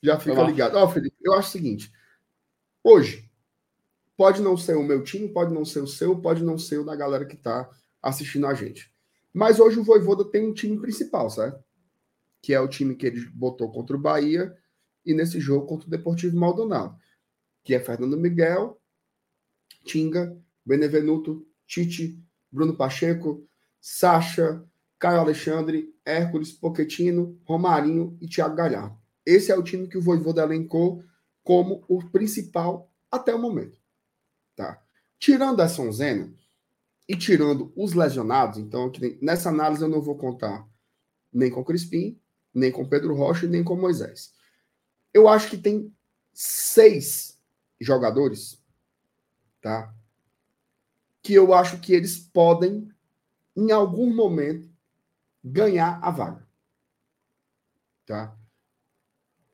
Já 0.03 0.19
fica 0.19 0.43
ligado. 0.43 0.75
Ó, 0.75 0.85
oh, 0.85 0.89
Felipe, 0.89 1.17
eu 1.23 1.33
acho 1.35 1.49
o 1.49 1.53
seguinte. 1.53 1.93
Hoje, 2.83 3.31
pode 4.17 4.43
não 4.43 4.57
ser 4.57 4.77
o 4.77 4.83
meu 4.83 5.05
time, 5.05 5.29
pode 5.29 5.55
não 5.55 5.65
ser 5.65 5.81
o 5.81 5.87
seu, 5.87 6.17
pode 6.21 6.43
não 6.43 6.59
ser 6.59 6.79
o 6.79 6.85
da 6.85 6.97
galera 6.97 7.25
que 7.25 7.37
tá 7.37 7.71
assistindo 8.03 8.47
a 8.47 8.55
gente. 8.55 8.93
Mas 9.33 9.61
hoje 9.61 9.79
o 9.79 9.85
Voivoda 9.85 10.25
tem 10.25 10.47
um 10.47 10.53
time 10.53 10.79
principal, 10.81 11.31
certo? 11.31 11.63
Que 12.45 12.53
é 12.53 12.61
o 12.61 12.69
time 12.69 12.95
que 12.95 13.07
ele 13.07 13.27
botou 13.31 13.73
contra 13.73 13.97
o 13.97 13.99
Bahia, 13.99 14.55
e 15.03 15.15
nesse 15.15 15.41
jogo 15.41 15.67
contra 15.67 15.87
o 15.87 15.91
Deportivo 15.91 16.37
Maldonado, 16.37 16.95
que 17.63 17.75
é 17.75 17.81
Fernando 17.81 18.19
Miguel, 18.19 18.79
Tinga, 19.83 20.39
Benevenuto, 20.63 21.49
Tite, 21.67 22.23
Bruno 22.53 22.77
Pacheco, 22.77 23.49
Sacha, 23.81 24.63
Caio 24.99 25.21
Alexandre, 25.21 25.97
Hércules, 26.05 26.53
Poquetino, 26.53 27.41
Romarinho 27.45 28.15
e 28.21 28.29
Thiago 28.29 28.57
Galhardo. 28.57 28.99
Esse 29.25 29.51
é 29.51 29.57
o 29.57 29.63
time 29.63 29.89
que 29.89 29.97
o 29.97 30.03
Voivoda 30.03 30.43
elencou 30.43 31.03
como 31.43 31.83
o 31.89 32.05
principal 32.11 32.93
até 33.11 33.35
o 33.35 33.41
momento. 33.41 33.81
Tá? 34.55 34.83
Tirando 35.19 35.61
a 35.61 35.69
Sonzena 35.69 36.31
e 37.09 37.17
tirando 37.17 37.73
os 37.75 37.95
lesionados, 37.95 38.59
então 38.59 38.93
nessa 39.23 39.49
análise 39.49 39.81
eu 39.81 39.89
não 39.89 40.03
vou 40.03 40.19
contar 40.19 40.69
nem 41.33 41.51
com 41.51 41.61
o 41.63 41.65
Crispim, 41.65 42.21
nem 42.55 42.71
com 42.71 42.89
Pedro 42.89 43.15
Rocha, 43.15 43.47
nem 43.47 43.65
com 43.65 43.77
Moisés. 43.77 44.33
Eu 45.13 45.29
acho 45.29 45.51
que 45.51 45.59
tem 45.59 45.93
seis 46.33 47.41
jogadores, 47.81 48.63
tá? 49.61 49.95
Que 51.23 51.35
eu 51.35 51.53
acho 51.53 51.81
que 51.81 51.93
eles 51.93 52.19
podem, 52.19 52.91
em 53.57 53.73
algum 53.73 54.15
momento, 54.15 54.71
ganhar 55.43 55.99
a 56.03 56.11
vaga. 56.11 56.47
Tá? 58.07 58.37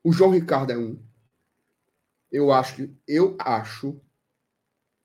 O 0.03 0.11
João 0.11 0.31
Ricardo 0.31 0.71
é 0.71 0.77
um. 0.77 1.01
Eu 2.31 2.51
acho 2.51 2.75
que 2.75 2.95
eu 3.07 3.35
acho 3.39 3.99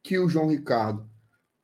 que 0.02 0.18
o 0.18 0.28
João 0.28 0.48
Ricardo 0.48 1.08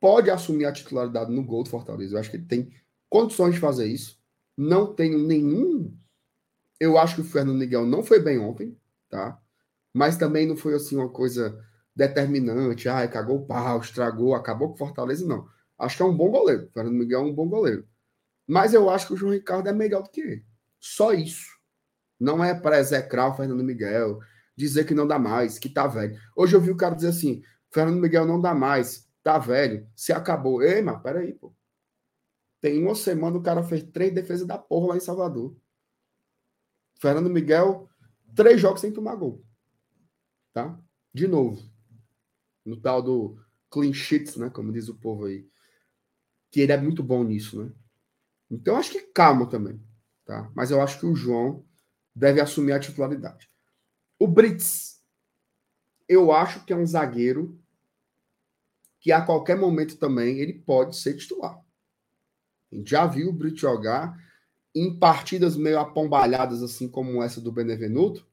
pode 0.01 0.31
assumir 0.31 0.65
a 0.65 0.73
titularidade 0.73 1.33
no 1.33 1.45
gol 1.45 1.63
do 1.63 1.71
Fortaleza. 1.71 2.15
Eu 2.15 2.21
acho 2.21 2.31
que 2.31 2.37
ele 2.37 2.47
tem 2.47 2.75
condições 3.09 3.55
de 3.55 3.61
fazer 3.61 3.87
isso. 3.87 4.21
Não 4.57 4.93
tenho 4.93 5.19
nenhum 5.19 5.97
eu 6.83 6.99
acho 6.99 7.15
que 7.15 7.21
o 7.21 7.25
Fernando 7.25 7.57
Miguel 7.57 7.87
não 7.87 8.03
foi 8.03 8.19
bem 8.19 8.41
ontem, 8.41 8.77
tá? 9.09 9.41
Mas 9.95 10.17
também 10.17 10.47
não 10.47 10.57
foi 10.57 10.75
assim 10.75 10.97
uma 10.97 11.09
coisa 11.09 11.57
determinante, 11.95 12.89
ai, 12.89 13.09
cagou 13.09 13.37
o 13.37 13.47
pau, 13.47 13.81
estragou, 13.81 14.35
acabou 14.35 14.71
com 14.71 14.77
Fortaleza, 14.77 15.25
não. 15.25 15.47
Acho 15.79 15.97
que 15.97 16.03
é 16.03 16.07
um 16.07 16.17
bom 16.17 16.29
goleiro. 16.29 16.67
O 16.67 16.71
Fernando 16.73 16.95
Miguel 16.95 17.21
é 17.21 17.25
um 17.25 17.35
bom 17.35 17.49
goleiro. 17.49 17.87
Mas 18.49 18.75
eu 18.75 18.91
acho 18.91 19.07
que 19.07 19.15
o 19.15 19.17
João 19.17 19.33
Ricardo 19.33 19.69
é 19.69 19.73
melhor 19.73 20.03
do 20.03 20.11
que 20.11 20.21
ele. 20.21 20.45
Só 20.81 21.13
isso. 21.13 21.47
Não 22.19 22.43
é 22.43 22.53
para 22.53 22.81
execrar 22.81 23.29
o 23.29 23.35
Fernando 23.37 23.63
Miguel, 23.63 24.19
dizer 24.57 24.85
que 24.85 24.95
não 24.95 25.07
dá 25.07 25.21
mais, 25.21 25.61
que 25.61 25.69
tá 25.69 25.87
velho. 25.87 26.19
Hoje 26.35 26.57
eu 26.57 26.61
vi 26.61 26.73
o 26.73 26.77
cara 26.77 26.97
dizer 26.97 27.09
assim: 27.09 27.43
Fernando 27.71 28.01
Miguel 28.01 28.27
não 28.27 28.41
dá 28.41 28.55
mais, 28.55 29.09
tá 29.23 29.39
velho, 29.39 29.87
se 29.95 30.13
acabou. 30.13 30.63
Ei, 30.63 30.83
mas 30.83 31.01
peraí, 31.01 31.33
pô. 31.33 31.55
Tem 32.61 32.83
uma 32.83 32.97
semana 32.97 33.37
o 33.37 33.43
cara 33.43 33.63
fez 33.63 33.85
três 33.85 34.13
defesas 34.13 34.47
da 34.47 34.59
porra 34.59 34.89
lá 34.89 34.97
em 34.97 35.01
Salvador. 35.01 35.57
Fernando 37.01 37.31
Miguel, 37.31 37.89
três 38.35 38.61
jogos 38.61 38.81
sem 38.81 38.93
tomar 38.93 39.17
gol. 39.17 39.45
Tá? 40.53 40.79
De 41.13 41.27
novo. 41.27 41.63
No 42.65 42.77
tal 42.81 43.03
do 43.03 43.39
clean 43.71 43.93
sheets, 43.93 44.37
né? 44.37 44.51
Como 44.51 44.73
diz 44.73 44.89
o 44.89 44.95
povo 44.95 45.27
aí. 45.27 45.49
Que 46.51 46.61
ele 46.61 46.73
é 46.73 46.81
muito 46.81 47.03
bom 47.03 47.25
nisso, 47.25 47.63
né? 47.63 47.73
Então, 48.51 48.77
acho 48.77 48.93
que 48.93 49.01
calma 49.01 49.49
também. 49.49 49.83
Tá? 50.25 50.51
Mas 50.55 50.71
eu 50.71 50.81
acho 50.81 51.01
que 51.01 51.07
o 51.07 51.15
João 51.15 51.65
deve 52.15 52.41
assumir 52.41 52.73
a 52.73 52.81
titularidade. 52.81 53.51
O 54.19 54.27
Brits, 54.27 55.03
eu 56.09 56.31
acho 56.31 56.65
que 56.65 56.73
é 56.73 56.77
um 56.77 56.87
zagueiro 56.87 57.59
que 59.01 59.11
a 59.11 59.21
qualquer 59.21 59.57
momento 59.57 59.97
também 59.97 60.39
ele 60.39 60.53
pode 60.53 60.97
ser 60.97 61.17
titular. 61.17 61.59
A 62.71 62.77
gente 62.77 62.91
já 62.91 63.07
viu 63.07 63.31
o 63.31 63.33
Brits 63.33 63.61
jogar 63.61 64.17
em 64.75 64.99
partidas 64.99 65.57
meio 65.57 65.79
apombalhadas, 65.79 66.63
assim 66.63 66.89
como 66.89 67.23
essa 67.23 67.41
do 67.41 67.53
Benevenuto, 67.53 68.27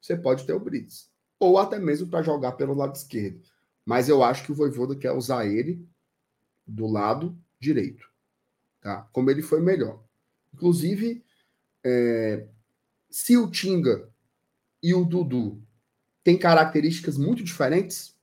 você 0.00 0.16
pode 0.16 0.44
ter 0.44 0.52
o 0.52 0.60
Brits. 0.60 1.10
Ou 1.38 1.58
até 1.58 1.78
mesmo 1.78 2.08
para 2.08 2.22
jogar 2.22 2.52
pelo 2.52 2.74
lado 2.74 2.94
esquerdo. 2.94 3.42
Mas 3.84 4.08
eu 4.08 4.22
acho 4.22 4.44
que 4.44 4.52
o 4.52 4.54
Voivoda 4.54 4.96
quer 4.96 5.12
usar 5.12 5.46
ele 5.46 5.86
do 6.66 6.86
lado 6.86 7.38
direito. 7.58 8.08
Tá? 8.80 9.02
Como 9.12 9.30
ele 9.30 9.42
foi 9.42 9.60
melhor. 9.60 10.02
Inclusive, 10.52 11.24
é, 11.84 12.46
se 13.10 13.36
o 13.36 13.50
Tinga 13.50 14.08
e 14.82 14.94
o 14.94 15.04
Dudu 15.04 15.62
têm 16.24 16.36
características 16.36 17.16
muito 17.16 17.44
diferentes, 17.44 18.16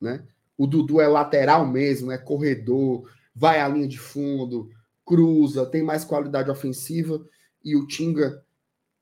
né? 0.00 0.26
O 0.56 0.66
Dudu 0.66 1.00
é 1.00 1.08
lateral 1.08 1.66
mesmo, 1.66 2.10
é 2.10 2.16
corredor, 2.16 3.10
vai 3.34 3.60
à 3.60 3.68
linha 3.68 3.86
de 3.86 3.98
fundo, 3.98 4.70
cruza, 5.06 5.64
tem 5.64 5.82
mais 5.82 6.04
qualidade 6.04 6.50
ofensiva. 6.50 7.24
e 7.64 7.74
o 7.74 7.86
Tinga, 7.86 8.44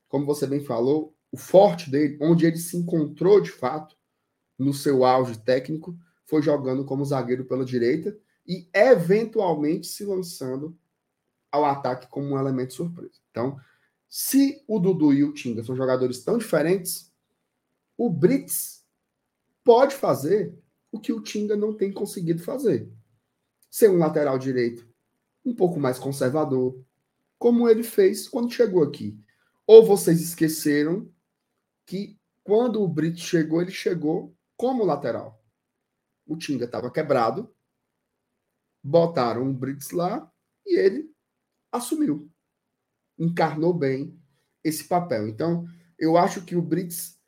como 0.07 0.25
você 0.25 0.47
bem 0.47 0.63
falou, 0.63 1.15
o 1.31 1.37
forte 1.37 1.89
dele, 1.91 2.17
onde 2.21 2.45
ele 2.45 2.57
se 2.57 2.77
encontrou 2.77 3.41
de 3.41 3.51
fato 3.51 3.97
no 4.57 4.73
seu 4.73 5.03
auge 5.03 5.37
técnico, 5.39 5.97
foi 6.25 6.41
jogando 6.41 6.85
como 6.85 7.05
zagueiro 7.05 7.45
pela 7.45 7.65
direita 7.65 8.17
e 8.47 8.67
eventualmente 8.73 9.87
se 9.87 10.05
lançando 10.05 10.77
ao 11.51 11.65
ataque 11.65 12.07
como 12.07 12.27
um 12.33 12.39
elemento 12.39 12.73
surpresa. 12.73 13.19
Então, 13.29 13.59
se 14.07 14.63
o 14.67 14.79
Dudu 14.79 15.13
e 15.13 15.23
o 15.23 15.33
Tinga 15.33 15.63
são 15.63 15.75
jogadores 15.75 16.23
tão 16.23 16.37
diferentes, 16.37 17.11
o 17.97 18.09
Brits 18.09 18.83
pode 19.63 19.93
fazer 19.95 20.57
o 20.91 20.99
que 20.99 21.11
o 21.11 21.21
Tinga 21.21 21.55
não 21.55 21.73
tem 21.73 21.91
conseguido 21.91 22.41
fazer. 22.41 22.89
Ser 23.69 23.89
um 23.89 23.97
lateral 23.97 24.39
direito 24.39 24.87
um 25.45 25.53
pouco 25.53 25.79
mais 25.79 25.99
conservador, 25.99 26.83
como 27.37 27.69
ele 27.69 27.83
fez 27.83 28.27
quando 28.27 28.51
chegou 28.51 28.83
aqui. 28.83 29.17
Ou 29.67 29.85
vocês 29.85 30.21
esqueceram 30.21 31.09
que 31.85 32.19
quando 32.43 32.81
o 32.81 32.87
Brits 32.87 33.21
chegou, 33.21 33.61
ele 33.61 33.71
chegou 33.71 34.35
como 34.57 34.83
lateral. 34.83 35.43
O 36.25 36.35
Tinga 36.35 36.65
estava 36.65 36.91
quebrado, 36.91 37.53
botaram 38.83 39.47
o 39.49 39.53
Brits 39.53 39.91
lá 39.91 40.31
e 40.65 40.79
ele 40.79 41.13
assumiu. 41.71 42.31
Encarnou 43.17 43.73
bem 43.73 44.19
esse 44.63 44.83
papel. 44.85 45.27
Então, 45.27 45.65
eu 45.97 46.17
acho 46.17 46.43
que 46.43 46.55
o 46.55 46.61
Brits 46.61 47.19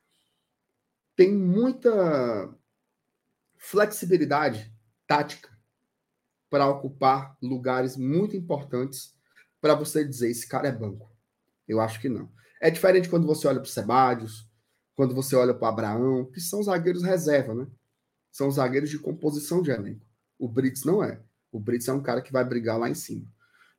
tem 1.15 1.33
muita 1.33 2.53
flexibilidade 3.57 4.71
tática 5.07 5.56
para 6.49 6.67
ocupar 6.67 7.35
lugares 7.41 7.97
muito 7.97 8.35
importantes 8.35 9.15
para 9.59 9.75
você 9.75 10.03
dizer 10.03 10.29
esse 10.29 10.47
cara 10.47 10.67
é 10.67 10.71
banco. 10.71 11.11
Eu 11.67 11.81
acho 11.81 11.99
que 11.99 12.09
não. 12.09 12.31
É 12.61 12.69
diferente 12.69 13.09
quando 13.09 13.27
você 13.27 13.47
olha 13.47 13.59
para 13.59 13.67
o 13.67 13.71
Sebadios, 13.71 14.49
quando 14.95 15.13
você 15.13 15.35
olha 15.35 15.53
para 15.53 15.65
o 15.65 15.69
Abraão, 15.69 16.25
que 16.25 16.39
são 16.39 16.63
zagueiros 16.63 17.03
reserva, 17.03 17.53
né? 17.53 17.67
São 18.31 18.49
zagueiros 18.49 18.89
de 18.89 18.97
composição 18.97 19.61
de 19.61 19.71
elenco. 19.71 20.05
O 20.39 20.47
Brits 20.47 20.83
não 20.83 21.03
é. 21.03 21.21
O 21.51 21.59
Brits 21.59 21.87
é 21.87 21.93
um 21.93 22.01
cara 22.01 22.21
que 22.21 22.31
vai 22.31 22.43
brigar 22.43 22.79
lá 22.79 22.89
em 22.89 22.95
cima. 22.95 23.25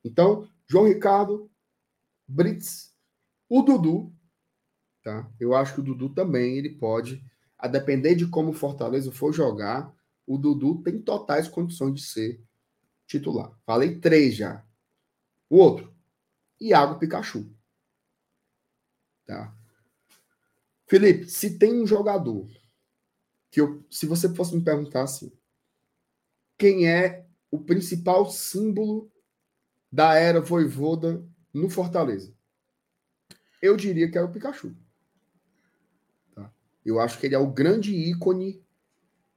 Então, 0.03 0.47
João 0.67 0.87
Ricardo, 0.87 1.49
Brits, 2.27 2.93
o 3.49 3.61
Dudu, 3.61 4.13
tá? 5.03 5.29
Eu 5.39 5.55
acho 5.55 5.73
que 5.73 5.79
o 5.81 5.83
Dudu 5.83 6.09
também 6.09 6.57
ele 6.57 6.69
pode, 6.69 7.23
a 7.57 7.67
depender 7.67 8.15
de 8.15 8.27
como 8.27 8.51
o 8.51 8.53
Fortaleza 8.53 9.11
for 9.11 9.33
jogar, 9.33 9.93
o 10.25 10.37
Dudu 10.37 10.81
tem 10.83 11.01
totais 11.01 11.47
condições 11.47 11.95
de 11.95 12.01
ser 12.03 12.41
titular. 13.09 13.51
Falei 13.65 13.99
três 13.99 14.35
já. 14.35 14.63
O 15.49 15.57
outro, 15.57 15.93
Iago 16.61 16.99
Pikachu. 16.99 17.51
Tá? 19.25 19.53
Felipe, 20.87 21.27
se 21.27 21.57
tem 21.57 21.81
um 21.81 21.87
jogador 21.87 22.47
que 23.51 23.59
eu, 23.59 23.83
se 23.89 24.05
você 24.05 24.33
fosse 24.33 24.55
me 24.55 24.63
perguntar 24.63 25.03
assim, 25.03 25.35
quem 26.57 26.87
é 26.87 27.27
o 27.49 27.59
principal 27.59 28.29
símbolo 28.29 29.11
da 29.91 30.13
era 30.13 30.39
voivoda 30.39 31.25
no 31.51 31.67
Fortaleza. 31.67 32.31
Eu 33.59 33.75
diria 33.75 34.09
que 34.09 34.19
é 34.19 34.21
o 34.21 34.31
Pikachu. 34.31 34.75
Tá? 36.35 36.53
Eu 36.85 36.99
acho 36.99 37.19
que 37.19 37.25
ele 37.25 37.33
é 37.33 37.39
o 37.39 37.51
grande 37.51 37.91
ícone 37.91 38.63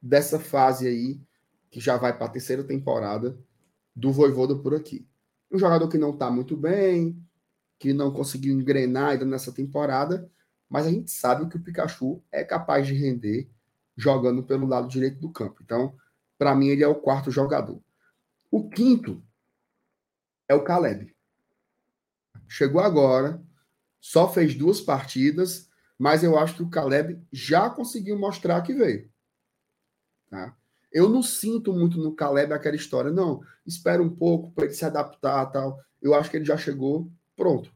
dessa 0.01 0.39
fase 0.39 0.87
aí, 0.87 1.23
que 1.71 1.81
já 1.81 1.97
vai 1.97 2.15
para 2.15 2.27
a 2.27 2.31
terceira 2.31 2.63
temporada 2.63 3.39
do 3.95 4.13
Voivoda 4.13 4.57
por 4.57 4.75
aqui. 4.75 5.07
Um 5.51 5.59
jogador 5.59 5.89
que 5.89 5.99
não 5.99 6.11
está 6.11 6.31
muito 6.31 6.57
bem, 6.57 7.23
que 7.79 7.93
não 7.93 8.13
conseguiu 8.13 8.53
engrenar 8.55 9.11
ainda 9.11 9.25
nessa 9.25 9.53
temporada, 9.53 10.31
mas 10.69 10.87
a 10.87 10.91
gente 10.91 11.11
sabe 11.11 11.49
que 11.49 11.57
o 11.57 11.63
Pikachu 11.63 12.23
é 12.31 12.43
capaz 12.43 12.87
de 12.87 12.95
render 12.95 13.51
jogando 13.97 14.43
pelo 14.43 14.67
lado 14.67 14.89
direito 14.89 15.21
do 15.21 15.31
campo. 15.31 15.61
Então, 15.63 15.95
para 16.39 16.55
mim, 16.55 16.69
ele 16.69 16.83
é 16.83 16.89
o 16.89 16.95
quarto 16.95 17.31
jogador. 17.31 17.83
O 18.51 18.69
quinto 18.69 19.23
é 20.49 20.55
o 20.55 20.65
Caleb. 20.65 21.15
Chegou 22.49 22.81
agora, 22.81 23.43
só 24.01 24.33
fez 24.33 24.55
duas 24.55 24.81
partidas, 24.81 25.71
mas 25.99 26.25
eu 26.25 26.39
acho 26.39 26.57
que 26.57 26.63
o 26.63 26.71
Caleb 26.71 27.23
já 27.33 27.71
conseguiu 27.71 28.19
mostrar 28.19 28.63
que 28.63 28.75
veio. 28.75 29.11
Tá? 30.29 30.57
Eu 30.93 31.09
não 31.09 31.23
sinto 31.23 31.73
muito 31.73 31.99
no 31.99 32.15
Caleb 32.15 32.53
aquela 32.53 32.77
história, 32.77 33.11
não. 33.11 33.41
Espera 33.67 34.03
um 34.03 34.15
pouco 34.15 34.51
para 34.53 34.67
ele 34.67 34.75
se 34.75 34.85
adaptar 34.85 35.47
tal. 35.47 35.81
Eu 36.01 36.15
acho 36.15 36.31
que 36.31 36.37
ele 36.37 36.45
já 36.45 36.57
chegou 36.57 37.11
pronto. 37.37 37.73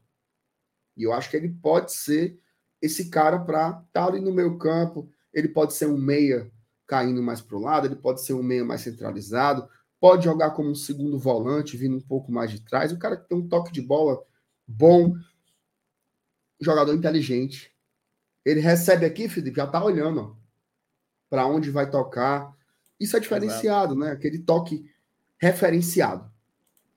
E 0.95 1.03
eu 1.03 1.13
acho 1.13 1.29
que 1.29 1.37
ele 1.37 1.49
pode 1.49 1.93
ser 1.93 2.39
esse 2.81 3.09
cara 3.09 3.39
para 3.39 3.69
estar 3.69 3.85
tá 3.91 4.05
ali 4.05 4.19
no 4.19 4.33
meio 4.33 4.57
campo. 4.57 5.09
Ele 5.33 5.47
pode 5.47 5.73
ser 5.73 5.87
um 5.87 5.97
meia 5.97 6.51
caindo 6.85 7.21
mais 7.21 7.41
para 7.41 7.57
o 7.57 7.61
lado, 7.61 7.85
ele 7.85 7.95
pode 7.95 8.21
ser 8.21 8.33
um 8.33 8.41
meia 8.41 8.63
mais 8.63 8.81
centralizado, 8.81 9.67
pode 9.99 10.23
jogar 10.23 10.51
como 10.51 10.69
um 10.69 10.75
segundo 10.75 11.19
volante, 11.19 11.75
vindo 11.75 11.97
um 11.97 12.01
pouco 12.01 12.31
mais 12.31 12.49
de 12.49 12.61
trás. 12.61 12.91
O 12.91 12.99
cara 12.99 13.17
que 13.17 13.27
tem 13.27 13.37
um 13.37 13.47
toque 13.47 13.71
de 13.71 13.81
bola 13.81 14.23
bom, 14.65 15.15
jogador 16.59 16.93
inteligente. 16.93 17.73
Ele 18.45 18.61
recebe 18.61 19.05
aqui, 19.05 19.27
Felipe, 19.27 19.57
já 19.57 19.67
tá 19.67 19.83
olhando 19.83 20.37
para 21.29 21.45
onde 21.45 21.69
vai 21.69 21.89
tocar. 21.89 22.55
Isso 22.99 23.15
é 23.15 23.19
diferenciado, 23.19 23.93
Exato. 23.93 23.99
né? 23.99 24.11
Aquele 24.11 24.39
toque 24.39 24.85
referenciado. 25.37 26.29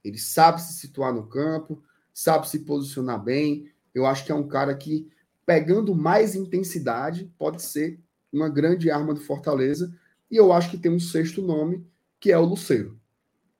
Ele 0.02 0.18
sabe 0.18 0.62
se 0.62 0.74
situar 0.74 1.12
no 1.12 1.26
campo, 1.26 1.82
sabe 2.12 2.48
se 2.48 2.60
posicionar 2.60 3.22
bem. 3.22 3.70
Eu 3.94 4.06
acho 4.06 4.24
que 4.24 4.32
é 4.32 4.34
um 4.34 4.48
cara 4.48 4.74
que, 4.74 5.10
pegando 5.44 5.94
mais 5.94 6.34
intensidade, 6.34 7.30
pode 7.38 7.62
ser 7.62 8.00
uma 8.32 8.48
grande 8.48 8.90
arma 8.90 9.12
do 9.12 9.20
Fortaleza. 9.20 9.94
E 10.30 10.36
eu 10.36 10.52
acho 10.52 10.70
que 10.70 10.78
tem 10.78 10.90
um 10.90 11.00
sexto 11.00 11.42
nome, 11.42 11.86
que 12.18 12.32
é 12.32 12.38
o 12.38 12.44
Luceiro. 12.44 12.98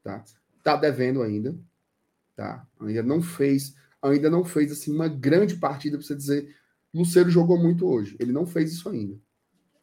Tá? 0.03 0.25
tá 0.63 0.77
devendo 0.77 1.23
ainda. 1.23 1.59
Tá? 2.37 2.67
Ainda 2.81 3.03
não 3.03 3.21
fez, 3.21 3.75
ainda 4.01 4.31
não 4.31 4.45
fez 4.45 4.73
assim 4.73 4.95
uma 4.95 5.09
grande 5.09 5.57
partida 5.57 5.99
para 5.99 6.07
você 6.07 6.15
dizer 6.15 6.55
Luceiro 6.93 7.31
jogou 7.31 7.59
muito 7.59 7.87
hoje. 7.87 8.17
Ele 8.19 8.33
não 8.33 8.47
fez 8.47 8.73
isso 8.73 8.89
ainda. 8.89 9.17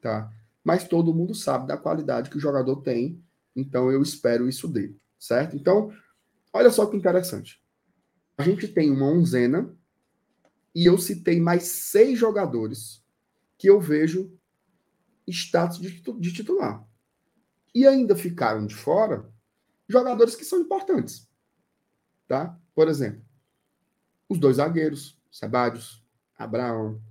Tá? 0.02 0.32
Mas 0.68 0.86
todo 0.86 1.14
mundo 1.14 1.34
sabe 1.34 1.66
da 1.66 1.78
qualidade 1.78 2.30
que 2.30 2.36
o 2.36 2.42
jogador 2.42 2.82
tem, 2.82 3.24
então 3.56 3.90
eu 3.90 4.02
espero 4.02 4.50
isso 4.50 4.68
dele, 4.68 5.00
certo? 5.18 5.56
Então, 5.56 5.94
olha 6.52 6.70
só 6.70 6.86
que 6.86 6.98
interessante. 6.98 7.64
A 8.38 8.44
gente 8.44 8.68
tem 8.68 8.92
uma 8.92 9.06
onzena 9.06 9.74
e 10.76 10.86
eu 10.86 10.98
citei 10.98 11.40
mais 11.40 11.64
seis 11.64 12.20
jogadores 12.20 13.02
que 13.58 13.70
eu 13.70 13.80
vejo 13.80 14.38
status 15.26 15.80
de, 15.80 16.34
titular. 16.34 16.86
E 17.74 17.88
ainda 17.88 18.14
ficaram 18.14 18.66
de 18.66 18.76
fora 18.76 19.26
jogadores 19.88 20.36
que 20.36 20.44
são 20.44 20.60
importantes. 20.60 21.32
Tá? 22.28 22.60
Por 22.76 22.90
exemplo, 22.90 23.24
os 24.28 24.38
dois 24.38 24.58
zagueiros, 24.58 25.18
Sebadios, 25.32 26.06
Abraão, 26.38 27.02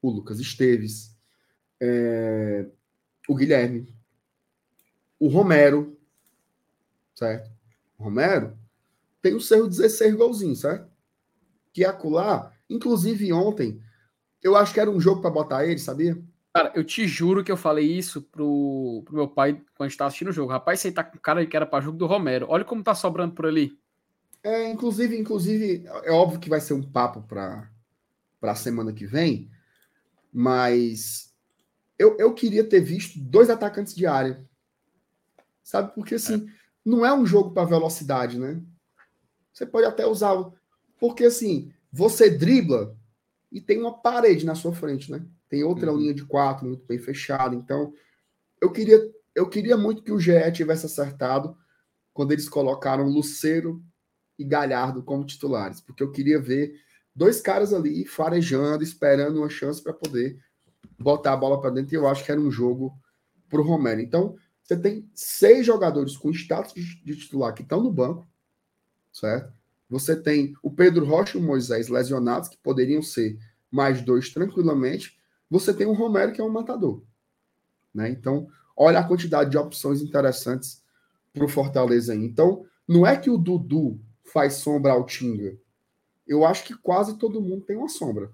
o 0.00 0.08
Lucas 0.08 0.40
Esteves, 0.40 1.14
é, 1.78 2.66
o 3.28 3.34
Guilherme, 3.34 3.88
o 5.18 5.28
Romero, 5.28 5.98
certo? 7.14 7.50
O 7.98 8.04
Romero 8.04 8.56
tem 9.22 9.34
o 9.34 9.40
seu 9.40 9.66
16 9.66 10.14
golzinhos, 10.14 10.60
certo? 10.60 10.90
Que 11.72 11.84
acular, 11.84 12.52
inclusive 12.68 13.32
ontem, 13.32 13.82
eu 14.42 14.56
acho 14.56 14.74
que 14.74 14.80
era 14.80 14.90
um 14.90 15.00
jogo 15.00 15.22
para 15.22 15.30
botar 15.30 15.66
ele, 15.66 15.78
sabia? 15.78 16.22
Cara, 16.54 16.70
eu 16.76 16.84
te 16.84 17.08
juro 17.08 17.42
que 17.42 17.50
eu 17.50 17.56
falei 17.56 17.84
isso 17.84 18.22
pro, 18.22 19.02
pro 19.04 19.14
meu 19.14 19.26
pai 19.26 19.54
quando 19.74 19.86
a 19.86 19.88
gente 19.88 19.98
tava 19.98 20.08
assistindo 20.08 20.28
o 20.28 20.32
jogo. 20.32 20.52
Rapaz, 20.52 20.78
você 20.78 20.92
tá 20.92 21.02
com 21.02 21.18
cara 21.18 21.44
que 21.44 21.56
era 21.56 21.66
para 21.66 21.82
jogo 21.82 21.98
do 21.98 22.06
Romero. 22.06 22.46
Olha 22.48 22.64
como 22.64 22.84
tá 22.84 22.94
sobrando 22.94 23.34
por 23.34 23.46
ali. 23.46 23.76
É, 24.40 24.70
inclusive, 24.70 25.18
inclusive, 25.18 25.84
é 26.04 26.12
óbvio 26.12 26.38
que 26.38 26.50
vai 26.50 26.60
ser 26.60 26.74
um 26.74 26.82
papo 26.82 27.22
para 27.22 27.68
a 28.42 28.54
semana 28.54 28.92
que 28.92 29.06
vem, 29.06 29.50
mas 30.32 31.33
eu, 31.98 32.16
eu 32.18 32.34
queria 32.34 32.64
ter 32.64 32.80
visto 32.80 33.18
dois 33.18 33.50
atacantes 33.50 33.94
de 33.94 34.06
área. 34.06 34.44
Sabe? 35.62 35.94
Porque 35.94 36.16
assim, 36.16 36.46
é. 36.46 36.52
não 36.84 37.04
é 37.04 37.12
um 37.12 37.24
jogo 37.24 37.52
para 37.52 37.68
velocidade, 37.68 38.38
né? 38.38 38.62
Você 39.52 39.64
pode 39.64 39.86
até 39.86 40.06
usar. 40.06 40.34
Porque 40.98 41.24
assim, 41.24 41.72
você 41.92 42.28
dribla 42.28 42.96
e 43.50 43.60
tem 43.60 43.78
uma 43.80 43.96
parede 43.96 44.44
na 44.44 44.54
sua 44.54 44.72
frente, 44.72 45.10
né? 45.10 45.24
Tem 45.48 45.62
outra 45.62 45.92
uhum. 45.92 45.98
linha 45.98 46.14
de 46.14 46.24
quatro 46.24 46.66
muito 46.66 46.84
bem 46.86 46.98
fechada. 46.98 47.54
Então, 47.54 47.94
eu 48.60 48.70
queria, 48.72 49.00
eu 49.34 49.48
queria 49.48 49.76
muito 49.76 50.02
que 50.02 50.10
o 50.10 50.18
GE 50.18 50.52
tivesse 50.52 50.86
acertado 50.86 51.56
quando 52.12 52.32
eles 52.32 52.48
colocaram 52.48 53.08
Luceiro 53.08 53.82
e 54.38 54.44
Galhardo 54.44 55.02
como 55.02 55.24
titulares, 55.24 55.80
porque 55.80 56.02
eu 56.02 56.10
queria 56.10 56.40
ver 56.40 56.74
dois 57.14 57.40
caras 57.40 57.72
ali 57.72 58.04
farejando, 58.04 58.82
esperando 58.82 59.38
uma 59.38 59.48
chance 59.48 59.82
para 59.82 59.92
poder 59.92 60.38
botar 60.98 61.32
a 61.32 61.36
bola 61.36 61.60
para 61.60 61.70
dentro. 61.70 61.94
E 61.94 61.96
eu 61.96 62.06
acho 62.08 62.24
que 62.24 62.30
era 62.30 62.40
um 62.40 62.50
jogo 62.50 62.96
para 63.48 63.60
o 63.60 63.64
Romero. 63.64 64.00
Então, 64.00 64.36
você 64.62 64.76
tem 64.76 65.08
seis 65.14 65.66
jogadores 65.66 66.16
com 66.16 66.30
status 66.30 66.72
de 66.74 67.16
titular 67.16 67.52
que 67.52 67.62
estão 67.62 67.82
no 67.82 67.92
banco, 67.92 68.26
certo? 69.12 69.52
Você 69.90 70.16
tem 70.16 70.54
o 70.62 70.70
Pedro 70.70 71.04
Rocha 71.04 71.36
e 71.36 71.40
o 71.40 71.44
Moisés 71.44 71.88
lesionados, 71.88 72.48
que 72.48 72.56
poderiam 72.56 73.02
ser 73.02 73.38
mais 73.70 74.00
dois 74.00 74.30
tranquilamente. 74.30 75.18
Você 75.50 75.74
tem 75.74 75.86
o 75.86 75.92
Romero, 75.92 76.32
que 76.32 76.40
é 76.40 76.44
um 76.44 76.50
matador. 76.50 77.02
Né? 77.92 78.08
Então, 78.08 78.48
olha 78.76 78.98
a 78.98 79.06
quantidade 79.06 79.50
de 79.50 79.58
opções 79.58 80.00
interessantes 80.00 80.82
para 81.32 81.44
o 81.44 81.48
Fortaleza 81.48 82.12
aí. 82.12 82.24
Então, 82.24 82.64
não 82.88 83.06
é 83.06 83.16
que 83.16 83.30
o 83.30 83.38
Dudu 83.38 84.00
faz 84.24 84.54
sombra 84.54 84.92
ao 84.92 85.04
Tinga. 85.04 85.56
Eu 86.26 86.44
acho 86.44 86.64
que 86.64 86.74
quase 86.74 87.18
todo 87.18 87.40
mundo 87.40 87.64
tem 87.64 87.76
uma 87.76 87.88
sombra. 87.88 88.32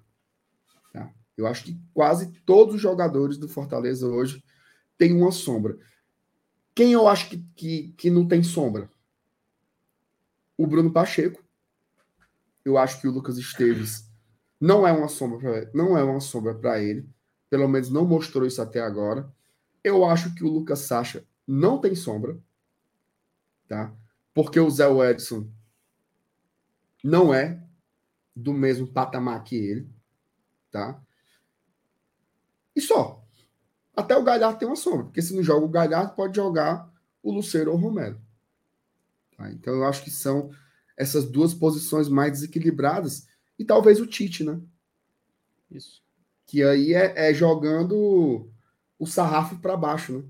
Eu 1.40 1.46
acho 1.46 1.64
que 1.64 1.80
quase 1.92 2.30
todos 2.44 2.74
os 2.74 2.80
jogadores 2.80 3.38
do 3.38 3.48
Fortaleza 3.48 4.06
hoje 4.06 4.44
têm 4.96 5.14
uma 5.14 5.32
sombra. 5.32 5.78
Quem 6.74 6.92
eu 6.92 7.08
acho 7.08 7.30
que, 7.30 7.38
que, 7.56 7.94
que 7.96 8.10
não 8.10 8.28
tem 8.28 8.42
sombra? 8.42 8.90
O 10.56 10.66
Bruno 10.66 10.92
Pacheco. 10.92 11.42
Eu 12.64 12.76
acho 12.76 13.00
que 13.00 13.08
o 13.08 13.10
Lucas 13.10 13.38
Esteves 13.38 14.08
não 14.60 14.86
é 14.86 14.92
uma 14.92 15.08
sombra 15.08 15.70
não 15.72 15.96
é 15.96 16.04
uma 16.04 16.20
sombra 16.20 16.54
para 16.54 16.80
ele. 16.80 17.08
Pelo 17.48 17.66
menos 17.66 17.90
não 17.90 18.04
mostrou 18.04 18.46
isso 18.46 18.60
até 18.60 18.80
agora. 18.80 19.32
Eu 19.82 20.04
acho 20.04 20.34
que 20.34 20.44
o 20.44 20.48
Lucas 20.48 20.80
Sacha 20.80 21.26
não 21.46 21.80
tem 21.80 21.94
sombra, 21.94 22.38
tá? 23.66 23.92
Porque 24.34 24.60
o 24.60 24.70
Zé 24.70 24.84
Edson 25.10 25.50
não 27.02 27.32
é 27.32 27.66
do 28.36 28.52
mesmo 28.52 28.86
patamar 28.86 29.42
que 29.42 29.56
ele, 29.56 29.90
tá? 30.70 31.02
E 32.74 32.80
só. 32.80 33.24
Até 33.94 34.16
o 34.16 34.22
Galhardo 34.22 34.58
tem 34.58 34.68
uma 34.68 34.76
sombra, 34.76 35.04
porque 35.04 35.20
se 35.20 35.34
não 35.34 35.42
joga 35.42 35.66
o 35.66 35.68
Galhardo, 35.68 36.14
pode 36.14 36.36
jogar 36.36 36.90
o 37.22 37.32
Luceiro 37.32 37.72
ou 37.72 37.76
o 37.76 37.80
Romero. 37.80 38.20
Tá? 39.36 39.50
Então 39.50 39.74
eu 39.74 39.84
acho 39.84 40.02
que 40.02 40.10
são 40.10 40.50
essas 40.96 41.24
duas 41.24 41.54
posições 41.54 42.08
mais 42.08 42.32
desequilibradas 42.32 43.26
e 43.58 43.64
talvez 43.64 44.00
o 44.00 44.06
Tite, 44.06 44.44
né? 44.44 44.60
Isso. 45.70 46.02
Que 46.46 46.62
aí 46.62 46.94
é, 46.94 47.30
é 47.30 47.34
jogando 47.34 48.50
o 48.98 49.06
sarrafo 49.06 49.58
para 49.58 49.76
baixo, 49.76 50.18
né? 50.18 50.24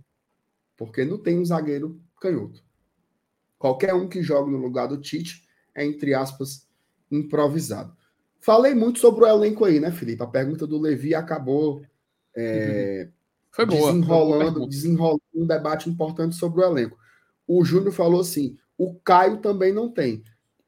Porque 0.76 1.04
não 1.04 1.18
tem 1.18 1.38
um 1.38 1.44
zagueiro 1.44 2.00
canhoto. 2.20 2.62
Qualquer 3.58 3.94
um 3.94 4.08
que 4.08 4.22
joga 4.22 4.50
no 4.50 4.58
lugar 4.58 4.88
do 4.88 5.00
Tite 5.00 5.46
é, 5.74 5.84
entre 5.84 6.14
aspas, 6.14 6.66
improvisado. 7.10 7.96
Falei 8.40 8.74
muito 8.74 8.98
sobre 8.98 9.24
o 9.24 9.28
elenco 9.28 9.64
aí, 9.64 9.78
né, 9.78 9.90
Felipe? 9.90 10.22
A 10.22 10.26
pergunta 10.26 10.66
do 10.66 10.78
Levi 10.78 11.14
acabou 11.14 11.82
é, 12.36 13.08
foi 13.50 13.66
boa, 13.66 13.92
desenrolando, 13.92 14.66
desenrolando 14.66 15.22
um 15.34 15.46
debate 15.46 15.88
importante 15.90 16.36
sobre 16.36 16.60
o 16.60 16.64
elenco. 16.64 16.98
O 17.46 17.64
Júnior 17.64 17.92
falou 17.92 18.20
assim: 18.20 18.56
o 18.78 18.94
Caio 18.94 19.38
também 19.38 19.72
não 19.72 19.90
tem. 19.90 20.22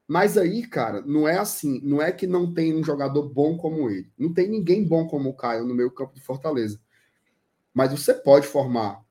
Mas 0.07 0.37
aí, 0.37 0.67
cara, 0.67 1.01
não 1.01 1.27
é 1.27 1.37
assim, 1.37 1.79
não 1.81 2.01
é 2.01 2.11
que 2.11 2.27
não 2.27 2.53
tem 2.53 2.75
um 2.75 2.83
jogador 2.83 3.29
bom 3.29 3.57
como 3.57 3.89
ele. 3.89 4.11
Não 4.17 4.33
tem 4.33 4.49
ninguém 4.49 4.83
bom 4.83 5.07
como 5.07 5.29
o 5.29 5.33
Caio 5.33 5.65
no 5.65 5.73
meio 5.73 5.89
campo 5.89 6.13
de 6.13 6.21
Fortaleza. 6.21 6.79
Mas 7.73 7.91
você 7.91 8.13
pode 8.13 8.45
formar 8.45 9.01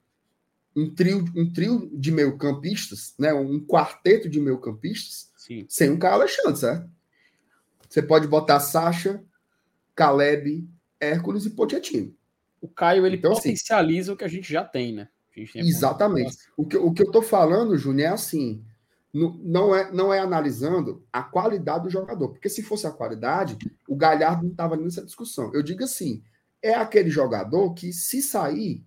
um 0.77 0.95
trio, 0.95 1.25
um 1.35 1.51
trio 1.51 1.91
de 1.93 2.13
meio-campistas, 2.13 3.15
né? 3.19 3.33
Um 3.33 3.59
quarteto 3.59 4.29
de 4.29 4.39
meio-campistas 4.39 5.33
sem 5.69 5.91
um 5.91 5.99
Caio 5.99 6.15
Alexandre, 6.15 6.57
certo? 6.57 6.91
Você 7.89 8.01
pode 8.01 8.27
botar 8.29 8.61
Sacha, 8.61 9.23
Caleb, 9.95 10.69
Hércules 11.01 11.45
e 11.45 11.51
Pochettino. 11.51 12.15
O 12.63 12.69
Caio 12.69 13.05
ele 13.05 13.17
então, 13.17 13.33
assim, 13.33 13.41
potencializa 13.51 14.13
assim, 14.13 14.15
o 14.15 14.17
que 14.17 14.25
a 14.25 14.29
gente 14.29 14.51
já 14.51 14.65
tem, 14.65 14.95
né? 14.95 15.09
Tem 15.35 15.47
exatamente. 15.57 16.37
O 16.57 16.65
que, 16.65 16.77
o 16.77 16.93
que 16.93 17.03
eu 17.03 17.11
tô 17.11 17.21
falando, 17.21 17.77
Júnior, 17.77 18.11
é 18.11 18.13
assim: 18.13 18.65
não 19.13 19.75
é, 19.75 19.91
não 19.91 20.15
é 20.15 20.21
analisando 20.21 21.05
a 21.13 21.23
qualidade 21.23 21.85
do 21.85 21.91
jogador, 21.91 22.29
porque 22.29 22.49
se 22.49 22.63
fosse 22.63 22.87
a 22.87 22.93
qualidade, 22.93 23.59
o 23.89 23.97
Galhardo 23.97 24.45
não 24.45 24.53
estava 24.53 24.77
nessa 24.77 25.05
discussão. 25.05 25.53
Eu 25.53 25.63
digo 25.63 25.83
assim: 25.83 26.23
é 26.63 26.75
aquele 26.75 27.11
jogador 27.11 27.75
que, 27.75 27.93
se 27.93 28.23
sair, 28.23 28.85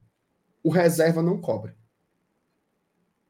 o 0.63 0.69
reserva 0.69 1.21
não 1.21 1.41
cobra. 1.41 1.75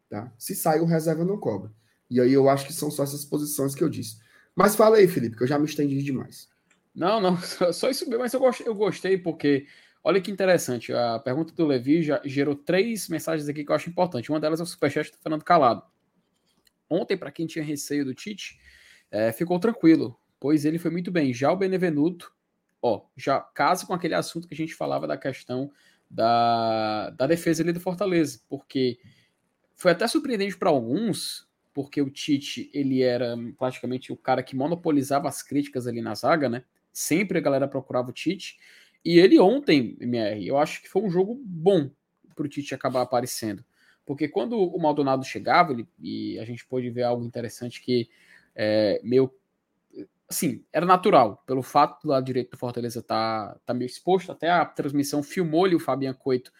Tá? 0.09 0.31
Se 0.37 0.55
sair, 0.55 0.79
o 0.79 0.85
reserva 0.85 1.25
não 1.25 1.39
cobra. 1.39 1.71
E 2.09 2.21
aí 2.21 2.31
eu 2.31 2.47
acho 2.47 2.67
que 2.67 2.73
são 2.73 2.91
só 2.91 3.03
essas 3.03 3.25
posições 3.25 3.73
que 3.73 3.83
eu 3.83 3.89
disse. 3.89 4.17
Mas 4.55 4.75
fala 4.75 4.97
aí, 4.97 5.07
Felipe, 5.07 5.35
que 5.35 5.43
eu 5.43 5.47
já 5.47 5.57
me 5.57 5.65
estendi 5.65 6.01
demais. 6.03 6.47
Não, 6.93 7.19
não, 7.19 7.37
só 7.73 7.89
isso 7.89 8.07
mesmo, 8.07 8.21
mas 8.21 8.33
eu 8.33 8.39
gostei, 8.39 8.67
eu 8.67 8.75
gostei 8.75 9.17
porque, 9.17 9.67
olha 10.05 10.21
que 10.21 10.29
interessante, 10.29 10.93
a 10.93 11.17
pergunta 11.17 11.51
do 11.51 11.65
Levi 11.65 12.03
já 12.03 12.21
gerou 12.23 12.55
três 12.55 13.09
mensagens 13.09 13.49
aqui 13.49 13.65
que 13.65 13.71
eu 13.71 13.75
acho 13.75 13.89
importante. 13.89 14.29
Uma 14.29 14.39
delas 14.39 14.59
é 14.59 14.63
o 14.63 14.65
superchat 14.65 15.11
do 15.11 15.17
Fernando 15.17 15.43
Calado. 15.43 15.81
Ontem, 16.87 17.17
para 17.17 17.31
quem 17.31 17.47
tinha 17.47 17.65
receio 17.65 18.05
do 18.05 18.13
Tite, 18.13 18.59
é, 19.09 19.31
ficou 19.31 19.59
tranquilo, 19.59 20.15
pois 20.39 20.63
ele 20.63 20.77
foi 20.77 20.91
muito 20.91 21.11
bem. 21.11 21.33
Já 21.33 21.51
o 21.51 21.57
Benevenuto, 21.57 22.31
ó, 22.79 23.01
já 23.17 23.39
casa 23.39 23.87
com 23.87 23.95
aquele 23.95 24.13
assunto 24.13 24.47
que 24.47 24.53
a 24.53 24.57
gente 24.57 24.75
falava 24.75 25.07
da 25.07 25.17
questão 25.17 25.71
da, 26.07 27.09
da 27.09 27.25
defesa 27.25 27.63
ali 27.63 27.73
do 27.73 27.79
Fortaleza, 27.79 28.39
porque 28.47 28.99
foi 29.73 29.91
até 29.91 30.07
surpreendente 30.07 30.55
para 30.55 30.69
alguns, 30.69 31.49
porque 31.73 31.99
o 31.99 32.11
Tite, 32.11 32.69
ele 32.75 33.01
era 33.01 33.35
praticamente 33.57 34.13
o 34.13 34.15
cara 34.15 34.43
que 34.43 34.55
monopolizava 34.55 35.27
as 35.27 35.41
críticas 35.41 35.87
ali 35.87 35.99
na 35.99 36.13
zaga, 36.13 36.47
né? 36.47 36.63
Sempre 36.93 37.39
a 37.39 37.41
galera 37.41 37.67
procurava 37.67 38.11
o 38.11 38.13
Tite. 38.13 38.59
E 39.05 39.19
ele 39.19 39.39
ontem, 39.39 39.95
MR, 40.01 40.47
eu 40.47 40.57
acho 40.57 40.81
que 40.81 40.89
foi 40.89 41.03
um 41.03 41.11
jogo 41.11 41.39
bom 41.45 41.91
para 42.35 42.45
o 42.45 42.49
Tite 42.49 42.73
acabar 42.73 43.03
aparecendo. 43.03 43.63
Porque 44.03 44.27
quando 44.27 44.57
o 44.57 44.79
Maldonado 44.79 45.23
chegava, 45.23 45.71
ele, 45.71 45.87
e 45.99 46.39
a 46.39 46.45
gente 46.45 46.65
pôde 46.65 46.89
ver 46.89 47.03
algo 47.03 47.23
interessante 47.23 47.81
que 47.81 48.09
é, 48.55 48.99
meio. 49.03 49.31
Assim, 50.27 50.65
era 50.73 50.87
natural, 50.87 51.43
pelo 51.45 51.61
fato 51.61 52.01
do 52.01 52.09
lado 52.09 52.25
direito 52.25 52.51
do 52.51 52.57
Fortaleza 52.57 53.01
tá, 53.01 53.55
tá 53.63 53.75
meio 53.75 53.85
exposto, 53.85 54.31
até 54.31 54.49
a 54.49 54.65
transmissão 54.65 55.21
filmou-lhe 55.21 55.75
o 55.75 55.79
Fabian 55.79 56.15
Coito 56.15 56.51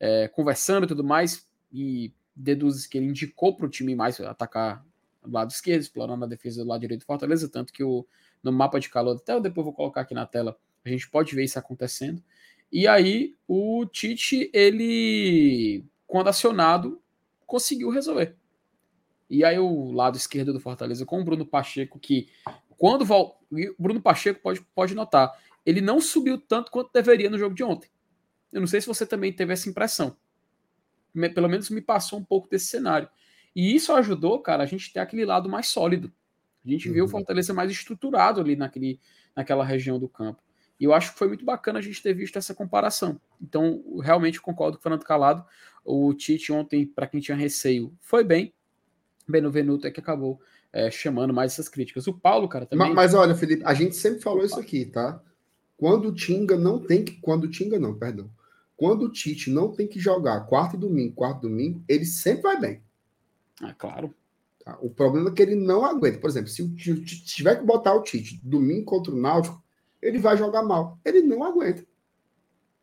é, 0.00 0.26
conversando 0.26 0.84
e 0.84 0.88
tudo 0.88 1.04
mais, 1.04 1.48
e 1.72 2.12
deduz 2.34 2.84
que 2.84 2.98
ele 2.98 3.06
indicou 3.06 3.56
para 3.56 3.66
o 3.66 3.68
time 3.68 3.94
mais 3.94 4.20
atacar 4.20 4.84
do 5.24 5.32
lado 5.32 5.50
esquerdo, 5.52 5.82
explorando 5.82 6.24
a 6.24 6.28
defesa 6.28 6.64
do 6.64 6.68
lado 6.68 6.80
direito 6.80 7.02
do 7.02 7.06
Fortaleza, 7.06 7.48
tanto 7.48 7.72
que 7.72 7.84
o, 7.84 8.04
no 8.42 8.50
mapa 8.50 8.80
de 8.80 8.88
calor, 8.88 9.16
até 9.16 9.34
eu 9.34 9.40
depois 9.40 9.64
vou 9.64 9.72
colocar 9.72 10.00
aqui 10.00 10.14
na 10.14 10.26
tela, 10.26 10.58
a 10.84 10.88
gente 10.88 11.08
pode 11.08 11.34
ver 11.34 11.44
isso 11.44 11.58
acontecendo. 11.58 12.22
E 12.70 12.86
aí 12.86 13.34
o 13.46 13.84
Tite, 13.86 14.50
ele 14.52 15.84
quando 16.06 16.28
acionado, 16.28 17.00
conseguiu 17.46 17.88
resolver. 17.90 18.36
E 19.28 19.44
aí 19.44 19.58
o 19.58 19.90
lado 19.92 20.16
esquerdo 20.16 20.52
do 20.52 20.60
Fortaleza 20.60 21.06
com 21.06 21.20
o 21.20 21.24
Bruno 21.24 21.46
Pacheco, 21.46 21.98
que 21.98 22.28
quando 22.76 23.04
vol... 23.04 23.40
o 23.50 23.82
Bruno 23.82 24.00
Pacheco 24.00 24.40
pode, 24.42 24.60
pode 24.74 24.94
notar, 24.94 25.32
ele 25.64 25.80
não 25.80 26.00
subiu 26.00 26.38
tanto 26.38 26.70
quanto 26.70 26.92
deveria 26.92 27.30
no 27.30 27.38
jogo 27.38 27.54
de 27.54 27.64
ontem. 27.64 27.88
Eu 28.52 28.60
não 28.60 28.66
sei 28.66 28.80
se 28.80 28.86
você 28.86 29.06
também 29.06 29.32
teve 29.32 29.52
essa 29.52 29.68
impressão. 29.68 30.16
Pelo 31.34 31.48
menos 31.48 31.70
me 31.70 31.80
passou 31.80 32.18
um 32.18 32.24
pouco 32.24 32.48
desse 32.48 32.66
cenário. 32.66 33.08
E 33.56 33.74
isso 33.74 33.92
ajudou, 33.94 34.38
cara, 34.40 34.62
a 34.62 34.66
gente 34.66 34.92
ter 34.92 35.00
aquele 35.00 35.24
lado 35.24 35.48
mais 35.48 35.68
sólido. 35.68 36.12
A 36.64 36.68
gente 36.68 36.88
uhum. 36.88 36.94
viu 36.94 37.04
o 37.06 37.08
Fortaleza 37.08 37.54
mais 37.54 37.70
estruturado 37.70 38.40
ali 38.40 38.54
naquele, 38.54 39.00
naquela 39.34 39.64
região 39.64 39.98
do 39.98 40.08
campo. 40.08 40.42
E 40.82 40.84
eu 40.84 40.92
acho 40.92 41.12
que 41.12 41.18
foi 41.20 41.28
muito 41.28 41.44
bacana 41.44 41.78
a 41.78 41.82
gente 41.82 42.02
ter 42.02 42.12
visto 42.12 42.36
essa 42.36 42.52
comparação. 42.52 43.20
Então, 43.40 44.00
realmente 44.02 44.40
concordo 44.40 44.76
com 44.76 44.80
o 44.80 44.82
Fernando 44.82 45.04
Calado. 45.04 45.44
O 45.84 46.12
Tite 46.12 46.52
ontem, 46.52 46.84
para 46.84 47.06
quem 47.06 47.20
tinha 47.20 47.36
receio, 47.36 47.94
foi 48.00 48.24
bem. 48.24 48.52
Benevenuto 49.28 49.86
é 49.86 49.92
que 49.92 50.00
acabou 50.00 50.40
é, 50.72 50.90
chamando 50.90 51.32
mais 51.32 51.52
essas 51.52 51.68
críticas. 51.68 52.08
O 52.08 52.12
Paulo, 52.12 52.48
cara, 52.48 52.66
também. 52.66 52.88
Mas, 52.88 53.12
mas, 53.12 53.14
olha, 53.14 53.32
Felipe, 53.32 53.62
a 53.64 53.72
gente 53.74 53.94
sempre 53.94 54.20
falou 54.20 54.44
isso 54.44 54.58
aqui, 54.58 54.84
tá? 54.84 55.22
Quando 55.76 56.08
o 56.08 56.12
Tinga 56.12 56.58
não 56.58 56.80
tem 56.80 57.04
que. 57.04 57.12
Quando 57.20 57.44
o 57.44 57.48
Tinga 57.48 57.78
não, 57.78 57.94
perdão. 57.94 58.28
Quando 58.76 59.04
o 59.04 59.12
Tite 59.12 59.50
não 59.50 59.70
tem 59.70 59.86
que 59.86 60.00
jogar 60.00 60.40
quarto 60.46 60.74
e 60.74 60.80
domingo, 60.80 61.14
quarto 61.14 61.46
e 61.46 61.48
domingo, 61.48 61.84
ele 61.86 62.04
sempre 62.04 62.42
vai 62.42 62.60
bem. 62.60 62.82
Ah, 63.60 63.72
claro. 63.72 64.12
Tá? 64.64 64.76
O 64.82 64.90
problema 64.90 65.30
é 65.30 65.32
que 65.32 65.42
ele 65.42 65.54
não 65.54 65.84
aguenta. 65.84 66.18
Por 66.18 66.28
exemplo, 66.28 66.48
se 66.48 66.60
o 66.60 66.74
Tite 66.74 67.24
tiver 67.24 67.54
que 67.54 67.64
botar 67.64 67.94
o 67.94 68.02
Tite 68.02 68.40
domingo 68.42 68.84
contra 68.84 69.12
o 69.12 69.16
Náutico, 69.16 69.61
ele 70.02 70.18
vai 70.18 70.36
jogar 70.36 70.62
mal. 70.62 70.98
Ele 71.04 71.22
não 71.22 71.44
aguenta. 71.44 71.86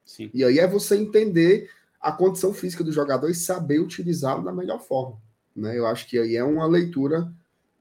Sim. 0.06 0.32
E 0.34 0.44
aí 0.44 0.58
é 0.58 0.66
você 0.66 0.96
entender 0.96 1.70
a 2.02 2.12
condição 2.12 2.54
física 2.54 2.84
do 2.84 2.92
jogador 2.92 3.30
e 3.30 3.36
saber 3.36 3.80
utilizá-lo 3.80 4.44
da 4.44 4.54
melhor 4.54 4.80
forma. 4.80 5.22
Né? 5.56 5.78
Eu 5.78 5.86
acho 5.86 6.08
que 6.08 6.18
aí 6.18 6.36
é 6.36 6.44
uma 6.44 6.66
leitura 6.66 7.32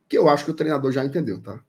que 0.08 0.18
eu 0.18 0.28
acho 0.28 0.44
que 0.44 0.50
o 0.50 0.54
treinador 0.54 0.90
já 0.90 1.04
entendeu, 1.04 1.40
tá? 1.40 1.62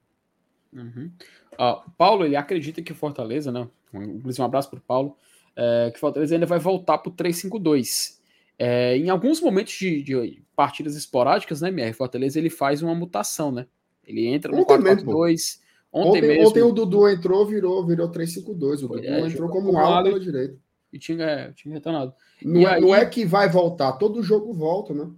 Uhum. 0.73 1.11
Uh, 1.53 1.91
Paulo, 1.97 2.25
ele 2.25 2.35
acredita 2.35 2.81
que 2.81 2.91
o 2.91 2.95
Fortaleza, 2.95 3.51
né? 3.51 3.67
Inclusive, 3.93 4.41
um 4.41 4.45
abraço 4.45 4.69
para 4.69 4.79
o 4.79 4.81
Paulo, 4.81 5.17
é, 5.55 5.89
que 5.91 5.97
o 5.97 5.99
Fortaleza 5.99 6.35
ainda 6.35 6.45
vai 6.45 6.59
voltar 6.59 6.97
para 6.99 7.09
o 7.09 7.15
3-5-2. 7.15 8.17
É, 8.57 8.97
em 8.97 9.09
alguns 9.09 9.41
momentos 9.41 9.73
de, 9.73 10.01
de, 10.03 10.43
partidas 10.55 10.95
esporádicas, 10.95 11.61
né, 11.61 11.69
MR? 11.69 11.93
Fortaleza 11.93 12.39
ele 12.39 12.49
faz 12.49 12.81
uma 12.81 12.95
mutação, 12.95 13.51
né? 13.51 13.67
Ele 14.05 14.27
entra 14.27 14.51
no 14.51 14.65
4-4-2 14.65 15.59
Ontem, 15.91 16.09
ontem, 16.09 16.21
mesmo... 16.21 16.47
ontem 16.47 16.61
o 16.61 16.71
Dudu 16.71 17.09
entrou, 17.09 17.45
virou, 17.45 17.85
virou 17.85 18.11
3-5-2. 18.11 18.83
O 18.83 18.87
Dudu 18.87 18.99
é, 18.99 19.21
entrou 19.21 19.49
como 19.49 19.73
um 19.73 19.77
ala 19.77 20.03
pela 20.03 20.19
direita. 20.19 20.57
E 20.91 20.99
tinha, 20.99 21.23
é, 21.23 21.51
tinha 21.53 21.73
retornado. 21.73 22.13
Não, 22.43 22.61
é, 22.61 22.75
aí... 22.75 22.81
não 22.81 22.93
é 22.93 23.05
que 23.05 23.25
vai 23.25 23.49
voltar, 23.49 23.93
todo 23.93 24.23
jogo 24.23 24.53
volta, 24.53 24.93
né? 24.93 25.09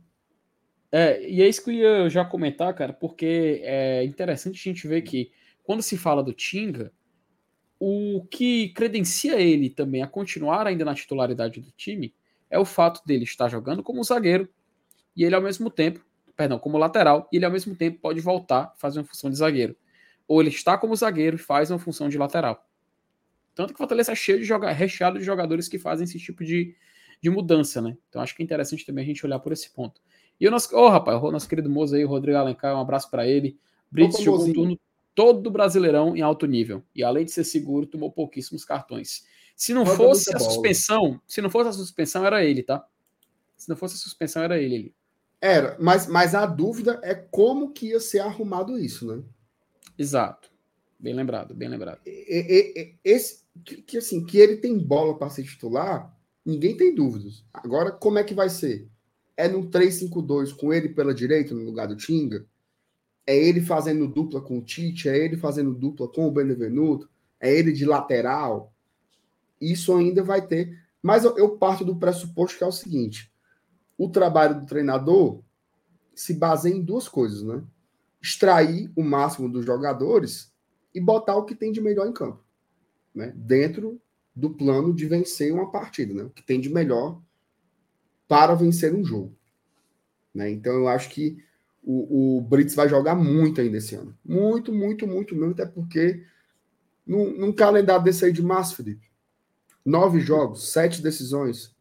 É, 0.92 1.30
e 1.30 1.42
é 1.42 1.48
isso 1.48 1.64
que 1.64 1.72
eu 1.72 2.04
ia 2.04 2.10
já 2.10 2.26
comentar, 2.26 2.74
cara, 2.74 2.92
porque 2.92 3.62
é 3.64 4.04
interessante 4.04 4.56
a 4.56 4.72
gente 4.72 4.88
ver 4.88 5.02
que 5.04 5.32
quando 5.64 5.82
se 5.82 5.98
fala 5.98 6.22
do 6.22 6.34
Tinga, 6.34 6.92
o 7.80 8.26
que 8.30 8.70
credencia 8.70 9.40
ele 9.40 9.70
também 9.70 10.04
a 10.04 10.08
continuar 10.08 10.68
ainda 10.68 10.84
na 10.84 10.94
titularidade 10.94 11.62
do 11.62 11.72
time 11.72 12.14
é 12.50 12.60
o 12.60 12.66
fato 12.66 13.02
dele 13.06 13.24
estar 13.24 13.48
jogando 13.48 13.82
como 13.82 14.04
zagueiro 14.04 14.50
e 15.16 15.24
ele 15.24 15.34
ao 15.34 15.42
mesmo 15.42 15.70
tempo, 15.70 16.06
perdão, 16.36 16.60
como 16.60 16.78
lateral, 16.78 17.28
e 17.32 17.38
ele 17.38 17.46
ao 17.46 17.52
mesmo 17.52 17.76
tempo 17.76 18.00
pode 18.00 18.20
voltar 18.20 18.74
fazer 18.78 19.00
uma 19.00 19.06
função 19.06 19.30
de 19.30 19.38
zagueiro. 19.38 19.76
Ou 20.32 20.40
ele 20.40 20.50
está 20.50 20.78
como 20.78 20.96
zagueiro 20.96 21.36
e 21.36 21.38
faz 21.38 21.70
uma 21.72 21.78
função 21.78 22.08
de 22.08 22.18
lateral. 22.18 22.66
Tanto 23.54 23.74
que 23.74 23.76
o 23.76 23.78
Fortaleza 23.78 24.14
é 24.14 24.16
cheio 24.16 24.40
de 24.40 24.46
jogar, 24.46 24.72
recheado 24.72 25.20
de 25.20 25.26
jogadores 25.26 25.68
que 25.68 25.78
fazem 25.78 26.06
esse 26.06 26.18
tipo 26.18 26.46
de, 26.46 26.74
de 27.22 27.30
mudança, 27.30 27.82
né? 27.82 27.98
Então 28.08 28.22
acho 28.22 28.34
que 28.34 28.42
é 28.42 28.46
interessante 28.46 28.86
também 28.86 29.04
a 29.04 29.08
gente 29.08 29.26
olhar 29.26 29.40
por 29.40 29.52
esse 29.52 29.70
ponto. 29.72 30.00
E 30.40 30.48
o 30.48 30.52
nosso, 30.52 30.74
oh, 30.74 30.88
rapaz, 30.88 31.22
o 31.22 31.32
nosso 31.32 31.50
querido 31.50 31.70
moço 31.70 31.96
aí, 31.96 32.06
o 32.06 32.08
Rodrigo 32.08 32.38
Alencar, 32.38 32.74
um 32.78 32.80
abraço 32.80 33.12
para 33.12 33.28
ele. 33.28 33.60
Brits 33.92 34.22
jogou 34.22 34.48
um 34.48 34.54
turno 34.54 34.80
todo 35.14 35.42
do 35.42 35.52
Brasileirão 35.52 36.16
em 36.16 36.22
alto 36.22 36.46
nível. 36.46 36.82
E 36.96 37.04
além 37.04 37.26
de 37.26 37.32
ser 37.32 37.44
seguro, 37.44 37.86
tomou 37.86 38.10
pouquíssimos 38.10 38.64
cartões. 38.64 39.26
Se 39.54 39.74
não 39.74 39.86
fosse 39.86 40.34
a 40.34 40.40
bola. 40.40 40.50
suspensão, 40.50 41.22
se 41.28 41.42
não 41.42 41.50
fosse 41.50 41.72
a 41.72 41.74
suspensão, 41.74 42.26
era 42.26 42.42
ele, 42.42 42.64
tá? 42.64 42.88
Se 43.58 43.68
não 43.68 43.76
fosse 43.76 43.96
a 43.96 43.98
suspensão, 43.98 44.44
era 44.44 44.58
ele. 44.58 44.76
ele. 44.76 44.96
Era, 45.42 45.76
mas, 45.78 46.08
mas 46.08 46.34
a 46.34 46.46
dúvida 46.46 47.02
é 47.04 47.16
como 47.16 47.74
que 47.74 47.88
ia 47.88 48.00
ser 48.00 48.20
arrumado 48.20 48.80
isso, 48.80 49.06
né? 49.14 49.22
Exato. 50.02 50.50
Bem 51.00 51.14
lembrado, 51.14 51.54
bem 51.54 51.70
lembrado. 51.70 52.00
Esse, 52.06 53.44
que, 53.64 53.98
assim, 54.00 54.26
que 54.26 54.40
ele 54.40 54.58
tem 54.58 54.80
bola 54.80 55.16
para 55.16 55.30
ser 55.30 55.44
titular, 55.44 56.12
ninguém 56.44 56.76
tem 56.76 56.96
dúvidas. 56.96 57.46
Agora, 57.54 57.92
como 57.92 58.18
é 58.18 58.24
que 58.24 58.34
vai 58.34 58.50
ser? 58.50 58.90
É 59.38 59.48
no 59.48 59.70
3-5-2 59.70 60.56
com 60.56 60.74
ele 60.74 60.90
pela 60.90 61.14
direita 61.14 61.54
no 61.54 61.64
lugar 61.64 61.88
do 61.88 61.96
Tinga? 61.96 62.48
É 63.28 63.38
ele 63.38 63.62
fazendo 63.62 64.08
dupla 64.08 64.42
com 64.42 64.58
o 64.58 64.64
Tite? 64.64 65.08
É 65.08 65.16
ele 65.16 65.38
fazendo 65.38 65.72
dupla 65.72 66.08
com 66.08 66.28
o 66.28 66.32
Benevenuto? 66.32 67.08
É 67.40 67.54
ele 67.54 67.72
de 67.72 67.86
lateral? 67.86 68.74
Isso 69.60 69.96
ainda 69.96 70.24
vai 70.24 70.48
ter. 70.48 70.80
Mas 71.02 71.24
eu, 71.24 71.38
eu 71.38 71.58
parto 71.58 71.86
do 71.86 71.96
pressuposto 71.96 72.58
que 72.58 72.64
é 72.64 72.68
o 72.68 72.72
seguinte: 72.72 73.32
o 74.00 74.10
trabalho 74.10 74.60
do 74.60 74.66
treinador 74.66 75.44
se 76.16 76.34
baseia 76.34 76.74
em 76.74 76.84
duas 76.84 77.08
coisas, 77.08 77.44
né? 77.44 77.64
Extrair 78.22 78.92
o 78.96 79.04
máximo 79.04 79.50
dos 79.50 79.66
jogadores 79.66 80.54
e 80.94 81.02
botar 81.02 81.36
o 81.36 81.46
que 81.46 81.56
tem 81.56 81.72
de 81.72 81.82
melhor 81.82 82.08
em 82.08 82.14
campo, 82.14 82.44
né? 83.14 83.34
Dentro 83.36 84.00
do 84.36 84.50
plano 84.50 84.94
de 84.94 85.06
vencer 85.06 85.52
uma 85.54 85.72
partida, 85.72 86.14
né? 86.14 86.24
O 86.24 86.30
que 86.30 86.44
tem 86.44 86.60
de 86.60 86.70
melhor 86.70 87.22
para 88.28 88.56
vencer 88.56 88.94
um 88.94 89.04
jogo. 89.04 89.36
Né? 90.34 90.50
Então 90.52 90.74
eu 90.74 90.88
acho 90.88 91.10
que 91.10 91.44
o, 91.84 92.38
o 92.38 92.42
Brits 92.42 92.76
vai 92.76 92.88
jogar 92.88 93.16
muito 93.16 93.60
ainda 93.60 93.78
esse 93.78 93.96
ano. 93.96 94.18
Muito, 94.24 94.72
muito, 94.72 95.06
muito 95.06 95.36
mesmo, 95.36 95.52
até 95.52 95.66
porque 95.66 96.24
num, 97.06 97.38
num 97.38 97.52
calendário 97.52 98.04
desse 98.04 98.24
aí 98.24 98.32
de 98.32 98.42
março, 98.42 98.76
Felipe, 98.76 99.12
nove 99.84 100.20
jogos, 100.20 100.72
sete 100.72 101.02
decisões. 101.02 101.76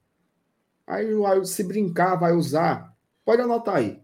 Aí 0.86 1.06
se 1.44 1.62
brincar, 1.62 2.16
vai 2.16 2.32
usar. 2.32 2.96
Pode 3.24 3.42
anotar 3.42 3.76
aí. 3.76 4.02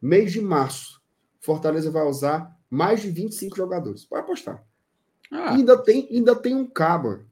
Mês 0.00 0.32
de 0.32 0.40
março, 0.40 0.99
Fortaleza 1.40 1.90
vai 1.90 2.04
usar 2.04 2.56
mais 2.68 3.00
de 3.00 3.10
25 3.10 3.56
jogadores. 3.56 4.04
Pode 4.04 4.22
apostar. 4.22 4.64
Ah. 5.30 5.54
Ainda, 5.54 5.76
tem, 5.82 6.08
ainda 6.10 6.36
tem 6.36 6.54
um 6.54 6.66
cabo 6.66 7.24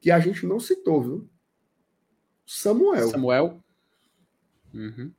que 0.00 0.10
a 0.10 0.20
gente 0.20 0.46
não 0.46 0.60
citou, 0.60 1.02
viu? 1.02 1.30
Samuel. 2.46 3.08
Samuel. 3.08 3.64
Uhum. 4.72 5.12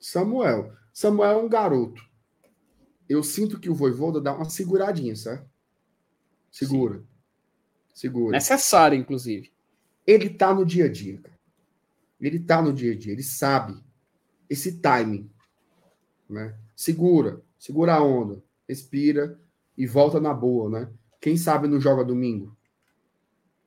Samuel. 0.00 0.72
Samuel 0.92 1.40
é 1.40 1.42
um 1.42 1.48
garoto. 1.48 2.02
Eu 3.08 3.22
sinto 3.22 3.60
que 3.60 3.68
o 3.68 3.74
Voivoda 3.74 4.20
dá 4.20 4.34
uma 4.34 4.48
seguradinha, 4.48 5.14
certo? 5.14 5.48
Segura. 6.50 6.98
Sim. 6.98 7.06
Segura. 7.94 8.32
Necessário, 8.32 8.96
inclusive. 8.96 9.52
Ele 10.06 10.30
tá 10.30 10.54
no 10.54 10.64
dia 10.64 10.86
a 10.86 10.88
dia, 10.88 11.20
cara. 11.20 11.38
Ele 12.20 12.38
tá 12.38 12.62
no 12.62 12.72
dia 12.72 12.92
a 12.92 12.96
dia, 12.96 13.12
ele 13.12 13.22
sabe 13.22 13.82
esse 14.48 14.78
timing, 14.78 15.30
né? 16.30 16.56
Segura, 16.82 17.40
segura 17.56 17.94
a 17.94 18.02
onda, 18.02 18.42
respira 18.68 19.40
e 19.78 19.86
volta 19.86 20.18
na 20.18 20.34
boa, 20.34 20.68
né? 20.68 20.92
Quem 21.20 21.36
sabe 21.36 21.68
não 21.68 21.80
joga 21.80 22.04
domingo? 22.04 22.56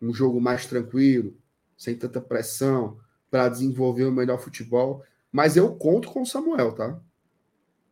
Um 0.01 0.13
jogo 0.13 0.41
mais 0.41 0.65
tranquilo, 0.65 1.33
sem 1.77 1.95
tanta 1.95 2.19
pressão, 2.19 2.99
para 3.31 3.47
desenvolver 3.47 4.03
o 4.03 4.11
melhor 4.11 4.37
futebol. 4.37 5.01
Mas 5.31 5.55
eu 5.55 5.77
conto 5.77 6.11
com 6.11 6.23
o 6.23 6.25
Samuel, 6.25 6.73
tá? 6.75 7.01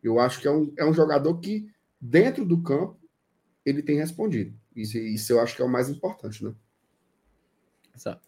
Eu 0.03 0.19
acho 0.19 0.41
que 0.41 0.47
é 0.49 0.51
um, 0.51 0.73
é 0.75 0.83
um 0.83 0.93
jogador 0.93 1.39
que, 1.39 1.71
dentro 2.01 2.43
do 2.43 2.61
campo, 2.61 2.99
ele 3.65 3.81
tem 3.81 3.95
respondido. 3.95 4.53
Isso, 4.75 4.97
isso 4.97 5.31
eu 5.31 5.39
acho 5.39 5.55
que 5.55 5.61
é 5.61 5.65
o 5.65 5.71
mais 5.71 5.87
importante, 5.87 6.43
né? 6.43 6.53
Exato. 7.95 8.27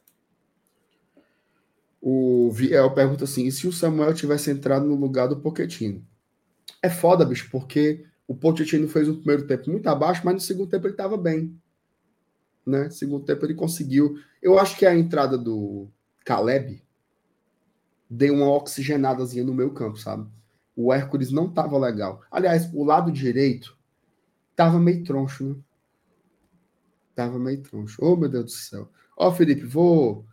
O 2.01 2.49
Viel 2.53 2.89
pergunta 2.93 3.25
assim: 3.25 3.47
e 3.47 3.51
se 3.51 3.67
o 3.67 3.73
Samuel 3.73 4.13
tivesse 4.13 4.49
entrado 4.49 4.85
no 4.85 4.95
lugar 4.95 5.27
do 5.27 5.41
Pochettino? 5.41 6.07
É 6.85 6.89
foda, 6.89 7.25
bicho, 7.25 7.49
porque 7.49 8.05
o 8.27 8.35
Pochettino 8.35 8.87
fez 8.87 9.09
o 9.09 9.15
primeiro 9.15 9.47
tempo 9.47 9.71
muito 9.71 9.87
abaixo, 9.87 10.21
mas 10.23 10.35
no 10.35 10.39
segundo 10.39 10.69
tempo 10.69 10.85
ele 10.85 10.93
estava 10.93 11.17
bem. 11.17 11.59
Né? 12.63 12.91
Segundo 12.91 13.25
tempo 13.25 13.43
ele 13.43 13.55
conseguiu. 13.55 14.19
Eu 14.39 14.59
acho 14.59 14.77
que 14.77 14.85
a 14.85 14.95
entrada 14.95 15.35
do 15.35 15.87
Caleb 16.23 16.79
deu 18.07 18.35
uma 18.35 18.51
oxigenadazinha 18.51 19.43
no 19.43 19.51
meu 19.51 19.73
campo, 19.73 19.97
sabe? 19.97 20.29
O 20.75 20.93
Hércules 20.93 21.31
não 21.31 21.51
tava 21.51 21.75
legal. 21.79 22.21
Aliás, 22.29 22.71
o 22.71 22.83
lado 22.83 23.11
direito 23.11 23.75
tava 24.55 24.79
meio 24.79 25.03
troncho, 25.03 25.43
né? 25.43 25.55
Tava 27.15 27.39
meio 27.39 27.63
troncho. 27.63 27.97
Oh, 27.99 28.15
meu 28.15 28.29
Deus 28.29 28.45
do 28.45 28.51
céu. 28.51 28.91
Ó, 29.17 29.27
oh, 29.27 29.31
Felipe, 29.31 29.65
vou 29.65 30.23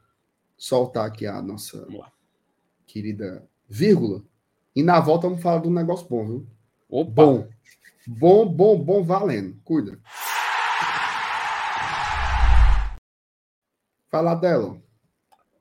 soltar 0.58 1.06
aqui 1.06 1.26
a 1.26 1.40
nossa 1.40 1.86
querida 2.86 3.42
vírgula. 3.66 4.22
E 4.74 4.82
na 4.82 5.00
volta 5.00 5.28
vamos 5.28 5.42
falar 5.42 5.60
de 5.60 5.68
um 5.68 5.72
negócio 5.72 6.08
bom, 6.08 6.26
viu? 6.26 6.46
Opa. 6.88 7.12
Bom. 7.12 7.48
Bom, 8.06 8.46
bom, 8.46 8.78
bom, 8.82 9.04
valendo. 9.04 9.60
Cuida. 9.64 10.00
Fala 14.08 14.34
dela. 14.34 14.82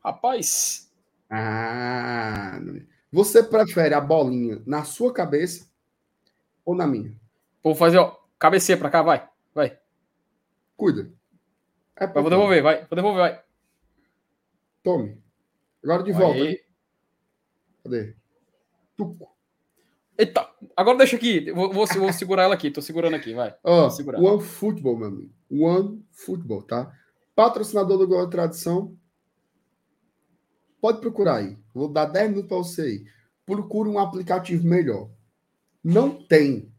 Rapaz. 0.04 0.92
Ah, 1.30 2.60
você 3.12 3.44
prefere 3.44 3.94
a 3.94 4.02
bolinha 4.02 4.62
na 4.66 4.84
sua 4.84 5.14
cabeça 5.14 5.70
ou 6.66 6.76
na 6.76 6.88
minha? 6.88 7.16
Vou 7.64 7.76
fazer, 7.76 7.98
ó. 7.98 8.18
Cabeceia 8.40 8.78
pra 8.78 8.90
cá, 8.90 9.02
vai. 9.02 9.30
Vai. 9.54 9.78
Cuida. 10.76 11.12
É 11.96 12.08
vou 12.08 12.30
devolver, 12.30 12.64
vai. 12.64 12.86
Vou 12.86 12.96
devolver, 12.96 13.22
vai. 13.22 13.44
Tome. 14.84 15.22
Agora 15.84 16.04
de 16.04 16.12
volta. 16.12 16.40
Cadê? 17.84 18.16
Tuco. 19.02 19.36
Eita, 20.18 20.48
agora 20.76 20.98
deixa 20.98 21.16
aqui. 21.16 21.52
Vou, 21.52 21.72
vou, 21.72 21.88
vou 21.88 22.14
segurar 22.14 22.44
ela 22.44 22.54
aqui. 22.54 22.70
Tô 22.70 22.82
segurando 22.82 23.16
aqui, 23.16 23.34
vai. 23.34 23.56
Ó, 23.64 23.88
oh, 23.88 24.34
One 24.34 24.44
Football, 24.44 24.98
meu 24.98 25.08
amigo. 25.08 25.34
One 25.50 26.06
Football, 26.12 26.64
tá? 26.64 26.92
Patrocinador 27.36 27.98
do 27.98 28.08
Gol 28.08 28.30
Tradição. 28.30 28.96
Pode 30.80 31.00
procurar 31.00 31.38
aí. 31.38 31.58
Vou 31.74 31.88
dar 31.88 32.06
10 32.06 32.30
minutos 32.30 32.50
para 32.50 32.58
você 32.58 32.82
aí. 32.82 33.06
Procure 33.46 33.90
um 33.90 34.00
aplicativo 34.00 34.68
melhor. 34.68 35.10
Não 35.84 36.12
tem. 36.28 36.72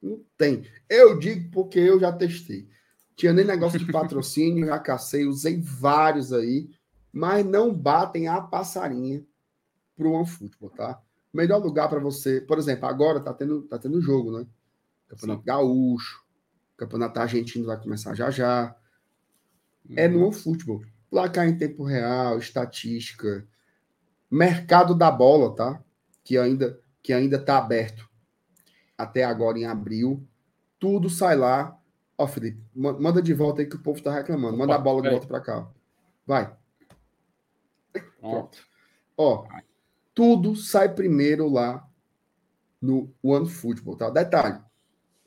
Não 0.00 0.24
tem. 0.36 0.64
Eu 0.88 1.18
digo 1.18 1.50
porque 1.50 1.78
eu 1.78 2.00
já 2.00 2.10
testei. 2.12 2.68
Tinha 3.14 3.32
nem 3.32 3.44
negócio 3.44 3.78
de 3.78 3.92
patrocínio, 3.92 4.66
já 4.66 4.78
cacei, 4.78 5.26
usei 5.26 5.60
vários 5.60 6.32
aí 6.32 6.68
mas 7.12 7.44
não 7.44 7.74
batem 7.74 8.26
a 8.26 8.40
passarinha 8.40 9.22
para 9.94 10.08
o 10.08 10.12
OneFootball, 10.12 10.70
tá? 10.70 11.02
Melhor 11.32 11.62
lugar 11.62 11.88
para 11.88 11.98
você, 11.98 12.40
por 12.40 12.58
exemplo, 12.58 12.86
agora 12.86 13.20
tá 13.20 13.32
tendo, 13.32 13.62
tá 13.62 13.78
tendo 13.78 14.00
jogo, 14.00 14.38
né? 14.38 14.46
Campeonato 15.08 15.40
Sim. 15.40 15.46
Gaúcho, 15.46 16.24
Campeonato 16.76 17.20
Argentino 17.20 17.66
vai 17.66 17.80
começar 17.80 18.14
já 18.14 18.30
já. 18.30 18.74
Uhum. 19.88 19.94
É 19.96 20.08
no 20.08 20.26
OneFootball. 20.26 20.82
Placar 21.10 21.46
em 21.46 21.56
tempo 21.56 21.84
real, 21.84 22.38
estatística, 22.38 23.46
mercado 24.30 24.94
da 24.94 25.10
bola, 25.10 25.54
tá? 25.54 25.82
Que 26.24 26.38
ainda 26.38 26.80
que 27.02 27.12
ainda 27.12 27.38
tá 27.38 27.58
aberto 27.58 28.08
até 28.96 29.24
agora 29.24 29.58
em 29.58 29.64
abril. 29.64 30.26
Tudo 30.78 31.10
sai 31.10 31.36
lá. 31.36 31.76
Ó, 32.16 32.26
Felipe, 32.26 32.62
manda 32.74 33.20
de 33.20 33.34
volta 33.34 33.62
aí 33.62 33.68
que 33.68 33.76
o 33.76 33.82
povo 33.82 34.00
tá 34.02 34.12
reclamando. 34.12 34.56
Manda 34.56 34.72
Opa, 34.72 34.80
a 34.80 34.84
bola 34.84 35.02
de 35.02 35.10
volta 35.10 35.26
para 35.26 35.40
cá. 35.40 35.68
Vai. 36.26 36.54
Pronto. 38.20 38.58
Ó, 39.16 39.46
tudo 40.14 40.54
sai 40.54 40.94
primeiro 40.94 41.48
lá 41.48 41.88
no 42.80 43.14
OneFootball, 43.22 43.96
tá? 43.96 44.10
Detalhe, 44.10 44.60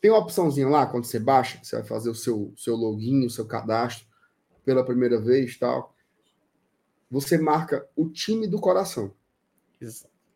tem 0.02 0.12
uma 0.12 0.20
opçãozinha 0.20 0.68
lá, 0.68 0.86
quando 0.86 1.06
você 1.06 1.20
baixa, 1.20 1.60
você 1.64 1.78
vai 1.78 1.86
fazer 1.86 2.10
o 2.10 2.16
seu, 2.16 2.54
seu 2.56 2.76
login, 2.76 3.26
o 3.26 3.30
seu 3.30 3.46
cadastro 3.46 4.06
pela 4.64 4.86
primeira 4.86 5.20
vez 5.20 5.58
tal. 5.58 5.96
Você 7.10 7.38
marca 7.38 7.88
o 7.96 8.10
time 8.10 8.48
do 8.48 8.60
coração. 8.60 9.14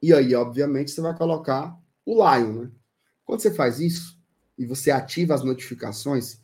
E 0.01 0.13
aí, 0.13 0.33
obviamente, 0.33 0.91
você 0.91 1.01
vai 1.01 1.15
colocar 1.15 1.77
o 2.05 2.15
Lion, 2.15 2.63
né? 2.63 2.71
Quando 3.25 3.41
você 3.41 3.53
faz 3.53 3.79
isso 3.79 4.19
e 4.57 4.65
você 4.65 4.89
ativa 4.89 5.35
as 5.35 5.43
notificações, 5.43 6.41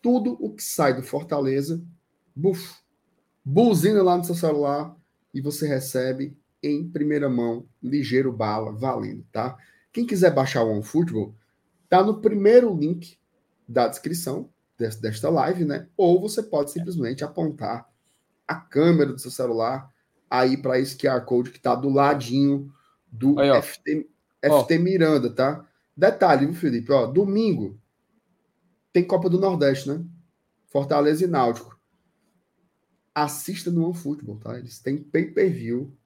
tudo 0.00 0.36
o 0.40 0.54
que 0.54 0.62
sai 0.62 0.94
do 0.94 1.02
Fortaleza, 1.02 1.82
buf, 2.32 2.76
buzina 3.44 4.02
lá 4.04 4.16
no 4.16 4.22
seu 4.22 4.36
celular 4.36 4.96
e 5.34 5.40
você 5.40 5.66
recebe 5.66 6.37
em 6.62 6.88
primeira 6.88 7.28
mão, 7.28 7.66
ligeiro 7.82 8.32
bala, 8.32 8.72
valendo, 8.72 9.24
tá? 9.30 9.56
Quem 9.92 10.06
quiser 10.06 10.32
baixar 10.32 10.62
o 10.62 10.70
OneFootball, 10.70 11.34
tá 11.88 12.02
no 12.02 12.20
primeiro 12.20 12.74
link 12.76 13.18
da 13.68 13.88
descrição 13.88 14.50
desta 14.78 15.28
live, 15.28 15.64
né? 15.64 15.88
Ou 15.96 16.20
você 16.20 16.42
pode 16.42 16.70
simplesmente 16.70 17.24
apontar 17.24 17.88
a 18.46 18.54
câmera 18.54 19.12
do 19.12 19.18
seu 19.18 19.30
celular 19.30 19.92
aí 20.30 20.56
para 20.56 20.78
esse 20.78 20.96
QR 20.96 21.24
Code 21.24 21.50
que 21.50 21.60
tá 21.60 21.74
do 21.74 21.88
ladinho 21.88 22.72
do 23.10 23.38
aí, 23.38 23.50
FT, 23.62 24.08
FT 24.42 24.78
Miranda, 24.78 25.30
tá? 25.30 25.66
Detalhe, 25.96 26.46
viu, 26.46 26.54
Felipe? 26.54 26.92
Ó, 26.92 27.06
domingo 27.06 27.78
tem 28.92 29.04
Copa 29.04 29.28
do 29.28 29.38
Nordeste, 29.38 29.88
né? 29.88 30.04
Fortaleza 30.66 31.24
e 31.24 31.26
Náutico. 31.26 31.78
Assista 33.14 33.70
no 33.70 33.84
OneFootball, 33.86 34.38
tá? 34.38 34.58
Eles 34.58 34.78
têm 34.78 34.98
pay-per-view 34.98 35.96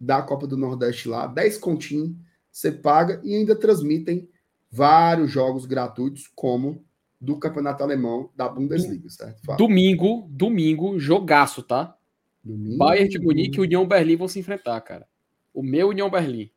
da 0.00 0.22
Copa 0.22 0.46
do 0.46 0.56
Nordeste 0.56 1.08
lá, 1.08 1.26
10 1.26 1.58
continhos, 1.58 2.16
você 2.50 2.72
paga 2.72 3.20
e 3.22 3.34
ainda 3.34 3.54
transmitem 3.54 4.28
vários 4.70 5.30
jogos 5.30 5.66
gratuitos, 5.66 6.30
como 6.34 6.84
do 7.20 7.38
Campeonato 7.38 7.82
Alemão 7.82 8.30
da 8.34 8.48
Bundesliga, 8.48 9.08
certo? 9.10 9.44
Fala. 9.44 9.58
Domingo, 9.58 10.26
domingo, 10.30 10.98
jogaço, 10.98 11.62
tá? 11.62 11.96
Domingo, 12.42 12.78
Bayern 12.78 13.08
de 13.08 13.18
Munique 13.18 13.58
e 13.58 13.60
União 13.60 13.86
Berlim 13.86 14.16
vão 14.16 14.26
se 14.26 14.38
enfrentar, 14.38 14.80
cara. 14.80 15.06
O 15.52 15.62
meu 15.62 15.88
União 15.88 16.08
Berlim. 16.08 16.50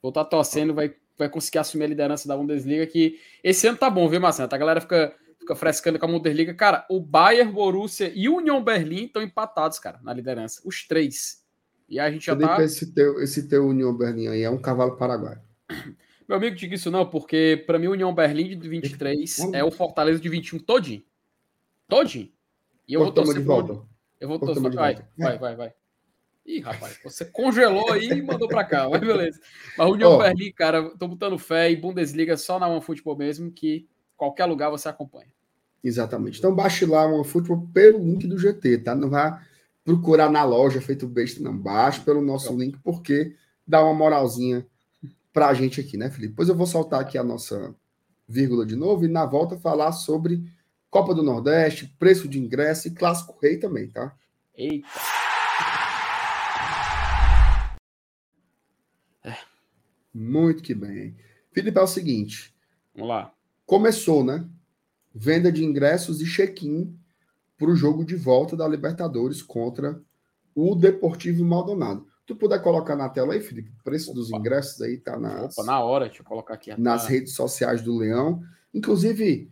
Vou 0.00 0.10
estar 0.10 0.24
tá 0.24 0.30
torcendo, 0.30 0.72
vai, 0.72 0.94
vai 1.18 1.28
conseguir 1.28 1.58
assumir 1.58 1.84
a 1.84 1.88
liderança 1.88 2.28
da 2.28 2.36
Bundesliga, 2.36 2.86
que 2.86 3.18
esse 3.42 3.66
ano 3.66 3.78
tá 3.78 3.90
bom, 3.90 4.08
viu, 4.08 4.20
Marcelo? 4.20 4.48
A 4.52 4.58
galera 4.58 4.80
fica, 4.80 5.16
fica 5.40 5.56
frescando 5.56 5.98
com 5.98 6.06
a 6.06 6.08
Bundesliga. 6.08 6.54
Cara, 6.54 6.86
o 6.88 7.00
Bayern, 7.00 7.52
Borussia 7.52 8.12
e 8.14 8.28
o 8.28 8.36
União 8.36 8.62
Berlim 8.62 9.06
estão 9.06 9.22
empatados, 9.22 9.80
cara, 9.80 9.98
na 10.02 10.12
liderança. 10.14 10.62
Os 10.64 10.86
três. 10.86 11.41
E 11.88 12.00
a 12.00 12.10
gente 12.10 12.26
já 12.26 12.36
tá... 12.36 12.62
Esse 12.62 12.92
teu, 12.92 13.20
esse 13.20 13.48
teu 13.48 13.66
União 13.66 13.96
Berlim 13.96 14.28
aí 14.28 14.42
é 14.42 14.50
um 14.50 14.60
cavalo 14.60 14.96
paraguaio. 14.96 15.40
Meu 16.28 16.36
amigo, 16.36 16.56
diga 16.56 16.74
isso 16.74 16.90
não, 16.90 17.04
porque 17.04 17.62
para 17.66 17.78
mim 17.78 17.88
o 17.88 17.92
União 17.92 18.14
Berlim 18.14 18.58
de 18.58 18.68
23 18.68 19.52
é 19.52 19.62
o 19.62 19.70
Fortaleza 19.70 20.20
de 20.20 20.28
21 20.28 20.60
todinho. 20.60 21.02
Todinho. 21.88 22.30
E 22.88 22.94
eu 22.94 23.00
vou 23.00 23.12
torcer 23.12 23.34
de 23.34 23.42
volta. 23.42 23.82
Eu 24.18 24.28
vou 24.28 24.38
torcer. 24.38 24.72
Vai, 24.72 24.96
vai, 25.18 25.38
vai, 25.38 25.56
vai. 25.56 25.72
Ih, 26.44 26.60
rapaz, 26.60 26.98
você 27.04 27.24
congelou 27.24 27.92
aí 27.92 28.08
e 28.08 28.22
mandou 28.22 28.48
para 28.48 28.64
cá, 28.64 28.88
mas 28.88 29.00
beleza. 29.00 29.40
Mas 29.78 29.88
o 29.88 29.92
União 29.92 30.14
oh. 30.14 30.18
Berlim, 30.18 30.52
cara, 30.52 30.90
tô 30.96 31.06
botando 31.06 31.38
fé 31.38 31.70
e 31.70 31.76
Bundesliga 31.76 32.36
só 32.36 32.58
na 32.58 32.68
OneFootball 32.68 33.16
mesmo, 33.16 33.50
que 33.50 33.86
qualquer 34.16 34.46
lugar 34.46 34.70
você 34.70 34.88
acompanha. 34.88 35.28
Exatamente. 35.84 36.38
Então 36.38 36.54
baixe 36.54 36.84
lá 36.84 37.06
o 37.06 37.16
OneFootball 37.16 37.68
pelo 37.72 37.98
link 37.98 38.26
do 38.26 38.38
GT, 38.38 38.78
tá? 38.78 38.94
Não 38.94 39.08
vá 39.08 39.44
procurar 39.84 40.30
na 40.30 40.44
loja 40.44 40.80
feito 40.80 41.06
besta, 41.08 41.42
não. 41.42 41.56
Baixe 41.56 42.00
pelo 42.00 42.20
nosso 42.20 42.56
link, 42.56 42.78
porque 42.82 43.34
dá 43.66 43.82
uma 43.84 43.94
moralzinha 43.94 44.66
para 45.32 45.48
a 45.48 45.54
gente 45.54 45.80
aqui, 45.80 45.96
né, 45.96 46.10
Felipe? 46.10 46.30
Depois 46.30 46.48
eu 46.48 46.54
vou 46.54 46.66
soltar 46.66 47.00
aqui 47.00 47.16
a 47.16 47.24
nossa 47.24 47.74
vírgula 48.28 48.64
de 48.64 48.76
novo 48.76 49.04
e 49.04 49.08
na 49.08 49.26
volta 49.26 49.58
falar 49.58 49.92
sobre 49.92 50.44
Copa 50.90 51.14
do 51.14 51.22
Nordeste, 51.22 51.86
preço 51.98 52.28
de 52.28 52.38
ingresso 52.38 52.88
e 52.88 52.90
Clássico 52.90 53.38
Rei 53.40 53.56
também, 53.56 53.88
tá? 53.88 54.14
Eita! 54.54 54.86
É. 59.24 59.36
Muito 60.12 60.62
que 60.62 60.74
bem. 60.74 61.16
Felipe, 61.50 61.78
é 61.78 61.82
o 61.82 61.86
seguinte. 61.86 62.54
Vamos 62.94 63.08
lá. 63.08 63.32
Começou, 63.64 64.22
né? 64.22 64.46
Venda 65.14 65.50
de 65.50 65.64
ingressos 65.64 66.20
e 66.20 66.26
check-in 66.26 66.98
para 67.62 67.72
o 67.72 67.76
jogo 67.76 68.04
de 68.04 68.16
volta 68.16 68.56
da 68.56 68.66
Libertadores 68.66 69.42
contra 69.42 70.00
o 70.54 70.74
Deportivo 70.74 71.44
Maldonado 71.44 72.06
tu 72.26 72.36
puder 72.36 72.62
colocar 72.62 72.96
na 72.96 73.08
tela 73.08 73.34
aí, 73.34 73.40
Felipe, 73.40 73.70
o 73.70 73.84
preço 73.84 74.10
Opa. 74.10 74.20
dos 74.20 74.30
ingressos 74.30 74.80
aí 74.80 74.96
tá 74.96 75.18
nas, 75.18 75.56
Opa, 75.56 75.64
na 75.64 75.80
hora, 75.80 76.06
deixa 76.06 76.22
eu 76.22 76.26
colocar 76.26 76.54
aqui. 76.54 76.78
Nas 76.80 77.06
redes 77.06 77.34
sociais 77.34 77.82
do 77.82 77.96
Leão. 77.96 78.42
Inclusive, 78.72 79.50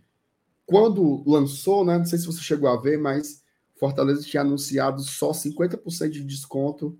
quando 0.64 1.22
lançou, 1.28 1.84
né, 1.84 1.98
não 1.98 2.04
sei 2.04 2.18
se 2.18 2.26
você 2.26 2.40
chegou 2.40 2.68
a 2.68 2.80
ver, 2.80 2.98
mas 2.98 3.42
Fortaleza 3.78 4.22
tinha 4.22 4.42
anunciado 4.42 5.02
só 5.02 5.32
50% 5.32 6.10
de 6.10 6.24
desconto 6.24 6.98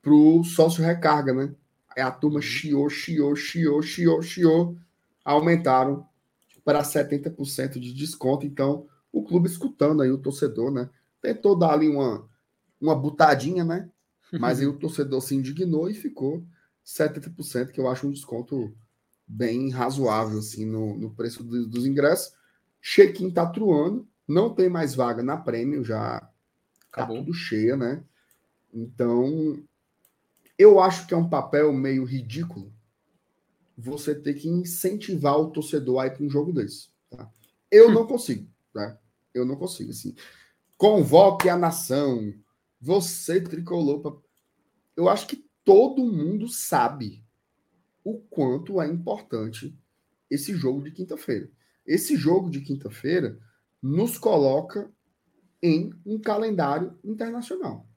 pro 0.00 0.44
sócio 0.44 0.84
recarga, 0.84 1.32
né? 1.32 1.54
Aí 1.96 2.02
a 2.02 2.10
turma 2.10 2.36
uhum. 2.36 2.42
chiou, 2.42 2.88
chiou, 2.88 3.34
chiou, 3.34 3.82
chiou, 3.82 4.22
chiou, 4.22 4.76
aumentaram 5.24 6.06
para 6.64 6.82
70% 6.82 7.80
de 7.80 7.92
desconto. 7.92 8.46
Então, 8.46 8.86
o 9.16 9.24
clube 9.24 9.48
escutando 9.48 10.02
aí 10.02 10.10
o 10.10 10.18
torcedor, 10.18 10.70
né? 10.70 10.90
Tentou 11.22 11.58
dar 11.58 11.72
ali 11.72 11.88
uma, 11.88 12.28
uma 12.78 12.94
butadinha, 12.94 13.64
né? 13.64 13.90
Mas 14.30 14.60
aí 14.60 14.66
o 14.66 14.78
torcedor 14.78 15.22
se 15.22 15.34
indignou 15.34 15.88
e 15.88 15.94
ficou 15.94 16.44
70%, 16.84 17.70
que 17.70 17.80
eu 17.80 17.88
acho 17.88 18.06
um 18.06 18.10
desconto 18.10 18.76
bem 19.26 19.70
razoável 19.70 20.38
assim 20.38 20.66
no, 20.66 20.98
no 20.98 21.14
preço 21.14 21.42
do, 21.42 21.66
dos 21.66 21.86
ingressos. 21.86 22.34
Check-in 22.82 23.30
tá 23.30 23.46
truando, 23.46 24.06
não 24.28 24.54
tem 24.54 24.68
mais 24.68 24.94
vaga 24.94 25.22
na 25.22 25.38
prêmio, 25.38 25.82
já 25.82 26.20
tá 26.20 26.30
Acabou. 26.92 27.16
tá 27.16 27.22
tudo 27.22 27.32
cheia, 27.32 27.74
né? 27.74 28.04
Então, 28.70 29.58
eu 30.58 30.78
acho 30.78 31.06
que 31.06 31.14
é 31.14 31.16
um 31.16 31.30
papel 31.30 31.72
meio 31.72 32.04
ridículo 32.04 32.70
você 33.78 34.14
ter 34.14 34.34
que 34.34 34.46
incentivar 34.46 35.38
o 35.38 35.50
torcedor 35.50 36.02
a 36.02 36.06
ir 36.06 36.10
para 36.10 36.24
um 36.24 36.30
jogo 36.30 36.52
desse. 36.52 36.90
Tá? 37.08 37.30
Eu 37.70 37.90
não 37.90 38.06
consigo, 38.06 38.46
tá? 38.74 38.98
Eu 39.36 39.44
não 39.44 39.56
consigo, 39.56 39.90
assim. 39.90 40.14
Convoque 40.76 41.48
a 41.48 41.56
nação, 41.56 42.32
você 42.80 43.40
tricolor. 43.40 44.22
Eu 44.96 45.08
acho 45.08 45.26
que 45.26 45.46
todo 45.64 46.04
mundo 46.04 46.48
sabe 46.48 47.24
o 48.04 48.18
quanto 48.18 48.80
é 48.80 48.86
importante 48.86 49.76
esse 50.30 50.54
jogo 50.54 50.82
de 50.82 50.90
quinta-feira. 50.90 51.50
Esse 51.84 52.16
jogo 52.16 52.50
de 52.50 52.60
quinta-feira 52.60 53.38
nos 53.82 54.18
coloca 54.18 54.92
em 55.62 55.92
um 56.04 56.18
calendário 56.18 56.98
internacional. 57.04 57.88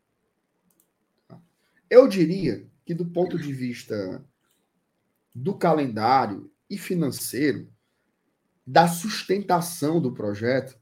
Eu 1.90 2.08
diria 2.08 2.70
que, 2.86 2.94
do 2.94 3.06
ponto 3.06 3.38
de 3.38 3.52
vista 3.52 4.26
do 5.34 5.56
calendário 5.58 6.52
e 6.70 6.78
financeiro, 6.78 7.72
da 8.66 8.88
sustentação 8.88 10.00
do 10.00 10.14
projeto, 10.14 10.79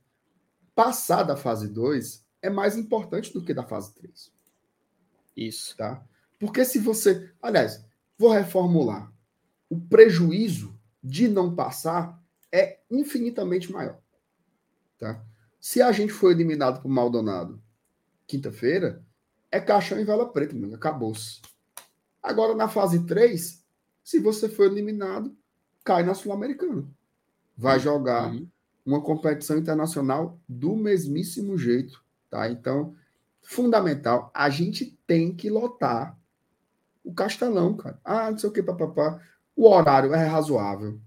passar 0.77 1.23
da 1.23 1.35
fase 1.35 1.67
2 1.67 2.23
é 2.39 2.51
mais 2.51 2.77
importante 2.77 3.33
do 3.33 3.43
que 3.43 3.51
da 3.51 3.63
fase 3.63 3.95
3. 3.95 4.31
Isso. 5.35 5.75
Tá? 5.75 6.05
Porque 6.39 6.63
se 6.63 6.77
você. 6.77 7.33
Aliás, 7.41 7.83
vou 8.15 8.29
reformular. 8.29 9.11
O 9.67 9.81
prejuízo 9.81 10.79
de 11.03 11.27
não 11.27 11.55
passar 11.55 12.23
é 12.51 12.79
infinitamente 12.91 13.71
maior. 13.71 13.97
Tá? 14.99 15.19
Se 15.59 15.81
a 15.81 15.91
gente 15.91 16.13
for 16.13 16.31
eliminado 16.31 16.79
por 16.79 16.89
Maldonado 16.89 17.59
quinta-feira, 18.27 19.03
é 19.51 19.59
caixão 19.59 19.99
em 19.99 20.05
vela 20.05 20.31
preta, 20.31 20.53
meu, 20.53 20.75
acabou-se. 20.75 21.41
Agora, 22.21 22.53
na 22.53 22.67
fase 22.67 23.03
3, 23.05 23.65
se 24.03 24.19
você 24.19 24.47
for 24.47 24.65
eliminado, 24.65 25.35
cai 25.83 26.03
na 26.03 26.13
Sul-Americana. 26.13 26.87
Vai 27.57 27.79
jogar 27.79 28.31
uhum. 28.31 28.47
Uma 28.87 29.01
competição 29.01 29.57
internacional 29.57 30.39
do 30.47 30.75
mesmíssimo 30.75 31.57
jeito 31.57 32.01
Tá? 32.29 32.49
Então, 32.49 32.95
fundamental, 33.41 34.31
a 34.33 34.49
gente 34.49 34.97
tem 35.05 35.33
que 35.33 35.49
lotar 35.49 36.17
o 37.03 37.13
Castelão, 37.13 37.75
cara. 37.75 37.99
Ah, 38.03 38.29
não 38.29 38.37
sei 38.37 38.49
o 38.49 38.53
que, 38.53 38.61
papapá. 38.61 39.21
O 39.55 39.67
horário 39.67 40.13
é 40.13 40.25
razoável. 40.25 40.99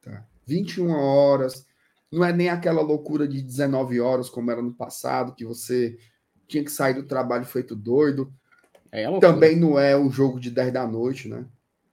Tá? 0.00 0.26
21 0.46 0.90
horas. 0.90 1.66
Não 2.10 2.24
é 2.24 2.32
nem 2.32 2.48
aquela 2.48 2.80
loucura 2.80 3.28
de 3.28 3.42
19 3.42 4.00
horas, 4.00 4.30
como 4.30 4.50
era 4.50 4.62
no 4.62 4.72
passado, 4.72 5.34
que 5.34 5.44
você 5.44 5.98
tinha 6.46 6.64
que 6.64 6.72
sair 6.72 6.94
do 6.94 7.06
trabalho 7.06 7.44
feito 7.44 7.76
doido. 7.76 8.32
É 8.90 9.18
Também 9.20 9.54
não 9.54 9.78
é 9.78 9.94
o 9.94 10.08
jogo 10.08 10.40
de 10.40 10.50
10 10.50 10.72
da 10.72 10.86
noite, 10.86 11.28
né? 11.28 11.44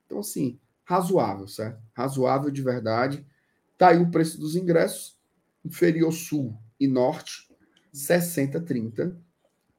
Então, 0.05 0.19
assim, 0.19 0.57
razoável, 0.85 1.45
certo? 1.45 1.83
Razoável 1.93 2.49
de 2.49 2.61
verdade. 2.61 3.27
Tá 3.77 3.89
aí 3.89 3.97
o 3.97 4.11
preço 4.11 4.39
dos 4.39 4.55
ingressos. 4.55 5.17
Inferior 5.63 6.11
sul 6.11 6.55
e 6.79 6.87
norte, 6.87 7.47
60-30. 7.93 9.15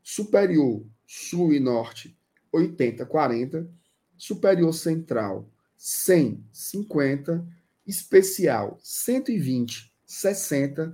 Superior 0.02 0.84
Sul 1.06 1.52
e 1.52 1.60
Norte, 1.60 2.18
80-40. 2.52 3.68
Superior 4.16 4.72
Central, 4.72 5.48
100-50. 5.78 7.46
Especial, 7.86 8.78
120-60. 8.82 10.92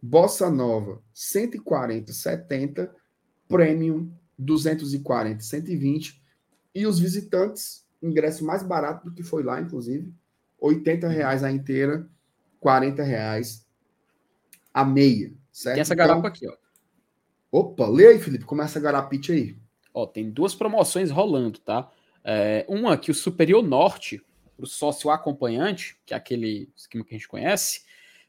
Bossa 0.00 0.48
Nova, 0.50 1.02
140-70. 1.14 2.90
Premium, 3.48 4.12
240-120. 4.40 6.20
E 6.74 6.86
os 6.86 7.00
visitantes, 7.00 7.84
ingresso 8.00 8.44
mais 8.44 8.62
barato 8.62 9.08
do 9.08 9.14
que 9.14 9.22
foi 9.22 9.42
lá, 9.42 9.60
inclusive. 9.60 10.12
80 10.60 11.08
reais 11.08 11.42
a 11.42 11.50
inteira, 11.50 12.08
40 12.60 13.02
reais 13.02 13.66
a 14.72 14.84
meia. 14.84 15.32
Certo? 15.52 15.74
Tem 15.74 15.82
essa 15.82 15.94
garapa 15.94 16.20
então, 16.20 16.30
aqui, 16.30 16.48
ó. 16.48 16.56
Opa, 17.50 17.86
lê 17.88 18.06
aí, 18.06 18.18
Felipe. 18.18 18.44
Começa 18.44 18.78
a 18.78 18.82
garapite 18.82 19.32
aí. 19.32 19.56
Ó, 19.92 20.06
tem 20.06 20.30
duas 20.30 20.54
promoções 20.54 21.10
rolando, 21.10 21.58
tá? 21.58 21.90
É, 22.22 22.64
uma 22.68 22.96
que 22.96 23.10
o 23.10 23.14
Superior 23.14 23.62
Norte, 23.62 24.22
o 24.58 24.66
sócio 24.66 25.10
acompanhante, 25.10 25.98
que 26.04 26.12
é 26.12 26.16
aquele 26.16 26.70
esquema 26.76 27.04
que 27.04 27.14
a 27.14 27.18
gente 27.18 27.28
conhece, 27.28 27.82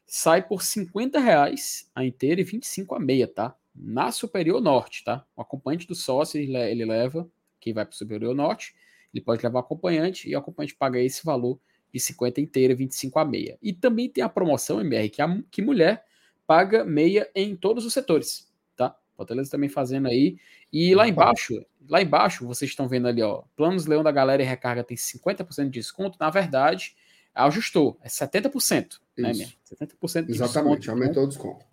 sai 0.06 0.42
por 0.42 0.62
50 0.62 1.20
reais 1.20 1.88
a 1.94 2.04
inteira 2.04 2.40
e 2.40 2.44
25 2.44 2.94
a 2.94 2.98
meia, 2.98 3.28
tá? 3.28 3.54
Na 3.74 4.10
Superior 4.10 4.60
Norte, 4.60 5.04
tá? 5.04 5.24
O 5.36 5.42
acompanhante 5.42 5.86
do 5.86 5.94
sócio, 5.94 6.40
ele, 6.40 6.56
ele 6.56 6.84
leva, 6.84 7.30
quem 7.60 7.72
vai 7.72 7.84
para 7.84 7.92
o 7.92 7.96
Superior 7.96 8.34
Norte, 8.34 8.74
ele 9.12 9.22
pode 9.22 9.42
levar 9.42 9.60
acompanhante 9.60 10.28
e 10.28 10.34
o 10.34 10.38
acompanhante 10.38 10.74
paga 10.74 10.98
esse 10.98 11.24
valor 11.24 11.60
de 11.92 12.00
50 12.00 12.40
inteira, 12.40 12.74
25 12.74 13.18
a 13.18 13.24
meia. 13.24 13.58
E 13.62 13.72
também 13.72 14.08
tem 14.08 14.22
a 14.22 14.28
promoção 14.28 14.80
MR, 14.80 15.08
que, 15.08 15.22
a, 15.22 15.42
que 15.50 15.62
mulher 15.62 16.04
paga 16.46 16.84
meia 16.84 17.28
em 17.34 17.54
todos 17.54 17.84
os 17.84 17.92
setores, 17.92 18.50
tá? 18.76 18.96
Fortaleza 19.16 19.50
também 19.50 19.68
fazendo 19.68 20.08
aí. 20.08 20.36
E 20.72 20.94
lá 20.94 21.06
embaixo, 21.08 21.64
lá 21.88 22.00
embaixo, 22.00 22.46
vocês 22.46 22.70
estão 22.70 22.88
vendo 22.88 23.08
ali, 23.08 23.22
ó, 23.22 23.42
planos 23.56 23.86
Leão 23.86 24.02
da 24.02 24.10
Galera 24.10 24.42
e 24.42 24.46
Recarga 24.46 24.84
tem 24.84 24.96
50% 24.96 25.64
de 25.64 25.70
desconto. 25.70 26.16
Na 26.20 26.30
verdade, 26.30 26.96
ajustou, 27.34 27.98
é 28.02 28.08
70%, 28.08 28.98
né, 29.16 29.30
Isso. 29.30 29.40
né, 29.40 29.48
70% 29.64 30.26
de 30.26 30.32
Exatamente, 30.32 30.78
desconto, 30.78 30.90
aumentou 30.90 31.22
né? 31.22 31.26
o 31.26 31.28
desconto. 31.28 31.70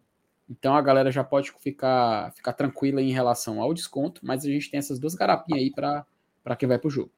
Então 0.50 0.76
a 0.76 0.82
galera 0.82 1.12
já 1.12 1.24
pode 1.24 1.52
ficar, 1.60 2.32
ficar 2.34 2.54
tranquila 2.54 3.02
em 3.02 3.12
relação 3.12 3.62
ao 3.62 3.74
desconto, 3.74 4.22
mas 4.24 4.46
a 4.46 4.48
gente 4.48 4.72
tem 4.72 4.78
essas 4.78 4.98
duas 4.98 5.14
garapinhas 5.14 5.62
aí 5.62 5.72
para 5.72 6.56
quem 6.58 6.70
vai 6.70 6.80
pro 6.80 6.90
jogo. 6.90 7.12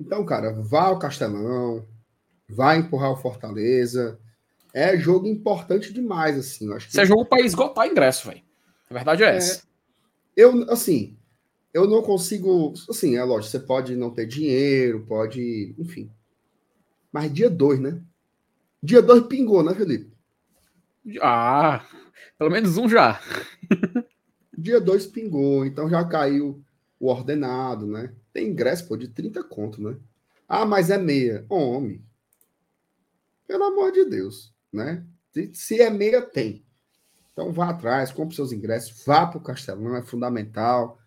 Então, 0.00 0.24
cara, 0.24 0.50
vá 0.52 0.84
ao 0.84 0.98
Castelão, 0.98 1.86
vai 2.48 2.78
empurrar 2.78 3.12
o 3.12 3.16
Fortaleza. 3.16 4.18
É 4.72 4.96
jogo 4.96 5.26
importante 5.26 5.92
demais, 5.92 6.38
assim. 6.38 6.72
acho 6.72 6.86
que... 6.86 6.92
Isso 6.92 7.00
é 7.00 7.06
jogo 7.06 7.26
para 7.26 7.42
esgotar 7.42 7.86
ingresso, 7.86 8.28
velho. 8.28 8.42
A 8.88 8.94
verdade 8.94 9.22
é, 9.22 9.26
é 9.26 9.36
essa. 9.36 9.62
Eu, 10.34 10.70
assim, 10.70 11.16
eu 11.74 11.86
não 11.86 12.02
consigo. 12.02 12.72
Assim, 12.88 13.16
é 13.16 13.22
lógico, 13.22 13.50
você 13.50 13.60
pode 13.60 13.94
não 13.94 14.10
ter 14.10 14.26
dinheiro, 14.26 15.04
pode. 15.06 15.74
Enfim. 15.78 16.10
Mas 17.12 17.32
dia 17.32 17.50
2, 17.50 17.78
né? 17.78 18.00
Dia 18.82 19.02
2 19.02 19.26
pingou, 19.26 19.62
né, 19.62 19.74
Felipe? 19.74 20.10
Ah, 21.20 21.84
pelo 22.38 22.50
menos 22.50 22.76
um 22.76 22.88
já. 22.88 23.20
dia 24.56 24.80
2 24.80 25.06
pingou, 25.08 25.66
então 25.66 25.88
já 25.88 26.04
caiu 26.04 26.62
o 26.98 27.08
ordenado, 27.08 27.86
né? 27.86 28.12
Tem 28.32 28.48
ingresso, 28.48 28.86
pô, 28.86 28.96
de 28.96 29.08
30 29.08 29.42
conto, 29.44 29.82
né? 29.82 29.96
Ah, 30.48 30.64
mas 30.64 30.90
é 30.90 30.98
meia. 30.98 31.44
Homem. 31.48 32.04
Pelo 33.46 33.64
amor 33.64 33.92
de 33.92 34.04
Deus, 34.04 34.54
né? 34.72 35.04
Se 35.52 35.80
é 35.80 35.90
meia, 35.90 36.22
tem. 36.22 36.64
Então 37.32 37.52
vá 37.52 37.70
atrás, 37.70 38.12
compre 38.12 38.36
seus 38.36 38.52
ingressos, 38.52 39.04
vá 39.04 39.26
para 39.26 39.38
o 39.38 39.42
Castelão, 39.42 39.96
é 39.96 40.02
fundamental. 40.02 40.98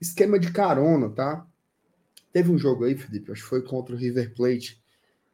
Esquema 0.00 0.38
de 0.38 0.52
carona, 0.52 1.08
tá? 1.10 1.46
Teve 2.32 2.50
um 2.50 2.58
jogo 2.58 2.84
aí, 2.84 2.96
Felipe, 2.96 3.32
acho 3.32 3.42
que 3.42 3.48
foi 3.48 3.62
contra 3.62 3.94
o 3.94 3.98
River 3.98 4.34
Plate, 4.34 4.82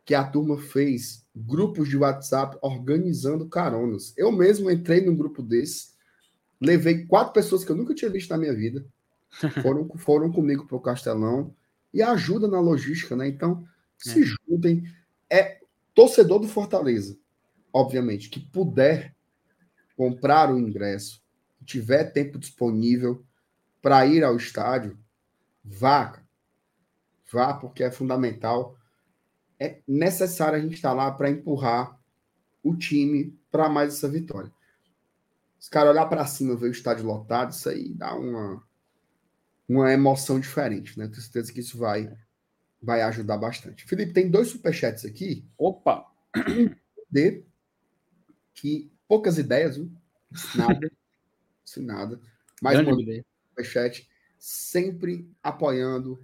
que 0.05 0.15
a 0.15 0.23
turma 0.23 0.59
fez 0.59 1.25
grupos 1.35 1.89
de 1.89 1.97
WhatsApp 1.97 2.57
organizando 2.61 3.49
caronas. 3.49 4.13
Eu 4.17 4.31
mesmo 4.31 4.71
entrei 4.71 5.01
num 5.01 5.17
grupo 5.17 5.43
desse, 5.43 5.93
levei 6.61 7.07
quatro 7.07 7.33
pessoas 7.33 7.65
que 7.65 7.73
eu 7.73 7.77
nunca 7.77 7.95
tinha 7.95 8.11
visto 8.11 8.31
na 8.31 8.39
minha 8.39 8.55
vida, 8.55 8.87
foram, 9.63 9.89
foram 9.97 10.31
comigo 10.31 10.67
para 10.67 10.77
o 10.77 10.81
Castelão 10.81 11.55
e 11.93 12.03
ajuda 12.03 12.47
na 12.47 12.61
logística, 12.61 13.17
né? 13.17 13.29
Então, 13.29 13.67
se 13.97 14.23
é. 14.23 14.25
juntem. 14.25 14.85
É 15.31 15.61
torcedor 15.95 16.39
do 16.39 16.49
Fortaleza, 16.49 17.19
obviamente, 17.73 18.29
que 18.29 18.41
puder 18.41 19.15
comprar 19.97 20.53
o 20.53 20.59
ingresso, 20.59 21.23
tiver 21.65 22.05
tempo 22.13 22.39
disponível 22.39 23.25
para 23.81 24.07
ir 24.07 24.23
ao 24.25 24.37
estádio, 24.37 24.99
vá. 25.65 26.23
Vá, 27.31 27.55
porque 27.55 27.83
é 27.83 27.91
fundamental. 27.91 28.77
É 29.59 29.81
necessário 29.87 30.59
a 30.59 30.61
gente 30.61 30.75
estar 30.75 30.93
lá 30.93 31.11
para 31.11 31.31
empurrar 31.31 31.99
o 32.63 32.77
time 32.77 33.39
para 33.51 33.69
mais 33.69 33.95
essa 33.95 34.09
vitória. 34.09 34.53
Os 35.59 35.69
caras 35.69 35.93
olhar 35.93 36.07
para 36.07 36.27
cima, 36.27 36.57
ver 36.57 36.69
o 36.69 36.73
estádio 36.73 37.07
lotado, 37.07 37.53
isso 37.53 37.69
aí 37.69 37.95
dá 37.95 38.15
uma, 38.15 38.63
uma 39.69 39.93
emoção 39.93 40.41
diferente, 40.41 40.99
né? 40.99 41.07
Tenho 41.07 41.21
certeza 41.21 41.53
que 41.53 41.61
isso 41.61 41.79
vai, 41.79 42.13
vai 42.81 43.03
ajudar 43.03 43.37
bastante. 43.37 43.85
Felipe, 43.85 44.13
tem 44.13 44.31
dois 44.31 44.49
superchats 44.49 45.05
aqui. 45.05 45.45
Opa! 45.57 46.07
De 47.11 47.45
que 48.55 48.91
poucas 49.09 49.39
ideias, 49.39 49.77
viu? 49.77 49.91
Nada. 50.55 50.91
Sem 51.65 51.85
nada. 51.85 52.21
Mais 52.61 52.79
uma 52.81 53.01
ideia. 53.01 53.25
Superchat, 53.51 54.09
sempre 54.39 55.31
apoiando 55.43 56.19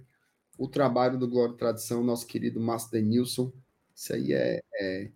o 0.57 0.67
trabalho 0.67 1.17
do 1.17 1.27
Glória 1.27 1.53
e 1.53 1.57
Tradição, 1.57 2.03
nosso 2.03 2.27
querido 2.27 2.59
Márcio 2.59 2.91
Denilson. 2.91 3.51
Isso 3.95 4.13
aí 4.13 4.33
é, 4.33 4.61
é, 4.79 5.09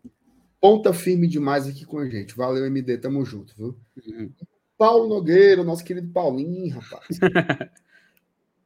ponta 0.59 0.93
firme 0.93 1.27
demais 1.27 1.67
aqui 1.67 1.85
com 1.85 1.99
a 1.99 2.07
gente. 2.07 2.35
Valeu, 2.35 2.65
MD, 2.65 2.97
tamo 2.97 3.25
junto, 3.25 3.53
viu? 3.55 3.77
Uhum. 4.07 4.31
Paulo 4.77 5.07
Nogueira, 5.07 5.63
nosso 5.63 5.83
querido 5.83 6.07
Paulinho, 6.09 6.79
rapaz. 6.79 7.07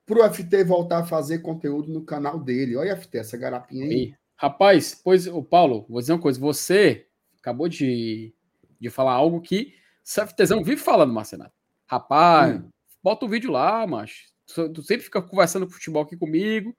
Pro 0.08 0.28
FT 0.34 0.64
voltar 0.64 1.00
a 1.00 1.06
fazer 1.06 1.40
conteúdo 1.40 1.94
no 1.94 2.04
canal 2.04 2.40
dele. 2.40 2.76
Olha, 2.76 2.98
FT, 2.98 3.20
essa 3.20 3.38
garapinha 3.38 3.86
aí. 3.86 4.16
Rapaz, 4.36 5.00
pois, 5.04 5.28
o 5.28 5.44
Paulo, 5.44 5.86
vou 5.88 6.00
dizer 6.00 6.14
uma 6.14 6.22
coisa. 6.22 6.40
Você 6.40 7.06
acabou 7.40 7.70
de 7.70 8.34
de 8.80 8.90
falar 8.90 9.14
algo 9.14 9.42
que 9.42 9.74
CFTzão 10.04 10.64
vive 10.64 10.82
falando, 10.82 11.14
Marcenato. 11.14 11.54
Rapaz, 11.90 12.56
hum. 12.56 12.70
bota 13.04 13.26
o 13.26 13.30
vídeo 13.30 13.52
lá, 13.52 13.86
mas 13.88 14.32
tu 14.74 14.82
sempre 14.84 15.04
fica 15.04 15.22
conversando 15.22 15.70
futebol 15.70 16.04
aqui 16.04 16.16
comigo, 16.16 16.76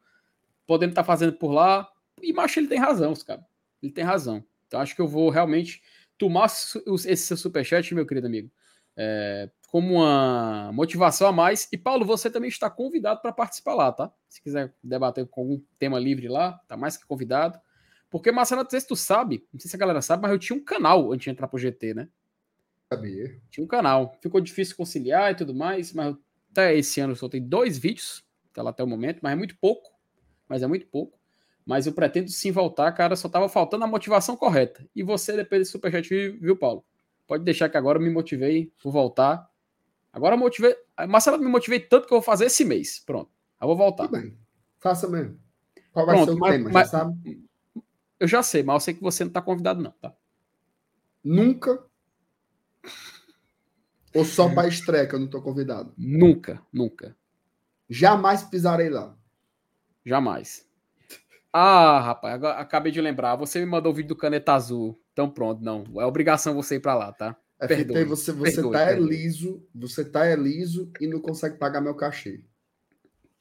podendo 0.66 0.90
estar 0.90 1.02
tá 1.02 1.06
fazendo 1.06 1.32
por 1.34 1.50
lá. 1.50 1.88
E, 2.22 2.32
macho, 2.32 2.58
ele 2.58 2.68
tem 2.68 2.78
razão, 2.78 3.14
cara. 3.26 3.44
Ele 3.82 3.92
tem 3.92 4.04
razão. 4.04 4.44
Então, 4.66 4.80
acho 4.80 4.94
que 4.94 5.00
eu 5.00 5.08
vou 5.08 5.30
realmente 5.30 5.82
tomar 6.16 6.46
esse 6.46 7.16
seu 7.16 7.36
superchat, 7.36 7.94
meu 7.94 8.06
querido 8.06 8.26
amigo, 8.26 8.50
é, 8.96 9.48
como 9.68 9.96
uma 9.96 10.72
motivação 10.72 11.28
a 11.28 11.32
mais. 11.32 11.68
E, 11.70 11.76
Paulo, 11.76 12.04
você 12.04 12.30
também 12.30 12.48
está 12.48 12.68
convidado 12.70 13.20
para 13.20 13.32
participar 13.32 13.74
lá, 13.74 13.92
tá? 13.92 14.12
Se 14.28 14.42
quiser 14.42 14.74
debater 14.82 15.26
com 15.26 15.42
algum 15.42 15.60
tema 15.78 15.98
livre 15.98 16.26
lá, 16.26 16.52
tá 16.66 16.76
mais 16.76 16.96
que 16.96 17.06
convidado. 17.06 17.58
Porque, 18.10 18.32
Marcelo, 18.32 18.62
não 18.62 18.70
sei 18.70 18.80
se 18.80 18.88
tu 18.88 18.96
sabe, 18.96 19.46
não 19.52 19.60
sei 19.60 19.70
se 19.70 19.76
a 19.76 19.78
galera 19.78 20.00
sabe, 20.00 20.22
mas 20.22 20.32
eu 20.32 20.38
tinha 20.38 20.58
um 20.58 20.64
canal 20.64 21.12
antes 21.12 21.24
de 21.24 21.30
entrar 21.30 21.46
pro 21.46 21.58
GT, 21.58 21.92
né? 21.92 22.08
Sabia. 22.90 23.38
Tinha 23.50 23.62
um 23.62 23.68
canal. 23.68 24.16
Ficou 24.22 24.40
difícil 24.40 24.74
conciliar 24.74 25.32
e 25.32 25.34
tudo 25.34 25.54
mais, 25.54 25.92
mas 25.92 26.16
até 26.50 26.74
esse 26.74 26.98
ano 27.00 27.12
eu 27.12 27.16
soltei 27.16 27.38
dois 27.38 27.76
vídeos, 27.76 28.24
tá 28.54 28.62
lá 28.62 28.70
até 28.70 28.82
o 28.82 28.86
momento, 28.86 29.20
mas 29.22 29.32
é 29.32 29.36
muito 29.36 29.54
pouco. 29.58 29.90
Mas 30.48 30.62
é 30.62 30.66
muito 30.66 30.86
pouco. 30.86 31.18
Mas 31.66 31.86
eu 31.86 31.92
pretendo 31.92 32.30
sim 32.30 32.50
voltar, 32.50 32.90
cara. 32.92 33.14
Só 33.14 33.28
tava 33.28 33.50
faltando 33.50 33.84
a 33.84 33.86
motivação 33.86 34.34
correta. 34.34 34.88
E 34.96 35.02
você, 35.02 35.36
depois 35.36 35.60
desse 35.60 35.72
superchat, 35.72 36.08
viu, 36.40 36.56
Paulo? 36.56 36.82
Pode 37.26 37.44
deixar 37.44 37.68
que 37.68 37.76
agora 37.76 37.98
eu 37.98 38.02
me 38.02 38.08
motivei, 38.08 38.72
vou 38.82 38.90
voltar. 38.90 39.46
Agora 40.12 40.34
eu 40.34 40.38
motivei. 40.38 40.74
Marcelo, 41.08 41.38
me 41.38 41.48
motivei 41.48 41.80
tanto 41.80 42.06
que 42.06 42.12
eu 42.12 42.18
vou 42.18 42.24
fazer 42.24 42.46
esse 42.46 42.64
mês. 42.64 43.02
Pronto. 43.04 43.30
Eu 43.60 43.68
vou 43.68 43.76
voltar. 43.76 44.08
Tudo 44.08 44.20
bem. 44.20 44.38
Faça 44.78 45.08
mesmo. 45.08 45.38
Qual 45.92 46.06
vai 46.06 46.16
Pronto, 46.16 46.32
ser 46.32 46.36
o 46.36 46.40
mas, 46.40 46.52
tema? 46.52 46.70
Mas, 46.70 46.90
já 46.90 46.98
sabe? 46.98 47.48
Eu 48.20 48.28
já 48.28 48.42
sei, 48.42 48.62
mas 48.62 48.74
eu 48.74 48.80
sei 48.80 48.94
que 48.94 49.02
você 49.02 49.24
não 49.24 49.28
está 49.28 49.40
convidado, 49.40 49.80
não, 49.80 49.92
tá? 49.92 50.14
Nunca? 51.22 51.84
Ou 54.14 54.24
só 54.24 54.52
para 54.52 54.68
estreia 54.68 55.06
que 55.06 55.14
eu 55.14 55.18
não 55.18 55.26
estou 55.26 55.42
convidado? 55.42 55.92
Nunca, 55.96 56.60
nunca. 56.72 57.16
Jamais 57.88 58.42
pisarei 58.42 58.88
lá. 58.88 59.16
Jamais. 60.04 60.66
Ah, 61.52 62.00
rapaz, 62.00 62.34
agora, 62.34 62.58
acabei 62.58 62.92
de 62.92 63.00
lembrar. 63.00 63.36
Você 63.36 63.60
me 63.60 63.66
mandou 63.66 63.92
o 63.92 63.94
vídeo 63.94 64.08
do 64.08 64.16
caneta 64.16 64.54
azul. 64.54 65.00
Então 65.12 65.30
pronto, 65.30 65.62
não. 65.62 65.84
É 66.00 66.04
obrigação 66.04 66.54
você 66.54 66.76
ir 66.76 66.80
para 66.80 66.94
lá, 66.94 67.12
tá? 67.12 67.36
É, 67.60 67.66
perdoe, 67.66 68.04
você, 68.04 68.32
você 68.32 68.56
perdoe, 68.56 68.72
tá 68.72 68.86
perdoe. 68.86 69.08
liso, 69.08 69.66
você 69.74 70.04
tá 70.04 70.34
liso 70.36 70.90
e 71.00 71.06
não 71.06 71.20
consegue 71.20 71.56
pagar 71.56 71.80
meu 71.80 71.94
cachê. 71.94 72.44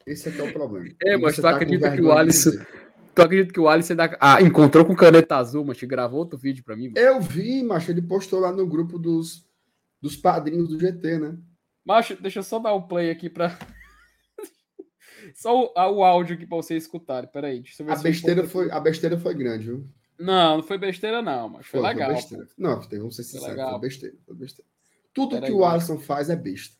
Esse 0.06 0.30
aqui 0.30 0.39
é 0.39 0.44
o 0.44 0.53
problema. 0.53 0.89
É, 1.03 1.18
mas 1.18 1.35
tu 1.35 1.41
tá 1.41 1.52
acredita 1.52 1.91
que 1.91 2.02
o 2.02 2.11
Alisson, 2.11 2.52
Tu 3.18 3.22
acredita 3.23 3.52
que 3.52 3.60
o 3.60 3.68
Alisson 3.68 3.95
da... 3.95 4.15
ah, 4.19 4.39
encontrou 4.44 4.85
com 4.85 4.95
caneta 4.95 5.38
azul, 5.38 5.65
mas 5.65 5.77
te 5.77 5.88
gravou 5.88 6.19
outro 6.19 6.38
vídeo 6.38 6.64
pra 6.64 6.76
mim? 6.76 6.89
Mano? 6.89 6.99
Eu 6.99 7.19
vi, 7.19 7.64
macho. 7.64 7.89
Ele 7.89 8.02
postou 8.02 8.39
lá 8.39 8.52
no 8.52 8.68
grupo 8.68 8.99
dos, 8.99 9.44
dos 9.99 10.15
padrinhos 10.15 10.69
do 10.69 10.80
GT, 10.80 11.18
né? 11.18 11.35
Macho, 11.84 12.15
deixa 12.22 12.39
eu 12.39 12.44
só 12.44 12.60
dar 12.60 12.73
o 12.73 12.77
um 12.77 12.88
play 12.88 13.10
aqui 13.10 13.27
pra. 13.27 13.57
só 15.34 15.65
o, 15.65 15.73
o, 15.76 16.03
áudio 16.03 16.35
aqui 16.35 16.45
pra 16.45 16.57
vocês 16.57 16.84
escutarem. 16.84 17.27
Peraí, 17.31 17.61
deixa 17.61 17.81
eu 17.81 17.88
ver 17.88 17.94
a 17.94 17.95
besteira 17.95 18.48
foi 18.48 18.69
A 18.69 18.80
besteira 18.80 19.18
foi 19.18 19.34
grande, 19.34 19.65
viu? 19.65 19.84
Não, 20.19 20.57
não 20.57 20.64
foi 20.64 20.77
besteira, 20.77 21.22
não, 21.22 21.49
mas 21.49 21.68
foi, 21.68 21.80
foi 21.80 21.89
legal. 21.89 22.18
Foi. 22.18 22.48
Não, 22.57 22.80
vamos 22.80 23.15
ser 23.15 23.23
sinceros, 23.23 23.56
foi, 23.56 23.69
foi 23.69 23.80
besteira, 23.80 24.15
foi 24.26 24.35
besteira. 24.35 24.69
Tudo 25.14 25.31
Pera 25.31 25.48
que 25.48 25.52
aí, 25.52 25.57
o 25.57 25.65
Alisson 25.65 25.99
faz 25.99 26.30
é 26.30 26.35
besta. 26.35 26.76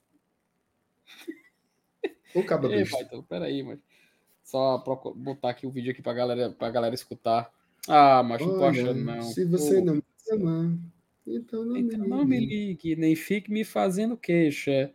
O 2.36 2.44
cabo 2.44 2.68
Ei, 2.68 2.88
pai, 2.88 3.02
então, 3.02 3.24
peraí, 3.24 3.64
mas 3.64 3.80
só 4.44 4.78
botar 5.16 5.50
aqui 5.50 5.66
o 5.66 5.72
vídeo 5.72 5.92
aqui 5.92 6.02
pra 6.02 6.14
galera, 6.14 6.52
pra 6.52 6.70
galera 6.70 6.94
escutar. 6.94 7.52
Ah, 7.88 8.22
mas 8.22 8.42
não 8.42 8.58
tô 8.58 8.66
achando, 8.66 8.94
não. 8.94 9.22
Se 9.24 9.46
você 9.46 9.80
Pô. 9.80 9.86
não 9.86 9.96
me 9.96 10.04
ama, 10.32 10.80
então 11.26 11.66
não, 11.66 11.78
então 11.78 12.00
me, 12.00 12.08
não 12.08 12.26
me 12.26 12.40
ligue, 12.40 12.96
nem 12.96 13.16
fique 13.16 13.52
me 13.52 13.64
fazendo 13.64 14.18
queixa. 14.18 14.94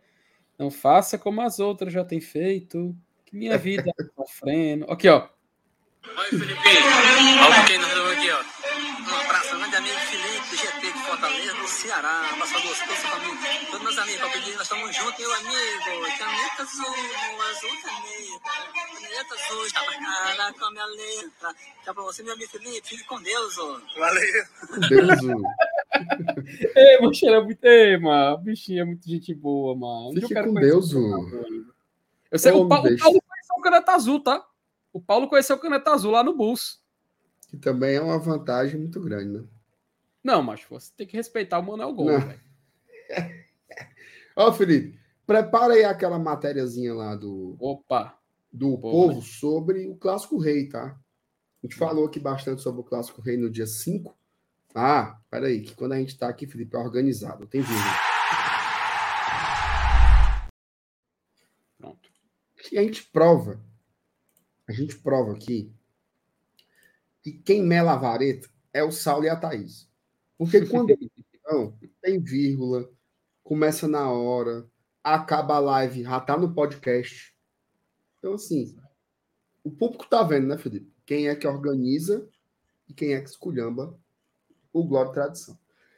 Não 0.57 0.71
faça 0.71 1.17
como 1.17 1.41
as 1.41 1.59
outras 1.59 1.91
já 1.91 2.05
têm 2.05 2.21
feito. 2.21 2.95
Que 3.25 3.35
minha 3.35 3.57
vida 3.59 3.91
tá 3.97 4.05
sofrendo. 4.15 4.85
Aqui, 4.85 5.09
ó. 5.09 5.27
Oi, 6.05 6.37
Felipe. 6.37 6.59
Olha 6.59 7.49
o 7.49 7.61
pequeno 7.61 7.85
aqui, 8.11 8.29
ó. 8.29 8.43
Um 9.09 9.15
abraço, 9.25 9.57
grande 9.57 9.75
amigo 9.77 9.99
Felipe, 9.99 10.57
GT 10.57 10.91
de 10.91 10.99
Fortaleza, 11.05 11.53
do 11.55 11.67
Ceará. 11.67 12.23
Passador, 12.37 12.75
toda 12.77 12.93
essa 12.93 13.07
família. 13.07 13.67
Todos 13.71 13.83
meus 13.83 13.97
amigos, 13.97 14.19
para 14.19 14.29
pedir, 14.31 14.53
nós 14.53 14.63
estamos 14.63 14.95
juntos, 14.95 15.19
meu 15.19 15.33
amigo. 15.33 16.17
Caneta 16.19 16.63
azul, 16.63 16.95
azul 17.49 17.69
caneta. 17.81 18.49
Caneta 19.01 19.33
azul, 19.33 19.65
está 19.65 19.81
marcada 19.85 20.59
com 20.59 20.65
a 20.65 20.71
minha 20.71 20.85
letra. 20.85 21.55
Tchau 21.83 21.93
pra 21.93 22.03
você, 22.03 22.23
meu 22.23 22.33
amigo 22.33 22.51
Felipe. 22.51 22.87
Fique 22.89 23.05
com 23.05 23.21
Deus, 23.21 23.57
ó. 23.57 23.79
Valeu. 23.97 24.43
Deus, 24.89 25.19
Ei, 26.75 26.99
mocheira 26.99 27.37
é 27.37 27.41
muito. 27.41 27.63
Ei, 27.63 27.97
mano. 27.97 28.37
Bichinho 28.39 28.81
é 28.81 28.85
muito 28.85 29.09
gente 29.09 29.33
boa, 29.33 29.73
mano. 29.73 30.19
Fique 30.19 30.35
com 30.35 30.53
Deus, 30.53 30.91
Eu 32.29 32.39
sei, 32.39 32.51
o, 32.51 32.67
Paulo, 32.67 32.89
o 32.89 32.97
Paulo 32.97 33.21
conheceu 33.21 33.55
o 33.57 33.61
caneta 33.61 33.93
azul, 33.93 34.19
tá? 34.19 34.45
O 34.93 35.01
Paulo 35.01 35.27
conheceu 35.27 35.55
o 35.55 35.59
caneta 35.59 35.91
azul 35.91 36.11
lá 36.11 36.23
no 36.23 36.37
Bulls. 36.37 36.79
Que 37.49 37.57
também 37.57 37.95
é 37.95 38.01
uma 38.01 38.19
vantagem 38.19 38.79
muito 38.79 39.01
grande, 39.01 39.39
né? 39.39 39.43
Não, 40.23 40.43
mas 40.43 40.63
você 40.69 40.91
tem 40.95 41.07
que 41.07 41.17
respeitar 41.17 41.57
o 41.57 41.63
Manuel 41.63 41.93
Gol, 41.93 42.19
velho. 42.19 42.41
Ó, 44.37 44.53
Felipe, 44.53 44.99
prepara 45.25 45.73
aí 45.73 45.83
aquela 45.83 46.19
matériazinha 46.19 46.93
lá 46.93 47.15
do. 47.15 47.57
Opa! 47.59 48.17
Do 48.51 48.77
povo 48.77 49.19
sobre 49.23 49.87
o 49.87 49.95
Clássico 49.95 50.37
Rei, 50.37 50.69
tá? 50.69 50.95
A 51.63 51.65
gente 51.65 51.75
falou 51.75 52.05
aqui 52.05 52.19
bastante 52.19 52.61
sobre 52.61 52.81
o 52.81 52.83
Clássico 52.83 53.19
Rei 53.19 53.35
no 53.35 53.49
dia 53.49 53.65
5. 53.65 54.15
Ah, 54.75 55.19
peraí, 55.29 55.61
que 55.61 55.73
quando 55.73 55.93
a 55.93 55.97
gente 55.97 56.15
tá 56.15 56.29
aqui, 56.29 56.45
Felipe, 56.45 56.75
é 56.75 56.79
organizado. 56.79 57.47
Tem 57.47 57.61
vídeo. 57.61 57.81
Pronto. 61.79 62.09
E 62.71 62.77
a 62.77 62.83
gente 62.83 63.03
prova. 63.05 63.59
A 64.67 64.71
gente 64.71 64.97
prova 64.97 65.33
aqui 65.33 65.73
que 67.21 67.31
quem 67.31 67.63
mela 67.63 67.93
a 67.93 67.97
vareta 67.97 68.49
é 68.73 68.83
o 68.83 68.91
Saulo 68.91 69.25
e 69.25 69.29
a 69.29 69.35
Thaís. 69.35 69.89
Porque 70.37 70.65
quando 70.65 70.97
não, 71.45 71.77
tem 72.01 72.19
vírgula, 72.19 72.89
começa 73.43 73.87
na 73.87 74.09
hora, 74.11 74.69
acaba 75.03 75.55
a 75.55 75.59
live, 75.59 76.03
já 76.03 76.19
tá 76.19 76.37
no 76.37 76.53
podcast. 76.53 77.33
Então, 78.17 78.33
assim, 78.33 78.75
o 79.63 79.71
público 79.71 80.07
tá 80.09 80.23
vendo, 80.23 80.47
né, 80.47 80.57
Felipe? 80.57 80.91
Quem 81.05 81.27
é 81.27 81.35
que 81.35 81.47
organiza 81.47 82.27
e 82.87 82.93
quem 82.93 83.13
é 83.13 83.21
que 83.21 83.29
esculhamba 83.29 83.97
o 84.71 84.83
Glória 84.83 85.11
e 85.11 85.13
Tradição. 85.13 85.57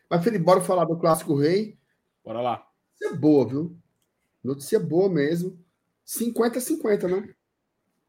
Mas, 0.10 0.24
Felipe, 0.24 0.44
bora 0.44 0.62
falar 0.62 0.86
do 0.86 0.98
Clássico 0.98 1.36
Rei. 1.36 1.78
Bora 2.24 2.42
lá. 2.42 2.68
Notícia 3.00 3.18
boa, 3.18 3.48
viu? 3.48 3.78
Notícia 4.44 4.80
boa 4.80 5.10
mesmo. 5.10 5.58
50-50, 6.06 7.10
né? 7.10 7.35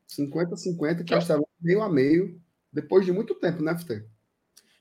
50-50, 0.09 1.05
que 1.05 1.15
está 1.15 1.41
meio 1.61 1.83
a 1.83 1.89
meio. 1.89 2.41
Depois 2.73 3.05
de 3.05 3.13
muito 3.13 3.35
tempo, 3.35 3.63
né, 3.63 3.77
FT? 3.77 4.05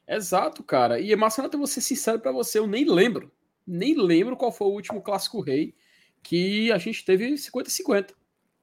Exato, 0.07 0.63
cara. 0.63 0.99
E, 0.99 1.15
Marcelo, 1.15 1.49
eu 1.51 1.57
vou 1.57 1.67
ser 1.67 1.81
sincero 1.81 2.19
para 2.19 2.31
você, 2.31 2.59
eu 2.59 2.67
nem 2.67 2.85
lembro. 2.85 3.31
Nem 3.65 3.95
lembro 3.95 4.37
qual 4.37 4.51
foi 4.51 4.67
o 4.67 4.71
último 4.71 5.01
Clássico 5.01 5.41
Rei 5.41 5.75
que 6.21 6.71
a 6.71 6.77
gente 6.77 7.05
teve 7.05 7.33
50-50. 7.33 8.11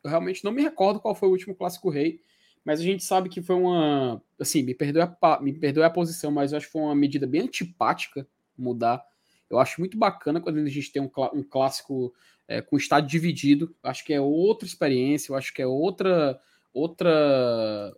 Eu 0.02 0.10
realmente 0.10 0.44
não 0.44 0.50
me 0.50 0.62
recordo 0.62 1.00
qual 1.00 1.14
foi 1.14 1.28
o 1.28 1.32
último 1.32 1.54
Clássico 1.54 1.88
Rei, 1.90 2.20
mas 2.64 2.80
a 2.80 2.82
gente 2.82 3.04
sabe 3.04 3.28
que 3.28 3.40
foi 3.40 3.56
uma. 3.56 4.22
Assim, 4.38 4.62
me 4.62 4.74
perdoe 4.74 5.02
a, 5.02 5.40
me 5.40 5.52
perdoe 5.52 5.84
a 5.84 5.90
posição, 5.90 6.30
mas 6.30 6.52
eu 6.52 6.58
acho 6.58 6.66
que 6.66 6.72
foi 6.72 6.82
uma 6.82 6.94
medida 6.94 7.26
bem 7.26 7.42
antipática 7.42 8.26
mudar. 8.56 9.04
Eu 9.48 9.58
acho 9.58 9.80
muito 9.80 9.96
bacana 9.96 10.40
quando 10.40 10.58
a 10.58 10.68
gente 10.68 10.92
tem 10.92 11.02
um, 11.02 11.10
um 11.34 11.42
clássico 11.42 12.12
é, 12.48 12.60
com 12.60 12.76
estado 12.76 13.06
dividido. 13.06 13.74
Acho 13.82 14.04
que 14.04 14.12
é 14.12 14.20
outra 14.20 14.66
experiência, 14.66 15.30
eu 15.30 15.36
acho 15.36 15.52
que 15.54 15.62
é 15.62 15.66
outra 15.66 16.40
outra 16.72 17.94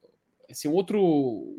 assim, 0.50 0.68
outro, 0.68 1.00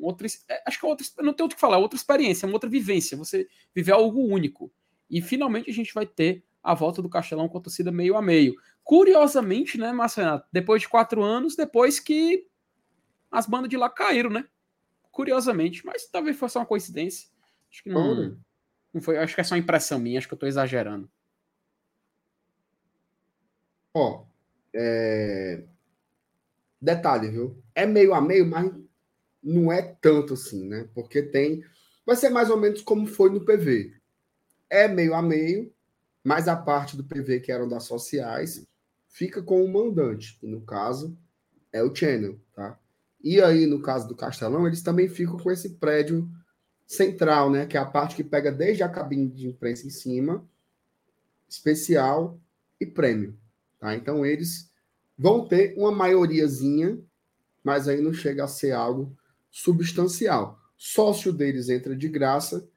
outro 0.01 0.27
é, 0.49 0.63
acho 0.65 0.79
que 0.79 0.85
é 0.85 0.89
outra, 0.89 1.05
não 1.21 1.33
tem 1.33 1.43
outro 1.43 1.55
que 1.55 1.61
falar, 1.61 1.75
é 1.75 1.79
outra 1.79 1.97
experiência, 1.97 2.45
é 2.45 2.47
uma 2.47 2.55
outra 2.55 2.69
vivência, 2.69 3.17
você 3.17 3.47
viver 3.73 3.91
algo 3.91 4.21
único. 4.25 4.71
E 5.09 5.21
finalmente 5.21 5.69
a 5.69 5.73
gente 5.73 5.93
vai 5.93 6.05
ter 6.05 6.43
a 6.63 6.73
volta 6.73 7.01
do 7.01 7.09
Castelão 7.09 7.47
com 7.47 7.57
a 7.57 7.61
torcida 7.61 7.91
meio 7.91 8.15
a 8.15 8.21
meio. 8.21 8.55
Curiosamente, 8.83 9.77
né, 9.77 9.91
Marcelo, 9.91 10.41
depois 10.51 10.81
de 10.81 10.89
quatro 10.89 11.23
anos, 11.23 11.55
depois 11.55 11.99
que 11.99 12.47
as 13.31 13.45
bandas 13.45 13.69
de 13.69 13.77
lá 13.77 13.89
caíram, 13.89 14.29
né? 14.29 14.45
Curiosamente, 15.11 15.85
mas 15.85 16.07
talvez 16.07 16.37
fosse 16.37 16.57
uma 16.57 16.65
coincidência. 16.65 17.29
Acho 17.71 17.83
que 17.83 17.89
não, 17.89 18.37
não 18.93 19.01
foi, 19.01 19.17
acho 19.17 19.35
que 19.35 19.41
é 19.41 19.43
só 19.43 19.55
impressão 19.55 19.99
minha, 19.99 20.17
acho 20.17 20.27
que 20.27 20.33
eu 20.33 20.37
tô 20.37 20.47
exagerando. 20.47 21.09
Ó, 23.93 24.25
é... 24.73 25.63
detalhe, 26.85 27.29
viu? 27.29 27.61
É 27.73 27.85
meio 27.85 28.13
a 28.13 28.21
meio, 28.21 28.45
mas 28.45 28.71
não 29.43 29.71
é 29.71 29.81
tanto 29.81 30.33
assim, 30.33 30.67
né? 30.67 30.87
Porque 30.93 31.21
tem. 31.21 31.63
Vai 32.05 32.15
ser 32.15 32.29
mais 32.29 32.49
ou 32.49 32.57
menos 32.57 32.81
como 32.81 33.07
foi 33.07 33.29
no 33.29 33.43
PV. 33.43 33.93
É 34.69 34.87
meio 34.87 35.13
a 35.13 35.21
meio, 35.21 35.73
mas 36.23 36.47
a 36.47 36.55
parte 36.55 36.95
do 36.95 37.03
PV 37.03 37.39
que 37.41 37.51
eram 37.51 37.67
das 37.67 37.83
sociais 37.83 38.65
fica 39.07 39.41
com 39.41 39.63
o 39.63 39.71
mandante, 39.71 40.37
que 40.39 40.47
no 40.47 40.61
caso 40.61 41.17
é 41.71 41.83
o 41.83 41.93
channel, 41.93 42.39
tá? 42.53 42.79
E 43.23 43.41
aí, 43.41 43.65
no 43.65 43.81
caso 43.81 44.07
do 44.07 44.15
Castelão, 44.15 44.67
eles 44.67 44.83
também 44.83 45.07
ficam 45.07 45.37
com 45.37 45.51
esse 45.51 45.69
prédio 45.77 46.29
central, 46.85 47.49
né? 47.49 47.65
Que 47.65 47.77
é 47.77 47.79
a 47.79 47.85
parte 47.85 48.15
que 48.15 48.23
pega 48.23 48.51
desde 48.51 48.83
a 48.83 48.89
cabine 48.89 49.27
de 49.27 49.47
imprensa 49.47 49.87
em 49.87 49.89
cima, 49.89 50.47
especial 51.47 52.39
e 52.79 52.85
prêmio, 52.85 53.37
tá? 53.79 53.95
Então 53.95 54.25
eles 54.25 54.69
vão 55.17 55.47
ter 55.47 55.73
uma 55.77 55.91
maioriazinha, 55.91 56.99
mas 57.63 57.87
aí 57.87 58.01
não 58.01 58.13
chega 58.13 58.43
a 58.43 58.47
ser 58.47 58.71
algo 58.71 59.15
substancial. 59.49 60.59
Sócio 60.77 61.31
deles 61.31 61.69
entra 61.69 61.95
de 61.95 62.09
graça 62.09 62.67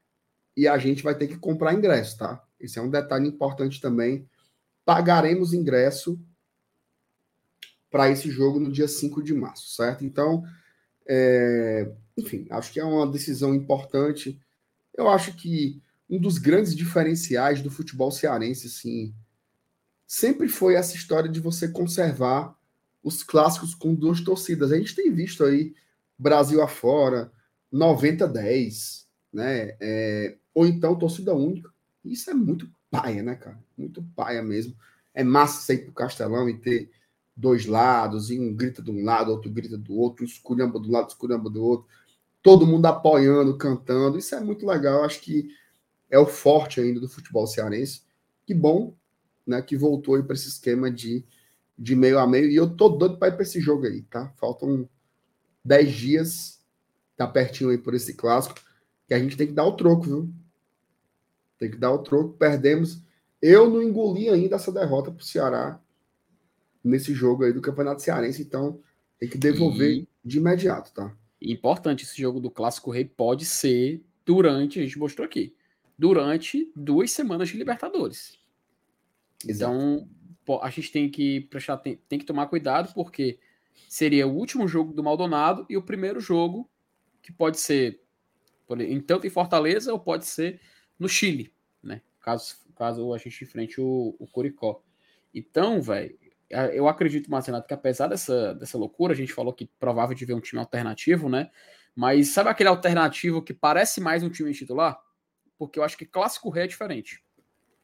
e 0.56 0.66
a 0.66 0.78
gente 0.78 1.02
vai 1.02 1.14
ter 1.14 1.26
que 1.26 1.36
comprar 1.36 1.74
ingresso, 1.74 2.18
tá? 2.18 2.42
Esse 2.58 2.78
é 2.78 2.82
um 2.82 2.90
detalhe 2.90 3.28
importante 3.28 3.80
também. 3.80 4.28
Pagaremos 4.84 5.52
ingresso 5.52 6.18
para 7.90 8.10
esse 8.10 8.30
jogo 8.30 8.58
no 8.60 8.70
dia 8.70 8.88
5 8.88 9.22
de 9.22 9.34
março, 9.34 9.74
certo? 9.74 10.04
Então, 10.04 10.44
é... 11.06 11.90
enfim, 12.16 12.46
acho 12.50 12.72
que 12.72 12.80
é 12.80 12.84
uma 12.84 13.06
decisão 13.06 13.54
importante. 13.54 14.40
Eu 14.94 15.08
acho 15.08 15.34
que 15.34 15.82
um 16.08 16.18
dos 16.20 16.38
grandes 16.38 16.74
diferenciais 16.74 17.60
do 17.60 17.70
futebol 17.70 18.10
cearense, 18.10 18.66
assim, 18.66 19.14
sempre 20.08 20.48
foi 20.48 20.74
essa 20.74 20.96
história 20.96 21.28
de 21.28 21.38
você 21.38 21.68
conservar 21.68 22.56
os 23.04 23.22
clássicos 23.22 23.74
com 23.74 23.94
duas 23.94 24.22
torcidas. 24.22 24.72
A 24.72 24.78
gente 24.78 24.94
tem 24.94 25.12
visto 25.12 25.44
aí 25.44 25.74
Brasil 26.18 26.62
afora, 26.62 27.30
90-10, 27.72 29.04
né? 29.30 29.76
É, 29.78 30.38
ou 30.54 30.66
então 30.66 30.98
torcida 30.98 31.34
única. 31.34 31.70
Isso 32.02 32.30
é 32.30 32.34
muito 32.34 32.66
paia, 32.90 33.22
né, 33.22 33.34
cara? 33.36 33.58
Muito 33.76 34.02
paia 34.16 34.42
mesmo. 34.42 34.74
É 35.12 35.22
massa 35.22 35.60
sair 35.60 35.84
pro 35.84 35.92
Castelão 35.92 36.48
e 36.48 36.56
ter 36.56 36.90
dois 37.36 37.66
lados, 37.66 38.30
e 38.30 38.40
um 38.40 38.52
grita 38.52 38.82
de 38.82 38.90
um 38.90 39.04
lado, 39.04 39.30
outro 39.30 39.50
grita 39.50 39.76
do 39.76 39.94
outro, 39.94 40.24
um 40.24 40.26
esculhamba 40.26 40.80
do 40.80 40.90
lado, 40.90 41.08
esculhamba 41.10 41.50
do 41.50 41.62
outro, 41.62 41.86
todo 42.42 42.66
mundo 42.66 42.86
apoiando, 42.86 43.58
cantando. 43.58 44.18
Isso 44.18 44.34
é 44.34 44.40
muito 44.40 44.66
legal. 44.66 45.04
Acho 45.04 45.20
que 45.20 45.50
é 46.10 46.18
o 46.18 46.26
forte 46.26 46.80
ainda 46.80 46.98
do 46.98 47.08
futebol 47.08 47.46
cearense. 47.46 48.02
Que 48.46 48.54
bom, 48.54 48.94
né, 49.48 49.62
que 49.62 49.76
voltou 49.76 50.22
para 50.22 50.34
esse 50.34 50.48
esquema 50.48 50.90
de, 50.90 51.24
de 51.76 51.96
meio 51.96 52.18
a 52.18 52.26
meio. 52.26 52.50
E 52.50 52.56
eu 52.56 52.68
tô 52.68 52.90
doido 52.90 53.16
para 53.16 53.28
ir 53.28 53.32
para 53.32 53.42
esse 53.42 53.60
jogo 53.60 53.86
aí, 53.86 54.02
tá? 54.02 54.32
Faltam 54.36 54.88
10 55.64 55.92
dias, 55.92 56.60
tá 57.16 57.26
pertinho 57.26 57.70
aí 57.70 57.78
por 57.78 57.94
esse 57.94 58.14
clássico, 58.14 58.60
que 59.06 59.14
a 59.14 59.18
gente 59.18 59.36
tem 59.36 59.46
que 59.46 59.52
dar 59.54 59.64
o 59.64 59.72
troco, 59.72 60.02
viu? 60.02 60.30
Tem 61.58 61.70
que 61.70 61.78
dar 61.78 61.90
o 61.90 61.98
troco, 61.98 62.34
perdemos. 62.34 63.02
Eu 63.40 63.70
não 63.70 63.82
engoli 63.82 64.28
ainda 64.28 64.56
essa 64.56 64.70
derrota 64.70 65.10
pro 65.10 65.24
Ceará 65.24 65.80
nesse 66.84 67.14
jogo 67.14 67.44
aí 67.44 67.52
do 67.52 67.60
Campeonato 67.60 68.02
Cearense, 68.02 68.42
então 68.42 68.80
tem 69.18 69.28
que 69.28 69.38
devolver 69.38 69.90
e... 69.90 70.08
de 70.24 70.38
imediato, 70.38 70.92
tá? 70.92 71.16
Importante, 71.40 72.04
esse 72.04 72.20
jogo 72.20 72.40
do 72.40 72.50
Clássico 72.50 72.90
Rei 72.90 73.04
pode 73.04 73.44
ser 73.44 74.04
durante, 74.24 74.78
a 74.78 74.82
gente 74.82 74.98
mostrou 74.98 75.24
aqui, 75.24 75.54
durante 75.98 76.70
duas 76.76 77.10
semanas 77.10 77.48
de 77.48 77.56
Libertadores. 77.56 78.38
Então, 79.46 80.08
a 80.62 80.70
gente 80.70 80.90
tem 80.90 81.10
que 81.10 81.42
prestar, 81.42 81.76
tem, 81.78 81.96
tem 82.08 82.18
que 82.18 82.24
tomar 82.24 82.46
cuidado, 82.46 82.92
porque 82.94 83.38
seria 83.88 84.26
o 84.26 84.34
último 84.34 84.66
jogo 84.66 84.92
do 84.92 85.04
Maldonado 85.04 85.66
e 85.68 85.76
o 85.76 85.82
primeiro 85.82 86.20
jogo 86.20 86.68
que 87.22 87.32
pode 87.32 87.58
ser 87.58 88.02
em 88.80 89.00
tanto 89.00 89.26
em 89.26 89.30
Fortaleza 89.30 89.92
ou 89.92 89.98
pode 89.98 90.26
ser 90.26 90.60
no 90.98 91.08
Chile, 91.08 91.52
né? 91.82 92.02
Caso, 92.20 92.56
caso 92.76 93.14
a 93.14 93.18
gente 93.18 93.44
enfrente 93.44 93.80
o, 93.80 94.14
o 94.18 94.26
Curicó. 94.26 94.82
Então, 95.34 95.80
velho, 95.80 96.18
eu 96.72 96.88
acredito, 96.88 97.30
Marcelo, 97.30 97.62
que 97.62 97.74
apesar 97.74 98.08
dessa, 98.08 98.54
dessa 98.54 98.78
loucura, 98.78 99.12
a 99.12 99.16
gente 99.16 99.32
falou 99.32 99.52
que 99.52 99.70
provável 99.78 100.14
de 100.14 100.24
ver 100.24 100.34
um 100.34 100.40
time 100.40 100.60
alternativo, 100.60 101.28
né? 101.28 101.50
Mas 101.94 102.28
sabe 102.28 102.48
aquele 102.48 102.68
alternativo 102.68 103.42
que 103.42 103.52
parece 103.52 104.00
mais 104.00 104.22
um 104.22 104.30
time 104.30 104.52
titular? 104.52 104.98
Porque 105.58 105.78
eu 105.78 105.82
acho 105.82 105.96
que 105.96 106.06
clássico 106.06 106.48
rei 106.48 106.64
é 106.64 106.66
diferente. 106.66 107.22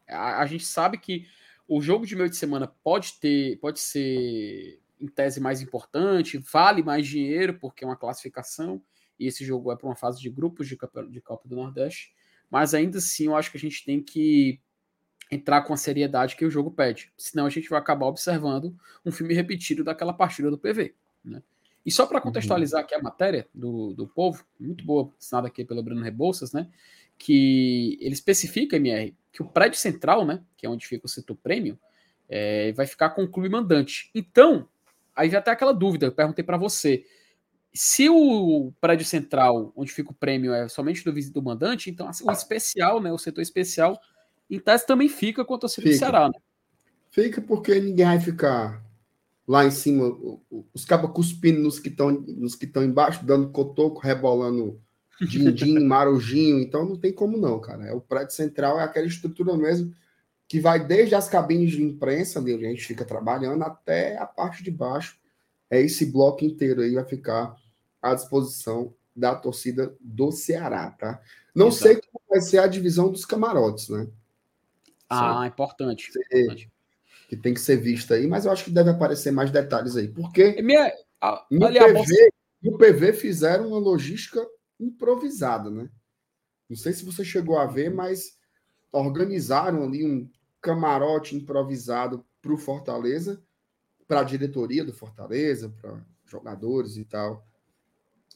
A, 0.08 0.40
a 0.40 0.46
gente 0.46 0.64
sabe 0.64 0.98
que 0.98 1.26
o 1.66 1.80
jogo 1.80 2.06
de 2.06 2.14
meio 2.14 2.28
de 2.28 2.36
semana 2.36 2.66
pode 2.66 3.14
ter, 3.20 3.58
pode 3.58 3.80
ser 3.80 4.80
em 5.00 5.06
tese 5.06 5.40
mais 5.40 5.60
importante, 5.60 6.38
vale 6.38 6.82
mais 6.82 7.06
dinheiro 7.06 7.58
porque 7.58 7.84
é 7.84 7.86
uma 7.86 7.96
classificação 7.96 8.82
e 9.18 9.26
esse 9.26 9.44
jogo 9.44 9.72
é 9.72 9.76
para 9.76 9.86
uma 9.86 9.96
fase 9.96 10.20
de 10.20 10.30
grupos 10.30 10.68
de 10.68 10.76
Copa, 10.76 11.04
de 11.06 11.20
Copa 11.20 11.48
do 11.48 11.56
Nordeste. 11.56 12.14
Mas 12.50 12.74
ainda 12.74 12.98
assim, 12.98 13.26
eu 13.26 13.36
acho 13.36 13.50
que 13.50 13.56
a 13.56 13.60
gente 13.60 13.84
tem 13.84 14.02
que 14.02 14.60
entrar 15.30 15.62
com 15.62 15.72
a 15.72 15.76
seriedade 15.76 16.36
que 16.36 16.44
o 16.44 16.50
jogo 16.50 16.70
pede. 16.70 17.12
Senão 17.16 17.46
a 17.46 17.50
gente 17.50 17.68
vai 17.68 17.78
acabar 17.78 18.06
observando 18.06 18.76
um 19.04 19.10
filme 19.10 19.34
repetido 19.34 19.82
daquela 19.82 20.12
partida 20.12 20.50
do 20.50 20.58
PV. 20.58 20.94
Né? 21.24 21.42
E 21.84 21.90
só 21.90 22.06
para 22.06 22.18
uhum. 22.18 22.24
contextualizar 22.24 22.82
aqui 22.82 22.94
a 22.94 23.02
matéria 23.02 23.48
do, 23.54 23.92
do 23.94 24.06
povo, 24.06 24.44
muito 24.58 24.84
boa, 24.84 25.12
assinada 25.18 25.48
aqui 25.48 25.64
pelo 25.64 25.82
Bruno 25.82 26.02
Rebouças, 26.02 26.52
né? 26.52 26.70
Que 27.18 27.98
ele 28.00 28.14
especifica, 28.14 28.76
MR, 28.76 29.14
que 29.34 29.42
o 29.42 29.44
prédio 29.44 29.78
central, 29.78 30.24
né? 30.24 30.40
Que 30.56 30.64
é 30.64 30.70
onde 30.70 30.86
fica 30.86 31.06
o 31.06 31.08
setor 31.08 31.34
prêmio, 31.34 31.76
é, 32.28 32.72
vai 32.72 32.86
ficar 32.86 33.10
com 33.10 33.24
o 33.24 33.28
clube 33.28 33.48
mandante. 33.48 34.08
Então, 34.14 34.68
aí 35.14 35.28
já 35.28 35.42
tem 35.42 35.52
aquela 35.52 35.74
dúvida, 35.74 36.06
eu 36.06 36.12
perguntei 36.12 36.44
para 36.44 36.56
você. 36.56 37.04
Se 37.74 38.08
o 38.08 38.72
prédio 38.80 39.04
central, 39.04 39.72
onde 39.74 39.92
fica 39.92 40.12
o 40.12 40.14
prêmio, 40.14 40.54
é 40.54 40.68
somente 40.68 41.04
do 41.04 41.12
visito 41.12 41.40
do 41.40 41.44
mandante, 41.44 41.90
então 41.90 42.08
assim, 42.08 42.24
o 42.24 42.30
especial, 42.30 43.02
né? 43.02 43.12
O 43.12 43.18
setor 43.18 43.42
especial 43.42 44.00
em 44.48 44.60
tese 44.60 44.86
também 44.86 45.08
fica 45.08 45.44
com 45.44 45.54
a 45.54 45.58
torcida 45.58 45.82
fica. 45.82 45.96
do 45.96 45.98
Ceará, 45.98 46.28
né? 46.28 46.38
Fica 47.10 47.40
porque 47.40 47.80
ninguém 47.80 48.06
vai 48.06 48.20
ficar 48.20 48.84
lá 49.48 49.64
em 49.64 49.70
cima, 49.72 50.16
os 50.72 50.84
cabos 50.84 51.10
cuspindo 51.10 51.60
nos 51.60 51.80
que 51.80 51.88
estão 51.88 52.12
nos 52.12 52.54
que 52.54 52.66
estão 52.66 52.84
embaixo, 52.84 53.26
dando 53.26 53.50
cotoco, 53.50 54.00
rebolando 54.00 54.80
din-din, 55.20 55.78
marujinho, 55.84 56.60
então 56.60 56.84
não 56.84 56.96
tem 56.96 57.12
como 57.12 57.36
não, 57.36 57.60
cara. 57.60 57.84
É 57.86 57.92
o 57.92 58.00
prédio 58.00 58.34
central, 58.34 58.80
é 58.80 58.84
aquela 58.84 59.06
estrutura 59.06 59.56
mesmo 59.56 59.94
que 60.46 60.60
vai 60.60 60.84
desde 60.84 61.14
as 61.14 61.28
cabines 61.28 61.72
de 61.72 61.82
imprensa, 61.82 62.40
onde 62.40 62.54
a 62.54 62.58
gente 62.58 62.84
fica 62.84 63.04
trabalhando, 63.04 63.62
até 63.62 64.16
a 64.18 64.26
parte 64.26 64.62
de 64.62 64.70
baixo. 64.70 65.18
É 65.70 65.80
esse 65.80 66.06
bloco 66.06 66.44
inteiro 66.44 66.82
aí 66.82 66.94
vai 66.94 67.04
ficar 67.04 67.56
à 68.00 68.14
disposição 68.14 68.94
da 69.16 69.34
torcida 69.34 69.96
do 70.00 70.30
Ceará, 70.30 70.90
tá? 70.90 71.20
Não 71.54 71.68
Exato. 71.68 71.82
sei 71.82 71.94
como 71.96 72.24
vai 72.28 72.40
ser 72.40 72.58
a 72.58 72.66
divisão 72.66 73.10
dos 73.10 73.24
camarotes, 73.24 73.88
né? 73.88 74.06
Ah, 75.08 75.46
importante, 75.46 76.10
importante. 76.10 76.70
Que 77.28 77.36
tem 77.36 77.54
que 77.54 77.60
ser 77.60 77.76
vista 77.76 78.14
aí, 78.14 78.26
mas 78.26 78.44
eu 78.44 78.52
acho 78.52 78.64
que 78.64 78.70
deve 78.70 78.90
aparecer 78.90 79.30
mais 79.30 79.50
detalhes 79.50 79.96
aí. 79.96 80.08
Porque 80.08 80.60
Minha, 80.62 80.92
a, 81.20 81.46
no, 81.50 81.68
PV, 81.68 82.32
no 82.62 82.76
PV 82.76 83.12
fizeram 83.12 83.68
uma 83.68 83.78
logística 83.78 84.44
improvisada, 84.78 85.70
né? 85.70 85.90
Não 86.68 86.76
sei 86.76 86.92
se 86.92 87.04
você 87.04 87.24
chegou 87.24 87.58
a 87.58 87.66
ver, 87.66 87.92
mas 87.92 88.38
organizaram 88.90 89.82
ali 89.84 90.04
um 90.04 90.30
camarote 90.60 91.36
improvisado 91.36 92.24
para 92.40 92.52
o 92.52 92.58
Fortaleza, 92.58 93.42
para 94.06 94.20
a 94.20 94.24
diretoria 94.24 94.84
do 94.84 94.92
Fortaleza, 94.92 95.68
para 95.80 96.04
jogadores 96.26 96.96
e 96.96 97.04
tal, 97.04 97.46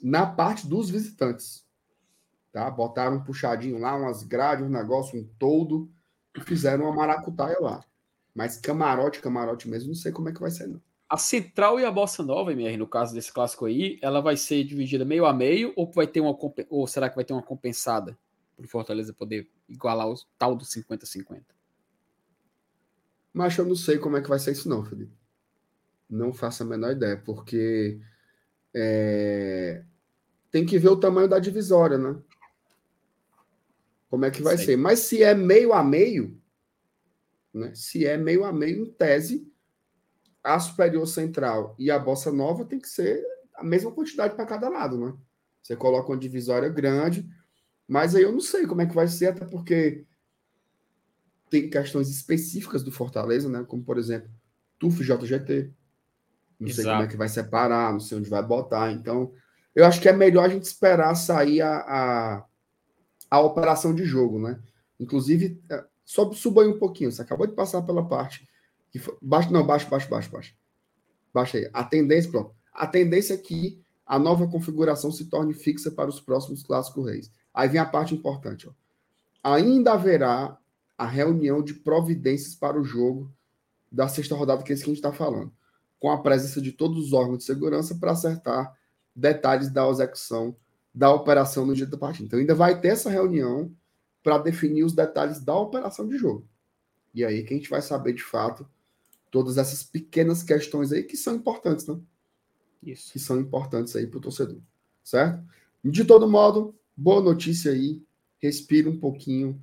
na 0.02 0.26
parte 0.26 0.66
dos 0.66 0.90
visitantes. 0.90 1.66
Tá? 2.52 2.70
Botaram 2.70 3.16
um 3.16 3.24
puxadinho 3.24 3.78
lá, 3.78 3.96
umas 3.96 4.22
grades, 4.22 4.64
um 4.64 4.70
negócio, 4.70 5.18
um 5.18 5.24
todo, 5.38 5.90
fizeram 6.44 6.84
uma 6.84 6.94
maracutaia 6.94 7.58
lá. 7.60 7.84
Mas 8.34 8.56
camarote, 8.56 9.20
camarote 9.20 9.68
mesmo, 9.68 9.88
não 9.88 9.94
sei 9.94 10.12
como 10.12 10.28
é 10.28 10.32
que 10.32 10.40
vai 10.40 10.50
ser, 10.50 10.66
não. 10.66 10.80
A 11.08 11.16
Central 11.16 11.80
e 11.80 11.84
a 11.84 11.90
Bossa 11.90 12.22
Nova, 12.22 12.52
MR, 12.52 12.76
no 12.76 12.86
caso 12.86 13.14
desse 13.14 13.32
clássico 13.32 13.64
aí, 13.64 13.98
ela 14.02 14.20
vai 14.20 14.36
ser 14.36 14.62
dividida 14.64 15.04
meio 15.04 15.24
a 15.24 15.32
meio 15.32 15.72
ou 15.74 15.90
vai 15.90 16.06
ter 16.06 16.20
uma 16.20 16.36
ou 16.68 16.86
será 16.86 17.08
que 17.08 17.16
vai 17.16 17.24
ter 17.24 17.32
uma 17.32 17.42
compensada 17.42 18.18
para 18.56 18.66
o 18.66 18.68
Fortaleza 18.68 19.12
poder 19.12 19.50
igualar 19.68 20.08
o 20.08 20.14
tal 20.38 20.54
do 20.54 20.64
50-50? 20.64 21.42
Mas 23.32 23.56
eu 23.56 23.64
não 23.64 23.76
sei 23.76 23.98
como 23.98 24.16
é 24.16 24.22
que 24.22 24.28
vai 24.28 24.38
ser 24.38 24.52
isso, 24.52 24.68
não, 24.68 24.84
Felipe. 24.84 25.12
Não 26.10 26.32
faço 26.32 26.62
a 26.62 26.66
menor 26.66 26.92
ideia, 26.92 27.16
porque 27.16 28.00
é... 28.74 29.84
tem 30.50 30.66
que 30.66 30.78
ver 30.78 30.88
o 30.88 31.00
tamanho 31.00 31.28
da 31.28 31.38
divisória, 31.38 31.96
né? 31.96 32.20
como 34.08 34.24
é 34.24 34.30
que 34.30 34.42
vai 34.42 34.56
Sei. 34.56 34.66
ser. 34.66 34.76
Mas 34.76 35.00
se 35.00 35.22
é 35.22 35.34
meio 35.34 35.72
a 35.72 35.82
meio, 35.82 36.40
né? 37.52 37.72
Se 37.74 38.06
é 38.06 38.16
meio 38.16 38.44
a 38.44 38.52
meio, 38.52 38.84
em 38.84 38.90
tese, 38.90 39.50
a 40.54 40.60
superior 40.60 41.06
central 41.06 41.74
e 41.78 41.90
a 41.90 41.98
bossa 41.98 42.32
nova 42.32 42.64
tem 42.64 42.78
que 42.78 42.88
ser 42.88 43.22
a 43.54 43.64
mesma 43.64 43.90
quantidade 43.90 44.34
para 44.34 44.46
cada 44.46 44.68
lado, 44.68 44.98
né? 44.98 45.14
Você 45.62 45.76
coloca 45.76 46.10
uma 46.10 46.18
divisória 46.18 46.68
grande, 46.68 47.28
mas 47.86 48.14
aí 48.14 48.22
eu 48.22 48.32
não 48.32 48.40
sei 48.40 48.66
como 48.66 48.80
é 48.80 48.86
que 48.86 48.94
vai 48.94 49.08
ser, 49.08 49.26
até 49.26 49.44
porque 49.44 50.06
tem 51.50 51.68
questões 51.68 52.08
específicas 52.08 52.82
do 52.82 52.92
Fortaleza, 52.92 53.48
né? 53.48 53.64
Como, 53.66 53.82
por 53.82 53.98
exemplo, 53.98 54.30
TUF 54.78 55.02
JGT. 55.02 55.72
Não 56.58 56.68
Exato. 56.68 56.82
sei 56.82 56.84
como 56.84 57.02
é 57.02 57.06
que 57.06 57.16
vai 57.16 57.28
separar, 57.28 57.92
não 57.92 58.00
sei 58.00 58.18
onde 58.18 58.30
vai 58.30 58.42
botar. 58.42 58.92
Então, 58.92 59.32
eu 59.74 59.84
acho 59.84 60.00
que 60.00 60.08
é 60.08 60.12
melhor 60.12 60.44
a 60.44 60.48
gente 60.48 60.64
esperar 60.64 61.14
sair 61.14 61.62
a, 61.62 61.78
a 61.78 62.48
a 63.30 63.40
operação 63.40 63.94
de 63.94 64.04
jogo, 64.04 64.38
né? 64.38 64.58
Inclusive, 64.98 65.62
é, 65.70 65.84
só 66.04 66.30
suba 66.32 66.62
aí 66.62 66.68
um 66.68 66.78
pouquinho. 66.78 67.12
Você 67.12 67.22
acabou 67.22 67.46
de 67.46 67.54
passar 67.54 67.82
pela 67.82 68.06
parte. 68.06 68.47
Que 68.90 68.98
foi, 68.98 69.16
baixo, 69.20 69.52
não, 69.52 69.66
baixo, 69.66 69.88
baixo, 69.88 70.08
baixo, 70.08 70.30
baixo. 70.30 70.56
Baixa 71.32 71.58
aí. 71.58 71.70
A 71.72 71.84
tendência, 71.84 72.30
pronto. 72.30 72.54
A 72.72 72.86
tendência 72.86 73.34
é 73.34 73.36
que 73.36 73.80
a 74.06 74.18
nova 74.18 74.48
configuração 74.48 75.12
se 75.12 75.26
torne 75.26 75.52
fixa 75.52 75.90
para 75.90 76.08
os 76.08 76.20
próximos 76.20 76.62
clássicos 76.62 77.06
reis. 77.06 77.32
Aí 77.52 77.68
vem 77.68 77.80
a 77.80 77.84
parte 77.84 78.14
importante. 78.14 78.68
Ó. 78.68 78.72
Ainda 79.42 79.92
haverá 79.92 80.58
a 80.96 81.06
reunião 81.06 81.62
de 81.62 81.74
providências 81.74 82.54
para 82.54 82.80
o 82.80 82.84
jogo 82.84 83.32
da 83.90 84.08
sexta 84.08 84.34
rodada, 84.34 84.62
que 84.62 84.72
é 84.72 84.74
isso 84.74 84.84
que 84.84 84.90
a 84.90 84.94
gente 84.94 85.04
está 85.04 85.12
falando, 85.12 85.52
com 85.98 86.10
a 86.10 86.20
presença 86.22 86.60
de 86.60 86.72
todos 86.72 86.98
os 87.06 87.12
órgãos 87.12 87.38
de 87.38 87.44
segurança 87.44 87.94
para 87.94 88.12
acertar 88.12 88.74
detalhes 89.14 89.70
da 89.70 89.88
execução 89.88 90.56
da 90.94 91.12
operação 91.12 91.64
no 91.64 91.74
dia 91.74 91.86
da 91.86 91.96
partida. 91.96 92.26
Então 92.26 92.38
ainda 92.38 92.54
vai 92.54 92.80
ter 92.80 92.88
essa 92.88 93.10
reunião 93.10 93.72
para 94.22 94.38
definir 94.38 94.84
os 94.84 94.92
detalhes 94.92 95.40
da 95.40 95.56
operação 95.56 96.08
de 96.08 96.18
jogo. 96.18 96.46
E 97.14 97.24
aí 97.24 97.44
que 97.44 97.54
a 97.54 97.56
gente 97.56 97.70
vai 97.70 97.80
saber 97.80 98.12
de 98.12 98.22
fato 98.22 98.68
todas 99.30 99.58
essas 99.58 99.82
pequenas 99.82 100.42
questões 100.42 100.92
aí 100.92 101.02
que 101.02 101.16
são 101.16 101.34
importantes, 101.34 101.86
né? 101.86 101.98
Isso. 102.82 103.12
Que 103.12 103.18
são 103.18 103.40
importantes 103.40 103.94
aí 103.96 104.06
para 104.06 104.18
o 104.18 104.20
torcedor, 104.20 104.60
certo? 105.02 105.42
De 105.84 106.04
todo 106.04 106.28
modo, 106.28 106.74
boa 106.96 107.20
notícia 107.20 107.72
aí. 107.72 108.02
Respira 108.40 108.88
um 108.88 108.98
pouquinho 108.98 109.60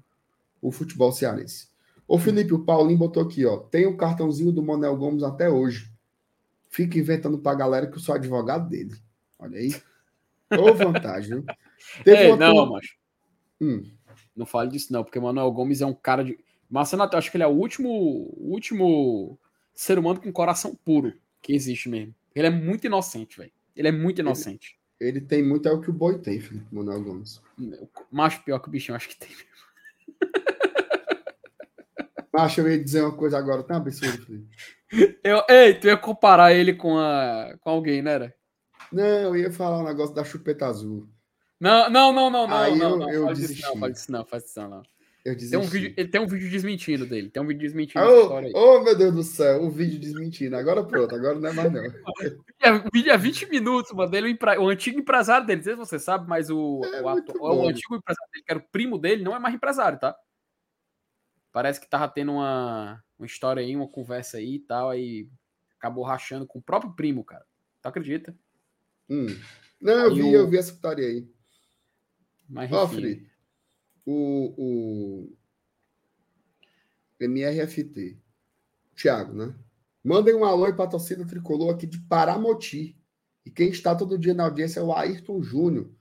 o 0.61 0.71
futebol 0.71 1.11
cearense. 1.11 1.69
Ô 2.07 2.19
Felipe, 2.19 2.53
o 2.53 2.63
Paulinho 2.63 2.99
botou 2.99 3.23
aqui, 3.23 3.45
ó. 3.45 3.57
Tem 3.57 3.85
o 3.85 3.97
cartãozinho 3.97 4.51
do 4.51 4.61
Monel 4.61 4.95
Gomes 4.95 5.23
até 5.23 5.49
hoje. 5.49 5.91
Fica 6.69 6.99
inventando 6.99 7.39
para 7.39 7.53
a 7.53 7.55
galera 7.55 7.87
que 7.87 7.95
eu 7.95 8.01
sou 8.01 8.13
advogado 8.13 8.69
dele. 8.69 8.95
Olha 9.39 9.57
aí. 9.57 9.75
Ô, 10.51 10.73
vantagem. 10.75 11.43
Teve 12.03 12.23
Ei, 12.23 12.35
não, 12.35 12.69
macho. 12.69 12.95
Hum. 13.61 13.83
Não 14.35 14.45
fale 14.45 14.69
disso, 14.69 14.91
não, 14.91 15.03
porque 15.03 15.19
Manuel 15.19 15.51
Gomes 15.51 15.81
é 15.81 15.85
um 15.85 15.93
cara 15.93 16.23
de. 16.23 16.37
Marcenato, 16.69 17.15
eu 17.15 17.19
acho 17.19 17.31
que 17.31 17.37
ele 17.37 17.43
é 17.43 17.47
o 17.47 17.51
último, 17.51 17.89
último 18.37 19.39
ser 19.75 19.99
humano 19.99 20.21
com 20.21 20.31
coração 20.31 20.73
puro 20.73 21.13
que 21.41 21.53
existe 21.53 21.89
mesmo. 21.89 22.15
Ele 22.33 22.47
é 22.47 22.49
muito 22.49 22.85
inocente, 22.85 23.37
velho. 23.37 23.51
Ele 23.75 23.89
é 23.89 23.91
muito 23.91 24.19
inocente. 24.19 24.79
Ele, 24.99 25.09
ele, 25.09 25.21
tem 25.21 25.43
muito, 25.43 25.67
é 25.67 25.71
o 25.71 25.81
que 25.81 25.89
o 25.89 25.93
boi 25.93 26.17
tem, 26.17 26.39
Felipe 26.39 26.73
Manuel 26.73 27.03
Gomes. 27.03 27.41
Macho 28.11 28.41
pior 28.43 28.59
que 28.59 28.69
o 28.69 28.71
bichinho, 28.71 28.95
acho 28.95 29.09
que 29.09 29.17
tem 29.17 29.29
mesmo. 29.29 29.45
Macho, 32.33 32.61
eu 32.61 32.69
ia 32.69 32.83
dizer 32.83 33.01
uma 33.01 33.15
coisa 33.15 33.37
agora, 33.37 33.63
tá 33.63 33.77
absurdo, 33.77 34.25
Felipe. 34.25 34.47
Eu, 35.23 35.43
ei, 35.49 35.73
tu 35.73 35.87
ia 35.87 35.97
comparar 35.97 36.53
ele 36.53 36.73
com, 36.73 36.97
a, 36.97 37.55
com 37.59 37.69
alguém, 37.69 38.01
né? 38.01 38.13
Era? 38.13 38.35
Não, 38.91 39.03
eu 39.03 39.35
ia 39.35 39.51
falar 39.51 39.79
um 39.79 39.85
negócio 39.85 40.15
da 40.15 40.23
chupeta 40.23 40.67
azul. 40.67 41.09
Não, 41.59 41.89
não, 41.89 42.13
não, 42.13 42.29
não, 42.29 42.47
não, 42.47 42.57
Aí 42.57 42.77
não, 42.77 42.91
eu, 42.91 42.97
não, 42.97 43.09
eu 43.09 43.25
faz 43.25 43.39
isso 43.39 43.61
não, 43.61 43.77
faz 43.77 43.97
isso 43.97 44.11
não, 44.11 44.25
faz 44.25 44.45
isso 44.45 44.61
não. 44.61 44.83
Eu 45.25 45.35
Tem 45.35 45.57
um 45.57 45.63
vídeo, 45.63 45.91
ele 45.97 46.07
tem 46.07 46.21
um 46.21 46.27
vídeo 46.27 46.51
desmentindo 46.51 47.03
dele, 47.03 47.31
tem 47.31 47.41
um 47.41 47.47
vídeo 47.47 47.61
desmentindo 47.61 48.05
oh, 48.05 48.29
Oh, 48.53 48.83
meu 48.83 48.95
Deus 48.95 49.11
do 49.11 49.23
céu, 49.23 49.63
o 49.63 49.71
vídeo 49.71 49.99
desmentindo. 49.99 50.55
Agora 50.55 50.83
pronto, 50.83 51.15
agora 51.15 51.39
não 51.39 51.49
é 51.49 51.53
mais 51.53 51.73
não. 51.73 51.81
É, 52.61 52.71
o 52.71 52.83
vídeo 52.93 53.11
é 53.11 53.17
20 53.17 53.49
minutos, 53.49 53.91
mano, 53.91 54.09
dele, 54.09 54.37
o 54.59 54.69
antigo 54.69 54.99
empresário 54.99 55.45
dele, 55.45 55.57
não 55.57 55.63
sei 55.63 55.73
se 55.73 55.79
você 55.79 55.99
sabe, 55.99 56.27
mas 56.27 56.51
o, 56.51 56.81
é 56.83 57.01
o, 57.01 57.09
ator, 57.09 57.35
o 57.41 57.67
antigo 57.67 57.95
empresário 57.95 58.31
dele, 58.31 58.43
que 58.45 58.51
era 58.51 58.59
o 58.59 58.67
primo 58.71 58.99
dele, 58.99 59.23
não 59.23 59.35
é 59.35 59.39
mais 59.39 59.53
empresário, 59.55 59.99
tá? 59.99 60.15
Parece 61.51 61.79
que 61.79 61.89
tava 61.89 62.07
tendo 62.07 62.33
uma, 62.33 63.03
uma 63.17 63.25
história 63.25 63.61
aí, 63.61 63.75
uma 63.75 63.87
conversa 63.87 64.37
aí 64.37 64.55
e 64.55 64.59
tal, 64.59 64.91
aí 64.91 65.27
acabou 65.79 66.03
rachando 66.03 66.45
com 66.45 66.59
o 66.59 66.63
próprio 66.63 66.93
primo, 66.93 67.23
cara. 67.23 67.45
Tu 67.81 67.87
acredita? 67.87 68.35
Hum. 69.09 69.27
Não, 69.81 70.05
eu 70.05 70.15
vi, 70.15 70.23
o... 70.23 70.33
eu 70.33 70.47
vi 70.47 70.57
essa 70.57 70.71
putaria 70.71 71.07
aí. 71.07 71.27
Mas, 72.47 72.71
Ó, 72.71 72.87
Felipe, 72.87 73.27
o, 74.05 74.53
o 74.57 75.37
MRFT, 77.19 78.17
Thiago, 78.95 79.33
né? 79.33 79.55
Mandem 80.03 80.35
um 80.35 80.45
alô 80.45 80.71
para 80.73 80.85
a 80.85 80.89
torcida 80.89 81.25
tricolor 81.25 81.73
aqui 81.73 81.87
de 81.87 81.99
Paramoti. 81.99 82.95
E 83.43 83.51
quem 83.51 83.69
está 83.69 83.95
todo 83.95 84.17
dia 84.17 84.33
na 84.33 84.43
audiência 84.45 84.79
é 84.79 84.83
o 84.83 84.93
Ayrton 84.93 85.41
Júnior, 85.41 85.91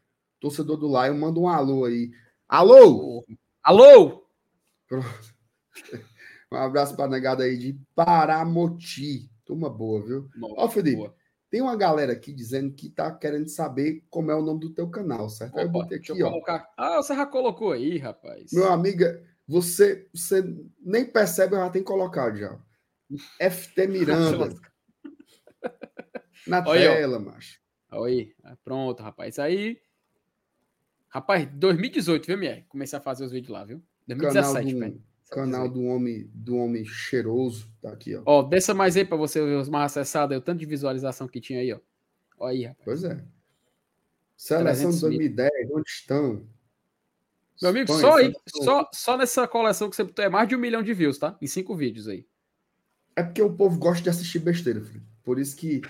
torcedor 0.40 0.76
do 0.76 0.89
Lion. 0.89 1.18
Manda 1.18 1.40
um 1.40 1.48
alô 1.48 1.85
aí. 1.85 2.10
Alô! 2.48 3.24
Alô! 3.62 4.26
Pronto. 4.86 5.35
Um 6.52 6.56
abraço 6.56 6.94
para 6.94 7.06
a 7.06 7.09
negada 7.09 7.43
aí 7.43 7.59
de 7.59 7.76
Paramoti. 7.97 9.28
Turma 9.44 9.68
boa, 9.68 10.01
viu? 10.06 10.31
Ó, 10.40 10.68
Felipe, 10.68 10.98
boa. 10.98 11.16
Tem 11.55 11.60
uma 11.60 11.76
galera 11.76 12.14
aqui 12.14 12.32
dizendo 12.32 12.74
que 12.74 12.90
tá 12.90 13.14
querendo 13.14 13.47
saber 13.47 14.02
como 14.10 14.28
é 14.28 14.35
o 14.35 14.43
nome 14.43 14.59
do 14.59 14.70
teu 14.70 14.90
canal, 14.90 15.31
certo? 15.31 15.52
Opa, 15.52 15.62
eu 15.62 15.68
botei 15.68 15.98
aqui, 15.98 16.10
ó. 16.20 16.28
Colocar... 16.28 16.68
Ah, 16.76 16.97
você 16.97 17.14
já 17.14 17.24
colocou 17.24 17.70
aí, 17.70 17.97
rapaz. 17.97 18.52
Meu 18.52 18.72
amigo, 18.72 19.05
você, 19.47 20.09
você 20.12 20.43
nem 20.81 21.05
percebe, 21.05 21.55
eu 21.55 21.60
já 21.60 21.70
tenho 21.70 21.85
colocado 21.85 22.36
já. 22.36 22.59
FT 23.39 23.86
Miranda. 23.86 24.52
Na 26.44 26.68
Oi, 26.68 26.78
tela, 26.81 27.18
ó. 27.18 27.20
macho. 27.20 27.60
Oi, 27.93 28.35
pronto, 28.64 29.01
rapaz. 29.01 29.39
Aí. 29.39 29.81
Rapaz, 31.06 31.48
2018, 31.52 32.26
viu, 32.26 32.36
Mier? 32.36 32.66
Comecei 32.68 32.98
a 32.98 33.01
fazer 33.01 33.26
os 33.26 33.31
vídeos 33.31 33.52
lá, 33.52 33.64
viu? 33.64 33.81
2017, 34.09 34.74
velho. 34.74 35.01
Canal 35.30 35.68
do 35.68 35.82
homem, 35.82 36.30
do 36.32 36.56
homem 36.56 36.84
cheiroso, 36.84 37.68
tá 37.80 37.90
aqui, 37.90 38.14
ó. 38.14 38.22
Ó, 38.24 38.42
desça 38.42 38.74
mais 38.74 38.96
aí 38.96 39.05
para 39.05 39.16
você 39.16 39.44
ver 39.44 39.56
os 39.56 39.68
mais 39.68 39.92
acessados, 39.92 40.36
o 40.36 40.40
tanto 40.40 40.60
de 40.60 40.66
visualização 40.66 41.26
que 41.26 41.40
tinha 41.40 41.60
aí, 41.60 41.72
ó. 41.72 41.80
Ó 42.38 42.46
aí, 42.46 42.64
rapaz. 42.64 42.84
Pois 42.84 43.05
é. 43.05 43.24
Seleção 44.36 44.90
de 44.90 45.01
2010, 45.01 45.51
onde 45.72 45.88
estão? 45.88 46.46
Meu 47.60 47.70
amigo, 47.70 47.92
Espanha, 47.92 48.01
só, 48.01 48.18
aí, 48.18 48.32
só, 48.48 48.90
só 48.92 49.16
nessa 49.16 49.46
coleção 49.46 49.88
que 49.88 49.94
você 49.96 50.05
é 50.18 50.28
mais 50.28 50.48
de 50.48 50.56
um 50.56 50.59
milhão 50.59 50.82
de 50.82 50.92
views, 50.92 51.18
tá? 51.18 51.36
Em 51.40 51.46
cinco 51.46 51.76
vídeos 51.76 52.09
aí. 52.09 52.26
É 53.16 53.22
porque 53.22 53.40
o 53.40 53.52
povo 53.52 53.78
gosta 53.78 54.02
de 54.02 54.10
assistir 54.10 54.40
besteira, 54.40 54.80
filho. 54.80 55.02
Por 55.22 55.38
isso 55.38 55.56
que, 55.56 55.80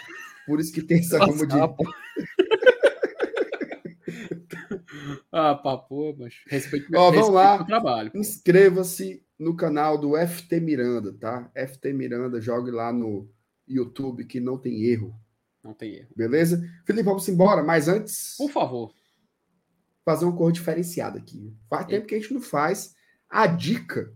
por 0.47 0.61
isso 0.61 0.71
que 0.73 0.83
tem 0.83 0.99
essa 0.99 1.17
Nossa, 1.27 1.47
de. 1.47 1.55
ah, 5.33 5.55
papo, 5.55 6.15
mas 6.19 6.35
respeito, 6.47 6.95
Ó, 6.95 7.11
vamos 7.11 7.31
lá. 7.31 7.65
trabalho. 7.65 8.11
Inscreva-se 8.15 9.24
no 9.39 9.57
canal 9.57 9.99
do 9.99 10.17
FT 10.17 10.61
Miranda, 10.61 11.13
tá? 11.13 11.51
FT 11.55 11.93
Miranda, 11.93 12.41
jogue 12.41 12.71
lá 12.71 12.93
no 12.93 13.29
YouTube 13.67 14.25
que 14.25 14.41
não 14.41 14.59
tem 14.59 14.83
erro. 14.85 15.15
Não 15.63 15.73
tem 15.73 15.95
erro. 15.95 16.11
Beleza? 16.15 16.63
Felipe, 16.85 17.05
vamos 17.05 17.29
embora, 17.29 17.63
mas 17.63 17.89
antes. 17.89 18.37
Por 18.37 18.51
favor. 18.51 18.95
Fazer 20.05 20.27
uma 20.27 20.37
cor 20.37 20.53
diferenciada 20.53 21.19
aqui. 21.19 21.57
Faz 21.69 21.87
tempo 21.87 22.07
que 22.07 22.15
a 22.15 22.21
gente 22.21 22.35
não 22.35 22.41
faz 22.41 22.95
a 23.29 23.47
dica. 23.47 24.15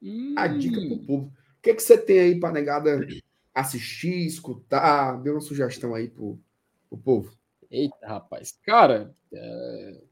Hum. 0.00 0.34
A 0.36 0.46
dica 0.46 0.80
pro 0.80 1.06
povo. 1.06 1.26
O 1.26 1.62
que, 1.62 1.74
que 1.74 1.82
você 1.82 1.98
tem 1.98 2.20
aí 2.20 2.40
pra 2.40 2.52
negada 2.52 3.04
assistir, 3.52 4.26
escutar? 4.26 5.20
Dê 5.22 5.30
uma 5.30 5.40
sugestão 5.40 5.94
aí 5.94 6.08
pro, 6.08 6.38
pro 6.88 6.98
povo. 6.98 7.36
Eita, 7.70 8.06
rapaz. 8.06 8.52
Cara, 8.62 9.14
é... 9.32 10.02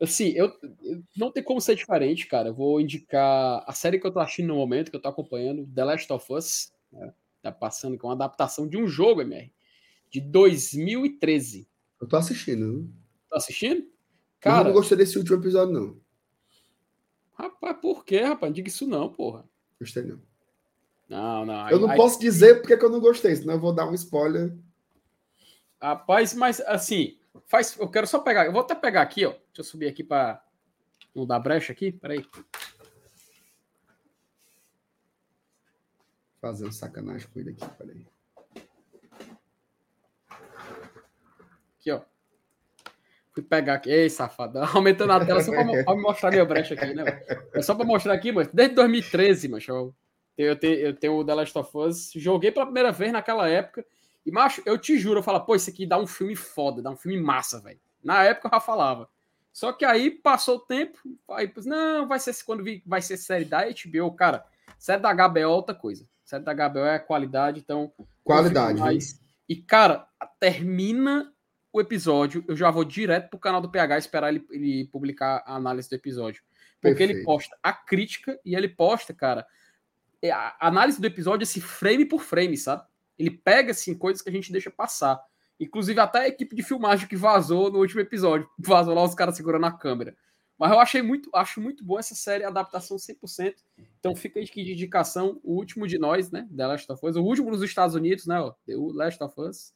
assim, 0.00 0.28
eu, 0.30 0.52
eu, 0.82 1.02
não 1.16 1.30
tem 1.30 1.42
como 1.42 1.60
ser 1.60 1.74
diferente, 1.74 2.26
cara. 2.26 2.48
Eu 2.48 2.54
vou 2.54 2.80
indicar 2.80 3.64
a 3.66 3.72
série 3.72 3.98
que 3.98 4.06
eu 4.06 4.12
tô 4.12 4.20
assistindo 4.20 4.48
no 4.48 4.56
momento, 4.56 4.90
que 4.90 4.96
eu 4.96 5.02
tô 5.02 5.08
acompanhando, 5.08 5.66
The 5.74 5.84
Last 5.84 6.12
of 6.12 6.32
Us. 6.32 6.72
Né? 6.92 7.12
Tá 7.42 7.52
passando 7.52 7.96
com 7.96 8.08
uma 8.08 8.14
adaptação 8.14 8.68
de 8.68 8.76
um 8.76 8.86
jogo, 8.86 9.22
MR, 9.22 9.52
de 10.10 10.20
2013. 10.20 11.68
Eu 12.00 12.08
tô 12.08 12.16
assistindo, 12.16 12.72
viu? 12.72 12.90
Tá 13.30 13.36
assistindo? 13.36 13.86
Cara, 14.40 14.60
eu 14.60 14.64
não 14.66 14.72
gostei 14.72 14.96
desse 14.96 15.18
último 15.18 15.38
episódio, 15.38 15.72
não. 15.72 16.00
Rapaz, 17.32 17.76
por 17.80 18.04
quê, 18.04 18.20
rapaz? 18.20 18.50
Não 18.50 18.54
diga 18.54 18.68
isso 18.68 18.86
não, 18.86 19.12
porra. 19.12 19.44
Gostei 19.78 20.02
não. 20.02 20.20
Não, 21.08 21.46
não. 21.46 21.70
Eu 21.70 21.78
não 21.78 21.90
aí, 21.90 21.96
posso 21.96 22.18
dizer 22.18 22.60
porque 22.60 22.74
eu 22.74 22.90
não 22.90 23.00
gostei, 23.00 23.36
senão 23.36 23.54
eu 23.54 23.60
vou 23.60 23.72
dar 23.72 23.88
um 23.88 23.94
spoiler. 23.94 24.56
Rapaz, 25.80 26.34
mas 26.34 26.60
assim, 26.62 27.18
faz, 27.46 27.76
eu 27.78 27.88
quero 27.88 28.06
só 28.06 28.18
pegar, 28.18 28.46
eu 28.46 28.52
vou 28.52 28.62
até 28.62 28.74
pegar 28.74 29.02
aqui, 29.02 29.24
ó. 29.24 29.34
Deixa 29.56 29.68
eu 29.68 29.72
subir 29.72 29.88
aqui 29.88 30.04
para 30.04 30.44
não 31.14 31.26
dar 31.26 31.38
brecha 31.38 31.72
aqui, 31.72 31.90
peraí. 31.90 32.22
Fazendo 36.38 36.72
sacanagem 36.72 37.26
com 37.28 37.40
ele 37.40 37.50
aqui, 37.52 37.64
peraí. 37.78 38.06
Aqui, 41.78 41.90
ó. 41.90 42.02
Fui 43.32 43.42
pegar 43.42 43.74
aqui. 43.76 43.88
Ei, 43.88 44.10
safadão. 44.10 44.62
Aumentando 44.76 45.12
a 45.14 45.24
tela 45.24 45.42
só 45.42 45.50
para 45.52 45.96
mostrar 45.96 46.30
minha 46.30 46.44
brecha 46.44 46.74
aqui, 46.74 46.92
né? 46.92 47.04
É 47.54 47.62
só 47.62 47.74
para 47.74 47.86
mostrar 47.86 48.12
aqui, 48.12 48.32
mas 48.32 48.48
desde 48.48 48.74
2013, 48.74 49.48
mas 49.48 49.66
eu, 49.66 49.94
eu, 50.36 50.54
tenho, 50.54 50.74
eu 50.74 50.94
tenho 50.94 51.14
o 51.14 51.24
The 51.24 51.34
Last 51.34 51.58
of 51.58 51.78
Us. 51.78 52.12
Joguei 52.14 52.52
pela 52.52 52.66
primeira 52.66 52.92
vez 52.92 53.10
naquela 53.10 53.48
época. 53.48 53.86
E, 54.26 54.30
macho, 54.30 54.60
eu 54.66 54.76
te 54.76 54.98
juro, 54.98 55.20
eu 55.20 55.22
falo, 55.22 55.40
pô, 55.46 55.54
isso 55.54 55.70
aqui 55.70 55.86
dá 55.86 55.98
um 55.98 56.06
filme 56.06 56.36
foda, 56.36 56.82
dá 56.82 56.90
um 56.90 56.96
filme 56.96 57.18
massa, 57.18 57.58
velho. 57.58 57.80
Na 58.04 58.22
época 58.22 58.48
eu 58.48 58.50
já 58.50 58.60
falava. 58.60 59.08
Só 59.56 59.72
que 59.72 59.86
aí 59.86 60.10
passou 60.10 60.56
o 60.56 60.60
tempo, 60.60 60.98
aí, 61.30 61.50
não, 61.64 62.06
vai 62.06 62.20
ser 62.20 62.36
quando 62.44 62.62
vai 62.84 63.00
ser 63.00 63.16
série 63.16 63.46
da 63.46 63.62
HBO, 63.64 64.12
cara. 64.14 64.44
Série 64.78 65.00
da 65.00 65.14
HBO 65.14 65.38
é 65.38 65.46
outra 65.46 65.74
coisa. 65.74 66.06
Série 66.22 66.44
da 66.44 66.52
HBO 66.52 66.80
é 66.80 66.98
qualidade, 66.98 67.60
então. 67.60 67.90
Qualidade. 68.22 68.78
Mais... 68.78 69.18
E, 69.48 69.56
cara, 69.56 70.06
termina 70.38 71.32
o 71.72 71.80
episódio, 71.80 72.44
eu 72.46 72.54
já 72.54 72.70
vou 72.70 72.84
direto 72.84 73.30
pro 73.30 73.38
canal 73.38 73.62
do 73.62 73.70
PH 73.70 73.96
esperar 73.96 74.28
ele, 74.28 74.46
ele 74.50 74.88
publicar 74.88 75.42
a 75.46 75.56
análise 75.56 75.88
do 75.88 75.94
episódio. 75.94 76.42
Porque 76.78 76.98
Perfeito. 76.98 77.12
ele 77.12 77.24
posta 77.24 77.56
a 77.62 77.72
crítica 77.72 78.38
e 78.44 78.54
ele 78.54 78.68
posta, 78.68 79.14
cara, 79.14 79.46
é, 80.20 80.32
a 80.32 80.54
análise 80.60 81.00
do 81.00 81.06
episódio, 81.06 81.44
esse 81.44 81.62
frame 81.62 82.04
por 82.04 82.20
frame, 82.20 82.58
sabe? 82.58 82.84
Ele 83.18 83.30
pega, 83.30 83.70
assim, 83.70 83.96
coisas 83.96 84.20
que 84.20 84.28
a 84.28 84.32
gente 84.32 84.52
deixa 84.52 84.70
passar. 84.70 85.18
Inclusive, 85.58 85.98
até 85.98 86.20
a 86.20 86.28
equipe 86.28 86.54
de 86.54 86.62
filmagem 86.62 87.08
que 87.08 87.16
vazou 87.16 87.70
no 87.70 87.78
último 87.78 88.00
episódio. 88.00 88.48
Vazou 88.58 88.94
lá 88.94 89.02
os 89.02 89.14
caras 89.14 89.36
segurando 89.36 89.66
a 89.66 89.72
câmera. 89.72 90.16
Mas 90.58 90.70
eu 90.70 90.78
achei 90.78 91.02
muito, 91.02 91.28
acho 91.34 91.60
muito 91.60 91.84
bom 91.84 91.98
essa 91.98 92.14
série, 92.14 92.44
adaptação 92.44 92.96
100%. 92.96 93.54
Então 93.98 94.16
fica 94.16 94.40
aqui 94.40 94.64
de 94.64 94.72
indicação, 94.72 95.38
o 95.42 95.54
último 95.54 95.86
de 95.86 95.98
nós, 95.98 96.30
né? 96.30 96.48
The 96.54 96.66
Last 96.66 96.92
of 96.92 97.06
Us. 97.06 97.16
O 97.16 97.22
último 97.22 97.50
dos 97.50 97.62
Estados 97.62 97.94
Unidos, 97.94 98.26
né? 98.26 98.36
The 98.66 98.74
Last 98.76 99.22
of 99.22 99.34
Us. 99.38 99.74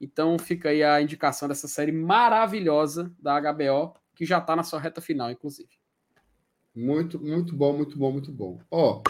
Então 0.00 0.38
fica 0.38 0.70
aí 0.70 0.82
a 0.82 1.00
indicação 1.00 1.48
dessa 1.48 1.68
série 1.68 1.92
maravilhosa 1.92 3.14
da 3.18 3.40
HBO, 3.40 3.94
que 4.14 4.26
já 4.26 4.40
tá 4.40 4.56
na 4.56 4.64
sua 4.64 4.80
reta 4.80 5.00
final, 5.00 5.30
inclusive. 5.30 5.70
Muito, 6.74 7.20
muito 7.20 7.54
bom, 7.54 7.76
muito 7.76 7.96
bom, 7.96 8.12
muito 8.12 8.32
bom. 8.32 8.60
Ó, 8.70 9.02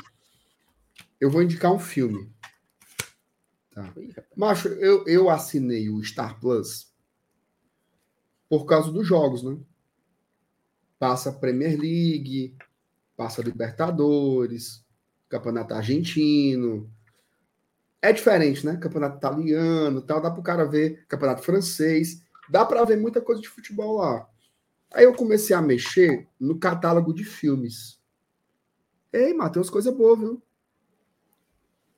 eu 1.21 1.31
vou 1.31 1.43
indicar 1.43 1.73
um 1.73 1.79
filme. 1.79 2.31
Tá. 3.75 3.93
Macho, 4.37 4.69
eu, 4.69 5.07
eu 5.07 5.31
assinei 5.31 5.89
o 5.89 6.03
Star 6.05 6.39
Plus 6.39 6.93
por 8.49 8.67
causa 8.67 8.93
dos 8.93 9.07
jogos, 9.07 9.43
né? 9.43 9.59
Passa 10.99 11.33
Premier 11.33 11.79
League, 11.79 12.55
passa 13.17 13.41
Libertadores, 13.41 14.85
Campeonato 15.29 15.73
Argentino. 15.73 16.93
É 18.03 18.13
diferente, 18.13 18.65
né? 18.67 18.77
Campeonato 18.77 19.17
italiano, 19.17 20.03
tal, 20.03 20.21
dá 20.21 20.31
para 20.31 20.41
o 20.41 20.45
cara 20.45 20.67
ver 20.67 21.07
Campeonato 21.07 21.43
francês, 21.43 22.23
dá 22.51 22.65
para 22.65 22.85
ver 22.85 22.99
muita 22.99 23.23
coisa 23.23 23.41
de 23.41 23.49
futebol 23.49 23.97
lá. 23.97 24.29
Aí 24.93 25.05
eu 25.05 25.15
comecei 25.15 25.57
a 25.57 25.63
mexer 25.63 26.29
no 26.39 26.59
catálogo 26.59 27.15
de 27.15 27.25
filmes. 27.25 27.99
Ei, 29.11 29.33
Matheus, 29.33 29.71
coisa 29.71 29.91
boa, 29.91 30.15
viu? 30.15 30.43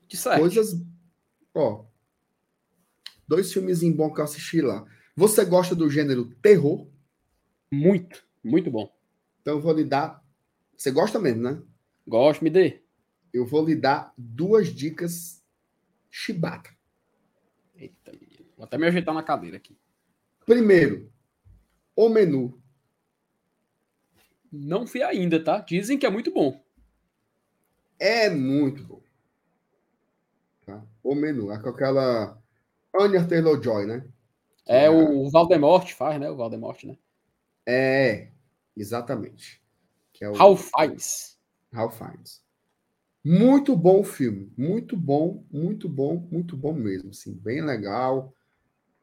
Certo. 0.08 0.38
Coisas 0.38 0.80
Ó, 1.54 1.84
dois 3.28 3.52
filmes 3.52 3.82
em 3.82 3.92
bom 3.92 4.12
que 4.12 4.20
eu 4.20 4.24
assisti 4.24 4.60
lá. 4.60 4.84
Você 5.16 5.44
gosta 5.44 5.74
do 5.74 5.88
gênero 5.88 6.26
terror? 6.42 6.88
Muito, 7.70 8.26
muito 8.42 8.70
bom. 8.70 8.92
Então 9.40 9.54
eu 9.54 9.60
vou 9.60 9.72
lhe 9.72 9.84
dar. 9.84 10.22
Você 10.76 10.90
gosta 10.90 11.18
mesmo, 11.18 11.42
né? 11.42 11.62
Gosto, 12.06 12.42
me 12.42 12.50
dê. 12.50 12.82
Eu 13.32 13.46
vou 13.46 13.64
lhe 13.64 13.76
dar 13.76 14.12
duas 14.18 14.74
dicas 14.74 15.42
chibata. 16.10 16.70
Eita, 17.76 18.12
vou 18.56 18.64
até 18.64 18.76
me 18.76 18.86
ajeitar 18.86 19.14
na 19.14 19.22
cadeira 19.22 19.56
aqui. 19.56 19.76
Primeiro, 20.44 21.12
o 21.94 22.08
menu. 22.08 22.60
Não 24.50 24.86
vi 24.86 25.02
ainda, 25.02 25.42
tá? 25.42 25.58
Dizem 25.60 25.98
que 25.98 26.06
é 26.06 26.10
muito 26.10 26.32
bom. 26.32 26.64
É 27.98 28.30
muito 28.30 28.84
bom. 28.84 29.03
O 31.04 31.14
menu, 31.14 31.52
é 31.52 31.60
com 31.60 31.68
aquela 31.68 32.42
Anya 32.98 33.24
Taylor-Joy, 33.28 33.86
né? 33.86 34.08
É, 34.66 34.86
é, 34.86 34.90
o 34.90 35.30
Valdemort 35.30 35.92
faz, 35.92 36.18
né? 36.18 36.30
O 36.30 36.36
Valdemort, 36.36 36.82
né? 36.84 36.96
É, 37.66 38.30
exatamente. 38.74 39.62
Que 40.14 40.24
é 40.24 40.30
o... 40.30 40.32
Ralph 40.32 40.70
Fiennes. 40.74 41.38
Ralph 41.70 41.98
Fiennes. 41.98 42.42
Muito 43.22 43.76
bom 43.76 44.00
o 44.00 44.04
filme. 44.04 44.50
Muito 44.56 44.96
bom, 44.96 45.44
muito 45.50 45.88
bom, 45.88 46.26
muito 46.30 46.56
bom 46.56 46.72
mesmo. 46.72 47.10
Assim, 47.10 47.34
bem 47.34 47.62
legal. 47.62 48.32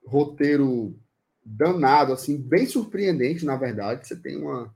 Roteiro 0.06 1.00
danado, 1.44 2.14
assim, 2.14 2.38
bem 2.38 2.66
surpreendente, 2.66 3.46
na 3.46 3.56
verdade. 3.56 4.08
Você 4.08 4.16
tem 4.16 4.38
uma, 4.38 4.74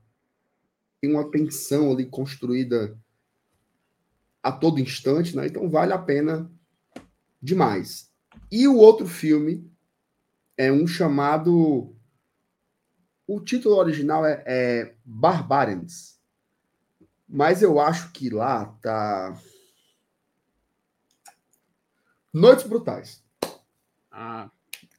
tem 1.00 1.12
uma 1.12 1.28
tensão 1.30 1.90
ali 1.92 2.06
construída 2.06 2.96
a 4.42 4.52
todo 4.52 4.80
instante, 4.80 5.34
né? 5.36 5.46
Então 5.46 5.68
vale 5.68 5.92
a 5.92 5.98
pena 5.98 6.50
demais. 7.42 8.10
E 8.50 8.66
o 8.68 8.76
outro 8.76 9.06
filme 9.06 9.70
é 10.56 10.70
um 10.70 10.86
chamado. 10.86 11.94
O 13.26 13.40
título 13.40 13.76
original 13.76 14.24
é, 14.24 14.42
é 14.46 14.94
Barbarians. 15.04 16.20
Mas 17.28 17.60
eu 17.60 17.80
acho 17.80 18.12
que 18.12 18.30
lá 18.30 18.66
tá. 18.80 19.36
Noites 22.32 22.66
Brutais. 22.66 23.24
Ah, 24.10 24.50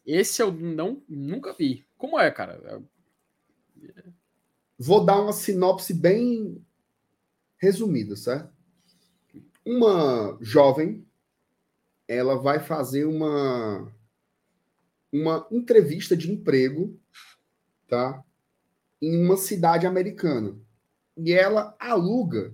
esse 0.05 0.41
eu 0.41 0.51
não, 0.51 1.01
nunca 1.07 1.53
vi. 1.53 1.85
Como 1.97 2.19
é, 2.19 2.30
cara? 2.30 2.84
Vou 4.77 5.03
dar 5.05 5.22
uma 5.22 5.34
sinopse 5.34 5.93
bem 5.93 6.64
resumida, 7.57 8.15
certo? 8.15 8.53
Uma 9.65 10.38
jovem, 10.41 11.06
ela 12.07 12.35
vai 12.35 12.59
fazer 12.59 13.05
uma 13.05 13.91
uma 15.11 15.47
entrevista 15.51 16.15
de 16.15 16.31
emprego, 16.31 16.99
tá? 17.88 18.23
Em 19.01 19.23
uma 19.23 19.38
cidade 19.38 19.88
americana. 19.88 20.59
E 21.15 21.31
ela 21.31 21.75
aluga 21.79 22.53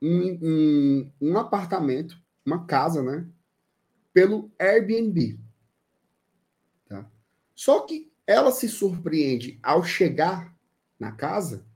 um, 0.00 0.38
um, 0.42 1.12
um 1.20 1.38
apartamento, 1.38 2.20
uma 2.44 2.66
casa, 2.66 3.02
né? 3.02 3.28
Pelo 4.12 4.50
Airbnb. 4.58 5.40
Tá? 6.88 7.10
Só 7.54 7.80
que 7.80 8.12
ela 8.26 8.52
se 8.52 8.68
surpreende 8.68 9.58
ao 9.62 9.82
chegar 9.82 10.54
na 10.98 11.12
casa 11.12 11.66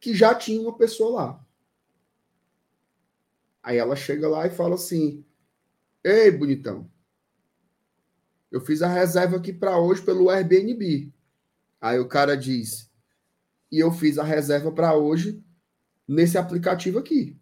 que 0.00 0.14
já 0.14 0.34
tinha 0.34 0.60
uma 0.60 0.76
pessoa 0.76 1.22
lá. 1.22 1.46
Aí 3.62 3.78
ela 3.78 3.96
chega 3.96 4.28
lá 4.28 4.46
e 4.46 4.50
fala 4.50 4.74
assim: 4.74 5.24
Ei, 6.04 6.30
bonitão, 6.30 6.90
eu 8.52 8.60
fiz 8.60 8.82
a 8.82 8.88
reserva 8.88 9.38
aqui 9.38 9.52
para 9.54 9.78
hoje 9.78 10.02
pelo 10.02 10.28
Airbnb. 10.28 11.10
Aí 11.80 11.98
o 11.98 12.06
cara 12.06 12.36
diz: 12.36 12.92
E 13.72 13.78
eu 13.78 13.90
fiz 13.90 14.18
a 14.18 14.22
reserva 14.22 14.70
para 14.70 14.94
hoje 14.94 15.42
nesse 16.06 16.36
aplicativo 16.36 16.98
aqui. 16.98 17.36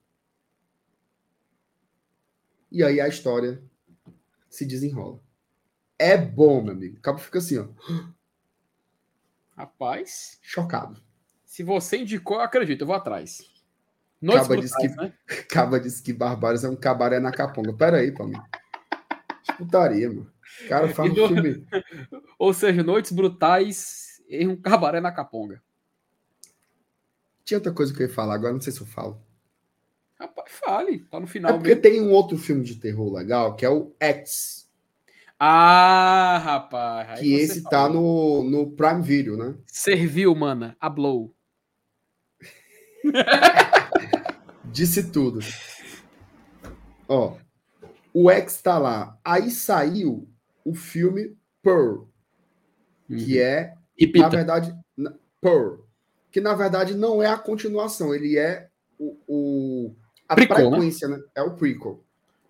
E 2.71 2.85
aí 2.85 3.01
a 3.01 3.09
história 3.09 3.63
se 4.49 4.65
desenrola. 4.65 5.21
É 5.99 6.17
bom, 6.17 6.63
meu 6.63 6.73
amigo. 6.73 6.97
O 6.99 7.01
cabo 7.03 7.19
fica 7.19 7.41
assim, 7.41 7.59
ó. 7.59 7.69
Rapaz. 9.57 10.39
Chocado. 10.41 11.03
Se 11.45 11.63
você 11.63 11.99
indicou, 11.99 12.39
eu 12.39 12.43
acredito, 12.43 12.83
eu 12.83 12.87
vou 12.87 12.97
atrás. 12.97 13.52
Noites 14.23 14.47
Caba 14.47 14.61
disse 14.61 14.77
que, 14.77 14.89
né? 14.89 15.13
Caba 15.51 15.81
disse 15.81 16.03
que 16.03 16.13
Barbaros 16.13 16.63
é 16.63 16.69
um 16.69 16.77
cabaré 16.77 17.19
na 17.19 17.33
caponga. 17.33 17.73
Pera 17.73 17.97
aí, 17.97 18.13
pra 18.13 18.25
mim. 18.25 18.41
Putaria, 19.59 20.09
mano. 20.09 20.31
Cara, 20.69 20.89
fala 20.89 21.11
um 21.11 21.15
filme. 21.15 21.67
Ou 22.39 22.55
seja, 22.55 22.85
Noites 22.85 23.11
Brutais 23.11 24.23
em 24.29 24.47
um 24.47 24.57
cabaré 24.57 25.01
na 25.01 25.11
caponga. 25.11 25.61
Tinha 27.45 27.59
outra 27.59 27.73
coisa 27.73 27.93
que 27.93 28.01
eu 28.01 28.07
ia 28.07 28.13
falar, 28.13 28.35
agora 28.35 28.53
não 28.53 28.61
sei 28.61 28.73
se 28.73 28.81
eu 28.81 28.87
falo. 28.87 29.21
Rapaz, 30.19 30.53
fale, 30.53 31.01
tá 31.11 31.19
no 31.19 31.27
final. 31.27 31.51
É 31.51 31.55
porque 31.55 31.69
mesmo. 31.71 31.83
tem 31.83 32.01
um 32.01 32.13
outro 32.13 32.39
filme 32.39 32.63
de 32.63 32.77
terror 32.77 33.13
legal, 33.13 33.57
que 33.57 33.67
é 33.67 33.69
o 33.69 33.93
X. 33.99 34.71
Ah, 35.37 36.39
rapaz. 36.39 37.19
Que 37.19 37.35
esse 37.35 37.65
tá 37.65 37.89
no, 37.89 38.45
no 38.45 38.71
Prime 38.71 39.03
Video, 39.03 39.37
né? 39.37 39.57
Serviu, 39.67 40.33
mana. 40.37 40.77
A 40.81 40.89
Blow. 40.89 41.35
Disse 44.65 45.11
tudo. 45.11 45.41
Ó, 47.09 47.37
o 48.13 48.31
X 48.31 48.63
tá 48.63 48.79
lá. 48.79 49.19
Aí 49.25 49.51
saiu 49.51 50.29
o 50.65 50.75
filme 50.75 51.37
Pearl, 51.63 52.05
uhum. 53.09 53.17
que 53.17 53.39
é, 53.39 53.75
Repita. 53.99 54.25
na 54.25 54.29
verdade, 54.29 54.77
Pearl, 55.41 55.75
que 56.31 56.41
na 56.41 56.55
verdade 56.55 56.95
não 56.95 57.23
é 57.23 57.27
a 57.27 57.39
continuação, 57.39 58.15
ele 58.15 58.39
é 58.39 58.69
o, 58.99 59.17
o 59.27 59.95
a 60.29 60.35
prequel, 60.35 60.71
frequência, 60.71 61.09
né? 61.09 61.17
né? 61.17 61.23
É 61.35 61.43
o 61.43 61.55
prequel. 61.55 62.03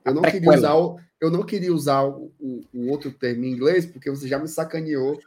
Eu 0.05 0.15
não, 0.15 0.23
queria 0.23 0.51
usar 0.51 0.75
o, 0.75 1.01
eu 1.21 1.31
não 1.31 1.43
queria 1.45 1.73
usar 1.73 2.03
o, 2.03 2.33
o, 2.39 2.61
o, 2.75 2.89
outro 2.89 3.11
termo 3.13 3.45
em 3.45 3.53
inglês, 3.53 3.87
porque 3.87 4.11
você 4.11 4.27
já 4.27 4.39
me 4.39 4.49
sacaneou 4.49 5.19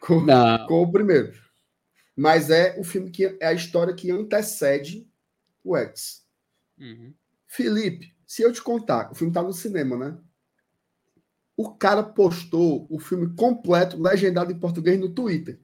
com, 0.00 0.26
com 0.66 0.82
o 0.82 0.92
primeiro. 0.92 1.32
Mas 2.16 2.48
é 2.48 2.74
o 2.78 2.84
filme 2.84 3.10
que 3.10 3.36
é 3.38 3.46
a 3.46 3.52
história 3.52 3.94
que 3.94 4.10
antecede 4.10 5.06
o 5.62 5.76
X. 5.76 6.24
Uhum. 6.78 7.12
Felipe, 7.46 8.16
se 8.26 8.42
eu 8.42 8.52
te 8.52 8.62
contar, 8.62 9.12
o 9.12 9.14
filme 9.14 9.32
tá 9.32 9.42
no 9.42 9.52
cinema, 9.52 9.96
né? 9.96 10.18
O 11.56 11.74
cara 11.74 12.02
postou 12.02 12.86
o 12.90 12.98
filme 12.98 13.34
completo, 13.34 14.00
legendado 14.00 14.50
em 14.50 14.58
português, 14.58 14.98
no 14.98 15.10
Twitter. 15.10 15.60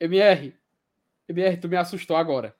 MR, 0.00 0.54
MR, 1.28 1.56
tu 1.56 1.68
me 1.68 1.76
assustou 1.76 2.16
agora. 2.16 2.54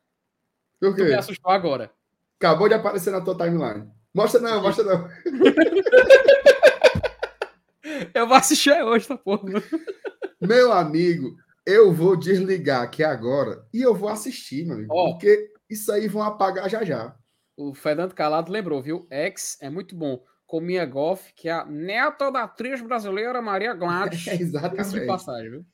Tu 0.80 0.92
me 0.92 1.14
assustou 1.14 1.50
agora. 1.50 1.90
Acabou 2.38 2.68
de 2.68 2.74
aparecer 2.74 3.10
na 3.10 3.20
tua 3.20 3.36
timeline. 3.36 3.90
Mostra 4.12 4.40
não, 4.40 4.62
mostra 4.62 4.84
não. 4.84 5.08
eu 8.14 8.26
vou 8.26 8.36
assistir 8.36 8.82
hoje, 8.82 9.08
tá 9.08 9.16
porra. 9.16 9.62
Meu 10.40 10.72
amigo, 10.72 11.36
eu 11.66 11.92
vou 11.92 12.16
desligar 12.16 12.82
aqui 12.82 13.02
agora 13.02 13.66
e 13.74 13.82
eu 13.82 13.94
vou 13.94 14.08
assistir, 14.08 14.64
meu 14.64 14.76
amigo. 14.76 14.94
Oh, 14.94 15.10
porque 15.10 15.52
isso 15.68 15.90
aí 15.90 16.06
vão 16.06 16.22
apagar 16.22 16.70
já 16.70 16.84
já. 16.84 17.16
O 17.56 17.74
Fernando 17.74 18.14
Calado 18.14 18.52
lembrou, 18.52 18.80
viu? 18.80 19.06
X 19.10 19.58
é 19.60 19.68
muito 19.68 19.96
bom. 19.96 20.22
Com 20.46 20.60
Mia 20.60 20.86
Goff, 20.86 21.32
que 21.34 21.48
é 21.48 21.52
a 21.52 21.64
neta 21.64 22.30
da 22.30 22.44
atriz 22.44 22.80
brasileira 22.80 23.42
Maria 23.42 23.74
Gladys. 23.74 24.26
É, 24.28 24.34
exatamente. 24.36 25.00
De 25.00 25.06
passagem, 25.06 25.50
viu? 25.50 25.66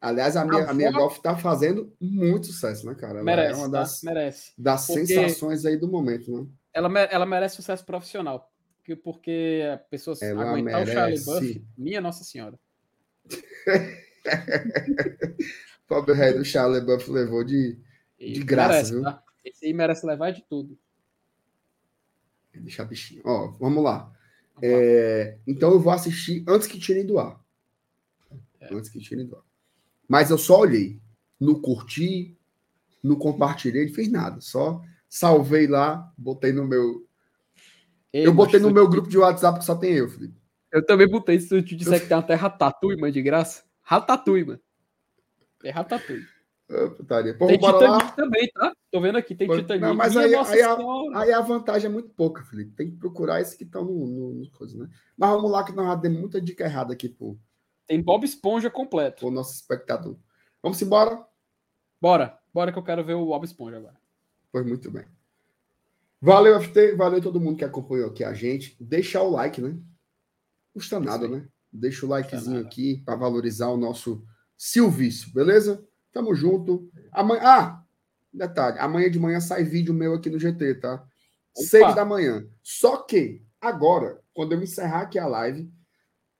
Aliás, 0.00 0.36
a 0.36 0.44
minha, 0.44 0.64
a, 0.64 0.70
a 0.70 0.74
minha 0.74 0.92
Goff 0.92 1.20
tá 1.22 1.36
fazendo 1.36 1.92
muito 2.00 2.48
sucesso, 2.48 2.86
né, 2.86 2.94
cara? 2.94 3.14
Ela 3.14 3.24
merece, 3.24 3.54
é 3.54 3.56
uma 3.56 3.70
tá? 3.70 3.78
das, 3.78 4.00
tá? 4.00 4.12
merece. 4.12 4.52
das 4.56 4.86
Porque... 4.86 5.06
sensações 5.06 5.64
aí 5.64 5.76
do 5.76 5.88
momento, 5.88 6.30
né? 6.30 6.46
ela, 6.72 7.00
ela 7.00 7.26
merece 7.26 7.56
sucesso 7.56 7.84
profissional. 7.84 8.52
Porque, 8.76 8.94
porque 8.94 9.62
a 9.72 9.78
pessoa 9.78 10.16
ela 10.22 10.50
aguentar 10.50 10.84
merece. 10.84 10.90
o 10.90 10.94
Charlie 10.94 11.24
Buff, 11.24 11.66
minha 11.76 12.00
Nossa 12.00 12.24
Senhora. 12.24 12.58
Pobre 15.86 16.14
rei 16.14 16.34
do 16.34 16.44
Charlie 16.44 16.80
Buff 16.80 17.10
levou 17.10 17.42
de, 17.42 17.78
de 18.18 18.44
graça, 18.44 18.72
merece, 18.72 18.92
viu? 18.92 19.02
Tá? 19.02 19.22
Esse 19.44 19.66
aí 19.66 19.72
merece 19.72 20.06
levar 20.06 20.32
de 20.32 20.42
tudo. 20.42 20.78
Deixa 22.54 22.84
bichinho. 22.84 23.22
Ó, 23.24 23.48
vamos 23.58 23.82
lá. 23.82 24.12
É, 24.60 25.38
então 25.46 25.70
eu 25.70 25.80
vou 25.80 25.92
assistir 25.92 26.44
antes 26.46 26.66
que 26.66 26.78
tirem 26.78 27.06
do 27.06 27.18
ar. 27.18 27.40
É. 28.60 28.74
Antes 28.74 28.90
que 28.90 28.98
tirem 28.98 29.26
do 29.26 29.36
ar. 29.36 29.42
Mas 30.08 30.30
eu 30.30 30.38
só 30.38 30.60
olhei. 30.60 31.00
No 31.38 31.60
curti, 31.60 32.36
no 33.02 33.16
compartilhei, 33.16 33.86
não 33.86 33.94
fiz 33.94 34.10
nada. 34.10 34.40
Só 34.40 34.82
salvei 35.08 35.66
lá, 35.66 36.12
botei 36.18 36.52
no 36.52 36.66
meu. 36.66 37.06
Ei, 38.12 38.26
eu 38.26 38.34
botei 38.34 38.58
no 38.58 38.70
meu 38.70 38.88
grupo 38.88 39.08
de 39.08 39.18
WhatsApp 39.18 39.60
que 39.60 39.64
só 39.64 39.76
tem 39.76 39.94
eu, 39.94 40.08
Felipe. 40.08 40.34
Eu 40.72 40.84
também 40.84 41.08
botei. 41.08 41.38
Se 41.38 41.54
eu 41.54 41.62
te 41.62 41.76
disser 41.76 42.00
que 42.00 42.08
tem 42.08 42.16
uma 42.16 42.22
terra 42.22 42.48
Ratatouille, 42.48 43.00
mano, 43.00 43.12
de 43.12 43.22
graça. 43.22 43.67
Ratatouille, 43.88 44.44
mano. 44.44 44.60
É 45.64 45.70
Ratatouille. 45.70 46.26
Oh, 46.70 46.90
putaria. 46.90 47.32
Pô, 47.32 47.46
tem 47.46 47.58
Titanic 47.58 47.88
lá. 47.88 48.12
também, 48.12 48.50
tá? 48.52 48.70
Tô 48.90 49.00
vendo 49.00 49.16
aqui, 49.16 49.34
tem 49.34 49.46
Pô, 49.46 49.56
Titanic. 49.56 49.80
Não, 49.80 49.94
mas 49.94 50.14
aí, 50.14 50.34
aí, 50.34 50.62
a, 50.62 50.76
aí, 51.14 51.32
a, 51.32 51.40
vantagem 51.40 51.88
é 51.88 51.92
muito 51.92 52.10
pouca, 52.10 52.44
Felipe. 52.44 52.72
Tem 52.76 52.90
que 52.90 52.98
procurar 52.98 53.40
esses 53.40 53.54
que 53.54 53.64
estão 53.64 53.86
no, 53.86 54.06
no, 54.06 54.34
no 54.34 54.50
coisa, 54.50 54.76
né? 54.76 54.90
Mas 55.16 55.30
vamos 55.30 55.50
lá, 55.50 55.64
que 55.64 55.72
nós 55.72 55.98
demos 56.02 56.20
muita 56.20 56.38
dica 56.38 56.64
errada 56.64 56.92
aqui, 56.92 57.08
pô. 57.08 57.38
Tem 57.86 58.02
Bob 58.02 58.26
Esponja 58.26 58.68
completo. 58.68 59.26
O 59.26 59.30
nosso 59.30 59.54
espectador. 59.54 60.18
Vamos 60.62 60.82
embora? 60.82 61.26
Bora. 61.98 62.38
Bora 62.52 62.70
que 62.70 62.78
eu 62.78 62.84
quero 62.84 63.02
ver 63.02 63.14
o 63.14 63.24
Bob 63.24 63.42
Esponja 63.46 63.78
agora. 63.78 63.96
Pois 64.52 64.66
muito 64.66 64.90
bem. 64.90 65.06
Valeu, 66.20 66.60
FT. 66.60 66.94
Valeu 66.94 67.22
todo 67.22 67.40
mundo 67.40 67.56
que 67.56 67.64
acompanhou 67.64 68.10
aqui 68.10 68.22
a 68.22 68.34
gente. 68.34 68.76
Deixar 68.78 69.22
o 69.22 69.30
like, 69.30 69.62
né? 69.62 69.78
Custa 70.74 71.00
nada, 71.00 71.26
né? 71.26 71.48
Deixa 71.72 72.06
o 72.06 72.08
likezinho 72.08 72.60
aqui 72.60 73.02
para 73.04 73.16
valorizar 73.16 73.68
o 73.68 73.76
nosso 73.76 74.24
Silvício, 74.56 75.32
beleza? 75.32 75.84
Tamo 76.12 76.34
junto. 76.34 76.90
Amanhã. 77.12 77.42
Ah! 77.44 77.84
Detalhe, 78.32 78.78
amanhã 78.78 79.10
de 79.10 79.18
manhã 79.18 79.40
sai 79.40 79.64
vídeo 79.64 79.94
meu 79.94 80.14
aqui 80.14 80.28
no 80.28 80.38
GT, 80.38 80.74
tá? 80.76 81.04
Seis 81.54 81.94
da 81.94 82.04
manhã. 82.04 82.46
Só 82.62 82.98
que 82.98 83.42
agora, 83.60 84.20
quando 84.34 84.52
eu 84.52 84.62
encerrar 84.62 85.02
aqui 85.02 85.18
a 85.18 85.26
live, 85.26 85.72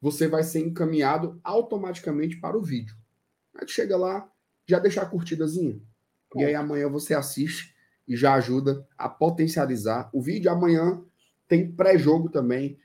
você 0.00 0.28
vai 0.28 0.42
ser 0.42 0.60
encaminhado 0.60 1.40
automaticamente 1.42 2.38
para 2.38 2.56
o 2.56 2.62
vídeo. 2.62 2.94
Aí 3.54 3.66
chega 3.66 3.96
lá, 3.96 4.30
já 4.66 4.78
deixa 4.78 5.02
a 5.02 5.06
curtidazinha. 5.06 5.80
E 6.36 6.44
aí 6.44 6.54
amanhã 6.54 6.88
você 6.88 7.14
assiste 7.14 7.74
e 8.06 8.16
já 8.16 8.34
ajuda 8.34 8.86
a 8.96 9.08
potencializar. 9.08 10.10
O 10.12 10.20
vídeo 10.20 10.50
amanhã 10.50 11.02
tem 11.48 11.72
pré-jogo 11.72 12.28
também 12.28 12.78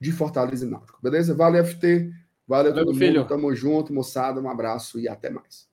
de 0.00 0.10
Fortaleza 0.10 0.66
e 0.66 0.68
Náutico. 0.68 0.98
Beleza? 1.02 1.34
Valeu, 1.34 1.64
FT. 1.64 2.10
Valeu, 2.48 2.70
Valeu 2.70 2.74
todo 2.74 2.86
mundo. 2.86 2.98
Filho. 2.98 3.26
Tamo 3.26 3.54
junto, 3.54 3.92
moçada. 3.92 4.40
Um 4.40 4.48
abraço 4.48 4.98
e 4.98 5.08
até 5.08 5.30
mais. 5.30 5.69